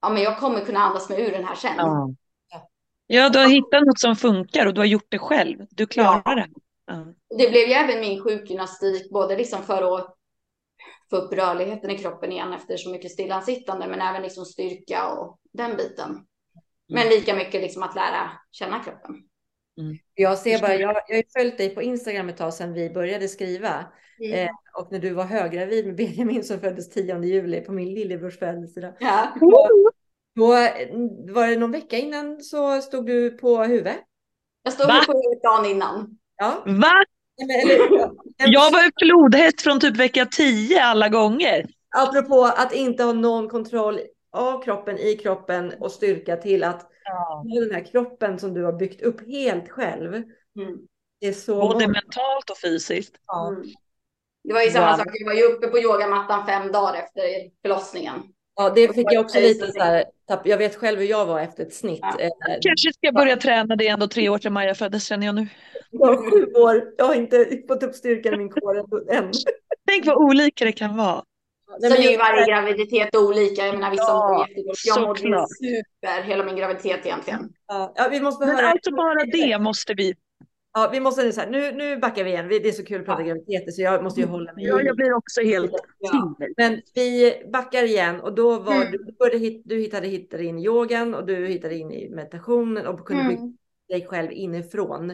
ja, 0.02 0.10
men 0.10 0.24
jag 0.24 0.40
kommer 0.40 0.66
kunna 0.66 0.80
andas 0.80 1.10
mig 1.10 1.22
ur 1.22 1.32
den 1.32 1.46
här 1.46 1.56
sen. 1.56 1.76
Ja. 1.78 2.10
Ja, 3.08 3.30
du 3.30 3.40
har 3.40 3.48
hittat 3.48 3.86
något 3.86 4.00
som 4.00 4.16
funkar 4.16 4.66
och 4.66 4.74
du 4.74 4.82
har 4.82 4.86
gjort 4.86 5.08
det 5.10 5.20
själv. 5.20 5.58
Du 5.70 5.86
klarar 5.86 6.22
Ja. 6.26 6.36
det. 6.36 6.48
Och 7.30 7.38
Det 7.38 7.50
blev 7.50 7.68
ju 7.68 7.74
även 7.74 8.00
min 8.00 8.24
sjukgymnastik, 8.24 9.10
både 9.12 9.38
liksom 9.38 9.64
för 9.64 9.96
att 9.98 10.16
få 11.10 11.16
upp 11.18 11.34
rörligheten 11.34 11.90
i 11.90 11.98
kroppen 11.98 12.32
igen 12.32 12.54
efter 12.54 12.78
så 12.78 12.90
mycket 12.90 13.12
stillasittande, 13.12 13.88
men 13.88 14.02
även 14.02 14.22
liksom 14.22 14.46
styrka 14.46 15.08
och 15.08 15.40
den 15.54 15.78
biten. 15.78 16.26
Men 16.90 17.08
lika 17.08 17.36
mycket 17.36 17.62
liksom 17.62 17.84
att 17.84 17.96
lära 17.96 18.32
känna 18.52 18.80
kroppen. 18.84 19.16
Jag 20.14 20.38
ser 20.38 20.60
bara, 20.62 20.76
jag, 20.76 20.82
jag 20.82 20.88
har 21.14 21.18
ju 21.18 21.24
följt 21.38 21.58
dig 21.58 21.76
på 21.76 21.82
Instagram 21.82 22.30
ett 22.30 22.38
tag 22.38 22.54
sedan 22.54 22.74
vi 22.74 22.90
började 22.90 23.28
skriva. 23.28 23.86
Eh, 24.34 24.50
och 24.80 24.92
när 24.92 25.00
du 25.00 25.14
var 25.14 25.24
höggravid 25.24 25.86
med 25.86 25.96
Benjamin 25.96 26.44
som 26.44 26.60
föddes 26.60 26.90
10 26.90 27.24
juli 27.24 27.62
på 27.62 27.72
min 27.72 27.94
lillebrors 27.94 28.40
födelsedag. 28.40 28.94
Ja. 29.00 29.34
Då 30.38 30.54
eh, 30.54 30.88
var 31.34 31.48
det 31.48 31.56
någon 31.58 31.72
vecka 31.72 31.98
innan 31.98 32.42
så 32.42 32.82
stod 32.82 33.06
du 33.06 33.30
på 33.30 33.64
huvudet. 33.64 33.98
Jag 34.64 34.74
stod 34.74 34.88
Va? 34.88 35.02
på 35.06 35.12
huvudet 35.12 35.44
dagen 35.44 35.66
innan. 35.66 36.18
Ja. 36.38 36.64
Va? 36.66 36.92
Jag 38.38 38.72
var 38.72 38.82
ju 38.84 38.92
flodhäst 39.02 39.62
från 39.62 39.80
typ 39.80 39.98
vecka 39.98 40.26
10 40.26 40.82
alla 40.84 41.10
gånger. 41.10 41.66
Apropå 41.98 42.44
att 42.58 42.74
inte 42.74 43.04
ha 43.04 43.14
någon 43.14 43.50
kontroll 43.50 44.00
av 44.32 44.64
kroppen 44.64 44.98
i 44.98 45.16
kroppen 45.16 45.74
och 45.80 45.92
styrka 45.92 46.36
till 46.38 46.64
att 46.64 46.82
ha 47.06 47.44
den 47.62 47.72
här 47.76 47.86
kroppen 47.92 48.40
som 48.40 48.54
du 48.54 48.64
har 48.64 48.74
byggt 48.74 49.02
upp 49.02 49.28
helt 49.28 49.70
själv. 49.70 50.14
Mm. 50.14 50.26
Det 51.20 51.28
är 51.28 51.34
så 51.34 51.56
Både 51.62 51.74
många- 51.74 51.88
mentalt 51.88 52.50
och 52.50 52.58
fysiskt. 52.64 53.16
Ja. 53.28 53.48
Mm. 53.48 53.64
Det 54.44 54.54
var 54.54 54.62
ju 54.62 54.70
samma 54.70 54.90
Wow. 54.92 54.98
sak, 54.98 55.08
jag 55.14 55.26
var 55.26 55.34
ju 55.34 55.44
uppe 55.44 55.68
på 55.68 55.80
yogamattan 55.80 56.46
fem 56.46 56.72
dagar 56.72 56.94
efter 56.94 57.22
förlossningen. 57.62 58.14
Ja, 58.58 58.70
det 58.70 58.96
fick 58.96 59.08
jag 59.12 59.26
också 59.26 59.40
lite 59.40 59.72
så 59.72 59.80
här, 59.80 60.04
tapp- 60.28 60.46
jag 60.48 60.58
vet 60.58 60.76
själv 60.76 61.00
hur 61.00 61.06
jag 61.06 61.26
var 61.26 61.40
efter 61.40 61.64
ett 61.64 61.74
snitt. 61.74 62.00
Ja. 62.02 62.20
Eh, 62.20 62.30
Kanske 62.62 62.94
ska 62.94 63.12
börja 63.12 63.38
träna, 63.38 63.76
det 63.76 63.88
är 63.88 63.94
ändå 63.94 64.08
tre 64.08 64.30
år 64.30 64.38
sedan 64.38 64.54
Maja 64.54 64.76
föddes 64.76 65.06
känner 65.08 65.26
jag 65.26 65.36
nu. 65.36 65.48
Jag 65.92 66.00
var 66.08 66.32
sju 66.32 66.46
år, 66.54 66.84
jag 66.98 67.06
har 67.06 67.16
inte 67.16 67.62
fått 67.68 67.84
upp 67.84 67.96
styrkan 67.96 68.34
i 68.34 68.38
min 68.38 68.50
kår 68.50 68.78
än. 69.12 69.32
Tänk 69.88 70.06
vad 70.06 70.16
olika 70.16 70.66
det 70.66 70.72
kan 70.72 70.98
vara. 70.98 71.24
Det 71.80 71.88
är 71.88 72.12
ju 72.12 72.18
varje 72.18 72.46
graviditet 72.46 73.16
olika. 73.16 73.66
Jag 73.66 73.76
menar 73.76 73.92
vissa 73.92 74.04
Ja, 74.04 74.30
mår 74.38 74.48
jättegott. 74.50 74.78
Jag 74.86 75.02
mådde 75.02 75.46
super 75.48 76.22
hela 76.24 76.44
min 76.44 76.56
graviditet 76.56 77.06
egentligen. 77.06 77.50
Ja, 77.68 77.94
ja, 77.96 78.08
vi 78.12 78.20
måste 78.22 78.46
Men 78.46 78.56
höra. 78.56 78.68
alltså 78.70 78.92
bara 78.92 79.24
det 79.26 79.60
måste 79.60 79.94
vi. 79.94 80.14
Ja, 80.74 80.90
vi 80.92 81.00
måste 81.00 81.32
så 81.34 81.42
här, 81.42 81.50
nu, 81.50 81.72
nu 81.72 81.98
backar 81.98 82.24
vi 82.24 82.30
igen. 82.30 82.48
Det 82.48 82.68
är 82.68 82.72
så 82.72 82.86
kul 82.86 83.00
att 83.00 83.06
prata 83.06 83.22
Ja. 83.22 83.28
graviditeter 83.28 83.72
så 83.72 83.82
jag 83.82 84.04
måste 84.04 84.20
ju 84.22 84.26
hålla 84.28 84.54
mig 84.54 84.66
Ja, 84.66 84.82
jag 84.82 84.96
blir 84.96 85.14
också 85.14 85.42
helt 85.42 85.72
Ja. 86.00 86.36
Men 86.58 86.82
vi 86.96 87.34
backar 87.54 87.84
igen 87.84 88.22
och 88.22 88.36
då 88.36 88.60
var 88.60 88.76
Mm. 88.76 88.92
du, 88.92 89.12
började, 89.20 89.38
hit- 89.38 89.62
du 89.66 89.80
hittade, 89.80 90.08
hittade 90.08 90.44
in 90.44 90.60
yogan 90.60 91.16
och 91.16 91.26
du 91.26 91.48
hittade 91.48 91.76
in 91.76 91.92
i 91.92 92.10
meditationen 92.10 92.88
och 92.88 93.08
kunde 93.08 93.24
bygga 93.24 93.40
Mm. 93.42 93.58
dig 93.90 94.08
själv 94.08 94.32
inifrån. 94.32 95.10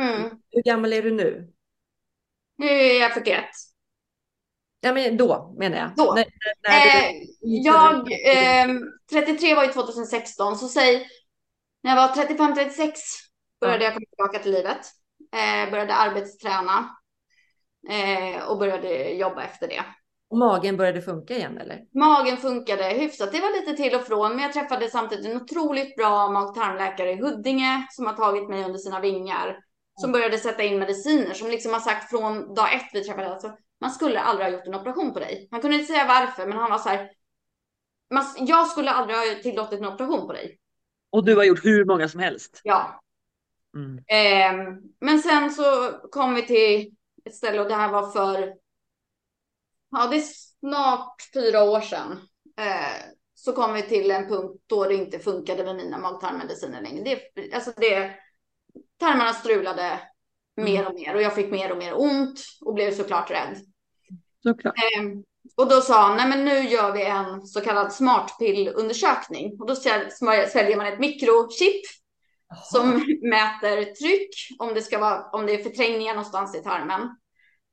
Mm. 0.00 0.30
Hur 0.50 0.62
gammal 0.62 0.92
är 0.92 1.02
du 1.02 1.10
nu? 1.10 1.52
Nu 2.58 2.66
är 2.66 3.00
jag 3.00 3.14
41. 3.14 3.44
Ja, 4.80 4.92
men 4.92 5.16
då 5.16 5.54
menar 5.58 5.76
jag. 5.78 5.90
Då? 5.96 6.14
När, 6.14 6.24
när 6.68 6.86
Eh, 6.86 7.12
jag, 7.40 8.08
ehm, 8.26 8.82
33 9.10 9.54
var 9.54 9.64
ju 9.64 9.72
2016, 9.72 10.56
så 10.56 10.68
säg 10.68 11.06
när 11.82 11.96
jag 11.96 12.08
var 12.08 12.14
35-36 12.14 12.92
började 13.60 13.84
jag 13.84 13.94
komma 13.94 14.06
tillbaka 14.06 14.38
till 14.38 14.52
livet. 14.52 14.86
Eh, 15.32 15.70
började 15.70 15.94
arbetsträna 15.94 16.96
eh, 17.88 18.48
och 18.48 18.58
började 18.58 19.10
jobba 19.10 19.42
efter 19.42 19.68
det. 19.68 19.84
och 20.30 20.38
magen 20.38 20.76
började 20.76 21.02
funka 21.02 21.36
igen 21.36 21.58
eller? 21.58 21.80
Magen 21.94 22.36
funkade 22.36 22.84
hyfsat. 22.84 23.32
Det 23.32 23.40
var 23.40 23.60
lite 23.60 23.82
till 23.82 23.94
och 23.94 24.06
från, 24.06 24.32
men 24.32 24.42
jag 24.42 24.52
träffade 24.52 24.88
samtidigt 24.88 25.26
en 25.26 25.42
otroligt 25.42 25.96
bra 25.96 26.30
mag-tarmläkare 26.30 27.12
i 27.12 27.20
Huddinge 27.20 27.86
som 27.90 28.06
har 28.06 28.12
tagit 28.12 28.48
mig 28.48 28.64
under 28.64 28.78
sina 28.78 29.00
vingar 29.00 29.58
som 30.00 30.12
började 30.12 30.38
sätta 30.38 30.62
in 30.62 30.78
mediciner 30.78 31.34
som 31.34 31.48
liksom 31.48 31.72
har 31.72 31.80
sagt 31.80 32.10
från 32.10 32.54
dag 32.54 32.74
ett 32.74 32.90
vi 32.92 33.04
träffades, 33.04 33.30
alltså, 33.30 33.56
man 33.80 33.90
skulle 33.90 34.20
aldrig 34.20 34.46
ha 34.46 34.52
gjort 34.52 34.66
en 34.66 34.74
operation 34.74 35.12
på 35.12 35.18
dig. 35.18 35.48
Han 35.50 35.60
kunde 35.60 35.76
inte 35.76 35.92
säga 35.92 36.06
varför, 36.06 36.46
men 36.46 36.58
han 36.58 36.70
var 36.70 36.78
så 36.78 36.88
här, 36.88 37.10
man, 38.14 38.24
jag 38.38 38.66
skulle 38.66 38.90
aldrig 38.90 39.16
ha 39.16 39.24
tillåtit 39.42 39.80
en 39.80 39.86
operation 39.86 40.26
på 40.26 40.32
dig. 40.32 40.58
Och 41.10 41.24
du 41.24 41.36
har 41.36 41.44
gjort 41.44 41.64
hur 41.64 41.84
många 41.84 42.08
som 42.08 42.20
helst? 42.20 42.60
Ja. 42.64 43.00
Mm. 43.74 43.98
Eh, 43.98 44.76
men 45.00 45.18
sen 45.18 45.50
så 45.50 45.92
kom 46.10 46.34
vi 46.34 46.46
till 46.46 46.94
ett 47.24 47.34
ställe 47.34 47.60
och 47.60 47.68
det 47.68 47.74
här 47.74 47.92
var 47.92 48.10
för, 48.10 48.54
ja 49.90 50.06
det 50.06 50.16
är 50.16 50.24
snart 50.60 51.16
fyra 51.34 51.62
år 51.62 51.80
sedan. 51.80 52.20
Eh, 52.60 53.04
så 53.34 53.52
kom 53.52 53.74
vi 53.74 53.82
till 53.82 54.10
en 54.10 54.28
punkt 54.28 54.62
då 54.66 54.84
det 54.84 54.94
inte 54.94 55.18
funkade 55.18 55.64
med 55.64 55.76
mina 55.76 55.98
mag-tarmmediciner 55.98 56.82
längre. 56.82 57.04
Det, 57.04 57.52
alltså 57.54 57.72
det, 57.76 58.10
tarmarna 58.98 59.32
strulade 59.32 60.00
mer 60.56 60.86
och 60.86 60.94
mer 60.94 61.14
och 61.14 61.22
jag 61.22 61.34
fick 61.34 61.50
mer 61.50 61.72
och 61.72 61.78
mer 61.78 62.00
ont 62.00 62.40
och 62.60 62.74
blev 62.74 62.92
såklart 62.92 63.30
rädd. 63.30 63.56
Såklart. 64.42 64.74
Eh, 64.76 65.02
och 65.56 65.68
då 65.68 65.80
sa 65.80 66.02
han, 66.02 66.16
nej 66.16 66.28
men 66.28 66.44
nu 66.44 66.68
gör 66.68 66.92
vi 66.92 67.04
en 67.04 67.46
så 67.46 67.60
kallad 67.60 67.92
smartpillundersökning. 67.92 69.60
Och 69.60 69.66
då 69.66 69.74
sväljer 69.76 70.76
man 70.76 70.86
ett 70.86 71.00
mikrochip 71.00 71.82
som 72.54 72.90
mäter 73.30 73.94
tryck, 73.94 74.30
om 74.58 74.74
det, 74.74 74.82
ska 74.82 74.98
vara, 74.98 75.30
om 75.30 75.46
det 75.46 75.54
är 75.54 75.62
förträngningar 75.62 76.14
någonstans 76.14 76.56
i 76.56 76.62
tarmen. 76.62 77.16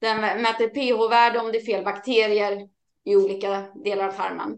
Den 0.01 0.21
mäter 0.21 0.67
pH-värde 0.67 1.39
om 1.39 1.51
det 1.51 1.57
är 1.57 1.65
fel 1.65 1.83
bakterier 1.83 2.67
i 3.05 3.15
olika 3.15 3.65
delar 3.85 4.07
av 4.07 4.11
tarmen. 4.11 4.57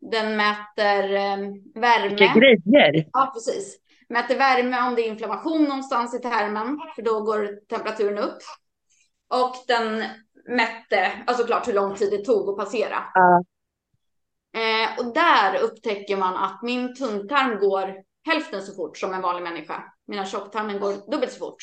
Den 0.00 0.36
mäter 0.36 1.14
eh, 1.14 1.36
värme. 1.74 2.08
Vilka 2.08 2.34
grejer! 2.34 3.08
Ja, 3.12 3.30
precis. 3.34 3.78
Mäter 4.08 4.38
värme 4.38 4.88
om 4.88 4.94
det 4.94 5.02
är 5.02 5.08
inflammation 5.08 5.64
någonstans 5.64 6.14
i 6.14 6.18
tarmen, 6.18 6.78
för 6.94 7.02
då 7.02 7.20
går 7.20 7.66
temperaturen 7.68 8.18
upp. 8.18 8.38
Och 9.28 9.54
den 9.68 10.04
mätte, 10.48 11.12
alltså 11.26 11.46
klart 11.46 11.68
hur 11.68 11.72
lång 11.72 11.94
tid 11.94 12.10
det 12.10 12.24
tog 12.24 12.48
att 12.48 12.56
passera. 12.56 13.04
Ja. 13.14 13.44
Eh, 14.54 14.98
och 14.98 15.14
där 15.14 15.60
upptäcker 15.60 16.16
man 16.16 16.36
att 16.36 16.62
min 16.62 16.94
tunntarm 16.94 17.58
går 17.58 17.94
hälften 18.24 18.62
så 18.62 18.74
fort 18.74 18.98
som 18.98 19.14
en 19.14 19.22
vanlig 19.22 19.42
människa. 19.42 19.82
Mina 20.06 20.26
tjocktarmen 20.26 20.80
går 20.80 21.10
dubbelt 21.10 21.32
så 21.32 21.38
fort. 21.38 21.62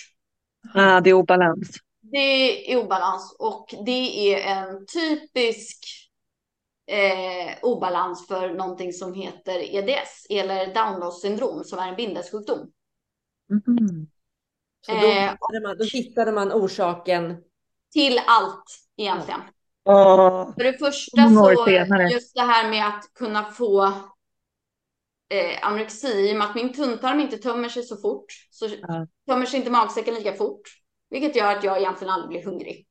Ah, 0.74 1.02
det 1.02 1.10
är 1.10 1.14
obalans. 1.14 1.70
Det 2.02 2.72
är 2.74 2.78
obalans 2.78 3.36
och 3.40 3.76
det 3.86 4.34
är 4.34 4.56
en 4.58 4.86
typisk 4.86 5.86
eh, 6.88 7.58
obalans 7.62 8.28
för 8.28 8.50
någonting 8.54 8.94
som 8.94 9.14
heter 9.14 9.76
EDS 9.76 10.26
eller 10.30 10.74
Downloads 10.74 11.22
syndrom 11.22 11.64
som 11.64 11.80
är 11.80 11.88
en 11.88 11.96
bindelsjukdom. 11.96 12.72
Mhm. 13.50 14.08
Så 14.86 14.92
då, 14.92 14.98
Eh, 14.98 15.30
hittade 15.30 15.62
man, 15.68 15.78
då 15.78 15.84
hittade 15.84 16.32
man 16.32 16.52
orsaken. 16.54 17.38
Till 17.94 18.22
allt 18.28 18.64
egentligen. 18.98 19.42
Åh, 19.86 20.54
För 20.54 20.64
det 20.64 20.78
första 20.78 21.30
så 21.30 21.70
just 22.12 22.36
det 22.36 22.42
här 22.42 22.70
med 22.70 22.88
att 22.88 23.04
kunna 23.14 23.44
få 23.44 23.94
eh, 25.30 25.68
anorexi, 25.68 26.30
i 26.30 26.34
och 26.34 26.38
med 26.38 26.48
att 26.48 26.56
min 26.56 26.74
tunntarm 26.74 27.20
inte 27.20 27.38
tömmer 27.38 27.70
sig 27.70 27.84
så 27.84 27.98
fort, 27.98 28.26
så 28.50 28.68
Ja. 28.82 29.08
tömmer 29.28 29.46
sig 29.46 29.60
inte 29.60 29.72
magsäcken 29.72 30.14
lika 30.14 30.34
fort, 30.34 30.62
vilket 31.10 31.36
gör 31.36 31.56
att 31.56 31.64
jag 31.64 31.78
egentligen 31.80 32.14
aldrig 32.14 32.30
blir 32.30 32.52
hungrig. 32.52 32.86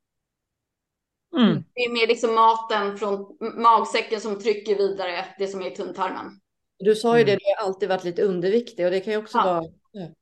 Mm. 1.36 1.64
Det 1.74 1.80
är 1.80 1.92
mer 1.92 2.06
liksom 2.06 2.34
maten 2.34 2.98
från 2.98 3.36
magsäcken 3.62 4.20
som 4.20 4.38
trycker 4.40 4.76
vidare 4.78 5.24
det 5.38 5.46
som 5.46 5.62
är 5.62 5.70
i 5.70 5.76
tunntarmen. 5.76 6.40
Du 6.78 6.94
sa 6.94 7.18
ju 7.18 7.24
det, 7.24 7.30
Mm. 7.32 7.38
du 7.44 7.44
har 7.62 7.66
alltid 7.66 7.88
varit 7.88 8.04
lite 8.04 8.22
underviktig 8.22 8.84
och 8.84 8.90
det 8.90 9.00
kan 9.00 9.12
ju 9.12 9.18
också 9.18 9.38
Ja. 9.38 9.44
vara... 9.44 9.64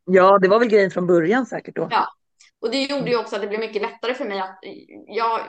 Ja, 0.05 0.39
det 0.39 0.49
var 0.49 0.59
väl 0.59 0.69
grejen 0.69 0.91
från 0.91 1.07
början 1.07 1.47
säkert 1.47 1.77
då. 1.77 1.89
Ja. 1.91 2.07
Och 2.61 2.71
det 2.71 2.83
gjorde 2.83 3.11
ju 3.11 3.19
också 3.19 3.37
att 3.37 3.43
det 3.43 3.49
blev 3.49 3.61
mycket 3.61 3.83
lättare 3.83 4.15
för 4.15 4.25
mig 4.25 4.41
att 4.41 4.59
jag, 5.07 5.41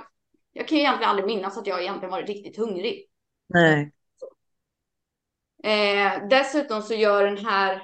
jag 0.54 0.68
kan 0.68 0.78
ju 0.78 0.84
egentligen 0.84 1.10
aldrig 1.10 1.26
minnas 1.28 1.58
att 1.58 1.68
jag 1.68 1.82
egentligen 1.82 2.12
varit 2.12 2.30
riktigt 2.30 2.58
hungrig. 2.58 3.08
Nej. 3.50 3.92
Eh, 5.64 6.28
dessutom 6.30 6.82
så 6.82 6.94
gör 6.94 7.24
den 7.24 7.46
här, 7.46 7.82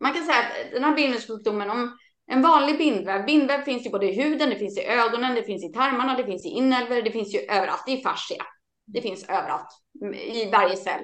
man 0.00 0.12
kan 0.12 0.24
säga 0.24 0.38
att 0.38 0.72
den 0.72 0.84
här 0.84 0.94
bindvävssjukdomen, 0.94 1.70
om 1.70 1.98
en 2.26 2.42
vanlig 2.42 2.78
bindväv, 2.78 3.26
bindväv 3.26 3.62
finns 3.62 3.86
ju 3.86 3.90
både 3.90 4.06
i 4.06 4.22
huden, 4.22 4.50
det 4.50 4.56
finns 4.56 4.78
i 4.78 4.86
ögonen, 4.86 5.34
det 5.34 5.42
finns 5.42 5.64
i 5.64 5.72
tarmarna, 5.72 6.16
det 6.16 6.24
finns 6.24 6.46
i 6.46 6.48
inälvor, 6.48 7.02
det 7.02 7.10
finns 7.10 7.34
ju 7.34 7.38
överallt, 7.38 7.82
det 7.86 7.92
är 7.92 8.02
fascia. 8.02 8.44
Det 8.86 9.02
finns 9.02 9.28
överallt, 9.28 9.68
i 10.14 10.50
varje 10.50 10.76
cell, 10.76 11.00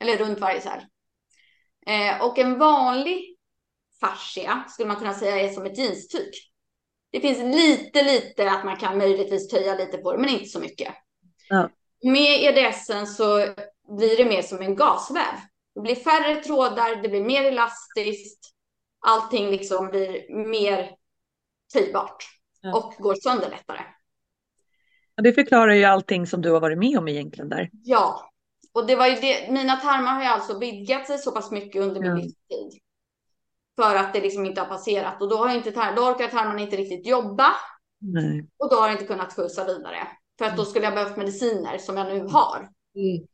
eller 0.00 0.16
runt 0.16 0.38
varje 0.38 0.60
cell. 0.60 0.80
Eh, 1.86 2.22
och 2.24 2.38
en 2.38 2.58
vanlig 2.58 3.36
fascia 4.00 4.64
skulle 4.68 4.88
man 4.88 4.96
kunna 4.96 5.14
säga 5.14 5.40
är 5.40 5.48
som 5.48 5.66
ett 5.66 5.78
jeanstyg. 5.78 6.30
Det 7.10 7.20
finns 7.20 7.38
lite, 7.38 8.02
lite 8.02 8.50
att 8.50 8.64
man 8.64 8.76
kan 8.76 8.98
möjligtvis 8.98 9.48
töja 9.48 9.74
lite 9.74 9.98
på 9.98 10.12
det, 10.12 10.18
men 10.18 10.30
inte 10.30 10.44
så 10.44 10.60
mycket. 10.60 10.94
Ja. 11.48 11.70
Med 12.02 12.42
EDSen 12.42 13.06
så 13.06 13.54
blir 13.88 14.16
det 14.16 14.24
mer 14.24 14.42
som 14.42 14.58
en 14.62 14.76
gasväv. 14.76 15.34
Det 15.74 15.80
blir 15.80 15.94
färre 15.94 16.36
trådar, 16.36 17.02
det 17.02 17.08
blir 17.08 17.24
mer 17.24 17.44
elastiskt. 17.44 18.50
Allting 19.06 19.50
liksom 19.50 19.88
blir 19.88 20.34
mer 20.48 20.90
töjbart 21.72 22.24
Ja. 22.60 22.76
och 22.76 22.94
går 23.02 23.14
sönder 23.14 23.50
lättare. 23.50 23.80
Det 25.22 25.32
förklarar 25.32 25.72
ju 25.74 25.84
allting 25.84 26.26
som 26.26 26.42
du 26.42 26.50
har 26.50 26.60
varit 26.60 26.78
med 26.78 26.98
om 26.98 27.08
egentligen 27.08 27.48
där. 27.48 27.70
Ja, 27.72 28.30
och 28.72 28.86
det 28.86 28.96
var 28.96 29.06
ju 29.06 29.14
det. 29.14 29.52
Mina 29.52 29.76
tarmar 29.76 30.12
har 30.14 30.20
ju 30.22 30.26
alltså 30.28 30.58
vidgat 30.58 31.06
sig 31.06 31.18
så 31.18 31.32
pass 31.32 31.50
mycket 31.50 31.82
under 31.82 32.00
min 32.00 32.16
livstid. 32.16 32.80
För 33.76 33.96
att 33.96 34.12
det 34.12 34.20
liksom 34.20 34.46
inte 34.46 34.60
har 34.60 34.68
passerat 34.68 35.22
och 35.22 35.28
då 35.28 35.36
har 35.36 35.54
inte 35.54 35.72
tar- 35.72 35.96
då 35.96 36.02
orkar 36.02 36.28
tarmarna 36.28 36.60
inte 36.60 36.76
riktigt 36.76 37.06
jobba 37.06 37.46
Nej. 37.98 38.48
och 38.56 38.70
då 38.70 38.76
har 38.76 38.86
jag 38.88 38.94
inte 38.94 39.06
kunnat 39.06 39.32
skjutsa 39.36 39.64
vidare. 39.64 40.08
För 40.38 40.44
att 40.44 40.56
då 40.56 40.64
skulle 40.64 40.84
jag 40.84 40.94
behövt 40.94 41.16
mediciner 41.16 41.78
som 41.78 41.96
jag 41.96 42.06
nu 42.06 42.20
har. 42.26 42.68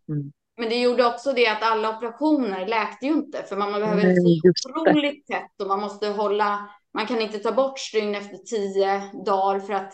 Mm. 0.09 0.33
Men 0.61 0.69
det 0.69 0.81
gjorde 0.81 1.07
också 1.07 1.33
det 1.33 1.47
att 1.47 1.63
alla 1.63 1.97
operationer 1.97 2.67
läkte 2.67 3.07
ju 3.07 3.13
inte 3.13 3.43
för 3.43 3.57
man 3.57 3.73
behöver 3.73 4.03
Nej, 4.05 4.41
det. 4.43 4.71
otroligt 4.81 5.27
tätt 5.27 5.61
och 5.61 5.67
man 5.67 5.81
måste 5.81 6.09
hålla, 6.09 6.71
man 6.95 7.07
kan 7.07 7.21
inte 7.21 7.39
ta 7.39 7.53
bort 7.53 7.79
stygn 7.79 8.15
efter 8.15 8.37
tio 8.37 9.03
dagar 9.27 9.61
för 9.61 9.73
att 9.73 9.93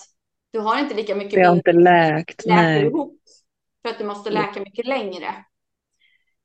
du 0.52 0.58
har 0.58 0.78
inte 0.78 0.94
lika 0.94 1.14
mycket 1.14 1.32
Det 1.32 1.42
har 1.46 1.56
inte 1.56 1.72
läkt. 1.72 2.42
Nej. 2.46 2.86
ihop. 2.86 3.20
För 3.82 3.88
att 3.90 3.98
du 3.98 4.04
måste 4.04 4.30
läka 4.30 4.60
mycket 4.60 4.86
längre. 4.86 5.26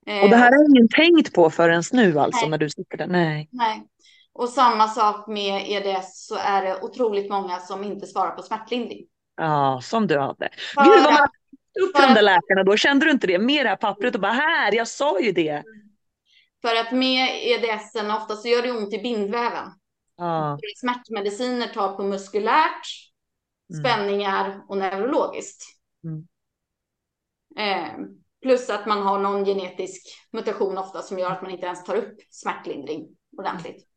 Och 0.05 0.29
det 0.29 0.35
Eh, 0.35 0.37
här 0.37 0.51
har 0.51 0.69
ingen 0.75 0.87
tänkt 0.87 1.33
på 1.33 1.49
förrän 1.49 1.83
nu 1.91 2.19
alltså 2.19 2.41
Nej. 2.41 2.49
när 2.49 2.57
du 2.57 2.69
sitter 2.69 2.97
där. 2.97 3.07
Nej. 3.07 3.49
Nej. 3.51 3.83
Och 4.33 4.49
samma 4.49 4.87
sak 4.87 5.27
med 5.27 5.63
EDS 5.67 6.27
så 6.27 6.35
är 6.35 6.61
det 6.61 6.81
otroligt 6.81 7.29
många 7.29 7.59
som 7.59 7.83
inte 7.83 8.07
svarar 8.07 8.31
på 8.31 8.41
smärtlindring. 8.41 9.05
Ja, 9.37 9.79
som 9.83 10.07
du 10.07 10.19
hade. 10.19 10.49
För 10.75 10.83
Gud 10.83 11.03
vad 11.03 11.13
man 11.13 11.27
upp 11.81 11.97
för 11.97 12.15
de 12.15 12.21
läkarna 12.21 12.63
då. 12.63 12.77
Kände 12.77 13.05
du 13.05 13.11
inte 13.11 13.27
det? 13.27 13.39
Med 13.39 13.65
det 13.65 13.69
här 13.69 13.75
pappret 13.75 14.15
och 14.15 14.21
bara 14.21 14.31
här, 14.31 14.75
jag 14.75 14.87
sa 14.87 15.19
ju 15.19 15.31
det. 15.31 15.63
För 16.61 16.75
att 16.75 16.91
med 16.91 17.29
EDSen 17.43 18.11
ofta 18.11 18.35
så 18.35 18.47
gör 18.47 18.61
det 18.61 18.71
ont 18.71 18.93
i 18.93 18.97
bindväven. 18.97 19.67
Ja. 20.17 20.59
Smärtmediciner 20.77 21.67
tar 21.67 21.95
på 21.95 22.03
muskulärt, 22.03 22.87
Mm. 23.73 23.83
spänningar 23.83 24.61
och 24.69 24.77
neurologiskt. 24.77 25.63
Mm. 26.03 26.27
Eh, 27.57 27.93
plus 28.41 28.69
att 28.69 28.85
man 28.85 29.01
har 29.01 29.19
någon 29.19 29.45
genetisk 29.45 30.17
mutation 30.31 30.77
ofta 30.77 31.01
som 31.01 31.19
gör 31.19 31.31
att 31.31 31.41
man 31.41 31.51
inte 31.51 31.65
ens 31.65 31.83
tar 31.83 31.95
upp 31.95 32.15
smärtlindring 32.29 33.07
ordentligt. 33.37 33.87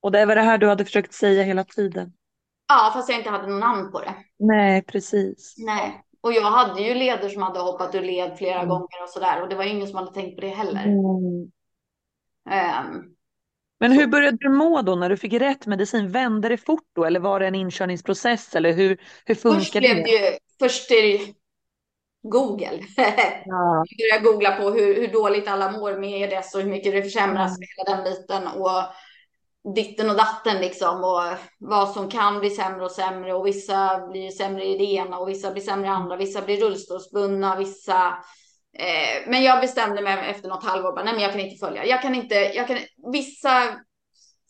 Och 0.00 0.12
det 0.12 0.26
var 0.26 0.34
det 0.34 0.42
här 0.42 0.58
du 0.58 0.68
hade 0.68 0.84
försökt 0.84 1.14
säga 1.14 1.42
hela 1.42 1.64
tiden. 1.64 2.12
Ja, 2.68 2.90
fast 2.94 3.08
jag 3.08 3.18
inte 3.18 3.30
hade 3.30 3.46
någon 3.46 3.60
namn 3.60 3.92
på 3.92 4.00
det. 4.00 4.14
Nej, 4.38 4.82
precis. 4.82 5.54
Nej. 5.58 6.02
Och 6.22 6.32
jag 6.32 6.42
hade 6.50 6.82
ju 6.82 6.94
leder 6.94 7.28
som 7.28 7.42
hade 7.42 7.60
hoppat 7.60 7.94
ur 7.94 8.02
led 8.02 8.38
flera 8.38 8.56
Mm. 8.56 8.68
gånger 8.68 9.02
och 9.02 9.08
sådär. 9.08 9.42
Och 9.42 9.48
det 9.48 9.56
var 9.56 9.64
ju 9.64 9.70
ingen 9.70 9.88
som 9.88 9.96
hade 9.98 10.12
tänkt 10.12 10.34
på 10.34 10.40
det 10.40 10.48
heller. 10.48 10.84
Mm. 10.84 11.50
Ehm, 12.50 13.02
Men 13.80 13.92
hur 13.92 14.06
började 14.06 14.36
du 14.40 14.48
må 14.48 14.82
då 14.82 14.94
när 14.94 15.08
du 15.08 15.16
fick 15.16 15.32
rätt 15.32 15.66
medicin? 15.66 16.10
Vände 16.12 16.48
det 16.48 16.56
fort 16.56 16.88
då 16.94 17.04
eller 17.04 17.20
var 17.20 17.40
det 17.40 17.46
en 17.46 17.54
inkörningsprocess 17.54 18.54
eller 18.56 18.72
hur, 18.72 19.00
hur 19.26 19.34
först 19.34 19.72
funkar 19.72 19.80
blev 19.80 19.96
det? 19.96 20.10
ju, 20.10 20.38
först 20.58 20.90
är 20.90 21.02
det 21.02 21.34
Google. 22.22 22.80
Ja. 23.44 23.84
Jag 23.88 24.22
började 24.22 24.24
googla 24.32 24.56
på 24.56 24.70
hur, 24.70 24.94
hur 24.94 25.08
dåligt 25.12 25.48
alla 25.48 25.72
mår 25.72 25.96
med 25.98 26.32
EDS 26.32 26.54
och 26.54 26.60
hur 26.60 26.70
mycket 26.70 26.92
det 26.92 27.02
försämras 27.02 27.58
med 27.58 27.68
hela 27.76 27.96
den 27.96 28.04
biten 28.04 28.46
och 28.46 28.70
ditten 29.64 30.10
och 30.10 30.16
datten 30.16 30.60
liksom 30.60 31.04
och 31.04 31.22
vad 31.58 31.88
som 31.90 32.10
kan 32.10 32.40
bli 32.40 32.50
sämre 32.50 32.84
och 32.84 32.90
sämre 32.90 33.34
och 33.34 33.46
vissa 33.46 34.06
blir 34.10 34.30
sämre 34.30 34.64
i 34.64 34.78
det 34.78 34.84
ena 34.84 35.18
och 35.18 35.28
vissa 35.28 35.50
blir 35.50 35.62
sämre 35.62 35.86
i 35.86 35.90
andra, 35.90 36.16
vissa 36.16 36.42
blir 36.42 36.60
rullstolsbundna, 36.60 37.56
vissa 37.56 38.06
eh, 38.78 39.28
men 39.28 39.42
jag 39.42 39.60
bestämde 39.60 40.02
mig 40.02 40.30
efter 40.30 40.48
något 40.48 40.64
halvår, 40.64 40.92
bara, 40.92 41.04
nej 41.04 41.14
men 41.14 41.22
jag 41.22 41.32
kan 41.32 41.40
inte 41.40 41.66
följa, 41.66 41.86
jag 41.86 42.02
kan 42.02 42.14
inte, 42.14 42.34
jag 42.34 42.68
kan, 42.68 42.78
vissa 43.12 43.78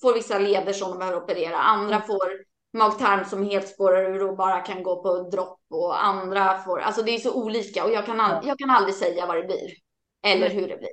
får 0.00 0.14
vissa 0.14 0.38
leder 0.38 0.72
som 0.72 0.90
de 0.90 0.98
behöver 0.98 1.22
operera, 1.22 1.58
andra 1.58 2.00
får 2.00 2.52
mag-tarm 2.72 3.24
som 3.24 3.46
helt 3.46 3.68
spårar 3.68 4.14
ur 4.14 4.28
och 4.28 4.36
bara 4.36 4.60
kan 4.60 4.82
gå 4.82 5.02
på 5.02 5.30
dropp 5.30 5.60
och 5.70 6.04
andra 6.04 6.58
får, 6.58 6.80
alltså 6.80 7.02
det 7.02 7.10
är 7.10 7.18
så 7.18 7.34
olika 7.34 7.84
och 7.84 7.92
jag 7.92 8.06
kan, 8.06 8.18
jag 8.44 8.58
kan 8.58 8.70
aldrig 8.70 8.94
säga 8.94 9.26
vad 9.26 9.36
det 9.36 9.42
blir 9.42 9.70
eller 10.22 10.50
hur 10.50 10.68
det 10.68 10.76
blir. 10.76 10.92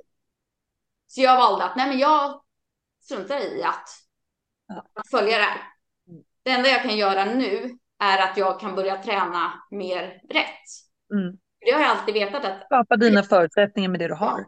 Så 1.06 1.20
jag 1.20 1.36
valde 1.36 1.64
att 1.64 1.76
nej 1.76 1.88
men 1.88 1.98
jag 1.98 2.42
struntar 3.00 3.38
i 3.40 3.62
att. 3.62 3.99
Att 4.94 5.10
följa 5.10 5.38
det 5.38 5.44
här. 5.44 5.60
Det 6.42 6.50
enda 6.50 6.68
jag 6.68 6.82
kan 6.82 6.96
göra 6.96 7.24
nu 7.24 7.78
är 8.02 8.30
att 8.30 8.36
jag 8.36 8.60
kan 8.60 8.74
börja 8.74 9.02
träna 9.02 9.52
mer 9.70 10.02
rätt. 10.28 10.66
Mm. 11.14 11.38
Det 11.60 11.72
har 11.72 11.80
jag 11.80 11.90
alltid 11.90 12.14
vetat 12.14 12.44
att 12.44 12.64
Skapa 12.64 12.96
dina 12.96 13.22
förutsättningar 13.22 13.90
med 13.90 14.00
det 14.00 14.08
du 14.08 14.14
har. 14.14 14.46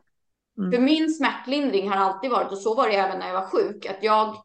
Mm. 0.58 0.72
för 0.72 0.78
min 0.78 1.14
smärtlindring 1.14 1.88
har 1.88 1.96
alltid 1.96 2.30
varit, 2.30 2.52
och 2.52 2.58
så 2.58 2.74
var 2.74 2.88
det 2.88 2.94
även 2.94 3.18
när 3.18 3.26
jag 3.26 3.34
var 3.34 3.46
sjuk, 3.46 3.86
att 3.86 4.02
jag, 4.02 4.36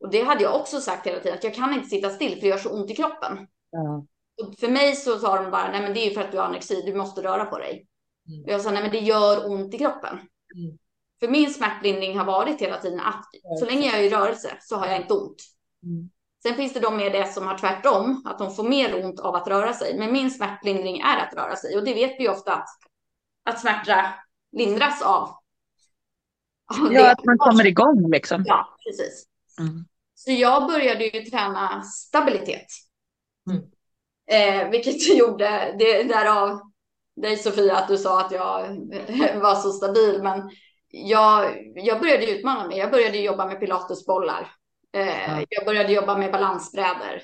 och 0.00 0.10
det 0.10 0.22
hade 0.22 0.42
jag 0.42 0.60
också 0.60 0.80
sagt 0.80 1.06
hela 1.06 1.20
tiden, 1.20 1.38
att 1.38 1.44
jag 1.44 1.54
kan 1.54 1.74
inte 1.74 1.88
sitta 1.88 2.10
still 2.10 2.34
för 2.34 2.40
det 2.40 2.46
gör 2.46 2.58
så 2.58 2.70
ont 2.70 2.90
i 2.90 2.94
kroppen. 2.94 3.46
Ja. 3.70 4.06
Och 4.42 4.54
för 4.58 4.68
mig 4.68 4.96
så 4.96 5.18
sa 5.18 5.42
de 5.42 5.50
bara, 5.50 5.70
nej 5.70 5.82
men 5.82 5.94
det 5.94 6.00
är 6.00 6.08
ju 6.08 6.14
för 6.14 6.20
att 6.20 6.32
du 6.32 6.38
har 6.38 6.44
anorexi, 6.44 6.82
du 6.86 6.94
måste 6.94 7.22
röra 7.22 7.44
på 7.44 7.58
dig. 7.58 7.86
Mm. 8.28 8.44
Och 8.44 8.50
jag 8.50 8.60
sa, 8.60 8.70
nej 8.70 8.82
men 8.82 8.92
det 8.92 8.98
gör 8.98 9.50
ont 9.50 9.74
i 9.74 9.78
kroppen. 9.78 10.18
Mm. 10.54 10.78
För 11.22 11.28
min 11.28 11.50
smärtlindring 11.50 12.18
har 12.18 12.24
varit 12.24 12.60
hela 12.60 12.78
tiden 12.78 13.00
att 13.00 13.24
så 13.58 13.64
länge 13.64 13.86
jag 13.86 13.98
är 13.98 14.02
i 14.02 14.10
rörelse 14.10 14.56
så 14.60 14.76
har 14.76 14.86
jag 14.86 15.00
inte 15.00 15.14
ont. 15.14 15.42
Mm. 15.82 16.10
Sen 16.42 16.54
finns 16.54 16.72
det 16.72 16.80
de 16.80 16.96
med 16.96 17.12
det 17.12 17.32
som 17.32 17.46
har 17.46 17.58
tvärtom, 17.58 18.22
att 18.24 18.38
de 18.38 18.54
får 18.54 18.64
mer 18.64 19.04
ont 19.04 19.20
av 19.20 19.34
att 19.34 19.48
röra 19.48 19.72
sig. 19.72 19.98
Men 19.98 20.12
min 20.12 20.30
smärtlindring 20.30 21.00
är 21.00 21.16
att 21.16 21.34
röra 21.34 21.56
sig 21.56 21.76
och 21.76 21.84
det 21.84 21.94
vet 21.94 22.20
vi 22.20 22.28
ofta 22.28 22.54
att, 22.54 22.68
att 23.44 23.60
smärta 23.60 24.14
lindras 24.52 25.02
av. 25.02 25.22
av 26.80 26.92
ja, 26.92 27.12
att 27.12 27.24
man 27.24 27.38
kommer 27.38 27.66
igång 27.66 28.10
liksom. 28.10 28.44
Ja, 28.46 28.76
precis. 28.84 29.26
Mm. 29.58 29.84
Så 30.14 30.30
jag 30.30 30.66
började 30.66 31.04
ju 31.04 31.24
träna 31.24 31.82
stabilitet. 31.82 32.66
Mm. 33.50 33.62
Eh, 34.30 34.70
vilket 34.70 35.16
gjorde, 35.18 35.76
det 35.78 36.02
därav 36.02 36.60
dig 37.16 37.36
Sofia, 37.36 37.76
att 37.76 37.88
du 37.88 37.98
sa 37.98 38.20
att 38.20 38.32
jag 38.32 38.68
var 39.42 39.54
så 39.54 39.72
stabil. 39.72 40.22
Men 40.22 40.50
jag, 40.94 41.56
jag 41.74 42.00
började 42.00 42.30
utmana 42.30 42.66
mig. 42.68 42.78
Jag 42.78 42.90
började 42.90 43.18
jobba 43.18 43.46
med 43.46 43.60
pilatesbollar. 43.60 44.52
Eh, 44.96 45.06
Ja. 45.06 45.44
Jag 45.48 45.64
började 45.64 45.92
jobba 45.92 46.18
med 46.18 46.32
balansbrädor. 46.32 47.20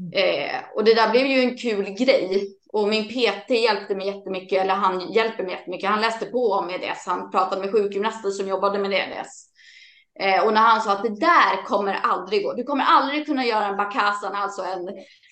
Mm. 0.00 0.12
Eh, 0.12 0.60
och 0.74 0.84
det 0.84 0.94
där 0.94 1.10
blev 1.10 1.26
ju 1.26 1.40
en 1.40 1.56
kul 1.56 1.84
grej. 1.90 2.56
Och 2.72 2.88
min 2.88 3.08
PT 3.08 3.50
hjälpte 3.50 3.94
mig 3.94 4.06
jättemycket, 4.06 4.62
eller 4.62 4.74
han 4.74 5.12
hjälper 5.12 5.44
mig 5.44 5.52
jättemycket. 5.52 5.90
Han 5.90 6.00
läste 6.00 6.26
på 6.26 6.52
om 6.52 6.70
EDS. 6.70 7.06
Han 7.06 7.30
pratade 7.30 7.60
med 7.60 7.70
sjukgymnaster 7.72 8.30
som 8.30 8.48
jobbade 8.48 8.78
med 8.78 8.92
EDS. 8.92 9.46
Eh, 10.20 10.44
och 10.46 10.52
när 10.52 10.60
han 10.60 10.80
sa 10.80 10.92
att 10.92 11.02
det 11.02 11.20
där 11.20 11.64
kommer 11.66 11.94
aldrig 11.94 12.42
gå. 12.44 12.52
Du 12.52 12.64
kommer 12.64 12.84
aldrig 12.84 13.26
kunna 13.26 13.44
göra 13.44 13.66
en 13.66 13.76
bakasan, 13.76 14.34
alltså 14.34 14.62
en, 14.62 14.88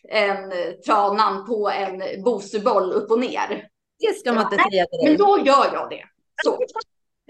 en 0.09 0.53
tranan 0.87 1.47
på 1.47 1.71
en 1.71 2.23
boseboll 2.25 2.93
upp 2.93 3.11
och 3.11 3.21
ner. 3.21 3.69
Det 3.99 4.19
ska 4.19 4.33
man 4.33 4.43
inte 4.45 4.57
säga 4.57 4.87
till 4.87 4.99
Men 5.05 5.07
dig. 5.07 5.17
då 5.17 5.39
gör 5.39 5.71
jag 5.73 5.91
det. 5.91 6.05
Så. 6.45 6.59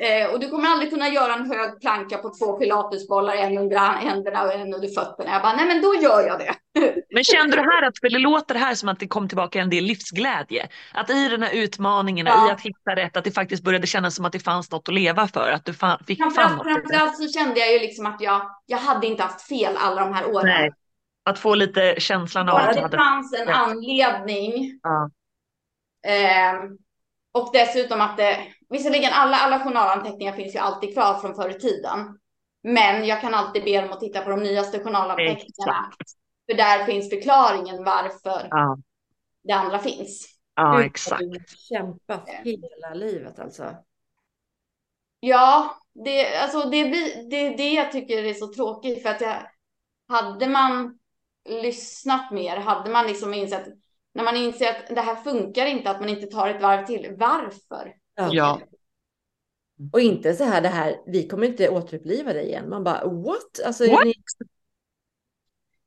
Eh, 0.01 0.32
och 0.32 0.40
du 0.40 0.51
kommer 0.51 0.68
aldrig 0.68 0.90
kunna 0.90 1.09
göra 1.09 1.34
en 1.34 1.51
hög 1.51 1.80
planka 1.80 2.18
på 2.18 2.30
två 2.38 2.53
pilatesbollar, 2.53 3.34
en 3.34 3.59
under 3.59 3.78
händerna 3.78 4.42
och 4.42 4.53
en 4.55 4.74
under 4.74 4.88
fötterna. 4.88 5.30
Jag 5.32 5.42
bara, 5.42 5.57
nej 5.57 5.66
men 5.66 5.82
då 5.82 5.94
gör 5.94 6.26
jag 6.26 6.38
det. 6.38 6.55
Men 7.14 7.24
kände 7.24 7.57
du 7.57 7.62
här 7.62 7.82
att, 7.82 7.99
för 7.99 8.09
det 8.11 8.18
låter 8.18 8.55
här 8.55 8.74
som 8.74 8.88
att 8.88 9.01
det 9.01 9.09
kom 9.09 9.28
tillbaka 9.28 9.61
en 9.61 9.70
del 9.70 9.84
livsglädje. 9.84 10.68
Att 10.94 11.11
i 11.11 11.28
den 11.28 11.42
här 11.42 11.55
utmaningen, 11.55 12.26
Ja. 12.26 12.49
i 12.49 12.53
att 12.53 12.61
hitta 12.61 12.96
rätt, 12.96 13.16
att 13.16 13.24
det 13.24 13.30
faktiskt 13.30 13.62
började 13.64 13.86
kännas 13.86 14.14
som 14.14 14.24
att 14.24 14.32
det 14.32 14.38
fanns 14.38 14.70
något 14.70 14.88
att 14.88 14.94
leva 14.94 15.28
för. 15.28 15.51
Att 15.51 15.64
du 15.64 15.74
fan, 15.74 15.99
fick 16.07 16.18
fram 16.18 16.30
Framförallt, 16.30 16.66
i 16.66 16.68
det. 16.68 16.80
framförallt 16.80 17.16
så 17.16 17.28
kände 17.38 17.61
jag 17.61 17.72
ju 17.72 17.78
liksom 17.78 18.07
att 18.07 18.20
jag, 18.20 18.51
jag 18.66 18.78
hade 18.78 19.07
inte 19.07 19.22
haft 19.22 19.49
fel 19.49 19.74
alla 19.78 20.01
de 20.05 20.14
här 20.14 20.26
åren. 20.30 20.46
Nej. 20.46 20.70
Att 21.24 21.38
få 21.38 21.55
lite 21.55 21.94
känslan 21.99 22.49
av 22.49 22.57
att 22.57 22.74
det 22.74 22.80
hade... 22.80 22.96
fanns 22.96 23.34
en 23.34 23.49
anledning. 23.49 24.80
Ja. 24.82 25.11
Ehm, 26.07 26.78
och 27.32 27.51
dessutom 27.53 28.01
att 28.01 28.16
det, 28.16 28.36
visserligen 28.69 29.12
alla, 29.12 29.37
alla 29.37 29.64
journalanteckningar 29.64 30.33
finns 30.33 30.55
ju 30.55 30.59
alltid 30.59 30.93
kvar 30.93 31.14
från 31.19 31.35
förr 31.35 31.51
i 31.51 31.61
tiden. 31.61 32.19
Men 32.62 33.07
jag 33.07 33.21
kan 33.21 33.35
alltid 33.35 33.64
be 33.64 33.81
dem 33.81 33.93
att 33.93 34.01
titta 34.01 34.21
på 34.21 34.31
de 34.31 34.41
nyaste 34.41 34.79
journalanteckningarna. 34.79 35.91
För 36.51 36.57
där 36.57 36.85
finns 36.85 37.11
förklaringen 37.11 37.85
varför 37.85 38.49
Ja, 38.51 38.79
det 39.45 39.53
andra 39.53 39.79
finns. 39.79 40.29
ja 40.55 40.85
exakt. 40.85 41.21
Du 41.21 41.29
har 41.29 41.45
kämpat 41.69 42.29
hela 42.29 42.95
livet 42.95 43.39
alltså. 43.39 43.75
Ja, 45.21 45.79
det, 46.05 46.37
alltså 46.37 46.61
det, 46.71 46.85
det 47.31 47.37
är 47.37 47.57
det 47.57 47.73
jag 47.73 47.93
tycker 47.93 48.25
är 48.25 48.35
så 48.35 48.53
tråkigt. 48.53 49.03
För 49.03 49.09
att 49.11 49.21
jag, 49.21 49.37
hade 50.09 50.49
man 50.49 50.99
lyssnat 51.49 52.31
mer, 52.31 52.57
hade 52.57 52.91
man 52.91 53.07
liksom 53.07 53.35
insett, 53.35 53.66
när 54.14 54.25
man 54.25 54.37
inser 54.37 54.69
att 54.69 54.95
det 54.95 55.01
här 55.01 55.16
funkar 55.16 55.66
inte, 55.66 55.91
att 55.91 56.01
man 56.01 56.09
inte 56.09 56.27
tar 56.27 56.49
ett 56.49 56.62
varv 56.62 56.87
till. 56.87 57.14
Varför? 57.19 57.95
Ja. 58.19 58.61
Och 59.93 60.01
inte 60.01 60.35
så 60.35 60.45
här 60.45 60.61
det 60.61 60.69
här, 60.69 60.97
vi 61.07 61.29
kommer 61.29 61.47
inte 61.47 61.69
återuppliva 61.69 62.33
dig 62.33 62.47
igen. 62.47 62.69
Man 62.69 62.85
bara 62.85 63.05
what? 63.05 63.61
Alltså, 63.64 63.91
What? 63.91 64.05
Ni, 64.05 64.14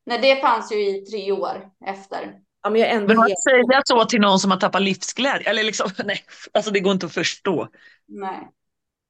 Nej, 0.04 0.20
det 0.22 0.42
fanns 0.42 0.72
ju 0.72 0.76
i 0.76 1.06
tre 1.06 1.32
år 1.32 1.70
efter. 1.86 2.42
ja, 2.64 2.70
men 2.70 2.82
jag 2.82 2.92
ändå 2.92 3.08
Men 3.08 3.20
att 3.20 3.44
säga 3.44 3.82
så 3.86 4.06
till 4.06 4.22
någon 4.22 4.40
som 4.40 4.52
har 4.52 4.58
tappat 4.58 4.82
livsglädje, 4.82 5.50
eller 5.50 5.64
liksom, 5.64 5.90
nej, 6.06 6.24
alltså 6.54 6.72
det 6.72 6.80
går 6.80 6.92
inte 6.92 7.06
att 7.06 7.14
förstå. 7.14 7.68
Nej. 8.08 8.50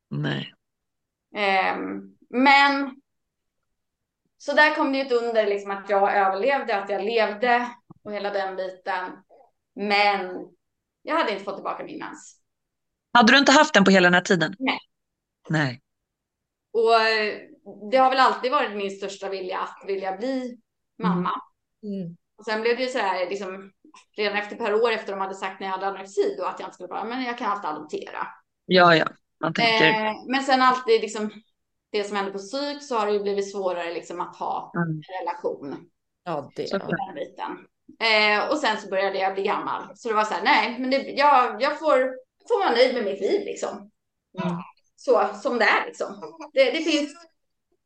Nej. 0.10 0.54
Ehm, 1.36 2.16
men 2.30 2.96
så 4.38 4.54
där 4.54 4.76
kom 4.76 4.92
det 4.92 4.98
ju 4.98 5.06
ett 5.06 5.12
under 5.12 5.48
liksom 5.48 5.72
att 5.72 5.90
jag 5.90 6.16
överlevde, 6.16 6.78
att 6.78 6.90
jag 6.90 7.04
levde 7.04 7.68
och 8.04 8.14
hela 8.14 8.30
den 8.30 8.56
biten. 8.56 9.12
Men 9.76 10.48
jag 11.02 11.16
hade 11.16 11.32
inte 11.32 11.44
fått 11.44 11.56
tillbaka 11.56 11.84
min 11.84 12.00
mens. 12.00 12.41
Hade 13.14 13.32
du 13.34 13.38
inte 13.38 13.52
haft 13.52 13.74
den 13.74 13.84
på 13.84 13.92
hela 13.92 14.06
den 14.06 14.14
här 14.14 14.22
tiden? 14.22 14.56
Nej. 14.60 14.80
Nej. 15.50 15.82
Och 16.74 16.96
eh, 17.02 17.34
det 17.92 17.98
har 17.98 18.10
väl 18.10 18.20
alltid 18.20 18.52
varit 18.52 18.76
min 18.78 18.92
största 18.92 19.30
vilja 19.30 19.60
att 19.60 19.84
vilja 19.88 20.18
bli 20.18 20.58
mamma. 21.04 21.32
mm, 21.84 22.18
Och 22.38 22.46
sen 22.46 22.62
blev 22.62 22.78
det 22.78 22.84
ju 22.84 22.90
så 22.90 22.98
här, 23.00 23.30
liksom, 23.30 23.72
redan 24.18 24.38
efter 24.38 24.54
ett 24.56 24.60
par 24.62 24.74
år 24.74 24.92
efter 24.92 25.12
de 25.14 25.22
hade 25.22 25.36
sagt 25.36 25.60
när 25.60 25.68
jag 25.68 25.72
hade 25.74 25.88
anorexi 25.88 26.36
då 26.38 26.46
att 26.46 26.60
jag 26.60 26.68
inte 26.68 26.74
skulle 26.76 26.90
vara, 26.90 27.04
men 27.04 27.24
jag 27.24 27.38
kan 27.38 27.52
alltid 27.52 27.70
adoptera. 27.70 28.28
Ja, 28.66 28.96
ja. 28.96 29.06
Man 29.40 29.54
tänker, 29.54 29.90
Eh, 29.90 30.14
men 30.28 30.44
sen 30.44 30.62
alltid 30.62 31.02
liksom 31.02 31.32
det 31.92 32.04
som 32.04 32.18
hände 32.18 32.32
på 32.32 32.38
psyk 32.38 32.84
så 32.84 32.98
har 32.98 33.06
det 33.08 33.14
ju 33.14 33.20
blivit 33.24 33.52
svårare 33.52 33.94
liksom 33.94 34.22
att 34.22 34.36
ha 34.36 34.72
Mm. 34.76 34.90
en 34.90 35.04
relation. 35.22 35.90
ja, 36.24 36.52
det, 36.56 36.68
Så- 36.70 36.78
ja. 36.78 36.88
den 36.88 37.16
biten. 37.16 37.68
Eh, 38.00 38.50
och 38.52 38.58
sen 38.58 38.78
så 38.78 38.90
började 38.90 39.20
jag 39.20 39.34
bli 39.34 39.44
gammal. 39.44 39.84
Så 39.96 40.10
det 40.10 40.16
var 40.16 40.24
så 40.24 40.34
här, 40.34 40.44
nej, 40.44 40.80
men 40.80 40.90
det, 40.90 40.98
jag, 40.98 41.62
jag 41.62 41.80
får, 41.80 42.16
får 42.52 42.60
vara 42.60 42.72
nöjd 42.72 42.94
med 42.94 43.04
mitt 43.04 43.22
liv 43.22 43.46
liksom. 43.46 43.70
Mm. 44.44 44.56
Så 44.96 45.28
som 45.42 45.58
det 45.60 45.66
är 45.66 45.86
liksom. 45.86 46.08
Det, 46.54 46.64
det 46.72 46.82
finns, 46.82 47.14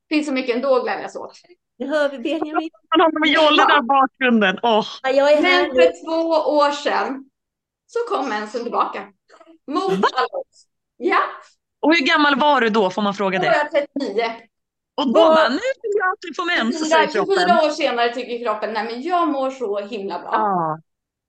finns 0.09 0.27
så 0.27 0.33
mycket 0.33 0.55
ändå 0.55 0.75
att 0.75 0.83
glädjas 0.83 1.15
åt. 1.15 1.31
Nu 1.77 1.87
hör 1.87 2.09
vi 2.09 2.17
Benjamin. 2.19 2.69
man 2.97 2.99
har 3.01 3.19
med 3.19 3.29
jolle 3.29 3.63
där 3.65 3.79
i 3.79 3.81
bakgrunden. 3.81 4.59
Åh, 4.63 4.85
Ja, 5.03 5.09
Jag 5.09 5.31
är 5.31 5.41
här 5.43 5.67
Men 5.67 5.75
för 5.75 6.05
två 6.05 6.29
år 6.51 6.71
sedan 6.71 7.29
så 7.87 7.99
kom 8.15 8.29
mensen 8.29 8.63
tillbaka. 8.63 9.03
Mot 9.67 9.91
alla 9.91 10.27
odds. 10.31 10.65
Ja, 10.97 11.19
Och 11.79 11.95
hur 11.95 12.05
gammal 12.05 12.39
var 12.39 12.61
du 12.61 12.69
då, 12.69 12.89
får 12.89 13.01
man 13.01 13.13
fråga 13.13 13.39
då 13.39 13.45
var 13.45 13.51
det? 13.51 13.57
jag 13.57 13.87
39. 13.93 14.23
Och 14.97 15.07
då 15.07 15.13
bara, 15.13 15.49
nu 15.49 15.55
vill 15.55 15.91
jag 15.99 16.11
att 16.13 16.21
du 16.21 16.33
får 16.33 16.57
mens, 16.57 16.89
säger 16.89 17.07
24 17.07 17.25
kroppen. 17.25 17.51
år 17.65 17.69
senare 17.69 18.13
tycker 18.13 18.45
kroppen, 18.45 18.73
nej 18.73 18.83
men 18.85 19.01
jag 19.01 19.27
mår 19.27 19.51
så 19.51 19.79
himla 19.79 20.19
bra. 20.19 20.29
Ja. 20.31 20.79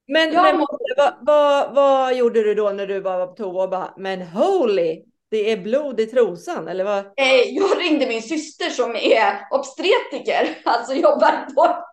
Men, 0.09 0.33
Jag 0.33 0.43
men 0.43 0.67
vad, 0.97 1.15
vad, 1.21 1.75
vad 1.75 2.15
gjorde 2.15 2.43
du 2.43 2.55
då 2.55 2.71
när 2.71 2.87
du 2.87 3.01
bara 3.01 3.19
var 3.19 3.27
på 3.27 3.33
toa 3.35 3.63
och 3.65 3.71
bara, 3.71 3.95
men 3.97 4.23
holy, 4.23 5.03
det 5.31 5.51
är 5.53 5.57
blod 5.57 6.01
i 6.01 6.07
trosan, 6.07 6.69
eller 6.69 6.85
vad? 6.85 6.99
Eh, 6.99 7.41
jag 7.51 7.81
ringde 7.81 8.07
min 8.07 8.23
syster 8.23 8.71
som 8.71 8.97
är 8.97 9.39
obstetriker, 9.51 10.59
alltså 10.65 10.95
jobbar 10.95 11.55
på... 11.55 11.85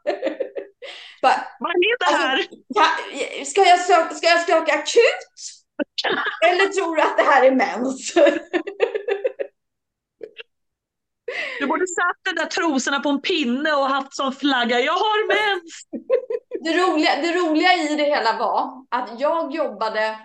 Bara, 1.21 1.47
Vad 1.59 1.71
är 1.71 1.99
det 1.99 2.15
här? 2.17 2.37
"Ka- 2.75 3.45
ska, 3.45 3.61
jag 3.61 3.79
söka, 3.79 4.15
ska 4.15 4.27
jag 4.27 4.41
söka 4.45 4.73
akut? 4.73 5.29
Eller 6.49 6.67
tror 6.67 6.95
du 6.95 7.01
att 7.01 7.17
det 7.17 7.23
här 7.23 7.43
är 7.45 7.51
mens? 7.51 8.13
Du 11.59 11.67
borde 11.67 11.87
satt 11.87 12.17
de 12.35 12.41
där 12.41 12.45
trosorna 12.45 12.99
på 12.99 13.09
en 13.09 13.21
pinne 13.21 13.71
och 13.73 13.85
haft 13.89 14.15
som 14.15 14.31
flagga, 14.33 14.79
jag 14.79 14.93
har 14.93 15.27
mens! 15.27 15.87
Det 16.63 16.77
roliga, 16.83 17.15
det 17.21 17.31
roliga 17.39 17.73
i 17.73 17.95
det 17.95 18.03
hela 18.03 18.37
var 18.37 18.85
att 18.89 19.19
jag 19.19 19.53
jobbade, 19.55 20.19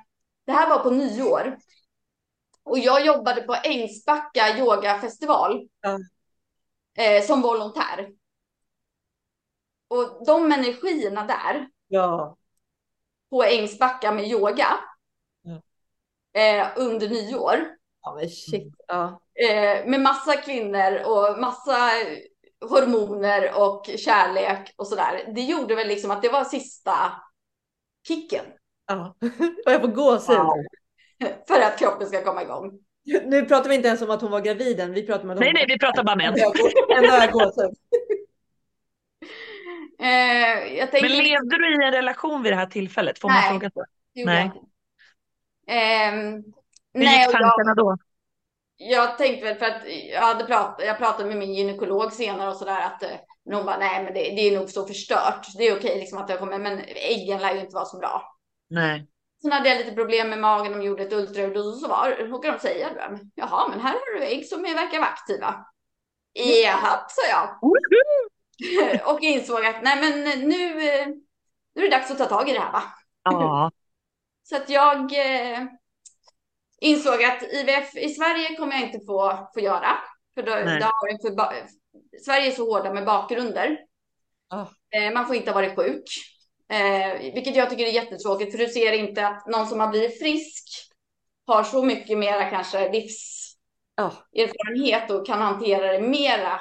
det 0.46 0.52
här 0.52 0.68
var 0.68 0.78
på 0.78 0.90
nyår, 0.90 1.58
och 2.64 2.78
jag 2.78 3.06
jobbade 3.06 3.42
på 3.42 3.54
Ängsbacka 3.64 4.58
yogafestival 4.58 5.68
Ja. 5.80 5.98
eh, 7.04 7.22
som 7.24 7.42
volontär. 7.42 8.08
Och 9.88 10.24
de 10.26 10.52
energierna 10.52 11.24
där, 11.26 11.68
Ja. 11.88 12.36
på 13.30 13.42
Ängsbacka 13.44 14.12
med 14.12 14.28
yoga 14.28 14.68
Ja. 15.42 15.62
eh, 16.40 16.68
under 16.76 17.08
nyår. 17.08 17.77
Ja, 18.08 18.16
men 18.20 18.30
shit. 18.30 18.74
Ja. 18.86 19.20
Eh, 19.34 19.86
med 19.86 20.00
massa 20.00 20.36
kvinnor 20.36 21.02
och 21.04 21.40
massa 21.40 21.90
hormoner 22.60 23.52
och 23.54 23.90
kärlek 23.96 24.74
och 24.76 24.86
sådär. 24.86 25.32
Det 25.34 25.40
gjorde 25.40 25.74
väl 25.74 25.88
liksom 25.88 26.10
att 26.10 26.22
det 26.22 26.28
var 26.28 26.44
sista 26.44 26.92
kicken 28.08 28.44
ja. 28.86 29.14
Och 29.66 29.72
jag 29.72 29.80
får 29.80 29.88
gåshud. 29.88 30.36
Wow. 30.36 30.64
för 31.48 31.60
att 31.60 31.78
kroppen 31.78 32.06
ska 32.06 32.24
komma 32.24 32.42
igång. 32.42 32.78
Nu 33.24 33.44
pratar 33.44 33.68
vi 33.68 33.74
inte 33.74 33.88
ens 33.88 34.02
om 34.02 34.10
att 34.10 34.20
hon 34.20 34.30
var 34.30 34.40
gravid 34.40 34.80
än. 34.80 34.92
Vi 34.92 35.06
pratar 35.06 35.24
om 35.24 35.30
att 35.30 35.36
hon 35.36 35.44
Nej, 35.44 35.52
nej, 35.52 35.64
vi 35.68 35.78
pratar 35.78 36.04
bara 36.04 36.16
mens. 36.16 36.42
Ändå 36.96 37.08
har 37.08 37.18
jag 37.18 37.32
gåshud. 37.32 37.74
Eh, 40.00 40.76
jag 40.76 40.90
tänker, 40.90 41.08
Men 41.08 41.18
levde 41.18 41.58
du 41.58 41.82
i 41.82 41.86
en 41.86 41.92
relation 41.92 42.42
vid 42.42 42.52
det 42.52 42.56
här 42.56 42.66
tillfället? 42.66 43.18
Får 43.18 43.28
Nej. 43.28 43.42
man 43.42 43.60
fråga 43.60 43.70
så? 43.74 43.84
Nej. 44.24 44.52
Ehm, 45.66 46.44
Hur 46.94 47.04
nej, 47.04 47.18
gick 47.18 47.28
och 47.28 47.34
jag, 47.34 47.40
tankarna 47.40 47.74
då? 47.74 47.96
jag 48.76 49.18
tänkte 49.18 49.44
väl 49.44 49.56
för 49.56 49.66
att 49.66 49.82
jag 50.12 50.20
hade 50.20 50.44
pratat, 50.44 50.86
jag 50.86 50.98
pratade 50.98 51.28
med 51.28 51.38
min 51.38 51.54
gynekolog 51.54 52.12
senare 52.12 52.50
och 52.50 52.56
sådär 52.56 52.80
att 52.80 53.02
eh, 53.02 53.10
men 53.44 53.56
hon 53.56 53.66
bara 53.66 53.78
nej 53.78 54.04
men 54.04 54.14
det, 54.14 54.20
det 54.20 54.40
är 54.40 54.58
nog 54.58 54.70
så 54.70 54.86
förstört. 54.86 55.46
Det 55.56 55.68
är 55.68 55.78
okej 55.78 55.98
liksom 55.98 56.18
att 56.18 56.30
jag 56.30 56.38
kommer 56.38 56.58
men 56.58 56.78
äggen 56.86 57.40
lär 57.40 57.54
ju 57.54 57.60
inte 57.60 57.74
vara 57.74 57.84
så 57.84 57.98
bra. 57.98 58.22
Nej. 58.70 59.06
Sen 59.42 59.52
hade 59.52 59.68
jag 59.68 59.78
lite 59.78 59.92
problem 59.92 60.28
med 60.28 60.38
magen. 60.38 60.72
De 60.72 60.82
gjorde 60.82 61.02
ett 61.02 61.12
ultraljud 61.12 61.56
och 61.56 61.74
så 61.74 61.88
var, 61.88 62.10
råkade 62.10 62.56
de 62.56 62.60
säga 62.60 62.88
det. 62.94 63.18
Jaha, 63.34 63.68
men 63.68 63.80
här 63.80 63.92
har 63.92 64.18
du 64.18 64.24
ägg 64.24 64.46
som 64.46 64.64
är- 64.64 64.74
verkar 64.74 64.98
vara 64.98 65.08
aktiva. 65.10 65.64
Jaha, 66.32 67.04
sa 67.08 67.22
jag. 67.30 67.58
och 69.14 69.20
insåg 69.20 69.66
att 69.66 69.82
nej 69.82 70.00
men 70.00 70.40
nu, 70.48 70.88
eh, 70.88 71.06
nu 71.74 71.84
är 71.84 71.90
det 71.90 71.96
dags 71.96 72.10
att 72.10 72.18
ta 72.18 72.24
tag 72.24 72.48
i 72.48 72.52
det 72.52 72.60
här 72.60 72.72
va. 72.72 72.82
Ja. 73.22 73.70
Så 74.42 74.56
att 74.56 74.68
jag 74.68 74.98
eh, 74.98 75.58
insåg 76.80 77.24
att 77.24 77.42
IVF 77.42 77.96
i 77.96 78.08
Sverige 78.08 78.56
kommer 78.56 78.72
jag 78.72 78.82
inte 78.82 79.06
få, 79.06 79.48
få 79.54 79.60
göra. 79.60 79.98
För 80.34 80.42
då, 80.42 80.50
då 80.50 80.86
har 80.86 81.08
en 81.08 81.18
för, 81.18 81.36
Sverige 82.24 82.46
är 82.46 82.50
så 82.50 82.74
hårda 82.74 82.92
med 82.92 83.04
bakgrunder. 83.04 83.78
Ah. 84.48 84.66
Eh, 84.90 85.12
man 85.12 85.26
får 85.26 85.36
inte 85.36 85.50
ha 85.50 85.54
varit 85.54 85.76
sjuk. 85.76 86.04
Eh, 86.68 87.12
vilket 87.34 87.56
jag 87.56 87.70
tycker 87.70 87.86
är 87.86 87.90
jättetråkigt 87.90 88.52
för 88.52 88.58
du 88.58 88.68
ser 88.68 88.92
inte 88.92 89.26
att 89.26 89.46
någon 89.46 89.66
som 89.66 89.80
har 89.80 89.88
blivit 89.88 90.18
frisk 90.18 90.64
har 91.46 91.62
så 91.62 91.82
mycket 91.82 92.18
mera 92.18 92.50
kanske 92.50 92.92
livserfarenhet 92.92 95.04
Ja. 95.08 95.14
och 95.14 95.26
kan 95.26 95.40
hantera 95.40 95.92
det 95.92 96.00
mera 96.00 96.60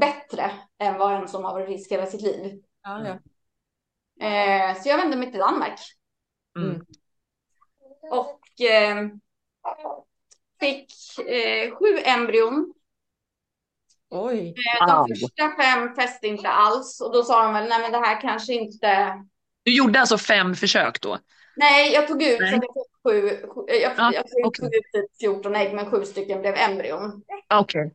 bättre 0.00 0.50
än 0.78 0.98
vad 0.98 1.14
en 1.14 1.28
som 1.28 1.44
har 1.44 1.52
varit 1.52 1.66
frisk 1.66 1.92
hela 1.92 2.06
sitt 2.06 2.22
liv. 2.22 2.62
Ja. 2.82 3.06
Eh, 4.26 4.82
så 4.82 4.88
jag 4.88 4.98
vände 4.98 5.16
mig 5.16 5.30
till 5.30 5.40
Danmark. 5.40 5.80
Mm. 6.58 6.80
och 8.10 8.28
eh, 8.28 8.36
fick 10.60 10.92
eh, 11.18 11.70
sju 11.76 11.98
embryon. 12.04 12.72
Oj. 14.10 14.54
Eh, 14.80 14.86
de 14.86 15.14
första 15.20 15.62
fem 15.62 15.94
fäste 15.94 16.26
inte 16.26 16.48
alls 16.48 17.00
och 17.00 17.12
då 17.12 17.22
sa 17.22 17.42
de 17.42 17.54
väl 17.54 17.68
nej 17.68 17.78
men 17.80 17.92
det 17.92 18.06
här 18.06 18.20
kanske 18.20 18.52
inte. 18.52 19.22
Du 19.62 19.76
gjorde 19.76 20.00
alltså 20.00 20.18
fem 20.18 20.54
försök 20.54 21.00
då? 21.00 21.18
Nej, 21.56 21.92
jag 21.92 22.08
tog 22.08 22.22
ut 22.22 22.40
Nej. 22.40 22.50
så 22.50 22.56
att 22.56 22.64
jag 22.64 22.74
fick 22.74 22.92
sju. 23.06 23.46
jag, 23.66 23.92
Ja, 23.96 24.12
jag 24.14 24.24
tog, 24.28 24.54
tog 24.54 24.74
ut 24.74 24.92
typ 24.92 25.20
14 25.20 25.56
ägg 25.56 25.74
men 25.74 25.90
sju 25.90 26.04
stycken 26.04 26.40
blev 26.40 26.54
embryon. 26.54 27.22
Okej. 27.54 27.94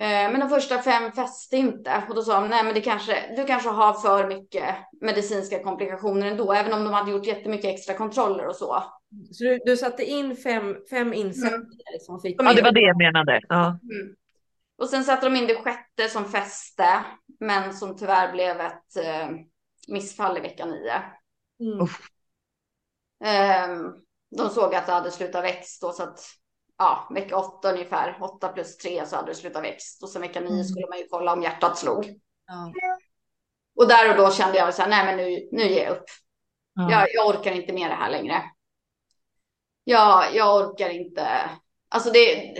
Eh, 0.00 0.06
men 0.06 0.40
de 0.40 0.48
första 0.48 0.82
fem 0.82 1.12
fäste 1.12 1.56
inte 1.56 2.02
och 2.08 2.14
då 2.14 2.22
sa 2.22 2.40
de 2.40 2.48
nej 2.48 2.64
men 2.64 2.74
det 2.74 2.80
kanske 2.80 3.34
du 3.36 3.44
kanske 3.44 3.68
har 3.68 3.92
för 3.92 4.28
mycket 4.28 4.74
medicinska 5.00 5.62
komplikationer 5.62 6.26
ändå 6.26 6.52
även 6.52 6.72
om 6.72 6.84
de 6.84 6.92
hade 6.92 7.10
gjort 7.10 7.26
jättemycket 7.26 7.74
extra 7.74 7.94
kontroller 7.94 8.46
och 8.46 8.56
så. 8.56 8.84
Så 9.32 9.44
du, 9.44 9.58
du 9.64 9.76
satte 9.76 10.04
in 10.04 10.36
fem, 10.36 10.76
fem 10.90 11.12
insättningar 11.12 11.92
liksom, 11.92 12.14
och 12.14 12.22
fick 12.22 12.42
Ja, 12.42 12.52
det 12.52 12.62
var 12.62 12.72
det 12.72 12.80
jag 12.80 12.98
menade. 12.98 13.40
Ja. 13.48 13.66
Mm. 13.66 14.14
Och 14.78 14.88
sen 14.88 15.04
satte 15.04 15.26
de 15.26 15.36
in 15.36 15.46
det 15.46 15.54
sjätte 15.54 16.08
som 16.08 16.24
fäste, 16.24 17.04
men 17.40 17.74
som 17.74 17.96
tyvärr 17.96 18.32
blev 18.32 18.60
ett 18.60 18.96
eh, 18.96 19.28
missfall 19.88 20.38
i 20.38 20.40
vecka 20.40 20.66
nio. 20.66 21.02
Mm. 21.60 21.80
Uff. 21.80 22.08
Ehm, 23.24 23.92
de 24.36 24.48
såg 24.50 24.74
att 24.74 24.86
det 24.86 24.92
hade 24.92 25.10
slutat 25.10 25.44
växt 25.44 25.80
då, 25.82 25.92
så 25.92 26.02
att 26.02 26.20
ja, 26.78 27.08
vecka 27.14 27.36
åtta 27.36 27.72
ungefär, 27.72 28.18
åtta 28.20 28.48
plus 28.48 28.76
tre 28.76 29.06
så 29.06 29.16
hade 29.16 29.30
det 29.30 29.34
slutat 29.34 29.62
växt. 29.64 30.02
Och 30.02 30.08
sen 30.08 30.22
vecka 30.22 30.40
nio 30.40 30.52
Mm. 30.52 30.64
skulle 30.64 30.86
man 30.88 30.98
ju 30.98 31.06
kolla 31.10 31.32
om 31.32 31.42
hjärtat 31.42 31.78
slog. 31.78 32.04
Ja. 32.46 32.72
Och 33.76 33.88
där 33.88 34.10
och 34.10 34.16
då 34.16 34.30
kände 34.30 34.58
jag 34.58 34.74
så 34.74 34.82
här, 34.82 34.88
nej 34.88 35.04
men 35.04 35.16
nu, 35.16 35.48
nu 35.52 35.62
ger 35.72 35.84
jag 35.84 35.92
upp. 35.96 36.04
Ja. 36.74 36.90
Jag, 36.90 37.06
jag 37.14 37.26
orkar 37.26 37.52
inte 37.52 37.72
med 37.72 37.90
det 37.90 37.94
här 37.94 38.10
längre. 38.10 38.42
Jag, 39.88 40.34
jag 40.34 40.56
orkar 40.56 40.88
inte. 40.90 41.26
Alltså 41.88 42.10
det, 42.10 42.54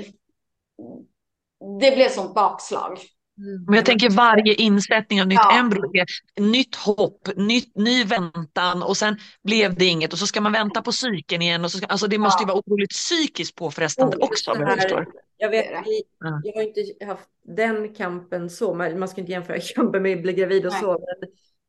det 1.81 1.97
blev 1.97 2.09
sånt 2.09 2.35
bakslag. 2.35 2.99
Mm. 3.39 3.65
Men 3.65 3.75
jag 3.75 3.87
tänker 3.87 4.11
varje 4.11 4.55
insättning 4.55 5.21
av 5.21 5.27
nytt 5.27 5.39
Ja. 5.43 5.59
embryo 5.59 6.05
nytt 6.41 6.77
hopp, 6.77 7.29
nytt, 7.37 7.77
ny 7.77 8.05
väntan 8.05 8.83
och 8.83 8.97
sen 8.97 9.17
blev 9.43 9.75
det 9.75 9.85
inget 9.85 10.13
och 10.13 10.19
så 10.19 10.27
ska 10.27 10.41
man 10.41 10.53
vänta 10.53 10.83
på 10.83 10.91
psyken 10.91 11.43
igen. 11.43 11.65
Och 11.65 11.71
så 11.73 11.79
ska, 11.79 11.87
alltså 11.87 12.07
det 12.07 12.19
måste 12.19 12.43
ju 12.43 12.47
vara 12.47 12.59
otroligt 12.59 12.91
psykiskt 12.91 13.55
påfrestande 13.55 14.17
Oh, 14.17 14.25
också. 14.25 14.55
här- 14.55 14.77
förstår. 14.77 15.07
Jag 15.37 15.51
vet, 15.51 15.67
Ja. 15.71 16.41
jag 16.45 16.55
har 16.55 16.63
inte 16.63 17.05
haft 17.07 17.29
den 17.57 17.95
kampen 17.95 18.51
så, 18.51 18.75
men 18.75 18.99
man 18.99 19.09
ska 19.09 19.21
inte 19.21 19.33
jämföra 19.33 19.59
kampen 19.75 20.03
med 20.03 20.17
att 20.17 20.23
bli 20.23 20.33
gravid 20.33 20.67
och 20.67 20.73
Nej. 20.73 20.81
så. 20.83 20.99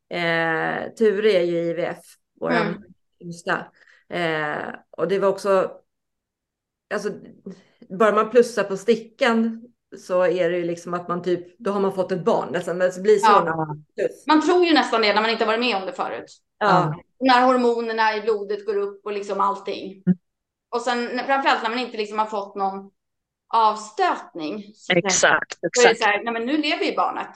Men, 0.10 0.20
eh, 0.20 0.90
Ture 0.94 1.32
är 1.32 1.44
ju 1.44 1.58
IVF, 1.58 1.98
vår 2.40 2.52
Mm. 2.52 2.74
yngsta. 3.22 3.66
Eh, 4.10 4.76
och 4.98 5.08
det 5.08 5.20
var 5.20 5.28
också, 5.28 5.72
alltså, 6.94 7.10
bara 7.90 8.16
man 8.16 8.30
plussar 8.30 8.64
på 8.64 8.78
stickan 8.78 9.70
så 9.98 10.22
är 10.26 10.50
det 10.50 10.58
ju 10.58 10.66
liksom 10.66 10.94
att 10.94 11.08
man 11.08 11.24
typ, 11.24 11.58
då 11.58 11.72
har 11.72 11.80
man 11.80 11.94
fått 11.94 12.12
ett 12.12 12.26
barn. 12.26 12.52
Men 12.52 12.80
det 12.80 13.02
blir 13.02 13.18
så 13.18 13.32
Ja. 13.32 13.44
när 13.44 13.56
man 13.56 13.86
plus. 13.96 14.28
Man 14.28 14.42
tror 14.42 14.66
ju 14.66 14.74
nästan 14.74 15.02
det 15.02 15.14
när 15.14 15.22
man 15.22 15.32
inte 15.32 15.46
varit 15.46 15.60
med 15.60 15.76
om 15.76 15.86
det 15.86 15.94
förut. 15.94 16.38
Ja. 16.58 17.04
När 17.20 17.46
hormonerna 17.46 18.16
i 18.16 18.22
blodet 18.22 18.66
går 18.66 18.78
upp 18.78 19.06
och 19.06 19.12
liksom 19.12 19.40
allting. 19.40 20.04
Och 20.70 20.82
sen 20.82 21.08
framförallt 21.26 21.64
när 21.64 21.70
man 21.70 21.80
inte 21.80 21.98
liksom 21.98 22.20
har 22.20 22.26
fått 22.26 22.56
någon 22.56 22.92
avstötning. 23.54 24.64
Så 24.76 24.94
Exakt, 24.94 25.58
Då 25.62 25.68
är 25.82 25.86
det 25.86 25.92
exakt. 25.92 26.00
så 26.00 26.06
här, 26.06 26.24
nej 26.24 26.34
men 26.34 26.46
nu 26.46 26.58
lever 26.58 26.86
ju 26.86 26.96
barnet. 26.96 27.30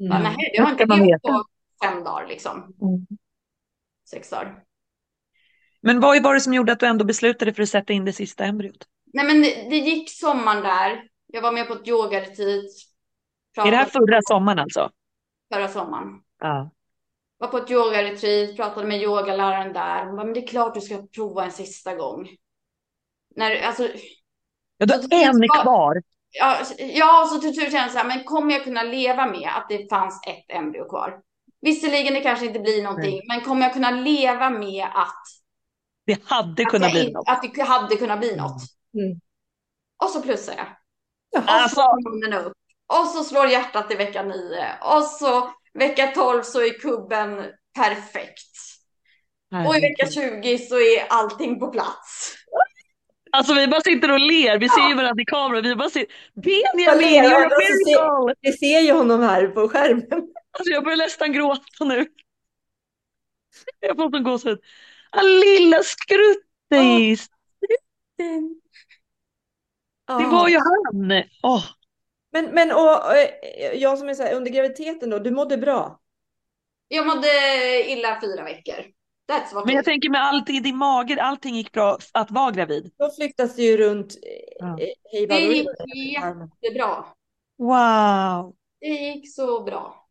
Mm. 0.00 0.22
nej, 0.22 0.36
det 0.56 0.62
har 0.62 0.70
inte 0.70 0.86
levt 0.86 1.22
på 1.22 1.44
fem 1.84 2.04
dagar 2.04 2.26
liksom. 2.26 2.56
Mm. 2.82 3.06
Sex 4.10 4.30
dagar. 4.30 4.62
Men 5.86 6.00
vad 6.00 6.22
var 6.22 6.34
det 6.34 6.40
som 6.40 6.54
gjorde 6.54 6.72
att 6.72 6.80
du 6.80 6.86
ändå 6.86 7.04
beslutade 7.04 7.54
för 7.54 7.62
att 7.62 7.68
sätta 7.68 7.92
in 7.92 8.04
det 8.04 8.12
sista 8.12 8.44
embryot? 8.44 8.84
Nej 9.12 9.26
men 9.26 9.42
det, 9.42 9.66
det 9.70 9.76
gick 9.76 10.10
sommaren 10.10 10.62
där. 10.62 11.02
Jag 11.26 11.42
var 11.42 11.52
med 11.52 11.68
på 11.68 11.74
ett 11.74 11.88
yogaretreat. 11.88 12.64
Är 13.58 13.70
det 13.70 13.76
här 13.76 13.84
förra 13.86 14.20
sommaren 14.22 14.58
alltså? 14.58 14.90
Förra 15.54 15.68
sommaren. 15.68 16.06
Ja. 16.40 16.70
Var 17.38 17.48
på 17.48 17.58
ett 17.58 17.70
yogaretreat, 17.70 18.56
pratade 18.56 18.86
med 18.86 19.02
yogaläraren 19.02 19.72
där. 19.72 20.06
Hon 20.06 20.16
bara, 20.16 20.24
men 20.24 20.34
det 20.34 20.40
är 20.40 20.46
klart 20.46 20.74
du 20.74 20.80
ska 20.80 21.06
prova 21.14 21.44
en 21.44 21.52
sista 21.52 21.94
gång. 21.94 22.28
När, 23.36 23.62
alltså, 23.62 23.88
Ja, 24.78 24.86
du 24.86 24.92
har 24.92 25.24
en 25.24 25.38
var- 25.40 25.62
kvar. 25.62 26.02
ja, 26.30 26.56
ja, 26.78 27.26
så 27.32 27.40
till 27.40 27.54
slut 27.54 27.64
kände 27.72 27.78
jag 27.78 27.90
så 27.90 27.98
här, 27.98 28.04
men 28.06 28.24
kommer 28.24 28.52
jag 28.54 28.64
kunna 28.64 28.82
leva 28.82 29.26
med 29.26 29.50
att 29.56 29.66
det 29.68 29.88
fanns 29.90 30.20
ett 30.26 30.56
embryo 30.56 30.88
kvar? 30.88 31.20
Visserligen 31.60 32.14
det 32.14 32.20
kanske 32.20 32.46
inte 32.46 32.58
blir 32.60 32.82
någonting, 32.82 33.20
men 33.28 33.40
kommer 33.40 33.62
jag 33.62 33.72
kunna 33.72 33.90
leva 33.90 34.50
med 34.50 34.84
att, 34.94 35.22
Det 36.06 36.22
hade 36.24 36.62
att, 36.62 36.68
kunnat 36.68 36.92
bli 36.92 37.12
något. 37.12 37.28
att 37.28 37.54
det 37.54 37.62
hade 37.62 37.96
kunnat 37.96 38.18
bli 38.18 38.36
något? 38.36 38.62
Mm. 38.94 39.20
Och 40.04 40.10
så 40.10 40.22
plussar 40.22 40.54
jag. 40.56 40.66
Ja. 41.30 41.40
Och 41.40 41.44
så 41.46 41.50
Alltså. 41.52 41.74
slår 41.74 41.84
hormonerna 41.84 42.40
upp. 42.42 42.52
Och 42.86 43.06
så 43.06 43.24
slår 43.24 43.46
hjärtat 43.46 43.92
i 43.92 43.94
vecka 43.94 44.22
nio. 44.22 44.66
Och 44.82 45.02
så 45.04 45.50
vecka 45.74 46.06
12 46.14 46.42
så 46.42 46.60
är 46.60 46.78
kubben 46.78 47.44
perfekt. 47.74 48.52
Och 49.66 49.76
i 49.76 49.80
vecka 49.80 50.06
20 50.10 50.58
så 50.58 50.74
är 50.74 51.06
allting 51.08 51.60
på 51.60 51.68
plats. 51.68 52.34
Alltså 53.32 53.54
vi 53.54 53.68
bara 53.68 53.80
sitter 53.80 54.12
och 54.12 54.20
ler, 54.20 54.58
vi 54.58 54.68
ser 54.68 54.88
ju 54.88 54.94
varandra 54.94 55.22
i 55.22 55.24
kameran, 55.24 55.62
vi 55.62 55.76
bara 55.76 55.90
ser 55.90 56.06
Benjamin, 56.34 57.24
you're 57.24 57.34
a 57.34 57.44
alltså, 57.44 57.90
miracle! 57.90 58.34
Vi 58.40 58.52
ser 58.52 58.80
ju 58.80 58.92
honom 58.92 59.22
här 59.22 59.46
på 59.46 59.68
skärmen. 59.68 60.06
Alltså 60.58 60.72
jag 60.72 60.84
börjar 60.84 60.96
nästan 60.96 61.32
gråta 61.32 61.84
nu. 61.84 62.06
Jag 63.80 63.96
får 63.96 64.10
sån 64.10 64.22
gåshud. 64.22 64.58
Lilla 65.22 65.82
skruttis! 65.82 67.28
Det 68.18 68.24
Ja. 70.08 70.30
var 70.30 70.48
ju 70.48 70.58
han! 70.58 71.22
Åh, 71.42 71.64
Men, 72.32 72.44
men 72.54 72.72
och, 72.72 73.16
eh, 73.16 73.28
jag 73.74 73.98
som 73.98 74.08
är 74.08 74.14
så 74.14 74.22
här, 74.22 74.34
under 74.34 74.50
graviditeten 74.50 75.10
då, 75.10 75.18
du 75.18 75.30
mådde 75.30 75.56
bra? 75.56 76.00
Jag 76.88 77.06
mådde 77.06 77.28
illa 77.90 78.20
fyra 78.20 78.44
veckor. 78.44 78.74
That's 79.28 79.54
what 79.54 79.66
Men 79.66 79.74
jag 79.74 79.84
tänker 79.84 80.10
med 80.10 80.22
allt 80.22 80.50
i 80.50 80.60
din 80.60 80.76
mage, 80.76 81.22
allting 81.22 81.56
gick 81.56 81.72
bra 81.72 81.98
att 82.12 82.30
vara 82.30 82.50
gravid. 82.50 82.90
Då 82.98 83.10
flyttas 83.10 83.56
det 83.56 83.62
ju 83.62 83.76
runt 83.76 84.14
eh, 84.14 84.20
Ja. 84.58 84.66
eh, 84.80 84.88
hej 85.12 85.26
Det 85.26 85.40
gick 85.40 85.66
jättebra. 86.14 87.04
Wow! 87.58 88.54
Det 88.80 88.86
gick 88.86 89.34
så 89.34 89.62
bra. 89.62 90.08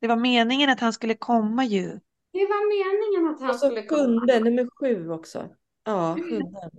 Det 0.00 0.08
var 0.08 0.16
meningen 0.16 0.70
att 0.70 0.80
han 0.80 0.92
skulle 0.92 1.14
komma 1.14 1.64
ju. 1.64 2.00
Det 2.34 2.44
var 2.46 2.62
meningen 2.76 3.34
att 3.34 3.40
han 3.40 3.50
Och 3.50 3.56
så 3.56 3.66
skulle 3.66 3.82
komma. 3.82 4.00
sjunde, 4.02 4.40
nummer 4.40 4.68
sju 4.80 5.10
också. 5.10 5.48
Ja, 5.86 6.14
sjunde. 6.20 6.70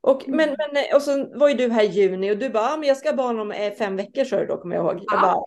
Och, 0.00 0.24
Mm. 0.28 0.36
men, 0.36 0.48
men, 0.58 0.84
eh, 0.84 0.96
och 0.96 1.02
så 1.02 1.38
var 1.38 1.48
ju 1.48 1.54
du 1.54 1.68
här 1.68 1.82
i 1.84 1.86
juni 1.86 2.32
och 2.32 2.36
du 2.38 2.50
bara, 2.50 2.64
ah, 2.72 2.76
men 2.76 2.88
jag 2.88 2.96
ska 2.96 3.08
ha 3.08 3.16
barn 3.16 3.40
om 3.40 3.50
eh, 3.52 3.72
fem 3.72 3.96
veckor 3.96 4.24
så 4.24 4.44
då, 4.44 4.56
kommer 4.56 4.76
jag 4.76 4.84
ihåg. 4.84 4.94
Jag 5.06 5.18
Ja. 5.18 5.20
bara, 5.22 5.42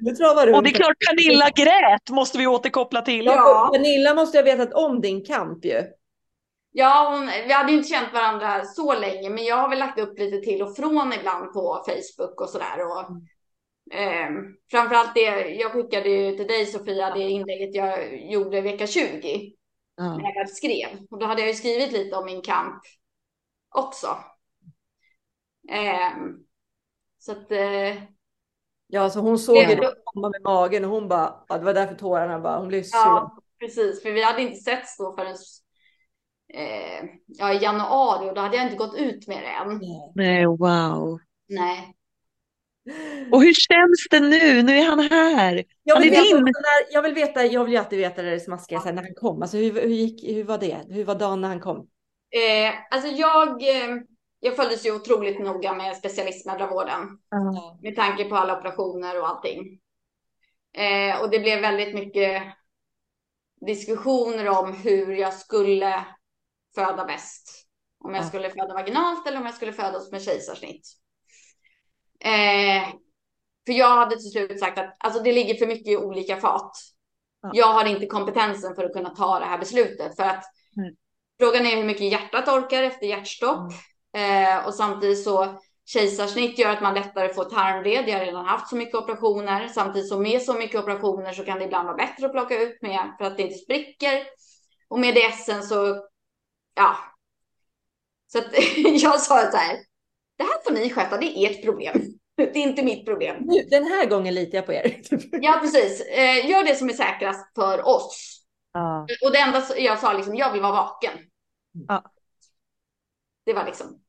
du 0.00 0.10
travar 0.16 0.46
runt. 0.46 0.56
Och 0.56 0.62
det 0.62 0.70
är 0.70 0.74
klart 0.74 0.96
Pernilla 1.08 1.48
grät, 1.50 2.10
måste 2.10 2.38
vi 2.38 2.46
återkoppla 2.46 3.02
till. 3.02 3.24
Ja, 3.26 3.32
Ja. 3.34 3.70
Pernilla 3.74 4.14
måste 4.14 4.38
ha 4.38 4.42
vetat 4.44 4.72
om 4.74 5.00
din 5.00 5.24
kamp 5.24 5.64
ju. 5.64 5.82
Ja, 6.74 7.10
hon, 7.12 7.26
vi 7.46 7.52
hade 7.52 7.72
inte 7.72 7.88
känt 7.88 8.12
varandra 8.12 8.64
så 8.64 8.94
länge, 8.98 9.30
men 9.30 9.44
jag 9.44 9.56
har 9.56 9.68
väl 9.68 9.78
lagt 9.78 9.98
upp 9.98 10.18
lite 10.18 10.38
till 10.40 10.62
och 10.62 10.76
från 10.76 11.12
ibland 11.12 11.52
på 11.52 11.84
Facebook 11.86 12.40
och 12.40 12.48
sådär. 12.48 12.80
Och 12.86 13.06
Eh, 13.92 14.30
framförallt 14.70 15.14
det, 15.14 15.48
jag 15.48 15.72
skickade 15.72 16.08
ju 16.08 16.36
till 16.36 16.46
dig 16.46 16.66
Sofia, 16.66 17.14
det 17.14 17.20
inlägget 17.30 17.74
jag 17.74 18.20
gjorde 18.32 18.60
vecka 18.60 18.86
20. 18.86 19.52
Ja. 19.96 20.16
När 20.18 20.34
jag 20.34 20.50
skrev. 20.50 20.88
Och 21.10 21.18
då 21.18 21.26
hade 21.26 21.40
jag 21.40 21.48
ju 21.48 21.54
skrivit 21.54 21.92
lite 21.92 22.16
om 22.16 22.24
min 22.24 22.42
kamp 22.42 22.82
också. 23.74 24.06
Eh, 25.70 26.12
så 27.18 27.32
att... 27.32 27.52
Eh, 27.52 28.02
Ja, 28.94 29.10
så 29.10 29.20
hon 29.20 29.38
såg 29.38 29.54
Det- 29.56 29.70
ju 29.70 29.76
det 29.76 29.94
komma 30.04 30.28
med 30.28 30.42
magen 30.42 30.84
och 30.84 30.90
hon 30.90 31.08
bara, 31.08 31.44
ja, 31.48 31.58
det 31.58 31.64
var 31.64 31.74
därför 31.74 31.94
tårarna 31.94 32.40
bara, 32.40 32.58
hon 32.58 32.68
blev 32.68 32.82
sur. 32.82 32.98
ja, 32.98 33.38
precis. 33.60 34.02
För 34.02 34.10
vi 34.12 34.22
hade 34.22 34.42
inte 34.42 34.56
setts 34.56 34.96
då 34.98 35.16
förrän 35.16 35.36
eh, 36.54 37.04
ja, 37.26 37.52
i 37.52 37.62
januari 37.62 38.30
och 38.30 38.34
då 38.34 38.40
hade 38.40 38.56
jag 38.56 38.66
inte 38.66 38.76
gått 38.76 38.94
ut 38.94 39.28
med 39.28 39.42
det 39.42 39.48
än. 39.48 39.80
Nej, 40.14 40.46
wow. 40.46 41.18
Nej. 41.48 41.94
Och 43.32 43.42
hur 43.42 43.54
känns 43.54 44.06
det 44.10 44.20
nu? 44.20 44.62
Nu 44.62 44.78
är 44.78 44.84
han 44.86 45.00
här. 45.00 45.64
Jag 45.82 45.94
Han 45.94 46.02
vill, 46.02 46.12
är 46.12 46.16
veta, 46.22 46.34
när, 46.36 46.92
jag 46.94 47.02
vill 47.02 47.14
veta, 47.14 47.44
jag 47.44 47.64
vill 47.64 47.72
ju 47.72 47.78
alltid 47.78 47.98
veta 47.98 48.22
det 48.22 48.40
smaskiga 48.40 48.80
sen 48.80 48.94
när 48.94 49.02
han 49.02 49.14
kom. 49.14 49.42
Alltså 49.42 49.56
hur, 49.56 49.72
hur, 49.72 49.88
gick, 49.88 50.36
hur 50.36 50.44
var 50.44 50.58
det? 50.58 50.78
Hur 50.88 51.04
var 51.04 51.14
dagen 51.14 51.40
när 51.40 51.48
han 51.48 51.60
kom? 51.60 51.76
Eh, 52.30 52.74
alltså 52.90 53.08
jag, 53.08 53.62
eh, 53.62 53.96
jag 54.40 54.56
följdes 54.56 54.86
ju 54.86 54.94
otroligt 54.94 55.40
noga 55.40 55.74
med 55.74 55.96
specialistmödravården. 55.96 57.08
med 57.82 57.96
tanke 57.96 58.24
på 58.24 58.36
alla 58.36 58.58
operationer 58.58 59.20
och 59.20 59.28
allting. 59.28 59.80
Eh, 60.74 61.20
och 61.20 61.30
det 61.30 61.38
blev 61.38 61.60
väldigt 61.60 61.94
mycket 61.94 62.42
diskussioner 63.66 64.48
om 64.48 64.72
hur 64.72 65.12
jag 65.12 65.34
skulle 65.34 66.04
föda 66.74 67.04
bäst. 67.04 67.66
Om 68.04 68.14
jag 68.14 68.24
Ja. 68.24 68.28
skulle 68.28 68.50
föda 68.50 68.74
vaginalt 68.74 69.26
eller 69.28 69.38
om 69.38 69.44
jag 69.46 69.54
skulle 69.54 69.72
föda 69.72 70.00
med 70.12 70.22
kejsarsnitt. 70.22 70.88
Eh, 72.24 72.88
för 73.66 73.72
jag 73.72 73.96
hade 73.96 74.16
till 74.16 74.30
slut 74.30 74.60
sagt 74.60 74.78
att 74.78 74.96
alltså, 74.98 75.22
det 75.22 75.32
ligger 75.32 75.54
för 75.54 75.66
mycket 75.66 75.88
i 75.88 75.96
olika 75.96 76.36
fat. 76.36 76.72
Ja. 77.42 77.50
Jag 77.54 77.66
har 77.72 77.84
inte 77.84 78.06
kompetensen 78.06 78.74
för 78.74 78.84
att 78.84 78.92
kunna 78.92 79.10
ta 79.10 79.38
det 79.38 79.44
här 79.44 79.58
beslutet. 79.58 80.16
För 80.16 80.22
att 80.22 80.44
Mm. 80.76 80.94
frågan 81.40 81.66
är 81.66 81.76
hur 81.76 81.84
mycket 81.84 82.12
hjärtat 82.12 82.48
orkar 82.48 82.82
efter 82.82 83.06
hjärtstopp. 83.06 83.72
Eh, 84.16 84.66
och 84.66 84.74
samtidigt 84.74 85.24
så 85.24 85.60
kejsarsnitt 85.84 86.58
gör 86.58 86.70
att 86.70 86.82
man 86.82 86.94
lättare 86.94 87.34
får 87.34 87.44
tarmvred. 87.44 88.08
Jag 88.08 88.18
har 88.18 88.24
redan 88.24 88.44
haft 88.46 88.68
så 88.68 88.76
mycket 88.76 88.94
operationer. 88.94 89.68
Samtidigt 89.68 90.08
som 90.08 90.22
med 90.22 90.42
så 90.42 90.54
mycket 90.54 90.80
operationer 90.80 91.32
så 91.32 91.44
kan 91.44 91.58
det 91.58 91.64
ibland 91.64 91.86
vara 91.86 91.96
bättre 91.96 92.26
att 92.26 92.32
plocka 92.32 92.62
ut 92.62 92.82
med 92.82 93.14
för 93.18 93.24
att 93.24 93.36
det 93.36 93.42
inte 93.42 93.58
spricker. 93.58 94.22
Och 94.88 94.98
med 95.00 95.14
DSen 95.14 95.62
så, 95.62 96.06
ja. 96.74 96.96
Så 98.26 98.38
att 98.38 98.46
jag 99.02 99.20
sa 99.20 99.50
så 99.50 99.56
här. 99.56 99.76
Det 100.42 100.46
här 100.46 100.62
får 100.64 100.72
ni 100.72 100.90
sköta, 100.90 101.18
det 101.18 101.26
är 101.26 101.50
ert 101.50 101.64
problem. 101.64 102.02
Det 102.36 102.42
är 102.42 102.56
inte 102.56 102.82
mitt 102.82 103.06
problem. 103.06 103.36
Den 103.70 103.84
här 103.84 104.06
gången 104.06 104.34
litar 104.34 104.58
jag 104.58 104.66
på 104.66 104.72
er. 104.72 105.00
Ja, 105.32 105.58
precis. 105.62 106.00
Eh, 106.00 106.50
gör 106.50 106.64
det 106.64 106.74
som 106.74 106.88
är 106.88 106.92
säkrast 106.92 107.54
för 107.54 107.88
oss. 107.88 108.42
Ja. 108.72 109.06
Och 109.24 109.32
det 109.32 109.38
enda 109.38 109.62
jag 109.78 109.98
sa 109.98 110.12
liksom, 110.12 110.34
jag 110.34 110.52
vill 110.52 110.62
vara 110.62 110.72
vaken. 110.72 111.12
Ja. 111.88 112.12
Det 113.44 113.52
var 113.52 113.66
liksom. 113.66 114.02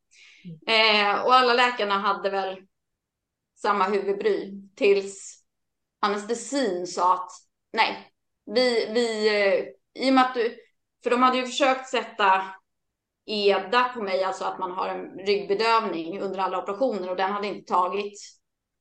Eh, 0.67 1.25
och 1.25 1.33
alla 1.33 1.53
läkarna 1.53 1.97
hade 1.97 2.29
väl 2.29 2.57
samma 3.61 3.83
huvudbry 3.83 4.53
tills 4.75 5.43
anestesin 5.99 6.87
sa 6.87 7.13
att 7.13 7.31
nej, 7.73 8.13
vi, 8.45 8.85
vi, 8.93 9.27
eh, 9.27 9.65
i 10.03 10.09
och 10.09 10.13
med 10.13 10.23
att 10.25 10.33
du, 10.33 10.57
för 11.03 11.09
de 11.09 11.23
hade 11.23 11.37
ju 11.37 11.45
försökt 11.45 11.89
sätta 11.89 12.55
EDA 13.25 13.83
på 13.93 14.01
mig, 14.01 14.23
alltså 14.23 14.45
att 14.45 14.59
man 14.59 14.71
har 14.71 14.87
en 14.87 15.25
ryggbedövning 15.25 16.21
under 16.21 16.39
alla 16.39 16.63
operationer 16.63 17.09
och 17.09 17.15
den 17.15 17.31
hade 17.31 17.47
inte 17.47 17.73
tagit 17.73 18.19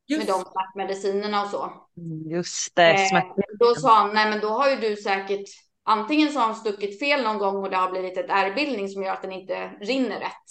med 0.08 0.18
Just, 0.18 0.28
de 0.28 0.44
smärtmedicinerna 0.44 1.42
och 1.42 1.48
så. 1.48 1.88
Mm, 1.96 2.30
Just 2.30 2.76
det, 2.76 2.92
Eh, 2.92 3.22
då 3.58 3.74
sa 3.74 3.94
han, 3.94 4.14
nej 4.14 4.30
men 4.30 4.40
då 4.40 4.48
har 4.48 4.70
ju 4.70 4.76
du 4.76 4.96
säkert, 4.96 5.48
antingen 5.82 6.32
så 6.32 6.38
har 6.38 6.46
hon 6.46 6.56
stuckit 6.56 6.98
fel 6.98 7.22
någon 7.22 7.38
gång 7.38 7.56
och 7.56 7.70
det 7.70 7.76
har 7.76 7.90
blivit 7.90 8.18
ett 8.18 8.30
ärrbildning 8.30 8.88
som 8.88 9.02
gör 9.02 9.12
att 9.12 9.22
den 9.22 9.32
inte 9.32 9.68
rinner 9.80 10.20
rätt. 10.20 10.48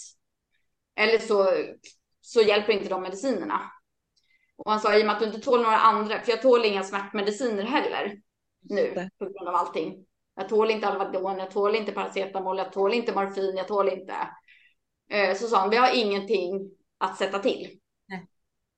Eller 0.96 1.18
så, 1.18 1.54
så 2.20 2.40
hjälper 2.40 2.72
inte 2.72 2.88
de 2.88 3.02
medicinerna. 3.02 3.60
Och 4.56 4.70
han 4.70 4.80
sa, 4.80 4.96
i 4.96 5.02
och 5.02 5.06
med 5.06 5.14
att 5.14 5.20
du 5.20 5.26
inte 5.26 5.40
tål 5.40 5.62
några 5.62 5.78
andra, 5.78 6.20
för 6.20 6.32
jag 6.32 6.42
tål 6.42 6.64
inga 6.64 6.82
smärtmediciner 6.82 7.62
heller 7.62 8.16
nu 8.60 9.08
på 9.18 9.24
grund 9.24 9.48
av 9.48 9.54
allting. 9.54 10.04
Jag 10.34 10.48
tål 10.48 10.70
inte 10.70 10.88
Alvedon, 10.88 11.38
jag 11.38 11.50
tål 11.50 11.74
inte 11.74 11.92
paracetamol, 11.92 12.58
jag 12.58 12.72
tål 12.72 12.94
inte 12.94 13.14
morfin, 13.14 13.56
jag 13.56 13.68
tål 13.68 13.88
inte. 13.88 14.14
Eh, 15.10 15.36
Så 15.36 15.46
sa 15.46 15.58
han, 15.58 15.70
vi 15.70 15.76
har 15.76 15.94
ingenting 15.94 16.70
att 16.98 17.18
sätta 17.18 17.38
till. 17.38 17.78
Nej. 18.08 18.26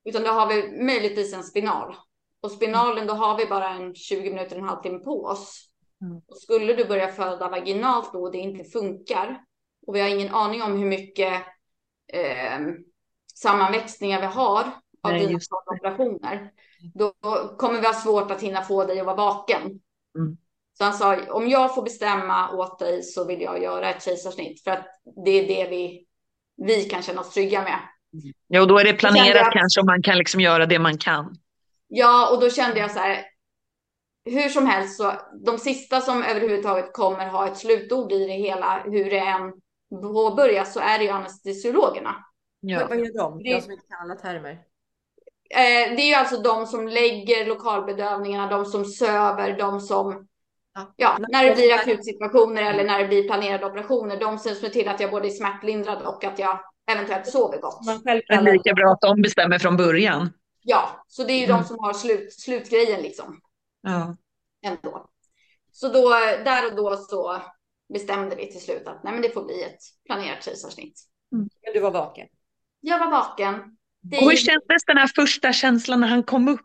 Utan 0.05 0.23
då 0.23 0.31
har 0.31 0.47
vi 0.47 0.85
möjligtvis 0.85 1.35
en 1.35 1.45
spinal. 1.45 1.97
Och 2.41 2.51
spinalen, 2.51 3.07
då 3.07 3.15
har 3.15 3.39
vi 3.39 3.47
bara 3.47 3.69
en 3.69 3.95
20 3.95 4.31
minuter, 4.31 4.57
en 4.57 4.69
halvtimme 4.69 4.99
på 4.99 5.25
oss. 5.25 5.71
Mm. 6.03 6.23
Och 6.27 6.37
skulle 6.37 6.75
du 6.75 6.85
börja 6.85 7.09
föda 7.09 7.49
vaginalt 7.49 8.13
då 8.13 8.23
och 8.23 8.33
det 8.33 8.39
inte 8.39 8.65
funkar 8.65 9.45
och 9.87 9.95
vi 9.95 10.01
har 10.01 10.09
ingen 10.09 10.35
aning 10.35 10.63
om 10.63 10.79
hur 10.79 10.87
mycket 10.87 11.33
eh, 12.13 12.61
sammanväxningar 13.35 14.21
vi 14.21 14.27
har 14.27 14.65
av 15.03 15.13
Nej, 15.13 15.27
dina 15.27 15.39
operationer, 15.77 16.53
då 16.95 17.13
kommer 17.59 17.81
vi 17.81 17.87
ha 17.87 17.95
svårt 17.95 18.31
att 18.31 18.41
hinna 18.41 18.63
få 18.63 18.85
dig 18.85 19.01
att 19.01 19.07
vara 19.07 19.17
vaken. 19.17 19.81
Mm. 20.19 20.37
Så 20.79 20.85
han 20.85 20.93
sa, 20.93 21.17
om 21.33 21.49
jag 21.49 21.75
får 21.75 21.83
bestämma 21.83 22.51
åt 22.51 22.79
dig 22.79 23.03
så 23.03 23.25
vill 23.25 23.41
jag 23.41 23.63
göra 23.63 23.91
ett 23.91 24.03
kejsarsnitt 24.03 24.65
för 24.65 24.71
att 24.71 24.87
det 25.25 25.31
är 25.31 25.49
det 25.49 25.71
vi, 25.71 26.07
vi 26.57 26.85
kan 26.85 27.03
känna 27.03 27.21
oss 27.21 27.35
trygga 27.35 27.63
med. 27.63 27.79
Ja, 28.47 28.61
och 28.61 28.69
då 28.69 28.79
är 28.79 28.85
det 28.85 28.91
jag 28.91 28.99
planerat 28.99 29.47
att- 29.47 29.53
kanske 29.53 29.81
och 29.81 29.87
man 29.87 30.03
kan 30.03 30.19
liksom 30.19 30.41
göra 30.41 30.67
det 30.67 30.79
man 30.79 30.99
kan. 30.99 31.35
Ja, 31.89 32.31
och 32.35 32.41
då 32.41 32.51
kände 32.51 32.81
jag 32.81 32.91
så 32.91 32.99
här, 32.99 33.25
hur 34.25 34.49
som 34.49 34.67
helst 34.67 34.97
så 34.97 35.13
de 35.47 35.59
sista 35.59 36.01
som 36.01 36.23
överhuvudtaget 36.23 36.93
kommer 36.93 37.27
ha 37.29 37.49
ett 37.49 37.57
slutord 37.59 38.13
i 38.13 38.27
det 38.27 38.33
hela, 38.33 38.83
hur 38.85 39.11
det 39.11 39.19
än 39.19 39.53
påbörjas, 40.03 40.73
så 40.73 40.81
är 40.81 40.99
det 40.99 41.05
ju 41.05 41.11
anestesiologerna. 41.11 42.15
Ja. 42.61 42.87
vad 42.89 42.99
gör 42.99 43.19
de? 43.19 43.39
Det- 43.43 43.49
Jag 43.51 43.63
som 43.63 43.73
inte 43.73 43.87
kan 43.87 44.01
alla 44.11 44.15
termer. 44.21 44.51
Eh, 45.51 45.97
det 45.97 46.03
är 46.03 46.09
ju 46.09 46.15
alltså 46.15 46.43
de 46.43 46.67
som 46.67 46.89
lägger 46.89 47.47
lokalbedövningarna, 47.47 48.51
de 48.51 48.65
som 48.67 48.85
söver, 48.85 49.59
de 49.59 49.81
som, 49.81 50.29
Ja. 50.97 51.19
när 51.29 51.45
det 51.45 51.55
blir 51.55 51.75
akutsituationer 51.75 52.63
eller 52.63 52.85
när 52.85 52.99
det 52.99 53.09
blir 53.09 53.23
planerade 53.29 53.67
operationer, 53.67 54.21
de 54.21 54.39
ser 54.39 54.69
till 54.69 54.89
att 54.89 55.01
jag 55.01 55.11
både 55.11 55.29
är 55.29 55.31
smärtlindrad 55.31 56.03
och 56.03 56.25
att 56.25 56.39
jag 56.39 56.61
eventuellt 56.93 57.27
sover 57.27 57.61
gott. 57.61 57.87
Man 57.87 58.03
själv 58.03 58.23
Det 58.29 58.35
är 58.35 58.43
lika 58.53 58.75
bra 58.75 58.93
att 58.93 59.01
de 59.01 59.23
bestämmer 59.23 59.59
från 59.59 59.77
början. 59.77 60.33
Ja, 60.63 61.05
så 61.09 61.25
det 61.25 61.33
är 61.33 61.39
ju 61.39 61.45
Mm. 61.45 61.57
de 61.57 61.65
som 61.65 61.79
har 61.79 61.93
slut, 61.93 62.33
slutgrejen 62.33 63.03
liksom. 63.03 63.41
Ja. 63.83 64.17
ändå. 64.67 65.07
Så 65.73 65.89
då, 65.89 66.09
där 66.45 66.67
och 66.71 66.77
då 66.77 66.97
så 66.97 67.43
bestämde 67.93 68.37
vi 68.37 68.53
till 68.53 68.61
slut 68.61 68.87
att 68.87 69.05
nej, 69.05 69.13
men 69.13 69.23
det 69.23 69.31
får 69.31 69.45
bli 69.45 69.63
ett 69.63 69.79
planerat 70.07 70.45
kejsarsnitt. 70.45 71.01
Men 71.31 71.49
du 71.75 71.81
var 71.81 71.91
vaken. 71.91 72.27
Jag 72.81 72.99
var 72.99 73.11
vaken. 73.11 73.55
Det 74.03 74.17
Och 74.19 74.31
hur 74.31 74.37
kändes 74.37 74.85
den 74.87 74.97
här 74.97 75.11
första 75.17 75.53
känslan 75.53 76.01
när 76.01 76.09
han 76.09 76.23
kom 76.23 76.49
upp? 76.49 76.61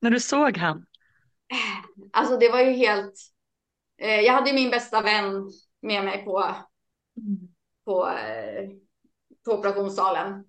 När 0.00 0.10
du 0.10 0.20
såg 0.20 0.56
han? 0.56 0.86
Alltså 2.12 2.36
det 2.36 2.48
var 2.48 2.60
ju 2.60 2.70
helt... 2.72 3.14
Eh, 4.02 4.20
jag 4.20 4.32
hade 4.32 4.52
min 4.52 4.70
bästa 4.70 5.00
vän 5.02 5.50
med 5.82 6.04
mig 6.04 6.24
på, 6.24 6.54
på, 7.84 8.08
eh, 8.08 8.68
på 9.44 9.52
operationssalen. 9.52 10.44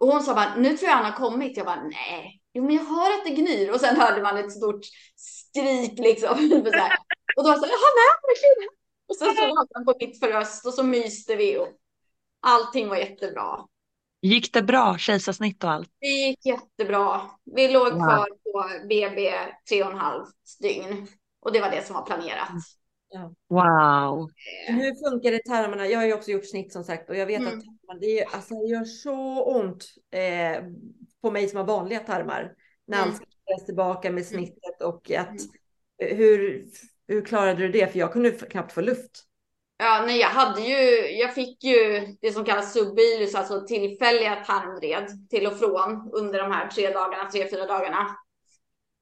Och 0.00 0.08
hon 0.08 0.22
sa 0.22 0.34
bara, 0.34 0.54
nu 0.56 0.76
tror 0.76 0.88
jag 0.90 0.96
han 0.96 1.12
har 1.12 1.18
kommit. 1.30 1.56
Jag 1.56 1.66
bara, 1.66 1.82
nej. 1.82 2.42
Jo, 2.52 2.64
men 2.64 2.74
jag 2.74 2.84
hör 2.84 3.14
att 3.18 3.24
det 3.24 3.30
gnyr. 3.30 3.70
Och 3.72 3.80
sen 3.80 3.96
hörde 3.96 4.22
man 4.22 4.36
ett 4.36 4.52
stort 4.52 4.80
skrik 5.16 5.98
liksom. 5.98 6.30
Och 7.36 7.44
då 7.44 7.54
sa 7.54 7.66
jag, 7.66 7.78
han 7.86 7.96
är 8.00 8.28
verkligen 8.28 8.60
här." 8.60 8.80
Och 9.06 9.16
sen 9.16 9.36
så 9.36 9.46
låg 9.46 9.68
han 9.74 9.84
på 9.84 9.94
mitt 10.00 10.20
bröst 10.20 10.66
och 10.66 10.74
så 10.74 10.82
myste 10.82 11.36
vi. 11.36 11.58
Och 11.58 11.68
allting 12.40 12.88
var 12.88 12.96
jättebra. 12.96 13.66
Gick 14.22 14.52
det 14.52 14.62
bra, 14.62 14.98
kejsarsnitt 14.98 15.64
och 15.64 15.70
allt? 15.70 15.90
Det 16.00 16.06
gick 16.06 16.46
jättebra. 16.46 17.30
Vi 17.44 17.68
låg 17.68 17.92
Wow. 17.92 17.98
kvar 17.98 18.28
på 18.44 18.86
BB 18.88 19.32
tre 19.68 19.84
och 19.84 19.90
en 19.90 19.98
halv 19.98 20.24
dygn. 20.62 21.06
Och 21.40 21.52
det 21.52 21.60
var 21.60 21.70
det 21.70 21.86
som 21.86 21.94
var 21.94 22.06
planerat. 22.06 22.48
Wow. 23.48 24.30
Men 24.68 24.76
Hur 24.80 25.10
funkar 25.10 25.30
det 25.30 25.36
i 25.36 25.42
tarmarna? 25.42 25.86
Jag 25.86 25.98
har 25.98 26.06
ju 26.06 26.14
också 26.14 26.30
gjort 26.30 26.46
snitt 26.46 26.72
som 26.72 26.84
sagt 26.84 27.10
och 27.10 27.16
jag 27.16 27.26
vet 27.26 27.40
Mm. 27.40 27.58
att 27.58 27.64
tarmarna, 27.64 28.00
det, 28.00 28.20
är, 28.20 28.34
alltså, 28.34 28.54
det 28.54 28.66
gör 28.68 28.84
så 28.84 29.44
ont 29.44 29.84
eh, 30.10 30.64
på 31.22 31.30
mig 31.30 31.48
som 31.48 31.56
har 31.56 31.64
vanliga 31.64 32.00
tarmar. 32.00 32.54
När 32.86 32.98
Mm. 32.98 33.08
allt 33.08 33.16
ska 33.16 33.26
ställas 33.42 33.66
tillbaka 33.66 34.10
med 34.10 34.26
snittet 34.26 34.82
och 34.82 35.10
att 35.10 35.40
eh, 36.02 36.16
hur, 36.16 36.66
hur 37.08 37.24
klarade 37.24 37.58
du 37.62 37.68
det? 37.68 37.92
För 37.92 37.98
jag 37.98 38.12
kunde 38.12 38.30
knappt 38.30 38.72
få 38.72 38.80
luft. 38.80 39.26
Ja, 39.76 40.02
nej, 40.06 40.18
jag 40.20 40.28
hade 40.28 40.60
ju, 40.60 40.76
jag 41.18 41.34
fick 41.34 41.64
ju 41.64 42.06
det 42.20 42.32
som 42.32 42.44
kallas 42.44 42.72
subbilus, 42.72 43.34
alltså 43.34 43.66
tillfälliga 43.66 44.36
tarmvred 44.36 45.28
till 45.30 45.46
och 45.46 45.58
från 45.58 46.10
under 46.12 46.38
de 46.42 46.52
här 46.52 46.68
tre 46.68 46.90
dagarna, 46.90 47.30
tre, 47.30 47.50
fyra 47.50 47.66
dagarna. 47.66 48.06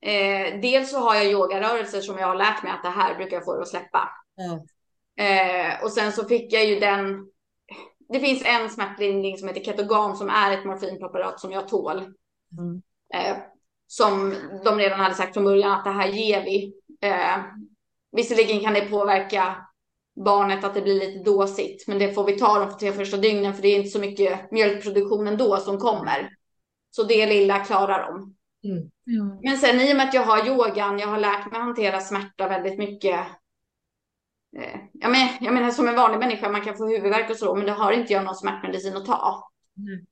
Eh, 0.01 0.61
dels 0.61 0.91
så 0.91 0.99
har 0.99 1.15
jag 1.15 1.27
yogarörelser 1.27 2.01
som 2.01 2.19
jag 2.19 2.27
har 2.27 2.35
lärt 2.35 2.63
mig 2.63 2.73
att 2.73 2.83
det 2.83 2.89
här 2.89 3.15
brukar 3.15 3.37
jag 3.37 3.45
få 3.45 3.55
det 3.55 3.63
att 3.63 3.69
släppa. 3.69 4.11
Ja. 4.35 4.65
Eh, 5.25 5.85
och 5.85 5.93
sen 5.93 6.13
så 6.13 6.25
fick 6.25 6.53
jag 6.53 6.67
ju 6.67 6.81
den, 6.81 7.27
det 8.09 8.21
finns 8.21 8.43
en 8.45 8.71
smärtlindring 8.71 9.39
som 9.39 9.49
heter 9.49 9.65
Ketogan 9.65 10.17
som 10.17 10.29
är 10.29 10.59
ett 10.59 10.65
morfinpreparat 10.65 11.41
som 11.41 11.53
jag 11.53 11.69
tål. 11.69 11.99
Mm. 12.59 12.83
Eh, 13.15 13.37
som 13.87 14.35
de 14.65 14.79
redan 14.79 15.01
hade 15.01 15.15
sagt 15.15 15.35
från 15.35 15.45
början 15.45 15.73
att 15.73 15.85
det 15.85 15.91
här 15.91 16.09
ger 16.09 16.45
vi. 16.45 16.75
Eh, 17.01 17.39
visserligen 18.13 18.61
kan 18.61 18.75
det 18.75 18.81
påverka 18.81 19.57
barnet 20.25 20.65
att 20.65 20.75
det 20.75 20.83
blir 20.83 21.01
lite 21.01 21.31
dåsigt, 21.31 21.89
men 21.89 21.99
det 21.99 22.13
får 22.13 22.25
vi 22.25 22.39
ta 22.39 22.59
de 22.59 22.79
tre 22.79 22.93
första 22.93 23.17
dygnen 23.17 23.55
för 23.55 23.63
det 23.63 23.69
är 23.69 23.77
inte 23.77 23.91
så 23.91 23.99
mycket 23.99 24.51
mjölkproduktion 24.51 25.27
ändå 25.27 25.57
som 25.57 25.79
kommer. 25.79 26.31
Så 26.91 27.03
det 27.03 27.27
lilla 27.27 27.65
klarar 27.65 28.11
de. 28.11 28.38
Mm. 28.71 28.91
Ja. 29.05 29.41
Men 29.43 29.57
sen 29.57 29.81
i 29.81 29.93
och 29.93 29.97
med 29.97 30.09
att 30.09 30.15
jag 30.15 30.23
har 30.23 30.47
yogan, 30.47 30.99
jag 30.99 31.09
har 31.09 31.19
lärt 31.19 31.47
mig 31.51 31.61
att 31.61 31.67
hantera 31.67 32.01
smärta 32.01 32.49
väldigt 32.49 32.79
mycket. 32.79 33.21
Eh, 34.57 34.81
jag, 34.93 35.11
men, 35.11 35.29
jag 35.41 35.55
menar 35.55 35.71
som 35.71 35.89
en 35.89 35.95
vanlig 35.95 36.19
människa, 36.19 36.49
man 36.49 36.61
kan 36.65 36.77
få 36.77 36.89
huvudvärk 36.89 37.31
och 37.31 37.37
så, 37.37 37.55
men 37.55 37.67
det 37.67 37.73
har 37.73 37.93
inte 37.93 38.13
jag 38.13 38.25
någon 38.25 38.35
smärtmedicin 38.35 38.97
att 38.97 39.07
ta. 39.07 39.51
Mm. 39.77 40.07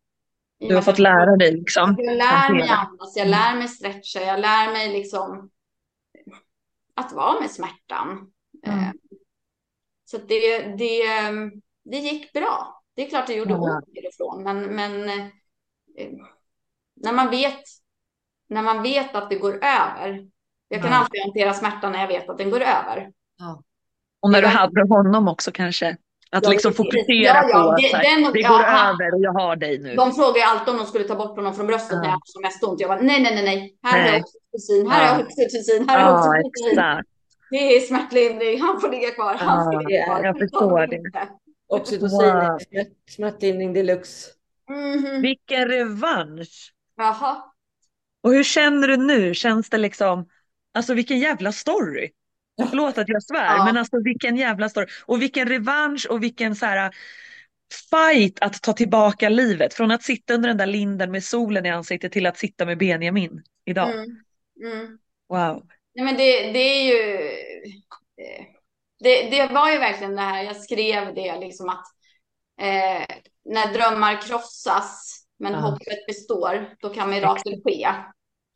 Du 0.59 0.75
har 0.75 0.83
fått 0.83 0.99
lära 0.99 1.37
dig 1.37 1.53
liksom. 1.53 1.97
Jag 1.99 2.17
lär 2.17 2.53
mig 2.55 2.69
andas, 2.69 3.17
jag 3.17 3.29
lär 3.29 3.57
mig 3.57 3.69
stretcha, 3.69 4.21
jag 4.21 4.41
lär 4.41 4.73
mig 4.73 4.93
liksom 4.93 5.51
att 6.95 7.13
vara 7.13 7.41
med 7.41 7.51
smärtan. 7.51 8.33
Mm. 8.67 8.79
Eh, 8.79 8.91
Så 10.05 10.17
att 10.17 10.29
det, 10.29 10.59
det, 10.59 11.03
det 11.85 11.97
gick 11.99 12.33
bra. 12.33 12.83
Det 12.95 13.07
är 13.07 13.09
klart 13.09 13.27
det 13.27 13.35
gjorde 13.35 13.51
Ja. 13.51 13.77
ont 13.77 13.85
till 13.95 14.07
och 14.07 14.15
från, 14.15 14.43
men, 14.43 14.61
men 14.77 15.09
eh, 15.97 16.13
när 16.95 17.13
man 17.13 17.31
vet 17.31 17.63
när 18.49 18.63
man 18.63 18.83
vet 18.83 19.15
att 19.17 19.31
det 19.31 19.37
går 19.37 19.53
över. 19.55 20.27
Jag 20.69 20.83
kan 20.83 20.91
Ja. 20.91 20.97
alltid 20.99 21.21
hantera 21.23 21.55
smärtan 21.55 21.93
när 21.93 22.01
jag 22.01 22.09
vet 22.09 22.29
att 22.31 22.39
den 22.39 22.51
går 22.51 22.61
över. 22.61 23.09
Och 24.23 24.31
när 24.31 24.43
du 24.43 24.49
Det 24.49 24.53
var- 24.55 24.61
hade 24.61 24.89
honom 24.89 25.29
också 25.29 25.51
kanske. 25.53 25.97
Att 26.31 26.45
Ja, 26.45 26.51
liksom 26.51 26.73
fokusera 26.73 27.07
Ja, 27.13 27.49
ja, 27.49 27.63
på 27.63 27.69
att 27.71 27.77
det- 27.77 27.89
så 27.91 27.97
här, 27.97 28.21
den- 28.23 28.33
det 28.33 28.41
ja, 28.41 28.49
går 28.49 28.59
han- 28.59 28.95
över 28.95 29.15
och 29.15 29.21
jag 29.21 29.33
har 29.33 29.57
dig 29.57 29.79
nu. 29.79 29.95
De 29.95 30.13
frågar 30.13 30.37
ju 30.37 30.43
alltid 30.43 30.69
om 30.69 30.77
de 30.77 30.87
skulle 30.87 31.05
ta 31.05 31.15
bort 31.15 31.37
honom 31.37 31.55
från 31.55 31.67
bröstet 31.67 31.93
Ja. 31.93 31.99
när 31.99 32.05
jag 32.05 32.13
har 32.13 32.21
som 32.25 32.43
mest 32.43 32.65
ont. 32.65 32.81
Jag 32.81 32.89
bara 32.91 33.01
nej, 33.01 33.23
nej, 33.23 33.35
nej, 33.35 33.45
nej. 33.45 33.77
Här 33.83 33.93
har 33.99 33.99
Nej. 34.05 34.13
jag 34.13 34.23
oxytocin, 34.23 34.91
här 34.91 34.99
har 35.01 35.07
Ja. 35.07 35.19
jag 35.19 35.27
oxytocin, 35.27 35.89
här 35.89 35.99
har 35.99 36.07
jag 36.11 36.19
Ja, 36.19 36.41
oxytocin. 36.47 36.79
exakt. 36.79 37.09
Det 37.51 37.57
är 37.77 37.81
smärtlindring, 37.81 38.61
han 38.61 38.81
får 38.81 38.89
ligga 38.91 39.11
kvar, 39.11 39.35
han 39.35 39.65
får 39.65 39.75
Ja, 39.75 39.81
ligga 39.81 40.05
kvar. 40.05 40.25
jag 40.25 40.39
förstår 40.39 40.87
det. 40.87 41.01
Oxytocin, 41.69 42.19
Wow. 42.35 42.59
smärt, 42.59 42.89
smärtlindring 43.11 43.73
deluxe. 43.73 44.31
Mhm. 44.71 45.23
Vilken 45.23 45.69
revansch! 45.69 46.73
Jaha. 46.97 47.37
Och 48.27 48.33
hur 48.33 48.45
känner 48.45 48.89
du 48.89 48.97
nu? 48.97 49.35
Känns 49.35 49.70
det 49.70 49.79
liksom, 49.79 50.29
alltså 50.74 50.95
vilken 50.95 51.18
jävla 51.18 51.53
story. 51.53 52.11
Förlåt 52.70 52.99
att 52.99 53.09
jag 53.09 53.22
svär, 53.22 53.57
Ja. 53.57 53.64
men 53.64 53.77
alltså 53.77 54.03
vilken 54.05 54.37
jävla 54.37 54.68
story. 54.68 54.87
Och 55.07 55.22
vilken 55.22 55.49
revansch 55.49 56.07
och 56.11 56.22
vilken 56.22 56.57
så 56.57 56.66
här 56.66 56.95
fight 57.91 58.39
att 58.41 58.62
ta 58.62 58.72
tillbaka 58.72 59.29
livet. 59.29 59.74
Från 59.74 59.91
att 59.91 60.03
sitta 60.03 60.35
under 60.35 60.49
den 60.49 60.57
där 60.57 60.66
linden 60.66 61.11
med 61.11 61.24
solen 61.24 61.66
i 61.66 61.70
ansiktet 61.70 62.12
till 62.12 62.27
att 62.27 62.39
sitta 62.39 62.66
med 62.66 62.79
Benjamin 62.79 63.43
idag. 63.64 63.91
Mm. 63.91 64.05
Mm. 64.64 64.99
Wow. 65.29 65.66
Nej, 65.95 66.05
men 66.05 66.16
det, 66.16 66.53
det 66.53 66.59
är 66.59 66.85
ju... 66.85 67.31
Det, 68.99 69.31
det 69.31 69.53
var 69.53 69.70
ju 69.70 69.79
verkligen 69.79 70.16
det 70.16 70.22
här, 70.22 70.43
jag 70.45 70.57
skrev 70.57 71.14
det 71.14 71.39
liksom 71.41 71.68
att 71.68 71.85
eh, 72.61 73.16
när 73.45 73.72
drömmar 73.72 74.22
krossas 74.22 75.22
men 75.39 75.53
Ja. 75.53 75.59
hoppet 75.59 76.07
består, 76.07 76.74
då 76.81 76.89
kan 76.89 77.11
mirakel 77.11 77.62
ske. 77.64 77.89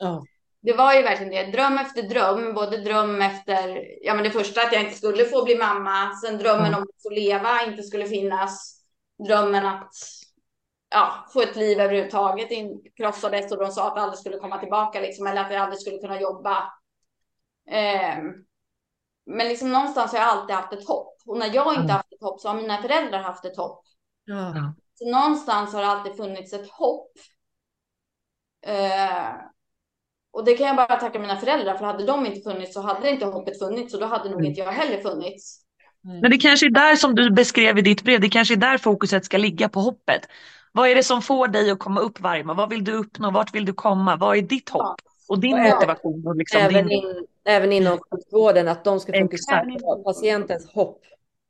Ja. 0.01 0.23
Det 0.63 0.73
var 0.73 0.95
ju 0.95 1.03
verkligen 1.03 1.33
det, 1.33 1.53
dröm 1.59 1.79
efter 1.79 2.03
dröm, 2.03 2.55
både 2.55 2.77
dröm 2.77 3.23
efter, 3.23 3.85
ja 4.03 4.15
men 4.15 4.25
det 4.25 4.31
första 4.31 4.61
att 4.63 4.73
jag 4.73 4.83
inte 4.83 4.97
skulle 4.97 5.25
få 5.25 5.45
bli 5.45 5.59
mamma, 5.59 6.15
sen 6.25 6.39
drömmen 6.39 6.71
Ja. 6.73 6.77
om 6.77 6.83
att 6.83 7.03
få 7.03 7.11
leva 7.11 7.63
inte 7.67 7.83
skulle 7.83 8.07
finnas, 8.07 8.83
drömmen 9.27 9.67
att 9.67 9.93
ja, 10.91 11.27
få 11.33 11.41
ett 11.43 11.57
liv 11.57 11.81
överhuvudtaget 11.81 12.51
in, 12.51 12.83
krossades 12.97 13.53
och 13.53 13.59
de 13.59 13.71
sa 13.71 13.89
att 13.89 13.97
jag 13.97 14.03
aldrig 14.03 14.19
skulle 14.19 14.37
komma 14.39 14.59
tillbaka 14.59 15.01
liksom, 15.01 15.27
eller 15.27 15.41
att 15.41 15.53
jag 15.53 15.63
aldrig 15.63 15.81
skulle 15.81 15.99
kunna 15.99 16.21
jobba. 16.21 16.73
Ehm, 17.71 18.33
men 19.27 19.49
liksom 19.49 19.73
någonstans 19.73 20.13
har 20.13 20.19
jag 20.19 20.29
alltid 20.29 20.57
haft 20.57 20.73
ett 20.73 20.89
hopp. 20.89 21.17
Och 21.27 21.39
när 21.39 21.55
jag 21.55 21.69
inte 21.69 21.81
Mm. 21.81 21.91
haft 21.91 22.13
ett 22.13 22.23
hopp 22.23 22.41
så 22.41 22.49
har 22.49 22.55
mina 22.57 22.83
föräldrar 22.83 23.19
haft 23.19 23.45
ett 23.45 23.57
hopp. 23.57 23.85
Ja. 24.25 24.53
Ja. 24.57 24.75
Så 24.95 25.11
någonstans 25.11 25.73
har 25.75 25.81
det 25.81 25.87
alltid 25.89 26.17
funnits 26.17 26.53
ett 26.53 26.71
hopp. 26.71 27.13
Eh, 28.67 29.29
och 30.33 30.45
det 30.45 30.55
kan 30.57 30.67
jag 30.67 30.77
bara 30.77 30.97
tacka 30.97 31.19
mina 31.19 31.37
föräldrar 31.37 31.77
för 31.77 31.85
hade 31.85 32.05
de 32.07 32.27
inte 32.27 32.51
funnits 32.51 32.75
så 32.75 32.81
hade 32.81 33.11
inte 33.11 33.27
hoppet 33.27 33.59
funnits 33.59 33.95
och 33.95 34.01
då 34.01 34.07
hade 34.07 34.25
nog 34.25 34.39
Mm. 34.39 34.47
inte 34.47 34.61
jag 34.61 34.73
heller 34.73 34.99
funnits. 35.03 35.61
Men 36.23 36.31
det 36.31 36.39
kanske 36.39 36.67
är 36.67 36.71
där 36.71 36.97
som 36.97 37.15
du 37.15 37.31
beskrev 37.31 37.79
i 37.79 37.83
ditt 37.83 38.03
brev, 38.03 38.21
det 38.21 38.29
kanske 38.29 38.55
är 38.55 38.57
där 38.57 38.79
fokuset 38.79 39.25
ska 39.25 39.37
ligga 39.39 39.69
på 39.69 39.81
hoppet. 39.81 40.21
Vad 40.73 40.89
är 40.89 40.95
det 40.95 41.03
som 41.03 41.23
får 41.23 41.49
dig 41.49 41.71
att 41.71 41.79
komma 41.79 42.01
upp 42.01 42.21
varje 42.21 42.45
morgon? 42.45 42.57
Vad 42.57 42.71
vill 42.71 42.85
du 42.85 42.93
uppnå? 42.93 43.31
Vart 43.31 43.55
vill 43.55 43.65
du 43.65 43.73
komma? 43.73 44.17
Vad 44.17 44.37
är 44.37 44.43
ditt 44.43 44.69
hopp? 44.69 44.97
Och 45.29 45.39
din 45.41 45.57
Ja. 45.57 45.75
motivation? 45.75 46.27
Och 46.27 46.37
liksom 46.37 46.61
Även, 46.61 46.87
din... 46.87 46.99
in, 46.99 47.27
även 47.45 47.73
inom 47.73 47.99
sjukvården, 48.11 48.69
att 48.69 48.85
de 48.85 49.01
ska 49.01 49.13
fokusera 49.13 49.61
Exakt. 49.61 49.83
på 49.83 50.03
patientens 50.05 50.73
hopp. 50.75 51.01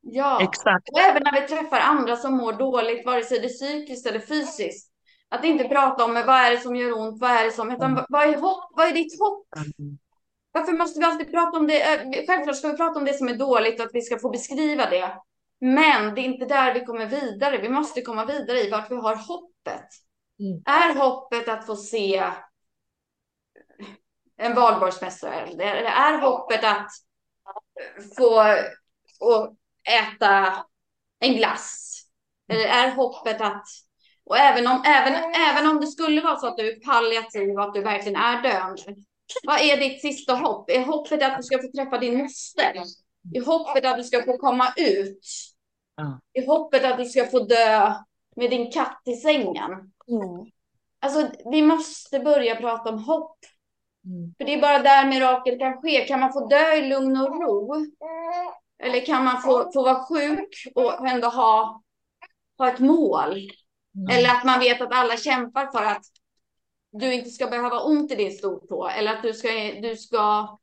Ja, 0.02 0.42
Exakt. 0.42 0.88
och 0.92 1.00
även 1.00 1.22
när 1.22 1.40
vi 1.40 1.48
träffar 1.48 1.80
andra 1.80 2.16
som 2.16 2.36
mår 2.36 2.52
dåligt, 2.52 3.06
vare 3.06 3.24
sig 3.24 3.38
det 3.40 3.46
är 3.46 3.48
psykiskt 3.48 4.06
eller 4.06 4.20
fysiskt. 4.20 4.89
Att 5.30 5.44
inte 5.44 5.64
prata 5.64 6.04
om 6.04 6.14
vad 6.14 6.28
är 6.28 6.50
det 6.50 6.60
som 6.60 6.76
gör 6.76 6.98
ont, 6.98 7.20
vad 7.20 7.30
är 7.30 7.44
det 7.44 7.52
som, 7.52 7.70
utan 7.70 7.92
Mm. 7.92 8.04
vad 8.08 8.28
är, 8.28 8.36
hopp, 8.36 8.70
vad 8.70 8.88
är 8.88 8.92
ditt 8.92 9.20
hopp? 9.20 9.46
Varför 10.52 10.72
måste 10.72 10.98
vi 11.00 11.04
alltid 11.04 11.30
prata 11.30 11.58
om 11.58 11.66
det? 11.66 12.24
Självklart 12.26 12.56
ska 12.56 12.68
vi 12.68 12.76
prata 12.76 12.98
om 12.98 13.04
det 13.04 13.14
som 13.14 13.28
är 13.28 13.34
dåligt 13.34 13.80
och 13.80 13.86
att 13.86 13.94
vi 13.94 14.02
ska 14.02 14.18
få 14.18 14.30
beskriva 14.30 14.90
det. 14.90 15.12
Men 15.60 16.14
det 16.14 16.20
är 16.20 16.24
inte 16.24 16.46
där 16.46 16.74
vi 16.74 16.84
kommer 16.84 17.06
vidare. 17.06 17.58
Vi 17.58 17.68
måste 17.68 18.02
komma 18.02 18.24
vidare 18.24 18.60
i 18.60 18.70
vart 18.70 18.90
vi 18.90 18.96
har 18.96 19.14
hoppet. 19.14 19.88
Mm. 20.40 20.62
Är 20.64 20.94
hoppet 20.94 21.48
att 21.48 21.66
få 21.66 21.76
se 21.76 22.24
en 24.36 24.54
valborgsmässa? 24.54 25.34
Eller 25.34 25.84
är 25.84 26.18
hoppet 26.18 26.64
att 26.64 26.90
få 28.16 28.56
och 29.20 29.56
äta 29.84 30.64
en 31.18 31.36
glass? 31.36 31.96
Eller 32.48 32.64
är 32.64 32.90
hoppet 32.90 33.40
att 33.40 33.66
och 34.30 34.38
även 34.38 34.66
om, 34.66 34.82
även, 34.86 35.14
även 35.34 35.70
om 35.70 35.80
det 35.80 35.86
skulle 35.86 36.20
vara 36.20 36.36
så 36.36 36.46
att 36.46 36.56
du 36.56 36.70
är 36.70 36.80
palliativ 36.80 37.50
och 37.50 37.62
att 37.62 37.74
du 37.74 37.82
verkligen 37.82 38.16
är 38.16 38.42
döende. 38.42 39.02
Vad 39.42 39.60
är 39.60 39.76
ditt 39.76 40.00
sista 40.00 40.34
hopp? 40.34 40.70
Är 40.70 40.84
hoppet 40.84 41.22
att 41.22 41.36
du 41.36 41.42
ska 41.42 41.58
få 41.58 41.68
träffa 41.76 41.98
din 41.98 42.18
moster? 42.18 42.82
Är 43.34 43.44
hoppet 43.46 43.84
att 43.84 43.96
du 43.96 44.04
ska 44.04 44.22
få 44.22 44.38
komma 44.38 44.72
ut? 44.76 45.26
Är 46.32 46.46
hoppet 46.46 46.84
att 46.84 46.98
du 46.98 47.04
ska 47.04 47.26
få 47.26 47.38
dö 47.38 47.92
med 48.36 48.50
din 48.50 48.70
katt 48.70 49.02
i 49.06 49.12
sängen? 49.12 49.70
Alltså, 51.00 51.28
vi 51.50 51.62
måste 51.62 52.20
börja 52.20 52.56
prata 52.56 52.90
om 52.90 52.98
hopp. 53.04 53.38
Mm. 54.04 54.34
För 54.38 54.44
det 54.44 54.54
är 54.54 54.60
bara 54.60 54.78
där 54.78 55.06
mirakel 55.06 55.58
kan 55.58 55.82
ske. 55.82 56.04
Kan 56.04 56.20
man 56.20 56.32
få 56.32 56.46
dö 56.46 56.74
i 56.74 56.88
lugn 56.88 57.16
och 57.16 57.42
ro? 57.42 57.86
Eller 58.82 59.06
kan 59.06 59.24
man 59.24 59.42
få, 59.42 59.70
få 59.72 59.82
vara 59.82 60.04
sjuk 60.04 60.72
och 60.74 61.08
ändå 61.08 61.28
ha, 61.28 61.82
ha 62.58 62.68
ett 62.68 62.78
mål? 62.78 63.50
Mm. 63.96 64.18
Eller 64.18 64.28
att 64.28 64.44
man 64.44 64.60
vet 64.60 64.80
att 64.80 64.92
alla 64.92 65.16
kämpar 65.16 65.66
för 65.66 65.84
att 65.84 66.04
du 66.92 67.14
inte 67.14 67.30
ska 67.30 67.46
behöva 67.46 67.80
ont 67.80 68.12
i 68.12 68.14
din 68.14 68.32
stortå. 68.32 68.88
Eller 68.88 69.14
att 69.14 69.22
du 69.22 69.32
ska, 69.34 69.48
du 69.82 69.96
ska 69.96 70.58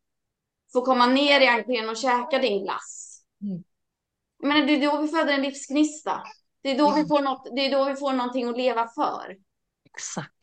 få 0.73 0.81
komma 0.81 1.05
ner 1.05 1.41
i 1.41 1.47
entrén 1.47 1.89
och 1.89 1.97
käka 1.97 2.39
din 2.39 2.63
glass. 2.63 3.21
Mm. 3.41 3.63
Menar, 4.43 4.67
det 4.67 4.73
är 4.73 4.91
då 4.91 5.01
vi 5.01 5.07
föder 5.07 5.33
en 5.33 5.41
livsgnista. 5.41 6.23
Det 6.61 6.71
är 6.71 6.77
då, 6.77 6.95
vi 6.95 7.05
får 7.05 7.21
något, 7.21 7.55
det 7.55 7.61
är 7.61 7.71
då 7.71 7.85
vi 7.85 7.95
får 7.95 8.13
någonting 8.13 8.49
att 8.49 8.57
leva 8.57 8.87
för. 8.87 9.37
Exakt. 9.85 10.33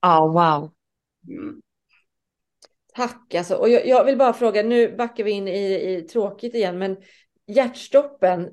Ja, 0.00 0.26
wow. 0.26 0.72
Mm. 1.28 1.60
Tack 2.94 3.34
alltså. 3.34 3.54
Och 3.54 3.68
jag, 3.68 3.86
jag 3.86 4.04
vill 4.04 4.18
bara 4.18 4.32
fråga, 4.32 4.62
nu 4.62 4.96
backar 4.96 5.24
vi 5.24 5.30
in 5.30 5.48
i, 5.48 5.94
i 5.96 6.02
tråkigt 6.02 6.54
igen, 6.54 6.78
men 6.78 6.96
hjärtstoppen, 7.46 8.50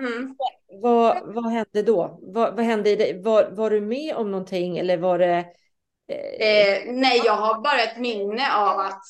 Mm. 0.00 0.36
Vad, 0.82 1.34
vad 1.34 1.52
hände 1.52 1.82
då? 1.82 2.18
Vad, 2.22 2.56
vad 2.56 2.64
hände 2.64 2.90
i 2.90 2.96
dig? 2.96 3.22
Var, 3.22 3.50
var 3.50 3.70
du 3.70 3.80
med 3.80 4.16
om 4.16 4.30
någonting 4.30 4.78
eller 4.78 4.98
var 4.98 5.18
det? 5.18 5.44
Eh, 6.08 6.46
Eh, 6.46 6.82
nej, 6.86 7.22
jag 7.24 7.36
har 7.36 7.62
bara 7.62 7.82
ett 7.82 7.98
minne 7.98 8.54
av 8.54 8.78
att, 8.80 9.02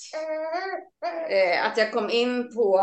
eh, 1.30 1.66
att 1.66 1.76
jag 1.76 1.92
kom 1.92 2.10
in 2.10 2.54
på 2.54 2.80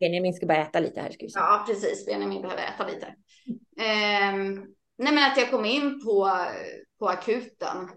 Benjamin 0.00 0.34
ska 0.34 0.46
bara 0.46 0.58
äta 0.58 0.80
lite 0.80 1.00
här. 1.00 1.10
Ska 1.10 1.26
vi 1.26 1.30
se. 1.30 1.38
Ja, 1.38 1.64
precis. 1.66 2.06
Benjamin 2.06 2.42
behöver 2.42 2.62
äta 2.62 2.86
lite. 2.86 3.06
Ehm, 3.80 4.54
nej, 4.98 5.14
men 5.14 5.30
att 5.30 5.36
jag 5.36 5.50
kom 5.50 5.64
in 5.64 6.00
på, 6.04 6.30
på 6.98 7.08
akuten 7.08 7.88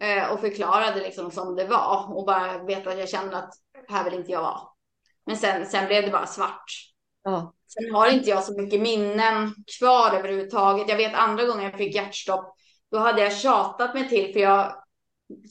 eh, 0.00 0.32
och 0.32 0.40
förklarade 0.40 1.00
liksom 1.00 1.30
som 1.30 1.56
det 1.56 1.64
var 1.64 2.16
och 2.16 2.26
bara 2.26 2.62
vet 2.62 2.86
att 2.86 2.98
jag 2.98 3.08
kände 3.08 3.36
att 3.36 3.54
här 3.88 4.04
vill 4.04 4.14
inte 4.14 4.32
jag 4.32 4.42
vara. 4.42 4.60
Men 5.26 5.36
sen, 5.36 5.66
sen 5.66 5.86
blev 5.86 6.04
det 6.04 6.10
bara 6.10 6.26
svart. 6.26 6.64
Ja. 7.22 7.54
Sen 7.74 7.94
har 7.94 8.10
inte 8.10 8.30
jag 8.30 8.44
så 8.44 8.60
mycket 8.60 8.80
minnen 8.80 9.54
kvar 9.78 10.18
överhuvudtaget. 10.18 10.88
Jag 10.88 10.96
vet 10.96 11.14
andra 11.14 11.44
gången 11.44 11.64
jag 11.64 11.78
fick 11.78 11.94
hjärtstopp, 11.94 12.54
då 12.90 12.98
hade 12.98 13.22
jag 13.22 13.36
tjatat 13.36 13.94
mig 13.94 14.08
till 14.08 14.32
för 14.32 14.40
jag 14.40 14.74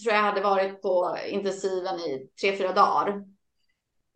tror 0.04 0.16
jag 0.16 0.22
hade 0.22 0.42
varit 0.42 0.82
på 0.82 1.18
intensiven 1.30 1.96
i 1.96 2.30
tre, 2.42 2.58
fyra 2.58 2.74
dagar. 2.74 3.24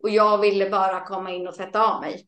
Och 0.02 0.10
jag 0.10 0.38
ville 0.38 0.70
bara 0.70 1.04
komma 1.04 1.30
in 1.30 1.48
och 1.48 1.54
tvätta 1.54 1.94
av 1.94 2.00
mig. 2.00 2.26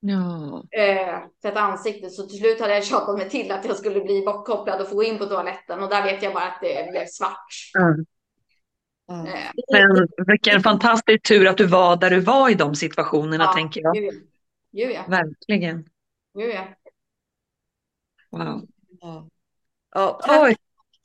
Ja. 0.00 0.64
eh, 0.78 1.18
för 1.42 1.48
ett 1.48 1.56
ansikte. 1.56 2.10
Så 2.10 2.26
till 2.26 2.38
slut 2.38 2.60
hade 2.60 2.74
jag 2.74 2.84
tjatat 2.84 3.18
mig 3.18 3.30
till 3.30 3.52
att 3.52 3.64
jag 3.64 3.76
skulle 3.76 4.00
bli 4.00 4.22
bortkopplad 4.26 4.80
och 4.80 4.88
få 4.88 4.94
gå 4.94 5.04
in 5.04 5.18
på 5.18 5.26
toaletten. 5.26 5.82
Och 5.82 5.88
där 5.88 6.02
vet 6.02 6.22
jag 6.22 6.34
bara 6.34 6.44
att 6.44 6.58
det 6.60 6.90
blev 6.90 7.06
svart. 7.06 7.46
Mm. 7.78 8.04
Ja. 9.06 9.14
Eh, 9.14 9.50
Men 9.72 10.08
vilken 10.26 10.62
fantastisk 10.62 11.28
tur 11.28 11.46
att 11.46 11.56
du 11.56 11.66
var 11.66 11.96
där 11.96 12.10
du 12.10 12.20
var 12.20 12.50
i 12.50 12.54
de 12.54 12.74
situationerna, 12.74 13.52
tänker 13.52 13.80
jag. 13.80 13.96
Gud, 14.74 14.90
ja. 14.90 15.04
Verkligen. 15.08 15.88
Gud 16.34 16.54
ja. 16.54 16.64
Wow. 18.30 18.68
Ja. 19.00 19.28
Ja, 19.94 20.20
tack, 20.26 20.42
Oj, 20.42 20.56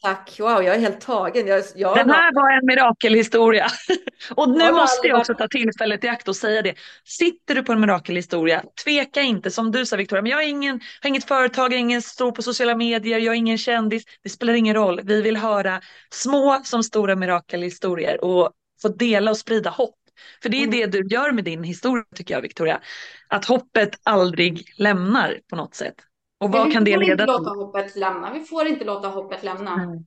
tack. 0.01 0.39
Wow, 0.39 0.63
jag 0.63 0.75
är 0.75 0.79
helt 0.79 1.01
tagen. 1.01 1.47
Jag, 1.47 1.63
jag 1.75 1.97
den 1.97 2.09
här 2.09 2.33
var 2.33 2.51
en 2.51 2.65
mirakelhistoria. 2.65 3.67
Och 4.35 4.49
nu 4.49 4.63
har 4.63 4.71
måste 4.71 5.07
jag 5.07 5.19
också 5.19 5.33
ta 5.33 5.47
tillfället 5.47 6.03
i 6.03 6.07
akt 6.07 6.27
och 6.27 6.35
säga 6.35 6.61
det. 6.61 6.75
Sitter 7.03 7.55
du 7.55 7.63
på 7.63 7.71
en 7.71 7.81
mirakelhistoria, 7.81 8.63
tveka 8.83 9.21
inte 9.21 9.51
som 9.51 9.71
du 9.71 9.85
sa 9.85 9.95
Victoria, 9.95 10.21
men 10.21 10.29
jag 10.29 10.37
har, 10.37 10.49
ingen, 10.49 10.81
har 11.01 11.07
inget 11.07 11.27
företag, 11.27 11.65
jag 11.65 11.73
är 11.73 11.79
ingen 11.79 12.01
stor 12.01 12.31
på 12.31 12.41
sociala 12.41 12.75
medier, 12.75 13.19
jag 13.19 13.33
är 13.33 13.37
ingen 13.37 13.57
kändis. 13.57 14.03
Det 14.23 14.29
spelar 14.29 14.53
ingen 14.53 14.75
roll. 14.75 15.01
Vi 15.03 15.21
vill 15.21 15.37
höra 15.37 15.81
små 16.09 16.61
som 16.63 16.83
stora 16.83 17.15
mirakelhistorier 17.15 18.23
och 18.23 18.51
få 18.81 18.87
dela 18.87 19.31
och 19.31 19.37
sprida 19.37 19.69
hopp. 19.69 19.95
För 20.43 20.49
det 20.49 20.57
är 20.57 20.67
Mm. 20.67 20.71
det 20.71 20.87
du 21.01 21.07
gör 21.07 21.31
med 21.31 21.43
din 21.43 21.63
historia 21.63 22.03
tycker 22.15 22.33
jag 22.33 22.41
Victoria. 22.41 22.81
Att 23.27 23.45
hoppet 23.45 23.99
aldrig 24.03 24.63
lämnar 24.77 25.39
på 25.49 25.55
något 25.55 25.75
sätt. 25.75 25.95
Och 26.39 26.51
vad 26.51 26.67
vi 26.67 26.73
kan 26.73 26.83
det 26.83 26.93
får 26.93 27.03
inte 27.03 27.09
leda 27.15 27.25
låta 27.25 27.49
till? 27.51 27.59
hoppet 27.61 27.95
lämna. 27.95 28.33
Vi 28.33 28.39
får 28.39 28.67
inte 28.67 28.85
låta 28.85 29.07
hoppet 29.07 29.43
lämna. 29.43 29.73
Mm. 29.73 29.97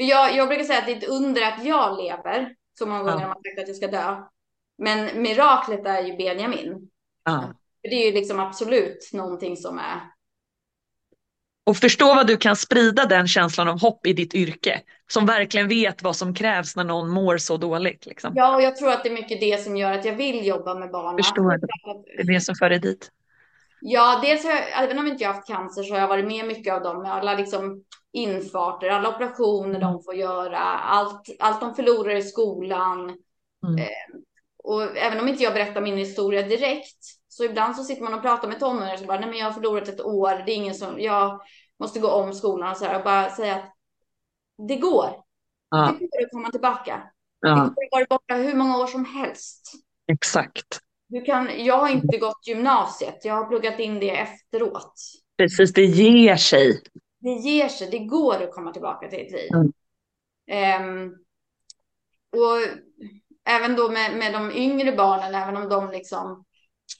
För 0.00 0.04
jag, 0.04 0.36
jag 0.36 0.48
brukar 0.48 0.64
säga 0.64 0.78
att 0.78 0.86
det 0.86 0.92
är 0.92 0.96
ett 0.96 1.08
under 1.08 1.42
att 1.42 1.64
jag 1.64 1.96
lever. 2.02 2.54
Så 2.78 2.86
många 2.86 2.98
gånger 3.02 3.14
Ja. 3.14 3.20
har 3.20 3.28
man 3.28 3.42
sagt 3.42 3.58
att 3.62 3.68
jag 3.68 3.76
ska 3.76 3.86
dö. 3.88 4.16
Men 4.78 5.22
miraklet 5.22 5.86
är 5.86 6.02
ju 6.04 6.16
Benjamin. 6.16 6.90
Ja. 7.24 7.40
För 7.82 7.90
det 7.90 7.94
är 7.96 8.06
ju 8.06 8.12
liksom 8.12 8.40
absolut 8.40 9.10
någonting 9.12 9.56
som 9.56 9.78
är 9.78 10.00
Och 11.66 11.76
förstå 11.76 12.14
vad 12.14 12.26
du 12.26 12.36
kan 12.36 12.56
sprida 12.56 13.06
den 13.06 13.28
känslan 13.28 13.68
av 13.68 13.80
hopp 13.80 14.06
i 14.06 14.12
ditt 14.12 14.34
yrke. 14.34 14.80
Som 15.08 15.26
verkligen 15.26 15.68
vet 15.68 16.02
vad 16.02 16.16
som 16.16 16.34
krävs 16.34 16.76
när 16.76 16.84
någon 16.84 17.08
mår 17.08 17.38
så 17.38 17.56
dåligt. 17.56 18.06
Liksom. 18.06 18.32
Ja, 18.36 18.54
och 18.54 18.62
jag 18.62 18.76
tror 18.76 18.90
att 18.90 19.02
det 19.02 19.08
är 19.08 19.14
mycket 19.14 19.40
det 19.40 19.64
som 19.64 19.76
gör 19.76 19.92
att 19.92 20.04
jag 20.04 20.14
vill 20.14 20.46
jobba 20.46 20.74
med 20.74 20.90
barnen. 20.90 21.16
Förstår 21.16 21.58
det. 21.58 21.66
Det 22.16 22.22
är 22.22 22.34
det 22.34 22.40
som 22.40 22.54
för 22.54 22.70
dig 22.70 22.78
dit. 22.78 23.10
Ja, 23.80 24.20
dels 24.22 24.44
har 24.44 24.50
jag, 24.50 24.84
även 24.84 24.98
om 24.98 25.06
inte 25.06 25.24
jag 25.24 25.32
haft 25.32 25.46
cancer 25.46 25.82
så 25.82 25.94
har 25.94 26.00
jag 26.00 26.08
varit 26.08 26.26
med 26.26 26.46
mycket 26.46 26.74
av 26.74 26.82
dem 26.82 27.04
alla 27.06 27.34
liksom 27.34 27.84
infarter, 28.12 28.88
alla 28.88 29.08
operationer 29.08 29.80
de 29.80 30.02
får 30.02 30.14
göra, 30.14 30.58
allt, 30.58 31.28
allt 31.38 31.60
de 31.60 31.74
förlorar 31.74 32.14
i 32.14 32.22
skolan. 32.22 32.98
Mm. 33.66 33.78
Eh, 33.78 34.20
och 34.64 34.96
även 34.96 35.20
om 35.20 35.28
inte 35.28 35.42
jag 35.42 35.54
berättar 35.54 35.80
min 35.80 35.96
historia 35.96 36.42
direkt 36.42 36.98
så 37.36 37.44
ibland 37.44 37.76
så 37.76 37.84
sitter 37.84 38.02
man 38.02 38.14
och 38.14 38.22
pratar 38.22 38.48
med 38.48 38.60
tonåringar 38.60 38.96
som 38.96 39.06
bara, 39.06 39.20
nej 39.20 39.28
men 39.28 39.38
jag 39.38 39.46
har 39.46 39.52
förlorat 39.52 39.88
ett 39.88 40.00
år, 40.00 40.42
det 40.46 40.52
är 40.52 40.56
ingen 40.56 40.74
som, 40.74 41.00
jag 41.00 41.40
måste 41.80 42.00
gå 42.00 42.08
om 42.08 42.32
skolan 42.32 42.70
och 42.70 42.76
så 42.76 42.84
här 42.84 42.98
och 42.98 43.04
bara 43.04 43.30
säga 43.30 43.54
att 43.54 43.74
det 44.68 44.76
går. 44.76 45.10
Ja, 45.70 45.94
Det 46.00 46.06
går 46.06 46.24
att 46.24 46.30
komma 46.32 46.50
tillbaka. 46.50 47.02
Ja, 47.40 47.50
har 47.50 47.90
varit 47.90 48.08
borta 48.08 48.34
hur 48.34 48.54
många 48.54 48.78
år 48.78 48.86
som 48.86 49.04
helst. 49.04 49.72
exakt. 50.12 50.80
Du 51.06 51.20
kan, 51.20 51.64
jag 51.64 51.78
har 51.78 51.88
inte 51.88 52.18
gått 52.18 52.46
gymnasiet, 52.46 53.24
jag 53.24 53.34
har 53.34 53.46
pluggat 53.46 53.78
in 53.78 54.00
det 54.00 54.10
efteråt. 54.10 54.94
Precis, 55.36 55.72
det 55.72 55.84
ger 55.84 56.36
sig. 56.36 56.82
Det 57.20 57.30
ger 57.30 57.68
sig, 57.68 57.90
det 57.90 57.98
går 57.98 58.42
att 58.42 58.52
komma 58.52 58.72
tillbaka 58.72 59.08
till 59.08 59.26
ett 59.26 59.32
liv. 59.32 59.50
Mm. 59.54 59.72
Ehm, 60.50 61.12
och 62.32 62.56
även 63.48 63.76
då 63.76 63.90
med, 63.90 64.16
med 64.16 64.32
de 64.32 64.52
yngre 64.52 64.92
barnen, 64.92 65.34
även 65.34 65.56
om 65.56 65.68
de 65.68 65.90
liksom 65.90 66.44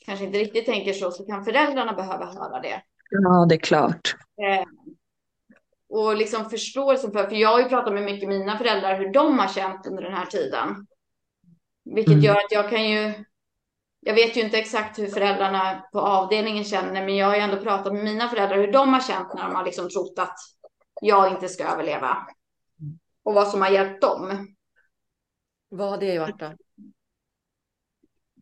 kanske 0.06 0.24
inte 0.24 0.39
riktigt 0.39 0.66
tänker 0.66 0.93
så, 0.93 1.11
så 1.11 1.27
kan 1.27 1.44
föräldrarna 1.44 1.93
behöva 1.93 2.24
höra 2.27 2.61
det. 2.61 2.82
Ja, 3.11 3.47
det 3.48 3.55
är 3.55 3.59
klart. 3.59 4.16
Ehm, 4.43 4.69
och 5.89 6.16
liksom 6.16 6.51
förståelsen 6.51 7.12
för, 7.12 7.24
för 7.28 7.36
jag 7.36 7.48
har 7.48 7.61
ju 7.61 7.69
pratat 7.69 7.94
med 7.94 8.02
mycket 8.02 8.28
mina 8.28 8.59
föräldrar 8.59 8.98
hur 8.98 9.12
de 9.12 9.39
har 9.39 9.48
känt 9.48 9.86
under 9.86 10.02
den 10.02 10.15
här 10.15 10.27
tiden. 10.27 10.86
Vilket 11.85 12.12
Mm. 12.12 12.24
gör 12.24 12.35
att 12.36 12.52
jag 12.52 12.70
kan 12.70 12.90
ju, 12.90 13.24
jag 14.01 14.15
vet 14.15 14.36
ju 14.36 14.40
inte 14.40 14.59
exakt 14.59 14.98
hur 14.98 15.06
föräldrarna 15.06 15.85
på 15.93 16.01
avdelningen 16.01 16.65
känner, 16.65 17.05
men 17.05 17.16
jag 17.16 17.27
har 17.27 17.35
ju 17.35 17.40
ändå 17.40 17.56
pratat 17.56 17.93
med 17.93 18.05
mina 18.05 18.28
föräldrar 18.28 18.56
hur 18.56 18.73
de 18.73 18.93
har 18.94 19.01
känt 19.01 19.35
när 19.35 19.43
de 19.43 19.55
har 19.55 19.65
liksom 19.65 19.89
trott 19.90 20.19
att 20.19 20.36
jag 21.01 21.31
inte 21.32 21.48
ska 21.48 21.65
överleva. 21.65 22.27
Och 23.23 23.35
vad 23.35 23.48
som 23.48 23.62
har 23.62 23.70
hjälpt 23.70 24.02
dem. 24.02 24.55
Vad 25.69 25.90
har 25.90 25.98
det 25.98 26.19
varit 26.19 26.39
då? 26.39 26.52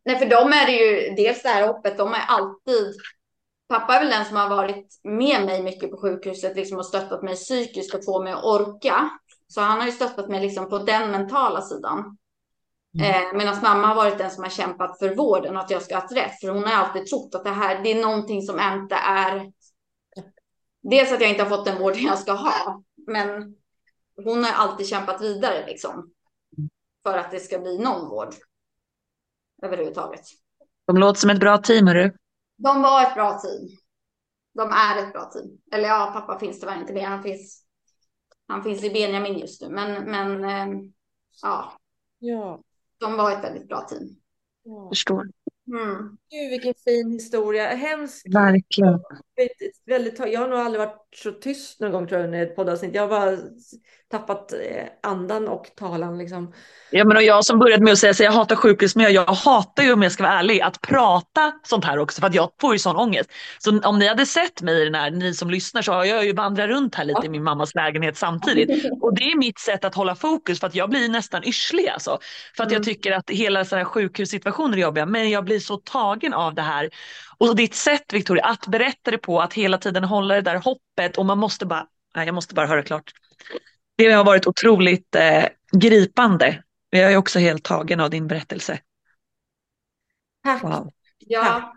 Nej, 0.05 0.19
för 0.19 0.27
dem 0.27 0.53
är 0.53 0.67
det 0.67 0.73
ju 0.73 1.15
dels 1.15 1.43
det 1.43 1.49
här 1.49 1.67
hoppet, 1.67 1.99
de 1.99 2.13
är 2.13 2.25
alltid 2.29 2.95
Pappa 3.73 3.95
är 3.95 4.01
väl 4.01 4.11
den 4.11 4.25
som 4.25 4.37
har 4.37 4.49
varit 4.49 5.01
med 5.03 5.47
mig 5.47 5.63
mycket 5.63 5.91
på 5.91 5.97
sjukhuset 5.97 6.57
liksom, 6.57 6.79
och 6.79 6.87
stöttat 6.87 7.23
mig 7.23 7.35
psykiskt 7.35 7.95
och 7.95 8.05
få 8.05 8.23
mig 8.23 8.33
att 8.33 8.45
orka. 8.45 9.11
Så 9.49 9.61
han 9.61 9.79
har 9.79 9.87
ju 9.87 9.93
stöttat 9.93 10.29
mig 10.29 10.41
liksom, 10.41 10.69
på 10.69 10.79
den 10.79 11.11
mentala 11.11 11.63
sidan. 11.63 12.17
Mm. 12.99 13.11
Eh, 13.11 13.37
Medan 13.39 13.63
mamma 13.63 13.87
har 13.87 13.95
varit 13.95 14.19
den 14.19 14.31
som 14.31 14.43
har 14.43 14.51
kämpat 14.51 14.99
för 14.99 15.15
vården 15.15 15.57
och 15.57 15.63
att 15.63 15.71
jag 15.71 15.83
ska 15.83 15.97
ha 15.97 16.07
rätt. 16.07 16.41
För 16.41 16.49
hon 16.49 16.65
har 16.65 16.73
alltid 16.73 17.07
trott 17.07 17.35
att 17.35 17.45
det 17.45 17.51
här 17.51 17.83
det 17.83 17.93
är 17.93 18.03
någonting 18.03 18.43
som 18.43 18.61
inte 18.61 18.95
är... 18.95 19.53
Dels 20.83 21.13
att 21.13 21.21
jag 21.21 21.31
inte 21.31 21.43
har 21.43 21.51
fått 21.51 21.67
den 21.67 21.79
vården 21.79 22.03
jag 22.03 22.19
ska 22.19 22.33
ha. 22.33 22.83
Men 23.07 23.57
hon 24.25 24.45
har 24.45 24.53
alltid 24.53 24.87
kämpat 24.87 25.21
vidare 25.21 25.67
liksom. 25.67 26.13
För 27.03 27.19
att 27.19 27.31
det 27.31 27.41
ska 27.41 27.59
bli 27.59 27.79
någon 27.79 28.09
vård. 28.09 28.35
Överhuvudtaget. 29.63 30.21
De 30.87 30.97
låter 30.97 31.21
som 31.21 31.31
ett 31.31 31.41
bra 31.41 31.59
team, 31.59 31.87
hörru. 31.87 32.13
De 32.57 32.83
var 32.83 33.03
ett 33.03 33.15
bra 33.15 33.39
team. 33.39 33.69
De 34.55 34.71
är 34.71 35.03
ett 35.07 35.13
bra 35.13 35.25
team. 35.31 35.59
Eller 35.73 35.89
ja, 35.89 36.11
pappa 36.15 36.39
finns 36.39 36.61
tyvärr 36.61 36.81
inte 36.81 36.93
mer. 36.93 37.07
Han 37.07 37.23
finns, 37.23 37.65
han 38.47 38.63
finns 38.63 38.85
i 38.85 38.91
Benjamin 38.91 39.39
just 39.39 39.63
nu. 39.63 39.69
Men, 39.69 40.05
men 40.11 40.45
eh, 40.45 40.81
ja, 41.43 41.73
Ja. 42.19 42.61
de 42.99 43.17
var 43.17 43.31
ett 43.33 43.45
väldigt 43.45 43.69
bra 43.69 43.81
team. 43.81 44.09
ja. 44.63 44.89
Förstår. 44.89 45.29
Mm. 45.67 46.17
Gud, 46.33 46.51
vilken 46.51 46.75
fin 46.85 47.11
historia. 47.13 47.67
Hemskt. 47.69 48.35
Verkligen. 48.35 49.01
väldigt, 49.87 50.19
jag 50.19 50.41
har 50.41 50.49
nog 50.49 50.59
aldrig 50.59 50.87
varit 50.87 51.09
så 51.15 51.33
tyst 51.33 51.81
någon 51.81 51.93
gång 51.93 52.09
tror 52.09 52.21
jag 52.21 52.27
under 52.27 52.43
ett 52.43 52.57
poddavsnitt. 52.57 52.95
Jag 52.95 53.03
har 53.03 53.09
bara 53.09 53.39
tappat 54.11 54.53
eh, 54.53 54.59
andan 55.03 55.49
och 55.49 55.67
talan 55.77 56.19
liksom. 56.19 56.53
Ja, 56.91 57.05
men 57.05 57.17
och 57.17 57.23
jag 57.23 57.45
som 57.45 57.59
började 57.59 57.85
med 57.85 57.93
att 57.93 57.99
säga 57.99 58.11
att 58.11 58.21
jag 58.21 58.33
hatar 58.33 58.57
sjukhusmiljö, 58.57 59.11
jag 59.11 59.25
hatar 59.27 59.83
ju 59.83 59.93
om 59.93 60.03
jag 60.03 60.13
ska 60.13 60.23
vara 60.23 60.33
ärlig 60.33 60.61
att 60.61 60.81
prata 60.81 61.53
sånt 61.63 61.85
här 61.85 61.99
också 61.99 62.21
för 62.21 62.27
att 62.27 62.35
jag 62.35 62.51
får 62.61 62.73
ju 62.73 62.79
sån 62.79 62.97
ångest. 62.97 63.31
Så 63.59 63.81
om 63.81 63.99
ni 63.99 64.09
hade 64.09 64.27
sett 64.27 64.63
mig 64.63 64.81
i 64.83 64.85
den 64.85 64.95
här, 64.95 65.11
ni 65.11 65.35
som 65.35 65.51
lyssnar 65.51 65.83
så 65.83 65.93
har 65.93 66.05
jag 66.05 66.25
ju 66.25 66.33
vandrat 66.33 66.69
runt 66.69 66.95
här 66.95 67.05
lite 67.05 67.27
i 67.27 67.29
min 67.29 67.43
mammas 67.43 67.75
lägenhet 67.75 68.17
samtidigt. 68.17 68.93
Och 69.03 69.15
det 69.15 69.23
är 69.23 69.39
mitt 69.39 69.59
sätt 69.59 69.85
att 69.85 69.95
hålla 69.95 70.15
fokus 70.15 70.61
för 70.61 70.67
att 70.67 70.75
jag 70.75 70.91
blir 70.91 71.09
nästan 71.09 71.45
yrslig 71.45 71.89
alltså. 71.89 72.19
För 72.57 72.65
att 72.65 72.71
jag 72.71 72.83
Mm. 72.83 72.85
tycker 72.85 73.13
att 73.13 73.31
hela 73.31 73.65
så 73.65 73.77
här 73.77 73.85
sjukhussituationer 73.85 74.77
är 74.77 74.81
jobbiga 74.83 75.07
men 75.07 75.31
jag 75.31 75.45
blir 75.45 75.59
så 75.59 75.77
tagen 75.77 76.22
av 76.31 76.55
det 76.55 76.63
här. 76.63 76.91
Och 77.39 77.57
ditt 77.57 77.75
sätt 77.75 78.13
Victoria 78.13 78.45
att 78.45 78.67
berätta 78.67 79.11
det 79.11 79.19
på, 79.19 79.41
att 79.41 79.55
hela 79.55 79.79
tiden 79.79 80.05
hålla 80.05 80.35
det 80.35 80.41
där 80.41 80.57
hoppet 80.57 81.19
och 81.19 81.27
man 81.27 81.39
måste 81.39 81.67
bara, 81.67 81.87
nej 82.15 82.27
jag 82.27 82.35
måste 82.35 82.55
bara 82.55 82.67
höra 82.67 82.83
klart. 82.83 83.13
Det 83.97 84.13
har 84.13 84.25
varit 84.25 84.47
otroligt 84.47 85.15
eh, 85.15 85.45
gripande. 85.73 86.63
Jag 86.91 87.13
är 87.13 87.17
också 87.17 87.39
helt 87.39 87.65
tagen 87.65 88.01
av 88.01 88.11
din 88.11 88.27
berättelse. 88.27 88.79
Tack. 90.45 90.63
Wow. 90.63 90.91
Ja, 91.19 91.73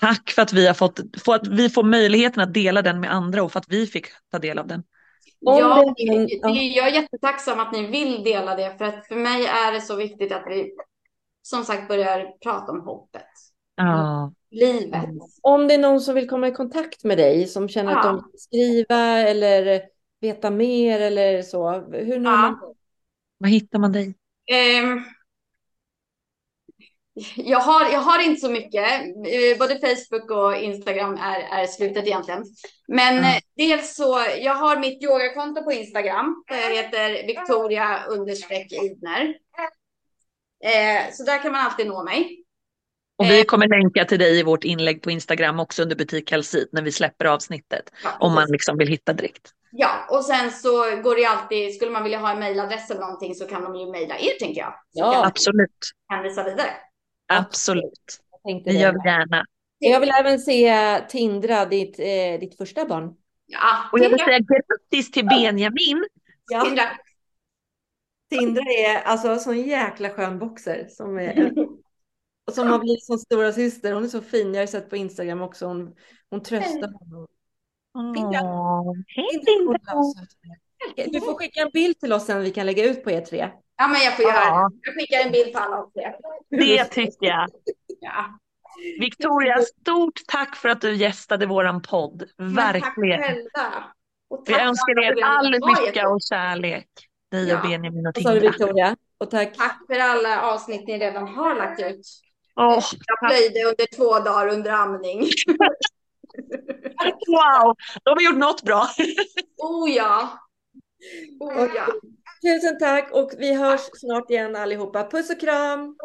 Tack 0.00 0.30
för 0.30 0.42
att 0.42 0.52
vi 0.52 0.66
har 0.66 0.74
fått, 0.74 1.00
för 1.24 1.34
att 1.34 1.46
vi 1.46 1.70
får 1.70 1.82
möjligheten 1.82 2.42
att 2.42 2.54
dela 2.54 2.82
den 2.82 3.00
med 3.00 3.12
andra 3.12 3.42
och 3.42 3.52
för 3.52 3.58
att 3.58 3.68
vi 3.68 3.86
fick 3.86 4.06
ta 4.30 4.38
del 4.38 4.58
av 4.58 4.66
den. 4.66 4.82
Ja, 5.40 5.94
jag 5.98 6.88
är 6.88 6.92
jättetacksam 6.92 7.60
att 7.60 7.72
ni 7.72 7.86
vill 7.86 8.24
dela 8.24 8.56
det. 8.56 8.78
För 8.78 8.84
att 8.84 9.06
för 9.06 9.16
mig 9.16 9.46
är 9.46 9.72
det 9.72 9.80
så 9.80 9.96
viktigt 9.96 10.32
att 10.32 10.44
vi 10.46 10.72
som 11.42 11.64
sagt 11.64 11.88
börjar 11.88 12.38
prata 12.42 12.72
om 12.72 12.80
hoppet. 12.80 13.26
Ja, 13.76 14.32
Livet. 14.50 15.04
Om 15.42 15.68
det 15.68 15.74
är 15.74 15.78
någon 15.78 16.00
som 16.00 16.14
vill 16.14 16.28
komma 16.28 16.48
i 16.48 16.52
kontakt 16.52 17.04
med 17.04 17.18
dig, 17.18 17.46
som 17.46 17.68
känner 17.68 17.92
att 17.96 18.04
Ja. 18.04 18.10
de 18.12 18.30
vill 18.30 18.40
skriva 18.40 19.18
eller 19.18 19.82
veta 20.20 20.50
mer 20.50 21.00
eller 21.00 21.42
så, 21.42 21.70
hur 21.92 22.18
når 22.18 22.32
Ja. 22.32 22.36
man 22.36 22.74
var 23.38 23.48
hittar 23.48 23.78
man 23.78 23.92
dig? 23.92 24.14
Ehm, 24.50 25.00
jag, 27.36 27.58
har, 27.58 27.92
jag 27.92 28.00
har 28.00 28.22
inte 28.22 28.40
så 28.40 28.50
mycket. 28.50 28.84
Eh, 29.04 29.58
Både 29.58 29.78
Facebook 29.78 30.30
och 30.30 30.56
Instagram 30.56 31.14
är, 31.14 31.62
är 31.62 31.66
slutet 31.66 32.06
egentligen. 32.06 32.44
Men 32.88 33.18
eh, 33.18 33.38
dels 33.56 33.94
så, 33.96 34.24
jag 34.40 34.54
har 34.54 34.80
mitt 34.80 35.02
yogakonto 35.02 35.64
på 35.64 35.72
Instagram. 35.72 36.44
Där 36.48 36.56
jag 36.70 36.76
heter 36.82 37.26
Victoria 37.26 38.04
understreck 38.08 38.72
Idner. 38.72 39.34
Eh, 40.64 41.12
så 41.12 41.24
där 41.24 41.42
kan 41.42 41.52
man 41.52 41.60
alltid 41.66 41.86
nå 41.86 42.04
mig. 42.04 42.42
Och 43.16 43.24
Eh. 43.24 43.30
vi 43.30 43.44
kommer 43.44 43.68
länka 43.68 44.04
till 44.04 44.18
dig 44.18 44.38
i 44.38 44.42
vårt 44.42 44.64
inlägg 44.64 45.02
på 45.02 45.10
Instagram 45.10 45.60
också 45.60 45.82
under 45.82 45.96
butik 45.96 46.30
Halsit 46.32 46.68
när 46.72 46.82
vi 46.82 46.92
släpper 46.92 47.24
avsnittet. 47.24 47.92
Ja, 48.04 48.10
Om 48.20 48.34
man 48.34 48.46
liksom 48.50 48.76
vill 48.78 48.88
hitta 48.88 49.12
direkt. 49.12 49.50
ja, 49.72 50.06
och 50.10 50.24
sen 50.24 50.50
så 50.50 50.70
går 51.02 51.16
det 51.16 51.24
alltid, 51.24 51.74
skulle 51.74 51.90
man 51.90 52.02
vilja 52.02 52.18
ha 52.18 52.30
en 52.32 52.38
mejladress 52.38 52.90
eller 52.90 53.00
någonting 53.00 53.34
så 53.34 53.46
kan 53.46 53.62
de 53.62 53.74
ju 53.76 53.90
mejla 53.90 54.18
er 54.18 54.38
tänker 54.40 54.60
jag. 54.60 54.70
Så 54.72 54.78
Ja. 55.00 55.12
jag 55.14 55.26
Absolut, 55.26 55.90
hänvisa 56.08 56.44
vidare. 56.44 56.70
absolut. 57.32 58.20
Det 58.64 58.72
gör 58.72 58.92
vi 58.92 59.08
gärna. 59.08 59.44
Jag 59.78 60.00
vill 60.00 60.10
även 60.20 60.38
se 60.38 61.00
Tindra, 61.08 61.64
ditt, 61.66 61.98
eh, 61.98 62.40
ditt 62.40 62.56
första 62.56 62.84
barn. 62.84 63.14
Ja, 63.46 63.88
Och 63.92 63.98
jag 63.98 64.10
vill 64.10 64.18
säga 64.18 64.38
grattis 64.38 65.10
till 65.10 65.26
Benjamin. 65.26 66.04
Ja, 66.50 66.60
Tindra. 66.64 66.82
Tindra 68.30 68.62
är 68.62 69.02
alltså 69.02 69.28
en 69.28 69.40
sån 69.40 69.60
jäkla 69.60 70.10
skön 70.10 70.38
boxer 70.38 70.86
som, 70.88 71.18
är, 71.18 71.52
som 72.52 72.68
har 72.68 72.78
blivit 72.78 73.04
som 73.04 73.18
stora 73.18 73.52
syster. 73.52 73.92
Hon 73.92 74.04
är 74.04 74.08
så 74.08 74.20
fin. 74.20 74.54
Jag 74.54 74.62
har 74.62 74.66
sett 74.66 74.90
på 74.90 74.96
Instagram 74.96 75.42
också. 75.42 75.66
Hon, 75.66 75.94
hon 76.30 76.42
tröstar 76.42 76.92
honom. 76.92 77.26
Hej. 80.96 81.08
Du 81.12 81.20
får 81.20 81.34
skicka 81.34 81.60
en 81.60 81.70
bild 81.72 82.00
till 82.00 82.12
oss 82.12 82.26
sen 82.26 82.42
vi 82.42 82.50
kan 82.50 82.66
lägga 82.66 82.84
ut 82.84 83.04
på 83.04 83.10
er 83.10 83.20
tre. 83.20 83.50
Ja, 83.76 83.88
men 83.88 84.00
jag 84.00 84.16
får 84.16 84.24
göra 84.24 84.34
Ja. 84.34 84.70
det. 84.72 84.78
Jag 84.82 84.94
skickar 84.94 85.20
en 85.26 85.32
bild 85.32 85.52
på 85.52 85.58
alla 85.58 85.82
oss 85.82 85.92
tre. 85.92 86.12
Det 86.50 86.84
tycker 86.84 87.26
jag. 87.26 87.48
Ja. 88.00 88.38
Victoria, 89.00 89.58
stort 89.62 90.20
tack 90.26 90.56
för 90.56 90.68
att 90.68 90.80
du 90.80 90.94
gästade 90.94 91.46
våran 91.46 91.82
podd. 91.82 92.24
Men 92.38 92.54
Verkligen. 92.54 93.20
Tack 93.20 93.26
själva. 93.30 93.84
Och 94.30 94.42
Vi 94.46 94.52
tack 94.52 94.60
för 94.62 94.68
önskar 94.68 95.04
er 95.04 95.24
all 95.24 95.50
ni 95.50 95.58
lycka 95.86 96.08
och 96.08 96.20
kärlek. 96.30 96.88
Dig 97.30 97.48
Ja. 97.48 97.56
och 97.56 97.62
Benjamin 97.68 98.06
och 98.06 98.14
Tindra. 98.14 98.34
Victoria? 98.40 98.96
Och 99.18 99.30
tack. 99.30 99.56
Tack 99.56 99.78
för 99.86 99.98
alla 99.98 100.42
avsnitt 100.42 100.86
ni 100.86 100.98
redan 100.98 101.28
har 101.28 101.54
lagt 101.54 101.80
ut. 101.82 102.06
Åh, 102.56 102.84
Jag 103.06 103.28
plöjde 103.28 103.64
under 103.64 103.96
två 103.96 104.18
dagar 104.18 104.48
under 104.48 104.70
amning. 104.70 105.20
wow, 107.26 107.76
de 108.04 108.10
har 108.10 108.22
gjort 108.22 108.38
något 108.38 108.62
bra. 108.62 108.88
Oh 109.58 109.90
ja. 109.90 110.38
Oh 111.40 111.68
ja. 111.76 111.86
Tusen 112.42 112.78
tack 112.78 113.12
och 113.12 113.30
vi 113.38 113.54
hörs 113.54 113.80
snart 113.94 114.30
igen 114.30 114.56
allihopa. 114.56 115.10
Puss 115.10 115.30
och 115.30 115.40
kram! 115.40 115.96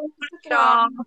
Kram. 0.48 1.06